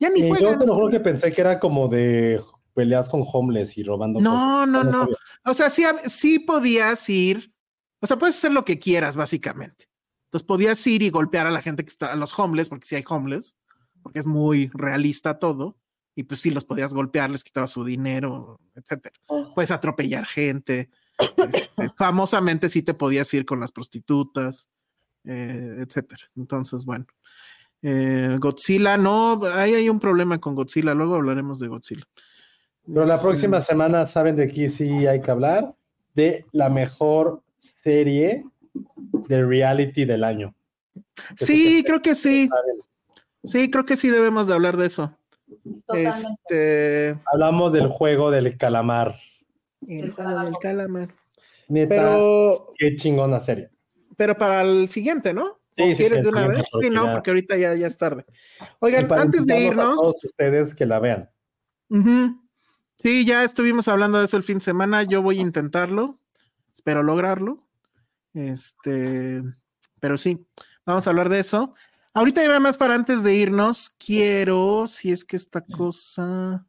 Ya 0.00 0.10
ni 0.10 0.20
Eh, 0.20 0.28
yo 0.28 0.36
juegan. 0.36 0.58
te 0.58 0.66
lo 0.66 0.74
juro 0.74 0.90
que 0.90 1.00
pensé 1.00 1.30
que 1.32 1.40
era 1.40 1.58
como 1.60 1.88
de 1.88 2.40
peleas 2.74 3.08
con 3.08 3.24
homeless 3.24 3.78
y 3.78 3.84
robando 3.84 4.20
No, 4.20 4.30
cosas. 4.32 4.68
no, 4.68 4.84
no. 4.84 5.08
O 5.44 5.54
sea, 5.54 5.70
sí, 5.70 5.84
sí 6.06 6.40
podías 6.40 7.08
ir, 7.08 7.52
o 8.00 8.06
sea, 8.06 8.18
puedes 8.18 8.36
hacer 8.36 8.50
lo 8.52 8.64
que 8.64 8.78
quieras, 8.80 9.16
básicamente. 9.16 9.88
Entonces 10.24 10.44
podías 10.46 10.84
ir 10.88 11.02
y 11.02 11.10
golpear 11.10 11.46
a 11.46 11.50
la 11.52 11.62
gente 11.62 11.84
que 11.84 11.88
está, 11.90 12.12
a 12.12 12.16
los 12.16 12.36
homeless, 12.38 12.68
porque 12.68 12.86
sí 12.86 12.96
hay 12.96 13.04
homeless, 13.08 13.56
porque 14.02 14.18
es 14.18 14.26
muy 14.26 14.70
realista 14.74 15.38
todo. 15.38 15.76
Y 16.18 16.24
pues 16.24 16.40
sí, 16.40 16.50
los 16.50 16.64
podías 16.64 16.94
golpear, 16.94 17.30
les 17.30 17.44
quitabas 17.44 17.70
su 17.70 17.84
dinero, 17.84 18.58
etcétera. 18.74 19.14
Puedes 19.54 19.70
atropellar 19.70 20.24
gente. 20.24 20.88
Este, 21.36 21.70
famosamente 21.96 22.68
sí 22.70 22.82
te 22.82 22.94
podías 22.94 23.32
ir 23.34 23.44
con 23.44 23.60
las 23.60 23.70
prostitutas, 23.70 24.68
eh, 25.24 25.76
etcétera. 25.78 26.22
Entonces, 26.34 26.84
bueno. 26.84 27.06
Eh, 27.82 28.36
Godzilla, 28.40 28.96
no, 28.96 29.38
ahí 29.54 29.74
hay 29.74 29.88
un 29.90 30.00
problema 30.00 30.38
con 30.38 30.54
Godzilla, 30.54 30.94
luego 30.94 31.16
hablaremos 31.16 31.60
de 31.60 31.68
Godzilla. 31.68 32.04
Pero 32.86 33.04
la 33.04 33.16
Es, 33.16 33.20
próxima 33.20 33.60
semana, 33.60 34.06
¿saben 34.06 34.36
de 34.36 34.44
aquí 34.44 34.68
sí 34.70 35.06
hay 35.06 35.20
que 35.20 35.30
hablar? 35.30 35.74
De 36.14 36.46
la 36.52 36.70
mejor 36.70 37.42
serie 37.58 38.44
de 39.28 39.44
reality 39.44 40.06
del 40.06 40.24
año. 40.24 40.54
Sí, 41.36 41.84
creo 41.86 42.00
que 42.00 42.14
sí. 42.14 42.48
Sí, 43.44 43.70
creo 43.70 43.84
que 43.84 43.96
sí 43.96 44.08
debemos 44.08 44.46
de 44.46 44.54
hablar 44.54 44.76
de 44.76 44.86
eso. 44.86 45.16
Totalmente. 45.86 46.10
Este. 47.10 47.20
Hablamos 47.32 47.72
del 47.72 47.88
juego 47.88 48.30
del 48.30 48.56
calamar. 48.56 49.16
El 49.86 50.12
juego 50.12 50.40
del 50.40 50.54
calamar. 50.60 51.08
Neta, 51.68 51.88
Pero, 51.88 52.72
qué 52.76 52.96
chingona 52.96 53.40
serie. 53.40 53.70
pero 54.16 54.36
para 54.36 54.62
el 54.62 54.88
siguiente, 54.88 55.32
¿no? 55.32 55.58
Sí, 55.76 55.82
¿O 55.82 55.86
sí, 55.88 55.96
quieres 55.96 56.18
sí, 56.18 56.24
de 56.24 56.28
una 56.30 56.48
vez? 56.48 56.64
Sí, 56.66 56.70
porque 56.72 56.90
no, 56.90 57.06
ya- 57.06 57.12
porque 57.12 57.30
ahorita 57.30 57.56
ya, 57.56 57.74
ya 57.74 57.86
es 57.86 57.96
tarde. 57.98 58.24
Y 58.60 58.64
Oigan, 58.80 59.08
para 59.08 59.22
antes 59.22 59.46
de 59.46 59.54
invitarlos 59.54 59.78
a 59.78 59.82
irnos, 59.90 60.00
todos 60.02 60.24
ustedes 60.24 60.74
que 60.74 60.86
la 60.86 60.98
vean. 61.00 61.30
sí, 62.96 63.24
ya 63.26 63.44
estuvimos 63.44 63.88
hablando 63.88 64.18
de 64.18 64.24
eso 64.24 64.36
el 64.36 64.42
fin 64.42 64.58
de 64.58 64.64
semana. 64.64 65.02
Yo 65.02 65.22
voy 65.22 65.38
a 65.38 65.42
intentarlo. 65.42 66.18
Espero 66.72 67.02
lograrlo. 67.02 67.62
Este, 68.34 69.42
pero 70.00 70.16
sí, 70.18 70.46
vamos 70.84 71.06
a 71.06 71.10
hablar 71.10 71.28
de 71.28 71.38
eso. 71.40 71.74
Ahorita 72.16 72.42
y 72.42 72.46
nada 72.46 72.60
más 72.60 72.76
para 72.78 72.94
antes 72.94 73.22
de 73.22 73.34
irnos, 73.36 73.90
quiero, 73.98 74.86
si 74.86 75.12
es 75.12 75.24
que 75.24 75.36
esta 75.36 75.60
cosa 75.60 76.66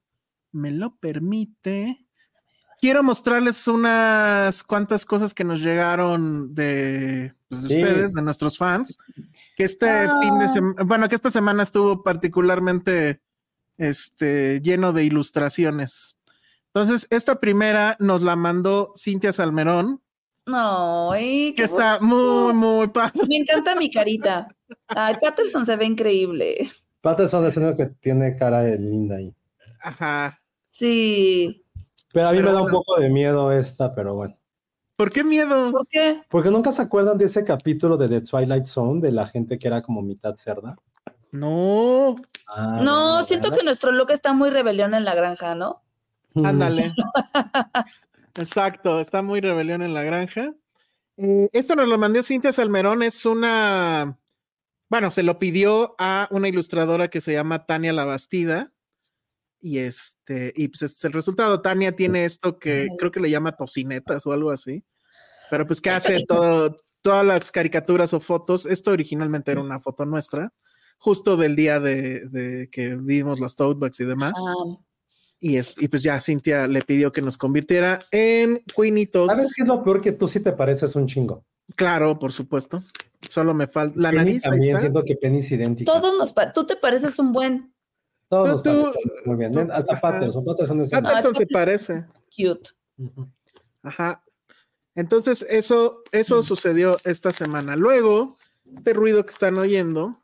me 0.52 0.72
lo 0.72 0.96
permite, 0.98 2.06
quiero 2.82 3.02
mostrarles 3.02 3.66
unas 3.70 4.62
cuantas 4.64 5.06
cosas 5.06 5.34
que 5.34 5.46
nos 5.46 5.62
llegaron 5.62 6.54
de, 6.54 7.34
pues, 7.48 7.64
de 7.64 7.70
Sí. 7.70 7.80
ustedes, 7.80 8.14
de 8.14 8.22
nuestros 8.24 8.58
fans, 8.58 8.98
que 9.56 9.64
este 9.64 9.90
Ah. 9.90 10.20
fin 10.22 10.38
de 10.38 10.50
semana, 10.50 10.84
bueno, 10.84 11.08
que 11.08 11.16
esta 11.16 11.32
semana 11.32 11.64
estuvo 11.64 12.04
particularmente 12.04 13.22
este, 13.78 14.60
lleno 14.62 14.92
de 14.92 15.04
ilustraciones. 15.06 16.16
Entonces, 16.74 17.06
esta 17.12 17.40
primera 17.40 17.96
nos 18.00 18.22
la 18.24 18.36
mandó 18.36 18.92
Cintia 18.98 19.32
Salmerón, 19.32 20.02
No, 20.48 21.12
y 21.20 21.54
que 21.54 21.64
está 21.64 22.00
muy, 22.02 22.54
muy 22.54 22.88
padre. 22.88 23.22
Me 23.30 23.38
encanta 23.38 23.76
mi 23.76 23.92
carita. 23.92 24.48
Ay, 24.88 25.16
Patterson 25.22 25.66
se 25.66 25.76
ve 25.76 25.86
increíble. 25.86 26.70
Patterson 27.02 27.46
es 27.46 27.58
el 27.58 27.64
único 27.64 27.78
que 27.78 27.86
tiene 28.00 28.36
cara 28.36 28.62
de 28.62 28.78
linda 28.78 29.18
ahí. 29.18 29.36
Ajá. 29.82 30.40
Sí. 30.64 31.64
Pero 32.14 32.30
a 32.30 32.32
mí 32.32 32.38
Pero 32.38 32.50
me 32.50 32.56
da 32.56 32.62
un 32.62 32.72
poco 32.72 33.00
de 33.00 33.10
miedo 33.10 33.52
esta, 33.52 33.94
pero 33.94 34.16
bueno. 34.16 34.38
¿Por 34.96 35.12
qué 35.12 35.24
miedo? 35.24 35.72
¿Por 35.72 35.88
qué? 35.88 36.22
Porque 36.30 36.50
nunca 36.50 36.72
se 36.72 36.82
acuerdan 36.82 37.18
de 37.18 37.26
ese 37.26 37.44
capítulo 37.44 37.98
de 37.98 38.10
The 38.10 38.22
Twilight 38.22 38.66
Zone 38.66 39.00
de 39.02 39.12
la 39.12 39.28
gente 39.28 39.60
que 39.60 39.68
era 39.68 39.82
como 39.82 40.02
mitad 40.02 40.36
cerda. 40.36 40.76
No, 41.32 42.16
Ah, 42.48 42.80
No, 42.82 43.24
siento 43.24 43.52
que 43.52 43.64
nuestro 43.64 43.92
look 43.92 44.12
está 44.12 44.34
muy 44.34 44.50
rebelión 44.50 44.94
en 44.94 45.06
la 45.06 45.14
granja, 45.14 45.54
¿no? 45.54 45.84
Ándale. 46.36 46.94
Exacto, 48.36 49.00
está 49.00 49.22
muy 49.22 49.42
rebelión 49.42 49.82
en 49.82 49.94
la 49.94 50.04
granja. 50.04 50.54
Eh, 51.18 51.50
esto 51.52 51.76
nos 51.76 51.88
lo 51.88 51.98
mandó 51.98 52.22
Cintia 52.24 52.52
Salmerón, 52.52 53.04
es 53.04 53.26
una, 53.26 54.18
bueno, 54.90 55.12
se 55.12 55.24
lo 55.24 55.40
pidió 55.40 55.96
a 56.00 56.28
una 56.32 56.48
ilustradora 56.48 57.10
que 57.10 57.22
se 57.22 57.34
llama 57.34 57.66
Tania 57.66 57.94
Labastida. 57.94 58.74
Y 59.60 59.80
este, 59.80 60.54
y 60.56 60.68
pues 60.68 60.84
este 60.84 60.98
es 60.98 61.06
el 61.06 61.14
resultado. 61.14 61.62
Tania 61.62 61.96
tiene 61.96 62.26
esto 62.26 62.60
que 62.60 62.88
creo 62.98 63.12
que 63.12 63.20
le 63.20 63.30
llama 63.30 63.56
tocinetas 63.56 64.26
o 64.26 64.32
algo 64.32 64.52
así. 64.52 64.86
Pero 65.50 65.66
pues 65.66 65.82
que 65.82 65.90
hace 65.90 66.24
todo, 66.28 66.78
todas 67.02 67.26
las 67.26 67.52
caricaturas 67.52 68.14
o 68.14 68.20
fotos. 68.20 68.66
Esto 68.66 68.92
originalmente 68.92 69.52
era 69.52 69.62
una 69.62 69.80
foto 69.80 70.06
nuestra, 70.06 70.54
justo 71.00 71.36
del 71.38 71.56
día 71.56 71.80
de, 71.80 72.28
de 72.28 72.70
que 72.72 72.96
vimos 72.96 73.40
las 73.40 73.56
tote 73.56 73.80
bags 73.80 74.00
y 74.00 74.06
demás. 74.06 74.34
Y, 75.40 75.58
es, 75.58 75.76
y 75.80 75.88
pues 75.88 76.02
ya 76.02 76.20
Cintia 76.20 76.68
le 76.68 76.82
pidió 76.82 77.12
que 77.12 77.22
nos 77.22 77.38
convirtiera 77.38 78.00
en 78.12 78.64
Queenitos. 78.76 79.28
¿Sabes 79.28 79.54
qué 79.56 79.64
es 79.64 79.68
lo 79.68 79.84
peor? 79.84 80.02
Que 80.02 80.14
tú 80.14 80.28
sí 80.28 80.40
te 80.40 80.54
pareces 80.54 80.96
un 80.96 81.08
chingo. 81.08 81.46
Claro, 81.76 82.18
por 82.20 82.32
supuesto. 82.34 82.82
Solo 83.30 83.54
me 83.54 83.68
falta 83.68 84.00
la 84.00 84.10
Penny 84.10 84.18
nariz. 84.24 84.44
también 84.44 84.70
está. 84.70 84.82
siento 84.82 85.04
que 85.04 85.16
Penny 85.16 85.40
es 85.40 85.52
idéntica. 85.52 85.92
todos 85.92 86.16
nos 86.18 86.34
pa- 86.34 86.54
tú 86.54 86.66
te 86.66 86.76
pareces 86.76 87.18
un 87.20 87.32
buen 87.34 87.74
Todos 88.30 88.50
nos 88.50 88.64
Tú- 88.64 88.70
tú- 88.72 88.84
parecemos 88.92 89.26
muy 89.26 89.36
bien. 89.38 89.52
tú- 89.54 89.60
Hasta 89.72 89.94
ajá. 89.94 90.02
Patterson. 90.02 90.46
Patterson 90.46 90.82
es 90.82 90.90
Patterson 90.90 91.34
Ah, 91.34 91.38
se 91.40 91.46
parece. 91.48 92.06
cute. 92.36 92.70
Ajá. 93.84 94.24
Entonces, 94.96 95.46
eso, 95.50 96.02
eso 96.12 96.42
sucedió 96.44 96.98
esta 97.06 97.32
semana. 97.32 97.76
Luego, 97.76 98.38
este 98.76 98.94
ruido 98.94 99.24
que 99.26 99.30
están 99.32 99.58
oyendo. 99.58 100.22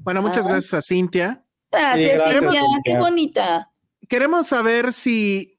Bueno, 0.00 0.22
muchas 0.22 0.46
Ah. 0.46 0.50
gracias 0.50 0.74
a 0.74 0.80
Cintia. 0.82 1.44
Gracias, 1.70 2.14
gracias, 2.18 2.32
Cintia, 2.40 2.60
Cintia. 2.60 2.80
qué 2.84 2.98
bonita. 2.98 3.70
Queremos 4.08 4.46
saber 4.46 4.92
si 4.92 5.58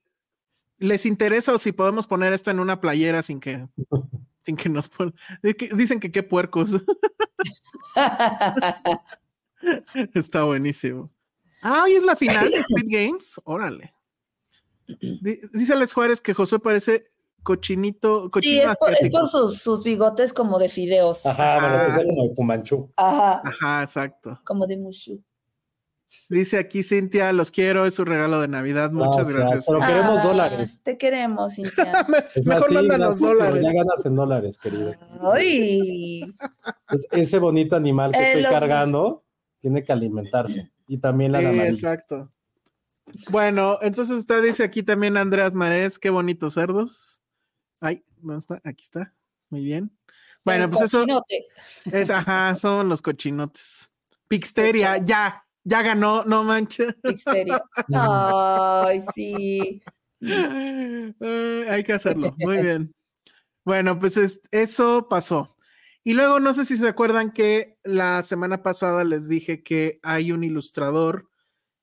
les 0.77 1.05
interesa 1.05 1.53
o 1.53 1.59
si 1.59 1.71
podemos 1.71 2.07
poner 2.07 2.33
esto 2.33 2.49
en 2.51 2.59
una 2.59 2.79
playera 2.81 3.21
sin 3.21 3.39
que, 3.39 3.67
sin 4.45 4.55
que 4.55 4.69
nos 4.69 4.89
Dicen 5.75 5.99
que 5.99 6.11
qué 6.11 6.23
puercos. 6.23 6.71
Está 10.13 10.43
buenísimo. 10.43 11.11
Ah, 11.61 11.81
hoy 11.83 11.93
es 11.93 12.03
la 12.03 12.15
final 12.15 12.51
de 12.51 12.61
Squid 12.63 12.85
Games. 12.87 13.33
Órale. 13.43 13.93
Di- 14.87 15.39
Dice 15.53 15.73
Alex 15.73 15.93
Juárez 15.93 16.21
que 16.21 16.33
Josué 16.35 16.59
parece 16.59 17.03
cochinito, 17.41 18.25
sí, 18.25 18.29
cochino 18.31 18.71
es 18.71 18.79
por, 18.79 18.89
es 18.89 18.95
asiático. 18.97 19.19
por 19.19 19.27
sus, 19.27 19.57
sus 19.59 19.83
bigotes 19.83 20.33
como 20.33 20.59
de 20.59 20.69
fideos. 20.69 21.25
Ajá, 21.25 21.59
bueno, 21.59 21.75
Ajá. 21.75 21.97
que 21.97 22.05
como 22.05 22.23
el 22.23 22.35
Fumanchu. 22.35 22.91
Ajá, 22.95 23.41
Ajá, 23.43 23.81
exacto. 23.83 24.39
como 24.45 24.67
de 24.67 24.77
mushu. 24.77 25.23
Dice 26.29 26.57
aquí 26.57 26.81
Cintia, 26.83 27.31
los 27.33 27.51
quiero, 27.51 27.85
es 27.85 27.93
su 27.93 28.03
regalo 28.05 28.39
de 28.41 28.47
Navidad. 28.47 28.91
Muchas 28.91 29.29
Gracias, 29.29 29.35
gracias. 29.35 29.65
pero- 29.67 29.79
queremos 29.79 30.19
Ah, 30.19 30.23
dólares. 30.23 30.81
Te 30.83 30.97
queremos, 30.97 31.55
Cintia. 31.55 31.91
Es 32.35 32.47
Mejor 32.47 32.73
mándanos 32.73 33.19
dólares. 33.19 33.61
Ya 33.63 33.71
ganas 33.73 34.05
en 34.05 34.15
dólares, 34.15 34.57
querido. 34.57 34.93
Ay, 35.33 36.23
Es- 36.89 37.07
ese 37.11 37.37
bonito 37.39 37.75
animal 37.75 38.11
que 38.11 38.17
Eh, 38.19 38.27
estoy 38.29 38.41
los- 38.43 38.51
cargando 38.51 39.23
tiene 39.61 39.83
que 39.83 39.91
alimentarse. 39.93 40.71
Y 40.87 40.97
también 40.97 41.31
la 41.31 41.39
Sí, 41.39 41.45
amarilla. 41.45 41.67
exacto. 41.69 42.31
Bueno, 43.29 43.77
entonces 43.81 44.17
usted 44.17 44.41
dice 44.43 44.63
aquí 44.63 44.81
también 44.81 45.17
Andreas 45.17 45.53
Marés, 45.53 45.99
qué 45.99 46.09
bonitos 46.09 46.55
cerdos. 46.55 47.21
Ay, 47.79 48.03
¿dónde 48.17 48.39
está? 48.39 48.61
Aquí 48.63 48.83
está. 48.83 49.13
Muy 49.51 49.61
bien. 49.63 49.91
Bueno, 50.43 50.65
el 50.65 50.69
pues 50.71 50.81
eso 50.85 50.99
cochinote. 51.01 51.45
es, 51.85 52.09
ajá, 52.09 52.53
son 52.55 52.89
los 52.89 53.01
cochinotes. 53.03 53.91
Pixteria, 54.27 54.97
ya, 54.97 55.44
ya 55.65 55.81
ganó, 55.81 56.23
no 56.23 56.43
manches. 56.45 56.95
Misterio. 57.03 57.61
Ay, 57.93 59.03
sí. 59.13 59.83
Ay, 60.21 61.13
hay 61.69 61.83
que 61.83 61.93
hacerlo. 61.93 62.33
Muy 62.39 62.61
bien. 62.61 62.93
Bueno, 63.65 63.99
pues 63.99 64.17
es- 64.17 64.41
eso 64.51 65.07
pasó. 65.09 65.55
Y 66.03 66.13
luego 66.13 66.39
no 66.39 66.53
sé 66.53 66.65
si 66.65 66.77
se 66.77 66.87
acuerdan 66.87 67.31
que 67.31 67.77
la 67.83 68.21
semana 68.23 68.61
pasada 68.61 69.03
les 69.03 69.27
dije 69.27 69.63
que 69.63 69.99
hay 70.03 70.31
un 70.31 70.43
ilustrador 70.43 71.29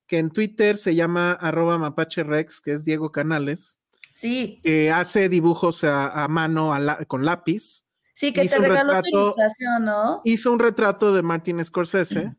que 0.07 0.19
en 0.19 0.31
Twitter 0.31 0.77
se 0.77 0.95
llama 0.95 1.33
arroba 1.33 1.79
mapache 1.79 2.23
rex, 2.23 2.61
que 2.61 2.73
es 2.73 2.85
Diego 2.85 3.11
Canales, 3.13 3.79
Sí, 4.15 4.61
que 4.63 4.91
hace 4.93 5.29
dibujos 5.31 5.85
a, 5.85 6.25
a 6.25 6.29
mano 6.29 6.73
a 6.75 6.79
la- 6.79 7.05
con 7.07 7.25
lápiz. 7.25 7.85
sí, 8.15 8.33
que 8.33 8.45
Hizo 8.45 8.57
te 8.61 8.69
regaló 8.69 8.91
tu 8.93 8.95
retrato- 9.01 9.09
ilustración, 9.23 9.85
¿no? 9.87 10.21
Hizo 10.25 10.53
un 10.53 10.59
retrato 10.61 11.13
de 11.15 11.23
Martin 11.23 11.65
Scorsese 11.65 12.35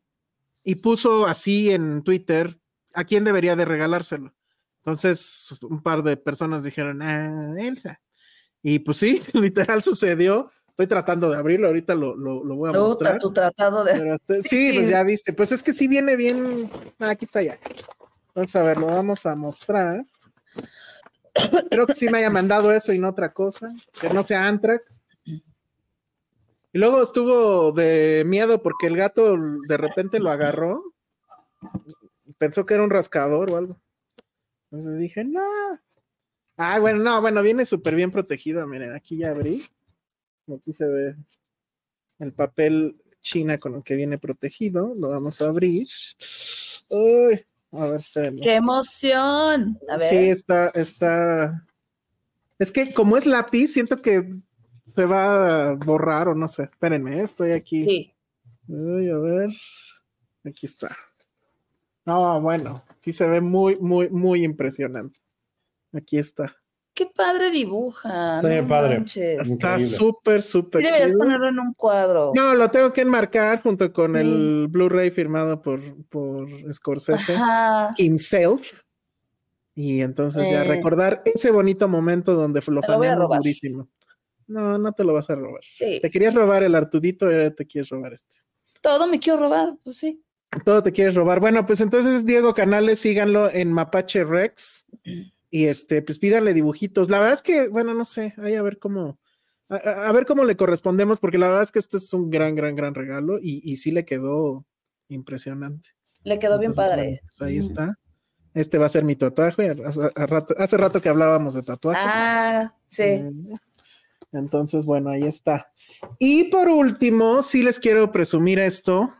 y 0.63 0.75
puso 0.75 1.25
así 1.27 1.71
en 1.71 2.03
Twitter 2.03 2.59
a 2.93 3.03
quién 3.03 3.23
debería 3.23 3.55
de 3.55 3.65
regalárselo. 3.65 4.33
Entonces, 4.77 5.47
un 5.63 5.81
par 5.81 6.03
de 6.03 6.17
personas 6.17 6.63
dijeron, 6.63 7.01
ah, 7.01 7.53
Elsa. 7.57 8.01
Y 8.61 8.79
pues 8.79 8.97
sí, 8.97 9.21
literal 9.33 9.81
sucedió. 9.83 10.51
Estoy 10.69 10.87
tratando 10.87 11.29
de 11.29 11.37
abrirlo, 11.37 11.67
ahorita 11.67 11.93
lo, 11.95 12.15
lo- 12.15 12.43
lo 12.43 12.55
voy 12.55 12.69
a 12.69 12.73
mostrar. 12.73 13.19
tu 13.19 13.31
tratado 13.31 13.83
de. 13.83 13.93
Pero 13.93 14.15
este- 14.15 14.43
sí, 14.49 14.71
pues 14.75 14.89
ya 14.89 15.03
viste. 15.03 15.31
Pues 15.33 15.51
es 15.51 15.61
que 15.61 15.71
sí 15.73 15.87
viene 15.87 16.15
bien. 16.15 16.69
Ah, 16.99 17.09
aquí 17.11 17.25
está 17.25 17.41
ya. 17.41 17.59
Vamos 18.33 18.55
a 18.55 18.63
ver, 18.63 18.77
lo 18.77 18.87
vamos 18.87 19.25
a 19.25 19.35
mostrar. 19.35 20.03
Creo 21.69 21.87
que 21.87 21.95
sí 21.95 22.09
me 22.09 22.19
haya 22.19 22.29
mandado 22.29 22.71
eso 22.71 22.91
y 22.93 22.99
no 22.99 23.09
otra 23.09 23.33
cosa. 23.33 23.71
Que 23.99 24.09
no 24.09 24.23
sea 24.23 24.47
Antrax. 24.47 24.83
Y 26.73 26.79
luego 26.79 27.03
estuvo 27.03 27.71
de 27.71 28.23
miedo 28.25 28.63
porque 28.63 28.87
el 28.87 28.97
gato 28.97 29.37
de 29.67 29.77
repente 29.77 30.19
lo 30.19 30.31
agarró. 30.31 30.83
Pensó 32.39 32.65
que 32.65 32.73
era 32.73 32.83
un 32.83 32.89
rascador 32.89 33.51
o 33.51 33.57
algo. 33.57 33.79
Entonces 34.71 34.97
dije, 34.99 35.23
no. 35.23 35.43
Ah, 36.57 36.79
bueno, 36.79 36.99
no, 36.99 37.21
bueno, 37.21 37.43
viene 37.43 37.67
súper 37.67 37.93
bien 37.93 38.09
protegido. 38.09 38.65
Miren, 38.65 38.93
aquí 38.93 39.17
ya 39.17 39.29
abrí. 39.29 39.63
Aquí 40.51 40.73
se 40.73 40.85
ve 40.85 41.15
el 42.17 42.33
papel 42.33 42.97
China 43.21 43.59
con 43.59 43.75
el 43.75 43.83
que 43.83 43.93
viene 43.93 44.17
protegido. 44.17 44.95
Lo 44.97 45.09
vamos 45.09 45.41
a 45.43 45.49
abrir. 45.49 45.87
Uy, 46.89 47.45
a 47.71 47.85
ver, 47.85 47.99
espérenme. 47.99 48.41
¡Qué 48.41 48.55
emoción! 48.55 49.79
A 49.89 49.97
ver. 49.97 50.09
Sí, 50.09 50.29
está, 50.29 50.69
está. 50.69 51.67
Es 52.57 52.71
que 52.71 52.93
como 52.93 53.15
es 53.15 53.27
lápiz, 53.27 53.67
siento 53.67 53.97
que 53.97 54.33
se 54.95 55.05
va 55.05 55.71
a 55.71 55.75
borrar 55.75 56.27
o 56.29 56.35
no 56.35 56.47
sé. 56.47 56.63
Espérenme, 56.63 57.19
¿eh? 57.19 57.23
estoy 57.23 57.51
aquí. 57.51 57.83
Sí. 57.83 58.13
Uy, 58.67 59.09
a 59.09 59.17
ver. 59.17 59.49
Aquí 60.45 60.65
está. 60.65 60.95
No, 62.05 62.41
bueno, 62.41 62.83
sí 63.01 63.13
se 63.13 63.25
ve 63.27 63.39
muy, 63.41 63.77
muy, 63.77 64.09
muy 64.09 64.43
impresionante. 64.43 65.19
Aquí 65.93 66.17
está. 66.17 66.55
Qué 66.93 67.07
padre 67.07 67.49
dibuja. 67.49 68.35
Está 68.35 68.47
bien 68.49 68.63
no 68.63 68.69
padre. 68.69 68.97
manches. 68.97 69.49
Está 69.49 69.79
súper, 69.79 70.41
Sí 70.41 70.49
súper 70.49 70.83
deberías 70.83 71.09
chido. 71.09 71.19
ponerlo 71.19 71.49
en 71.49 71.59
un 71.59 71.73
cuadro. 71.73 72.33
No, 72.35 72.53
lo 72.53 72.69
tengo 72.69 72.93
que 72.93 73.01
enmarcar 73.01 73.63
junto 73.63 73.91
con 73.91 74.13
Sí. 74.13 74.19
el 74.19 74.67
Blu-ray 74.69 75.09
firmado 75.09 75.59
por, 75.61 75.79
por 76.09 76.47
Scorsese 76.71 77.33
Ajá. 77.35 77.93
himself. 77.97 78.81
Y 79.75 80.01
entonces 80.01 80.47
ya 80.51 80.63
recordar 80.63 81.23
ese 81.25 81.49
bonito 81.49 81.87
momento 81.87 82.35
donde 82.35 82.61
lo 82.67 82.83
faneamos 82.83 83.27
durísimo. 83.29 83.87
No, 84.53 84.77
no 84.77 84.91
te 84.93 85.03
lo 85.03 85.13
vas 85.13 85.29
a 85.29 85.35
robar. 85.35 85.61
Sí. 85.77 85.99
Te 86.01 86.09
querías 86.09 86.33
robar 86.33 86.63
el 86.63 86.75
Artudito 86.75 87.29
y 87.29 87.33
ahora 87.33 87.51
te 87.53 87.65
quieres 87.65 87.89
robar 87.89 88.13
este. 88.13 88.37
Todo 88.81 89.07
me 89.07 89.19
quiero 89.19 89.39
robar, 89.39 89.75
pues 89.83 89.97
sí. 89.97 90.23
Todo 90.63 90.83
te 90.83 90.91
quieres 90.91 91.15
robar. 91.15 91.39
Bueno, 91.39 91.65
pues 91.65 91.81
entonces 91.81 92.25
Diego 92.25 92.53
Canales, 92.53 92.99
síganlo 92.99 93.49
en 93.49 93.71
Mapache 93.71 94.23
Rex. 94.23 94.85
Y 95.49 95.65
este, 95.65 96.01
pues 96.01 96.19
pídanle 96.19 96.53
dibujitos. 96.53 97.09
La 97.09 97.19
verdad 97.19 97.33
es 97.33 97.41
que, 97.43 97.67
bueno, 97.69 97.93
no 97.93 98.05
sé, 98.05 98.33
ahí 98.37 98.55
a 98.55 98.61
ver 98.61 98.77
cómo, 98.79 99.19
a, 99.69 100.11
ver 100.11 100.25
cómo 100.25 100.45
le 100.45 100.55
correspondemos, 100.55 101.19
porque 101.19 101.37
la 101.37 101.47
verdad 101.47 101.63
es 101.63 101.71
que 101.71 101.79
esto 101.79 101.97
es 101.97 102.11
un 102.13 102.29
gran, 102.29 102.55
gran, 102.55 102.75
gran 102.75 102.93
regalo 102.93 103.39
y, 103.41 103.61
y 103.63 103.77
sí 103.77 103.91
le 103.91 104.05
quedó 104.05 104.65
impresionante. 105.09 105.89
Le 106.23 106.39
quedó 106.39 106.57
bien 106.59 106.71
Entonces, 106.71 106.91
padre. 106.91 107.03
bueno, 107.05 107.19
pues 107.27 107.41
ahí 107.41 107.55
Mm. 107.55 107.59
está. 107.59 107.99
Este 108.55 108.77
va 108.77 108.85
a 108.85 108.89
ser 108.89 109.03
mi 109.03 109.15
tatuaje. 109.15 109.73
Hace, 109.85 110.01
hace 110.57 110.77
rato 110.77 111.01
que 111.01 111.09
hablábamos 111.09 111.55
de 111.55 111.63
tatuajes. 111.63 112.03
Ah, 112.05 112.73
sí. 112.85 113.03
Mm, 113.23 113.55
Entonces, 114.33 114.85
bueno, 114.85 115.09
ahí 115.09 115.23
está. 115.23 115.71
Y 116.19 116.45
por 116.45 116.67
último, 116.69 117.41
sí 117.43 117.63
les 117.63 117.79
quiero 117.79 118.11
presumir 118.11 118.59
esto. 118.59 119.13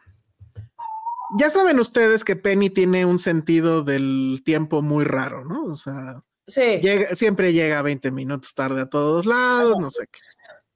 Ya 1.38 1.50
saben 1.50 1.80
ustedes 1.80 2.24
que 2.24 2.36
Penny 2.36 2.70
tiene 2.70 3.06
un 3.06 3.18
sentido 3.20 3.84
del 3.84 4.42
tiempo 4.46 4.82
muy 4.82 5.04
raro, 5.04 5.46
¿no? 5.46 5.66
O 5.66 5.76
sea, 5.76 6.22
Sí. 6.46 6.80
llega- 6.82 7.16
siempre 7.16 7.54
llega 7.54 7.82
20 7.82 8.12
minutos 8.12 8.54
tarde 8.54 8.82
a 8.82 8.90
todos 8.90 9.26
lados, 9.26 9.78
no 9.80 9.90
sé 9.90 10.06
qué. 10.12 10.20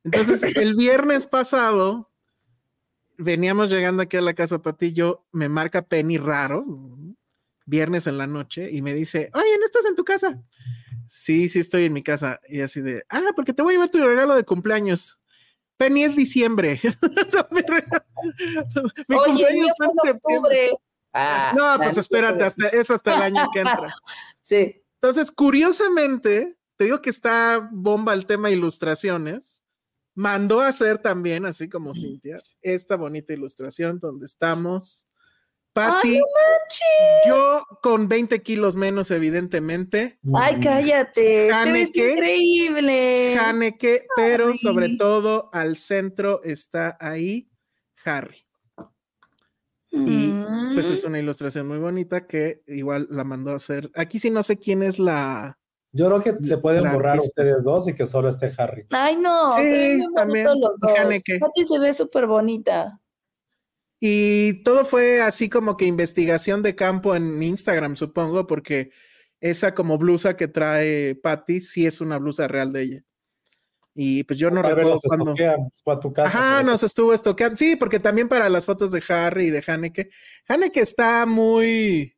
Entonces, 0.06 0.42
el 0.58 0.76
viernes 0.76 1.28
pasado, 1.28 2.10
veníamos 3.18 3.70
llegando 3.70 4.02
aquí 4.04 4.18
a 4.18 4.22
la 4.22 4.34
casa 4.34 4.62
Patillo, 4.62 5.26
me 5.32 5.50
marca 5.50 5.82
Penny 5.84 6.18
raro, 6.18 6.66
viernes 7.66 8.08
en 8.08 8.18
la 8.18 8.28
noche, 8.28 8.70
y 8.72 8.82
me 8.82 8.94
dice, 8.94 9.30
oye, 9.34 9.58
¿no 9.60 9.66
estás 9.66 9.86
en 9.86 9.96
tu 9.96 10.04
casa? 10.06 10.42
Sí, 11.08 11.50
sí 11.50 11.60
estoy 11.60 11.86
en 11.86 11.94
mi 11.94 12.04
casa. 12.04 12.40
Y 12.48 12.62
así 12.62 12.82
de, 12.82 13.04
ah, 13.10 13.32
porque 13.36 13.54
te 13.54 13.62
voy 13.62 13.74
a 13.74 13.76
llevar 13.76 13.90
tu 13.90 14.00
regalo 14.00 14.36
de 14.36 14.44
cumpleaños. 14.44 15.20
Penny 15.78 16.04
es 16.04 16.16
diciembre. 16.16 16.82
Mi 19.08 19.16
Oye, 19.16 19.26
cumpleaños 19.26 19.72
fue 19.78 19.88
en 19.88 20.16
octubre. 20.16 20.72
Ah, 21.14 21.54
No, 21.56 21.78
pues 21.78 21.98
espérate, 21.98 22.44
hasta, 22.44 22.68
es 22.68 22.92
hasta 22.92 23.16
el 23.16 23.22
año 23.22 23.50
que 23.54 23.60
entra. 23.60 23.96
Sí. 24.44 24.82
Entonces, 25.02 25.30
curiosamente, 25.30 26.58
te 26.78 26.86
digo 26.86 27.02
que 27.02 27.10
está 27.10 27.68
bomba 27.70 28.14
el 28.14 28.26
tema 28.26 28.50
ilustraciones. 28.50 29.66
Mandó 30.16 30.62
a 30.62 30.70
hacer 30.70 31.00
también, 31.00 31.46
así 31.46 31.68
como 31.68 31.94
Cintia, 31.94 32.42
esta 32.62 32.96
bonita 32.96 33.34
ilustración 33.34 34.00
donde 34.00 34.26
estamos. 34.26 35.06
Patty, 35.78 36.08
¡Ay, 36.16 36.18
no 36.18 36.26
manches! 36.36 37.28
yo 37.28 37.64
con 37.84 38.08
20 38.08 38.42
kilos 38.42 38.76
menos, 38.76 39.12
evidentemente. 39.12 40.20
Ay, 40.34 40.60
cállate. 40.60 41.22
Te 41.22 41.44
ves 41.46 41.54
Haneke. 41.54 42.12
increíble. 42.14 43.38
Haneke, 43.38 44.08
pero 44.16 44.48
Ay. 44.48 44.58
sobre 44.58 44.96
todo 44.98 45.50
al 45.54 45.78
centro 45.78 46.42
está 46.44 46.98
ahí 47.00 47.50
Harry. 48.06 48.44
y, 49.92 50.34
Pues 50.76 50.90
es 50.90 51.04
Mm. 51.06 51.08
una 51.08 51.20
ilustración 51.20 51.68
muy 51.68 51.78
bonita 51.80 52.28
que 52.28 52.62
igual 52.68 53.08
la 53.10 53.24
mandó 53.24 53.52
a 53.52 53.56
hacer. 53.56 53.90
Aquí 53.96 54.20
sí 54.20 54.30
no 54.30 54.44
sé 54.44 54.58
quién 54.58 54.84
es 54.84 55.00
la. 55.00 55.58
Yo 55.92 56.08
creo 56.08 56.22
que 56.22 56.44
se 56.46 56.58
pueden 56.58 56.84
La 56.84 56.94
borrar 56.94 57.14
artista. 57.16 57.42
ustedes 57.42 57.64
dos 57.64 57.88
y 57.88 57.96
que 57.96 58.06
solo 58.06 58.30
esté 58.30 58.52
Harry. 58.58 58.86
Ay, 58.92 59.16
no. 59.18 59.50
Sí, 59.52 60.00
también. 60.16 60.46
los 60.46 60.78
dos. 60.80 60.92
Haneke. 61.00 61.40
Pati 61.40 61.66
se 61.66 61.80
ve 61.80 61.94
súper 61.94 62.28
bonita. 62.28 63.00
Y 64.00 64.64
todo 64.64 64.86
fue 64.86 65.22
así 65.22 65.50
como 65.50 65.76
que 65.78 65.86
investigación 65.86 66.62
de 66.62 66.76
campo 66.76 67.16
en 67.16 67.42
Instagram, 67.42 67.96
supongo, 67.96 68.46
porque 68.48 68.92
esa 69.42 69.74
como 69.74 69.98
blusa 69.98 70.36
que 70.36 70.48
trae 70.48 71.16
Patty 71.16 71.60
sí 71.62 71.86
es 71.86 72.02
una 72.02 72.18
blusa 72.20 72.48
real 72.48 72.72
de 72.74 72.82
ella. 72.84 73.04
Y 74.00 74.24
pues 74.26 74.38
yo 74.38 74.52
no 74.52 74.62
Tal 74.62 74.76
recuerdo 74.76 75.00
a 75.88 76.00
tu 76.00 76.14
casa. 76.14 76.28
Ajá, 76.28 76.64
nos 76.64 76.84
estuvo 76.84 77.14
estoqueando. 77.14 77.58
Sí, 77.58 77.76
porque 77.76 78.00
también 78.00 78.28
para 78.30 78.48
las 78.48 78.66
fotos 78.68 78.92
de 78.92 79.02
Harry 79.10 79.48
y 79.48 79.50
de 79.50 79.64
Haneke. 79.66 80.10
Haneke 80.48 80.82
está 80.82 81.26
muy. 81.26 82.16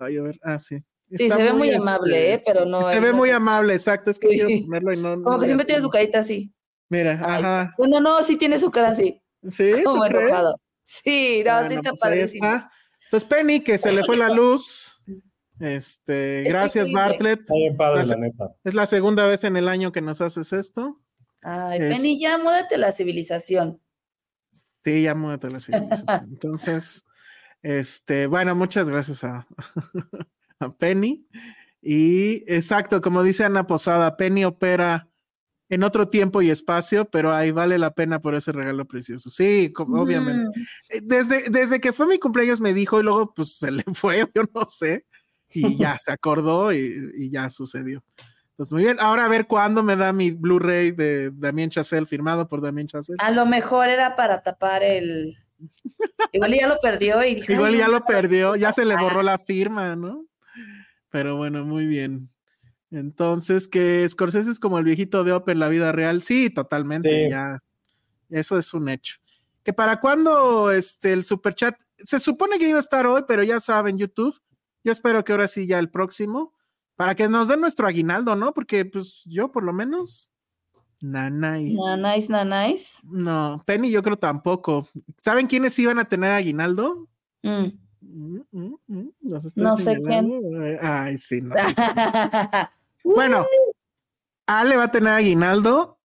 Ay, 0.00 0.16
a 0.16 0.22
ver, 0.22 0.40
ah, 0.42 0.58
sí. 0.58 0.78
Sí, 1.12 1.30
se 1.30 1.42
ve 1.42 1.52
muy 1.52 1.68
este, 1.68 1.80
amable, 1.82 2.32
¿eh? 2.34 2.42
Pero 2.44 2.64
no. 2.64 2.90
se 2.90 2.98
ve 2.98 3.12
no 3.12 3.18
muy 3.18 3.28
es- 3.28 3.36
amable, 3.36 3.74
exacto. 3.74 4.10
Es 4.10 4.18
que 4.18 4.30
Sí. 4.30 4.34
quiero 4.40 4.64
ponerlo 4.66 4.92
y 4.92 4.96
no. 4.96 5.16
no 5.16 5.22
Como 5.22 5.38
que 5.38 5.46
siempre 5.46 5.64
tiene 5.66 5.80
su 5.82 5.90
carita 5.90 6.18
así. 6.18 6.52
Mira, 6.88 7.12
Ay, 7.22 7.42
ajá. 7.44 7.74
Bueno, 7.78 8.00
no, 8.00 8.20
sí 8.24 8.36
tiene 8.36 8.58
su 8.58 8.70
cara 8.72 8.88
así. 8.88 9.22
Sí, 9.48 9.70
¿tú 9.84 9.90
Como 9.90 10.02
crees? 10.06 10.32
Sí, 11.02 11.42
no, 11.46 11.60
sí 11.60 11.64
Bueno, 11.66 11.74
está 11.80 11.90
pues 11.90 12.02
ahí 12.04 12.10
padrísimo. 12.10 12.46
está. 12.46 12.70
Entonces, 13.04 13.28
Penny, 13.28 13.60
que 13.60 13.78
se 13.78 13.92
le 13.92 14.04
fue 14.04 14.16
la 14.16 14.28
luz. 14.34 15.02
Este, 15.60 16.42
gracias, 16.46 16.88
increíble. 16.88 17.02
Bartlett. 17.02 17.40
Bien 17.52 17.76
padre, 17.76 17.94
Pues- 17.96 18.08
la 18.08 18.16
neta. 18.16 18.50
Es 18.64 18.74
la 18.74 18.86
segunda 18.86 19.26
vez 19.26 19.44
en 19.44 19.56
el 19.56 19.68
año 19.68 19.92
que 19.92 20.00
nos 20.00 20.20
haces 20.20 20.52
esto. 20.52 21.00
Ay, 21.42 21.78
Es- 21.80 21.96
Penny, 21.96 22.20
ya 22.20 22.38
múdate 22.38 22.74
a 22.74 22.78
la 22.78 22.92
civilización. 22.92 23.80
Sí, 24.84 25.02
ya 25.02 25.14
múdate 25.14 25.48
la 25.50 25.60
civilización. 25.60 26.06
Entonces, 26.32 27.06
este, 27.62 28.26
bueno, 28.26 28.54
muchas 28.54 28.88
gracias 28.88 29.22
a, 29.24 29.46
a 30.58 30.72
Penny. 30.76 31.26
Y 31.80 32.44
exacto, 32.52 33.00
como 33.00 33.22
dice 33.22 33.44
Ana 33.44 33.66
Posada, 33.66 34.16
Penny 34.16 34.44
opera 34.44 35.08
en 35.74 35.82
otro 35.84 36.08
tiempo 36.08 36.42
y 36.42 36.50
espacio, 36.50 37.06
pero 37.06 37.32
ahí 37.32 37.50
vale 37.50 37.78
la 37.78 37.92
pena 37.94 38.20
por 38.20 38.34
ese 38.34 38.52
regalo 38.52 38.84
precioso. 38.84 39.30
Sí, 39.30 39.72
obviamente. 39.76 40.48
Mm, 40.58 40.62
Eh, 40.90 41.00
Desde, 41.02 41.48
desde 41.48 41.80
que 41.80 41.92
fue 41.94 42.06
mi 42.06 42.18
cumpleaños 42.18 42.60
me 42.60 42.74
dijo 42.74 43.00
y 43.00 43.02
luego 43.02 43.32
pues 43.34 43.56
se 43.56 43.70
le 43.70 43.82
fue, 43.94 44.26
yo 44.34 44.42
no 44.54 44.66
sé, 44.66 45.06
y 45.50 45.76
ya 45.78 45.98
se 46.04 46.12
acordó 46.12 46.72
y, 46.74 47.12
y 47.16 47.30
ya 47.30 47.48
sucedió. 47.48 48.04
Entonces, 48.50 48.72
muy 48.74 48.82
bien. 48.82 48.98
Ahora 49.00 49.24
a 49.24 49.28
ver 49.28 49.46
cuándo 49.46 49.82
me 49.82 49.96
da 49.96 50.12
mi 50.12 50.30
Blu-ray 50.30 50.90
de 50.90 51.30
Damien 51.32 51.70
Chazelle, 51.70 52.04
firmado 52.06 52.46
por 52.46 52.60
Damien 52.60 52.86
Chazelle. 52.86 53.16
A 53.18 53.30
lo 53.30 53.46
mejor 53.46 53.88
era 53.88 54.14
para 54.14 54.42
tapar 54.42 54.82
el. 54.82 55.38
Igual 56.32 56.54
ya 56.54 56.66
lo 56.66 56.76
perdió 56.82 57.24
y 57.24 57.36
dijo. 57.36 57.50
Igual 57.50 57.72
"Ay, 57.72 57.78
ya 57.78 57.88
lo 57.88 58.04
perdió, 58.04 58.56
ya 58.56 58.72
se 58.72 58.84
le 58.84 58.94
borró 58.96 59.22
la 59.22 59.38
firma, 59.38 59.96
¿no? 59.96 60.26
Pero 61.08 61.36
bueno, 61.36 61.64
muy 61.64 61.86
bien. 61.86 62.28
Entonces, 62.92 63.68
que 63.68 64.06
Scorsese 64.08 64.50
es 64.50 64.60
como 64.60 64.78
el 64.78 64.84
viejito 64.84 65.24
de 65.24 65.32
Open 65.32 65.54
en 65.54 65.60
la 65.60 65.68
vida 65.68 65.92
real. 65.92 66.22
Sí, 66.22 66.50
totalmente, 66.50 67.24
Sí. 67.24 67.30
ya. 67.30 67.62
Eso 68.28 68.58
es 68.58 68.72
un 68.74 68.88
hecho. 68.88 69.16
Que 69.62 69.72
para 69.72 69.98
cuando 69.98 70.70
este, 70.70 71.12
el 71.12 71.24
super 71.24 71.54
chat, 71.54 71.74
se 71.96 72.20
supone 72.20 72.58
que 72.58 72.68
iba 72.68 72.78
a 72.78 72.80
estar 72.80 73.06
hoy, 73.06 73.22
pero 73.26 73.42
ya 73.42 73.60
saben, 73.60 73.96
YouTube. 73.96 74.38
Yo 74.84 74.92
espero 74.92 75.24
que 75.24 75.32
ahora 75.32 75.48
sí 75.48 75.66
ya 75.66 75.78
el 75.78 75.90
próximo, 75.90 76.52
para 76.96 77.14
que 77.14 77.28
nos 77.28 77.48
den 77.48 77.60
nuestro 77.60 77.86
aguinaldo, 77.86 78.36
¿no? 78.36 78.52
Porque 78.52 78.84
pues 78.84 79.22
yo 79.24 79.50
por 79.52 79.62
lo 79.62 79.72
menos, 79.72 80.28
nanay. 81.00 81.74
Na 81.74 81.96
nice, 81.96 82.28
na 82.30 82.44
nice. 82.44 82.98
No, 83.04 83.62
Penny 83.64 83.90
yo 83.90 84.02
creo 84.02 84.16
tampoco. 84.16 84.86
¿Saben 85.22 85.46
quiénes 85.46 85.78
iban 85.78 85.98
a 85.98 86.04
tener 86.04 86.32
aguinaldo? 86.32 87.08
Mm. 87.42 87.66
Mm, 88.00 88.40
mm, 88.50 88.74
mm, 88.88 89.34
estoy 89.36 89.52
No 89.62 89.76
sé 89.76 89.94
señalando. 89.94 90.64
Eh, 90.66 90.78
Ay, 90.82 91.16
sí, 91.18 91.40
no. 91.40 91.54
Bueno, 93.04 93.46
Ale 94.46 94.76
va 94.76 94.84
a 94.84 94.90
tener 94.90 95.12
aguinaldo 95.12 95.98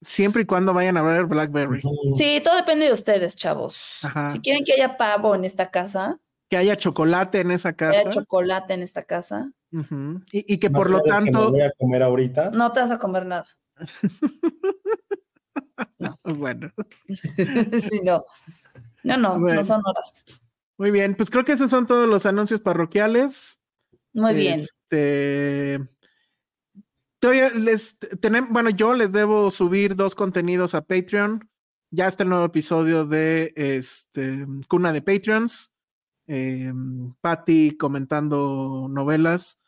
siempre 0.00 0.42
y 0.42 0.46
cuando 0.46 0.74
vayan 0.74 0.96
a 0.96 1.02
ver 1.02 1.26
Blackberry. 1.26 1.82
Sí, 2.14 2.40
todo 2.42 2.56
depende 2.56 2.86
de 2.86 2.92
ustedes, 2.92 3.36
chavos. 3.36 3.98
Ajá. 4.02 4.30
Si 4.30 4.40
quieren 4.40 4.64
que 4.64 4.72
haya 4.74 4.96
pavo 4.96 5.34
en 5.34 5.44
esta 5.44 5.70
casa, 5.70 6.18
Que 6.50 6.56
haya 6.56 6.76
chocolate 6.76 7.40
en 7.40 7.50
esa 7.52 7.74
que 7.74 7.84
haya 7.84 8.04
casa. 8.04 8.20
chocolate 8.20 8.74
en 8.74 8.82
esta 8.82 9.04
casa, 9.04 9.50
y, 9.70 10.54
y 10.54 10.58
que 10.58 10.70
Más 10.70 10.80
por 10.80 10.90
lo 10.90 10.98
que 11.02 11.10
me 11.10 11.16
tanto, 11.16 11.50
voy 11.50 11.62
a 11.62 11.72
comer 11.78 12.02
ahorita. 12.02 12.50
no 12.50 12.72
te 12.72 12.80
vas 12.80 12.90
a 12.90 12.98
comer 12.98 13.26
nada. 13.26 13.46
bueno, 16.24 16.70
Sí, 17.08 18.00
no. 18.04 18.24
No, 19.04 19.16
no, 19.16 19.38
Bueno. 19.40 19.56
no 19.56 19.64
son 19.64 19.82
horas. 19.84 20.24
muy 20.78 20.90
bien. 20.90 21.14
Pues 21.14 21.30
creo 21.30 21.44
que 21.44 21.52
esos 21.52 21.70
son 21.70 21.86
todos 21.86 22.08
los 22.08 22.26
anuncios 22.26 22.60
parroquiales. 22.60 23.58
Muy 24.12 24.34
bien. 24.34 24.60
Este, 24.60 25.80
todavía 27.22 27.50
les 27.50 27.96
tenemos, 28.20 28.50
bueno, 28.50 28.68
yo 28.68 28.94
les 28.94 29.12
debo 29.12 29.50
subir 29.52 29.94
dos 29.94 30.14
contenidos 30.14 30.74
a 30.74 30.82
Patreon 30.82 31.48
ya 31.94 32.06
está 32.06 32.22
el 32.22 32.30
nuevo 32.30 32.46
episodio 32.46 33.04
de 33.04 33.52
este, 33.54 34.46
Cuna 34.66 34.94
de 34.94 35.02
Patreons. 35.02 35.74
Eh, 36.26 36.72
Patty 37.20 37.76
comentando 37.76 38.88
novelas 38.90 39.58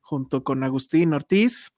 junto 0.00 0.42
con 0.42 0.64
Agustín 0.64 1.12
Ortiz. 1.12 1.74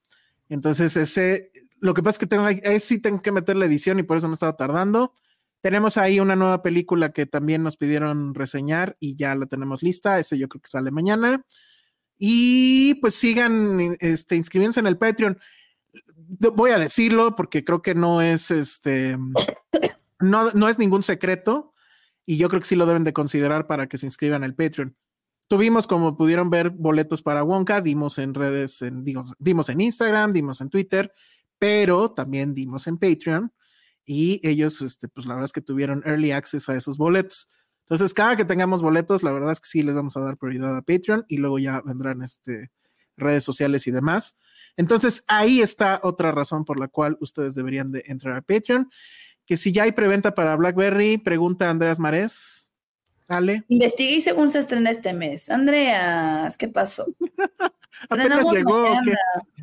Entonces, 0.49 0.97
ese, 0.97 1.51
lo 1.81 1.93
que 1.93 2.05
pasa 2.05 2.15
es 2.15 2.19
que 2.21 2.27
tengo, 2.29 2.45
ahí 2.45 2.79
sí 2.79 3.01
tengo 3.01 3.21
que 3.21 3.33
meter 3.33 3.57
la 3.57 3.67
edición 3.67 3.99
y 3.99 4.05
por 4.05 4.17
eso 4.17 4.29
me 4.29 4.35
estaba 4.35 4.57
tardando. 4.57 5.13
Tenemos 5.61 5.99
ahí 5.99 6.21
una 6.21 6.37
nueva 6.37 6.63
película 6.63 7.11
que 7.11 7.27
también 7.27 7.65
nos 7.65 7.77
pidieron 7.77 8.33
reseñar 8.33 8.97
y 9.01 9.17
ya 9.17 9.35
la 9.35 9.47
tenemos 9.47 9.83
lista. 9.83 10.21
Ese 10.21 10.39
yo 10.39 10.49
creo 10.49 10.63
que 10.63 10.71
sale 10.71 10.93
mañana. 10.93 11.45
Y 12.19 12.95
pues 12.95 13.15
sigan 13.15 13.97
este, 14.01 14.37
inscribiéndose 14.37 14.81
en 14.81 14.87
el 14.87 14.99
Patreon. 14.99 15.39
Voy 16.55 16.71
a 16.71 16.79
decirlo 16.79 17.37
porque 17.37 17.65
creo 17.65 17.83
que 17.83 17.95
no 17.95 18.21
es 18.21 18.51
este, 18.51 19.17
no, 20.21 20.51
no 20.51 20.69
es 20.69 20.79
ningún 20.79 21.03
secreto 21.03 21.73
y 22.25 22.37
yo 22.37 22.49
creo 22.49 22.61
que 22.61 22.67
sí 22.67 22.77
lo 22.77 22.87
deben 22.87 23.05
de 23.05 23.13
considerar 23.13 23.67
para 23.67 23.87
que 23.89 23.99
se 23.99 24.07
inscriban 24.07 24.43
al 24.43 24.55
Patreon. 24.55 24.97
Tuvimos, 25.49 25.87
como 25.87 26.17
pudieron 26.17 26.51
ver, 26.51 26.71
boletos 26.71 27.23
para 27.23 27.45
Wonka, 27.45 27.81
dimos 27.81 28.19
en 28.19 28.35
redes, 28.35 28.83
en, 28.83 29.05
dimos 29.05 29.69
en 29.69 29.81
Instagram, 29.81 30.33
dimos 30.33 30.61
en 30.61 30.71
Twitter, 30.71 31.13
pero 31.59 32.11
también 32.11 32.53
dimos 32.53 32.89
en 32.89 32.99
Patreon 32.99 33.53
y 34.05 34.41
ellos, 34.49 34.83
este, 34.83 35.09
pues 35.09 35.27
la 35.27 35.35
verdad 35.35 35.47
es 35.47 35.53
que 35.53 35.61
tuvieron 35.61 36.03
early 36.05 36.33
access 36.33 36.69
a 36.69 36.77
esos 36.77 36.97
boletos. 36.97 37.49
Entonces, 37.87 38.13
cada 38.15 38.37
que 38.37 38.45
tengamos 38.45 38.83
boletos, 38.83 39.23
la 39.23 39.31
verdad 39.31 39.53
es 39.53 39.61
que 39.61 39.69
sí 39.69 39.85
les 39.85 39.95
vamos 39.95 40.17
a 40.17 40.21
dar 40.21 40.37
prioridad 40.37 40.77
a 40.77 40.83
Patreon 40.83 41.25
y 41.29 41.37
luego 41.37 41.61
ya 41.61 41.81
vendrán 41.83 42.21
este, 42.21 42.73
redes 43.17 43.45
sociales 43.45 43.87
y 43.87 43.93
demás. 43.93 44.37
Entonces, 44.77 45.23
ahí 45.29 45.61
está 45.61 46.01
otra 46.03 46.33
razón 46.33 46.65
por 46.65 46.81
la 46.81 46.89
cual 46.89 47.17
ustedes 47.21 47.55
deberían 47.55 47.93
de 47.93 48.03
entrar 48.07 48.37
a 48.37 48.43
Patreon. 48.43 48.91
Que 49.47 49.57
si 49.57 49.73
ya 49.73 49.85
hay 49.85 49.93
preventa 49.93 50.35
para 50.35 50.57
BlackBerry, 50.57 51.19
pregunta 51.19 51.71
Andreas 51.71 52.01
Marés. 52.01 52.73
Ale. 53.29 53.65
Investigué 53.69 54.21
según 54.21 54.51
se 54.51 54.59
estrena 54.59 54.91
este 54.91 55.13
mes. 55.13 55.49
Andreas, 55.49 56.57
¿qué 56.57 56.67
pasó? 56.67 57.07
Apenas 58.11 58.51
llegó. 58.53 58.89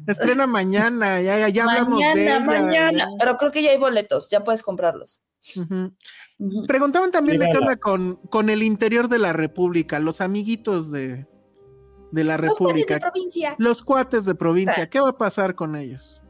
Estrena 0.08 0.48
mañana, 0.48 1.22
ya, 1.22 1.50
ya, 1.50 1.64
hablamos 1.70 2.00
de 2.00 2.24
ella. 2.24 2.40
Mañana, 2.40 3.10
pero 3.20 3.36
creo 3.36 3.52
que 3.52 3.64
ya 3.64 3.72
hay 3.72 3.78
boletos, 3.78 4.30
ya 4.30 4.46
puedes 4.46 4.64
comprarlos. 4.64 5.22
Preguntaban 6.68 7.12
también 7.12 7.40
de 7.40 7.50
qué 7.50 7.58
onda 7.58 7.78
con, 7.78 8.16
con 8.30 8.50
el 8.50 8.64
interior 8.64 9.08
de 9.08 9.20
la 9.20 9.34
República, 9.34 10.00
los 10.00 10.22
amiguitos 10.22 10.92
de, 10.92 11.26
de 12.12 12.24
la 12.24 12.38
República. 12.38 13.00
Los 13.00 13.04
cuates 13.04 13.06
de 13.06 13.12
provincia. 13.12 13.56
Los 13.58 13.84
cuates 13.84 14.26
de 14.26 14.36
provincia, 14.36 14.90
¿qué 14.90 15.00
va 15.00 15.10
a 15.10 15.18
pasar 15.18 15.56
con 15.56 15.76
ellos? 15.76 16.22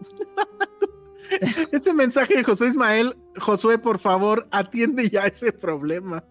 ese 1.72 1.92
mensaje 1.92 2.36
de 2.36 2.44
José 2.44 2.68
Ismael, 2.68 3.16
Josué, 3.38 3.78
por 3.78 3.98
favor, 3.98 4.46
atiende 4.50 5.08
ya 5.10 5.26
ese 5.26 5.52
problema. 5.52 6.24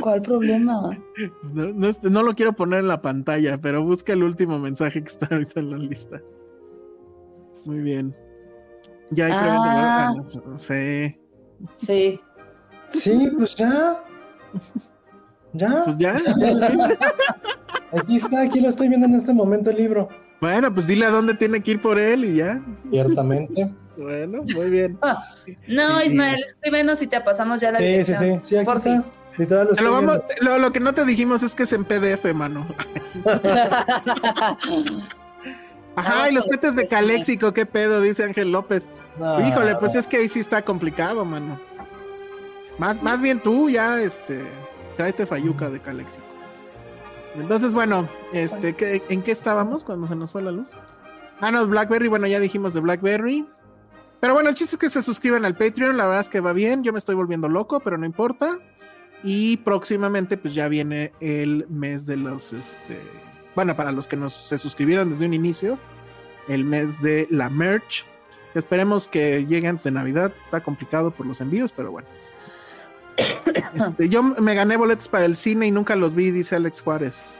¿Cuál 0.00 0.22
problema? 0.22 0.98
No, 1.52 2.22
lo 2.22 2.34
quiero 2.34 2.54
poner 2.54 2.80
en 2.80 2.88
la 2.88 3.02
pantalla, 3.02 3.60
pero 3.60 3.82
busca 3.82 4.12
el 4.12 4.22
último 4.22 4.58
mensaje 4.58 5.02
que 5.02 5.08
está 5.08 5.28
ahorita 5.30 5.60
en 5.60 5.70
la 5.70 5.76
lista. 5.78 6.22
Muy 7.64 7.80
bien. 7.80 8.16
Ya 9.10 9.26
hay 9.26 9.32
ah, 9.34 10.14
Sí. 10.56 11.21
Sí. 11.72 12.20
Sí, 12.90 13.30
pues 13.36 13.56
ya. 13.56 14.02
Ya. 15.52 15.82
Pues 15.84 15.96
ya. 15.98 16.16
Aquí 17.92 18.16
está, 18.16 18.42
aquí 18.42 18.60
lo 18.60 18.68
estoy 18.68 18.88
viendo 18.88 19.06
en 19.06 19.14
este 19.14 19.32
momento 19.32 19.70
el 19.70 19.76
libro. 19.76 20.08
Bueno, 20.40 20.72
pues 20.72 20.86
dile 20.86 21.06
a 21.06 21.10
dónde 21.10 21.34
tiene 21.34 21.62
que 21.62 21.72
ir 21.72 21.80
por 21.80 21.98
él 21.98 22.24
y 22.24 22.36
ya. 22.36 22.62
Ciertamente. 22.90 23.72
bueno, 23.96 24.42
muy 24.54 24.70
bien. 24.70 24.98
no, 25.68 26.02
Ismael, 26.02 26.42
escríbenos 26.42 27.02
y 27.02 27.06
te 27.06 27.20
pasamos 27.20 27.60
ya 27.60 27.70
la 27.70 27.78
sí, 27.78 27.84
dirección. 27.84 28.20
Sí, 28.42 28.56
sí, 28.56 28.64
sí. 28.64 29.12
Aquí 29.34 29.46
lo, 29.82 29.92
vamos, 29.92 30.20
lo, 30.40 30.72
que 30.72 30.80
no 30.80 30.92
te 30.92 31.04
dijimos 31.04 31.42
es 31.42 31.54
que 31.54 31.62
es 31.62 31.72
en 31.72 31.84
PDF, 31.84 32.34
mano. 32.34 32.66
Ajá, 35.96 36.30
y 36.30 36.32
los 36.32 36.46
petes 36.46 36.74
de 36.76 36.86
Caléxico, 36.86 37.52
qué 37.52 37.64
pedo, 37.66 38.00
dice 38.00 38.24
Ángel 38.24 38.52
López. 38.52 38.88
Híjole, 39.18 39.76
pues 39.76 39.94
es 39.94 40.06
que 40.06 40.18
ahí 40.18 40.28
sí 40.28 40.40
está 40.40 40.62
complicado, 40.62 41.24
mano. 41.24 41.60
Más, 42.78 43.02
más 43.02 43.20
bien 43.20 43.40
tú 43.40 43.68
ya, 43.68 44.00
este, 44.00 44.42
tráete 44.96 45.26
Fayuca 45.26 45.70
de 45.70 45.80
Caléxico. 45.80 46.24
Entonces, 47.34 47.72
bueno, 47.72 48.08
este, 48.32 48.74
¿en 49.08 49.22
qué 49.22 49.30
estábamos 49.30 49.84
cuando 49.84 50.06
se 50.06 50.14
nos 50.14 50.32
fue 50.32 50.42
la 50.42 50.52
luz? 50.52 50.68
Ah, 51.40 51.50
no, 51.50 51.66
Blackberry, 51.66 52.08
bueno, 52.08 52.26
ya 52.26 52.40
dijimos 52.40 52.74
de 52.74 52.80
Blackberry. 52.80 53.46
Pero 54.20 54.34
bueno, 54.34 54.50
el 54.50 54.54
chiste 54.54 54.76
es 54.76 54.80
que 54.80 54.90
se 54.90 55.02
suscriban 55.02 55.44
al 55.44 55.56
Patreon, 55.56 55.96
la 55.96 56.06
verdad 56.06 56.20
es 56.20 56.28
que 56.28 56.40
va 56.40 56.52
bien, 56.52 56.84
yo 56.84 56.92
me 56.92 56.98
estoy 56.98 57.16
volviendo 57.16 57.48
loco, 57.48 57.80
pero 57.80 57.98
no 57.98 58.06
importa. 58.06 58.58
Y 59.24 59.56
próximamente, 59.58 60.36
pues 60.36 60.54
ya 60.54 60.68
viene 60.68 61.12
el 61.20 61.66
mes 61.68 62.06
de 62.06 62.16
los, 62.16 62.52
este, 62.52 63.00
bueno, 63.54 63.74
para 63.76 63.92
los 63.92 64.06
que 64.06 64.16
nos 64.16 64.32
se 64.32 64.58
suscribieron 64.58 65.10
desde 65.10 65.26
un 65.26 65.34
inicio, 65.34 65.78
el 66.48 66.64
mes 66.64 67.00
de 67.02 67.26
la 67.30 67.48
merch. 67.48 68.06
Esperemos 68.54 69.08
que 69.08 69.46
lleguen 69.46 69.70
antes 69.70 69.84
de 69.84 69.90
Navidad, 69.90 70.32
está 70.44 70.60
complicado 70.60 71.10
por 71.10 71.26
los 71.26 71.40
envíos, 71.40 71.72
pero 71.72 71.90
bueno. 71.90 72.08
Este, 73.74 74.08
yo 74.08 74.22
me 74.22 74.54
gané 74.54 74.76
boletos 74.76 75.08
para 75.08 75.24
el 75.24 75.36
cine 75.36 75.66
y 75.66 75.70
nunca 75.70 75.96
los 75.96 76.14
vi, 76.14 76.30
dice 76.30 76.56
Alex 76.56 76.82
Juárez. 76.82 77.38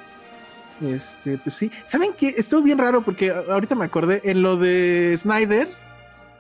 Este, 0.81 1.39
pues 1.39 1.55
sí. 1.55 1.71
¿Saben 1.85 2.13
qué? 2.17 2.35
Estuvo 2.37 2.63
bien 2.63 2.79
raro 2.79 3.03
porque 3.03 3.31
ahorita 3.31 3.75
me 3.75 3.85
acordé 3.85 4.21
en 4.25 4.43
lo 4.43 4.57
de 4.57 5.15
Snyder. 5.17 5.69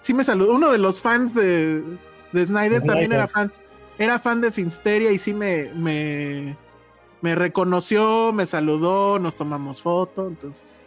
Sí 0.00 0.14
me 0.14 0.24
saludó. 0.24 0.54
Uno 0.54 0.72
de 0.72 0.78
los 0.78 1.00
fans 1.00 1.34
de, 1.34 1.82
de 2.32 2.44
Snyder, 2.44 2.82
también 2.82 3.12
era 3.12 3.28
fan, 3.28 3.50
era 3.98 4.18
fan 4.18 4.40
de 4.40 4.50
Finsteria 4.50 5.12
y 5.12 5.18
sí 5.18 5.32
me, 5.32 5.70
me, 5.74 6.56
me 7.20 7.34
reconoció, 7.34 8.32
me 8.32 8.46
saludó, 8.46 9.18
nos 9.18 9.36
tomamos 9.36 9.80
foto. 9.80 10.26
Entonces, 10.26 10.81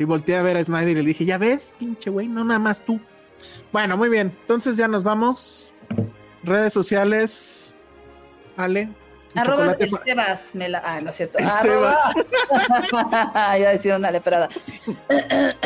sí 0.00 0.04
volteé 0.06 0.38
a 0.38 0.42
ver 0.42 0.56
a 0.56 0.64
Snyder 0.64 0.96
y 0.96 1.02
le 1.02 1.08
dije, 1.08 1.26
ya 1.26 1.36
ves, 1.36 1.74
pinche 1.78 2.08
güey, 2.08 2.26
no 2.26 2.42
nada 2.42 2.58
más 2.58 2.82
tú. 2.82 2.98
Bueno, 3.70 3.98
muy 3.98 4.08
bien. 4.08 4.34
Entonces 4.40 4.78
ya 4.78 4.88
nos 4.88 5.02
vamos. 5.02 5.74
Redes 6.42 6.72
sociales, 6.72 7.76
Ale. 8.56 8.88
Arroba 9.34 9.76
el 9.78 9.90
Sebas, 9.90 10.54
me 10.54 10.70
la... 10.70 10.80
Ah, 10.82 11.00
no 11.02 11.10
es 11.10 11.16
cierto. 11.16 11.38
Arroba... 11.44 11.98
Iba 13.58 13.68
a 13.68 13.72
decir 13.72 13.92
una 13.92 14.10
leprada. 14.10 14.48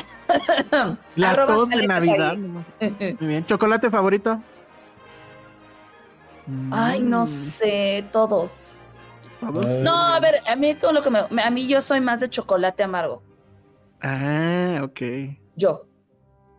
La 1.15 1.47
tos 1.47 1.69
de 1.69 1.87
Navidad. 1.87 2.37
Muy 2.37 3.17
bien. 3.21 3.47
¿Chocolate 3.47 3.89
favorito? 3.89 4.43
Ay, 6.73 7.03
no 7.03 7.23
mm. 7.23 7.27
sé, 7.27 8.05
todos. 8.11 8.81
¿Todos? 9.39 9.65
No, 9.65 9.97
a 9.97 10.19
ver, 10.19 10.41
a 10.49 10.57
mí 10.57 10.75
con 10.75 10.93
lo 10.93 11.03
que 11.03 11.11
me, 11.11 11.41
a 11.41 11.51
mí 11.51 11.69
yo 11.69 11.81
soy 11.81 12.01
más 12.01 12.19
de 12.19 12.29
chocolate 12.29 12.83
amargo. 12.83 13.23
Ah, 14.07 14.83
ok. 14.85 15.01
Yo. 15.57 15.87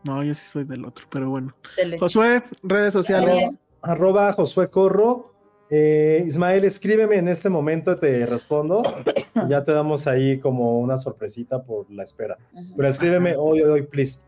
No, 0.03 0.23
yo 0.23 0.33
sí 0.33 0.47
soy 0.47 0.63
del 0.63 0.83
otro, 0.83 1.05
pero 1.11 1.29
bueno. 1.29 1.55
Josué, 1.99 2.41
redes 2.63 2.91
sociales 2.91 3.49
arroba 3.83 4.33
Josué 4.33 4.69
Corro. 4.69 5.31
Eh, 5.69 6.23
Ismael, 6.27 6.63
escríbeme 6.63 7.17
en 7.17 7.27
este 7.27 7.49
momento, 7.49 7.97
te 7.97 8.25
respondo. 8.25 8.81
ya 9.49 9.63
te 9.63 9.71
damos 9.71 10.07
ahí 10.07 10.39
como 10.39 10.79
una 10.79 10.97
sorpresita 10.97 11.63
por 11.63 11.89
la 11.91 12.03
espera. 12.03 12.37
Pero 12.75 12.87
escríbeme 12.87 13.35
hoy, 13.37 13.61
hoy, 13.61 13.83
please. 13.83 14.19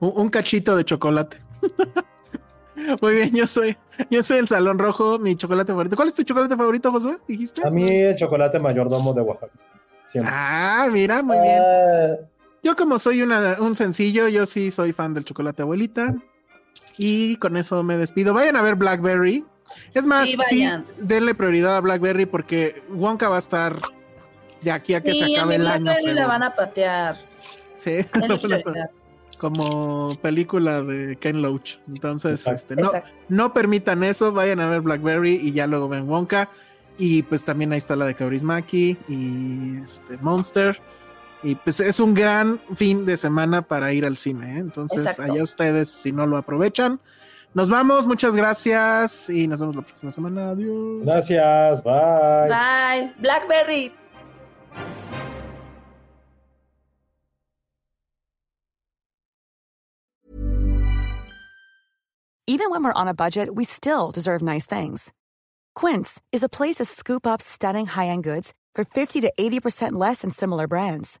Un, 0.00 0.28
cachito 0.28 0.76
de 0.76 0.84
chocolate. 0.84 1.38
Muy 3.02 3.14
bien, 3.14 3.34
yo 3.34 3.46
soy, 3.46 3.76
yo 4.10 4.22
soy 4.22 4.36
el 4.38 4.48
Salón 4.48 4.78
Rojo, 4.78 5.18
mi 5.18 5.34
chocolate 5.34 5.72
favorito. 5.72 5.96
¿Cuál 5.96 6.08
es 6.08 6.14
tu 6.14 6.22
chocolate 6.22 6.56
favorito, 6.56 6.92
Josué? 6.92 7.16
¿Dijiste? 7.26 7.66
A 7.66 7.70
mí 7.70 7.88
el 7.90 8.16
chocolate 8.16 8.58
mayordomo 8.58 9.14
de 9.14 9.22
Oaxaca. 9.22 9.58
Ah, 10.22 10.88
mira, 10.92 11.22
muy 11.22 11.38
bien. 11.40 11.62
Ah. 11.62 12.35
Yo 12.66 12.74
como 12.74 12.98
soy 12.98 13.22
una, 13.22 13.58
un 13.60 13.76
sencillo, 13.76 14.26
yo 14.26 14.44
sí 14.44 14.72
soy 14.72 14.92
fan 14.92 15.14
del 15.14 15.24
chocolate 15.24 15.62
abuelita. 15.62 16.16
Y 16.98 17.36
con 17.36 17.56
eso 17.56 17.84
me 17.84 17.96
despido. 17.96 18.34
Vayan 18.34 18.56
a 18.56 18.62
ver 18.62 18.74
Blackberry. 18.74 19.44
Es 19.94 20.04
más, 20.04 20.28
sí, 20.48 20.68
denle 20.98 21.36
prioridad 21.36 21.76
a 21.76 21.80
Blackberry 21.80 22.26
porque 22.26 22.82
Wonka 22.88 23.28
va 23.28 23.36
a 23.36 23.38
estar 23.38 23.80
de 24.62 24.72
aquí 24.72 24.94
a 24.94 25.00
que 25.00 25.14
se 25.14 25.32
acabe 25.32 25.54
el 25.54 25.66
año. 25.68 25.92
Sí, 25.94 26.08
le 26.08 26.26
van 26.26 26.42
a 26.42 26.54
patear. 26.54 27.16
Sí, 27.74 28.04
como 29.38 30.16
película 30.20 30.82
de 30.82 31.14
Ken 31.18 31.42
Loach. 31.42 31.76
Entonces, 31.86 32.44
este, 32.48 32.74
no, 32.74 32.90
no 33.28 33.54
permitan 33.54 34.02
eso, 34.02 34.32
vayan 34.32 34.58
a 34.58 34.68
ver 34.68 34.80
Blackberry 34.80 35.36
y 35.36 35.52
ya 35.52 35.68
luego 35.68 35.88
ven 35.88 36.08
Wonka. 36.08 36.50
Y 36.98 37.22
pues 37.22 37.44
también 37.44 37.70
ahí 37.70 37.78
está 37.78 37.94
la 37.94 38.06
de 38.06 38.16
Kaurismaki 38.16 38.96
y 39.06 39.82
este 39.84 40.16
Monster. 40.16 40.82
Y 41.46 41.54
pues 41.54 41.78
es 41.78 42.00
un 42.00 42.12
gran 42.12 42.60
fin 42.74 43.06
de 43.06 43.16
semana 43.16 43.62
para 43.62 43.92
ir 43.92 44.04
al 44.04 44.16
cine. 44.16 44.56
¿eh? 44.56 44.58
Entonces, 44.58 45.16
allá 45.20 45.44
ustedes, 45.44 45.88
si 45.88 46.10
no 46.10 46.26
lo 46.26 46.36
aprovechan. 46.36 46.98
Nos 47.54 47.70
vamos, 47.70 48.04
muchas 48.04 48.34
gracias 48.34 49.30
y 49.30 49.46
nos 49.46 49.60
vemos 49.60 49.76
la 49.76 49.82
próxima 49.82 50.10
semana. 50.10 50.50
Adiós. 50.50 51.04
Gracias, 51.04 51.84
bye. 51.84 52.48
Bye. 52.48 53.14
Blackberry. 53.20 53.92
Even 62.48 62.70
when 62.70 62.82
we're 62.82 62.92
on 62.92 63.06
a 63.06 63.14
budget, 63.14 63.54
we 63.54 63.62
still 63.62 64.10
deserve 64.10 64.42
nice 64.42 64.66
things. 64.66 65.12
Quince 65.76 66.20
is 66.32 66.42
a 66.42 66.48
place 66.48 66.78
to 66.78 66.84
scoop 66.84 67.24
up 67.24 67.40
stunning 67.40 67.86
high-end 67.86 68.24
goods 68.24 68.52
for 68.74 68.84
50 68.84 69.20
to 69.20 69.32
80% 69.38 69.92
less 69.92 70.22
than 70.22 70.30
similar 70.30 70.66
brands. 70.66 71.20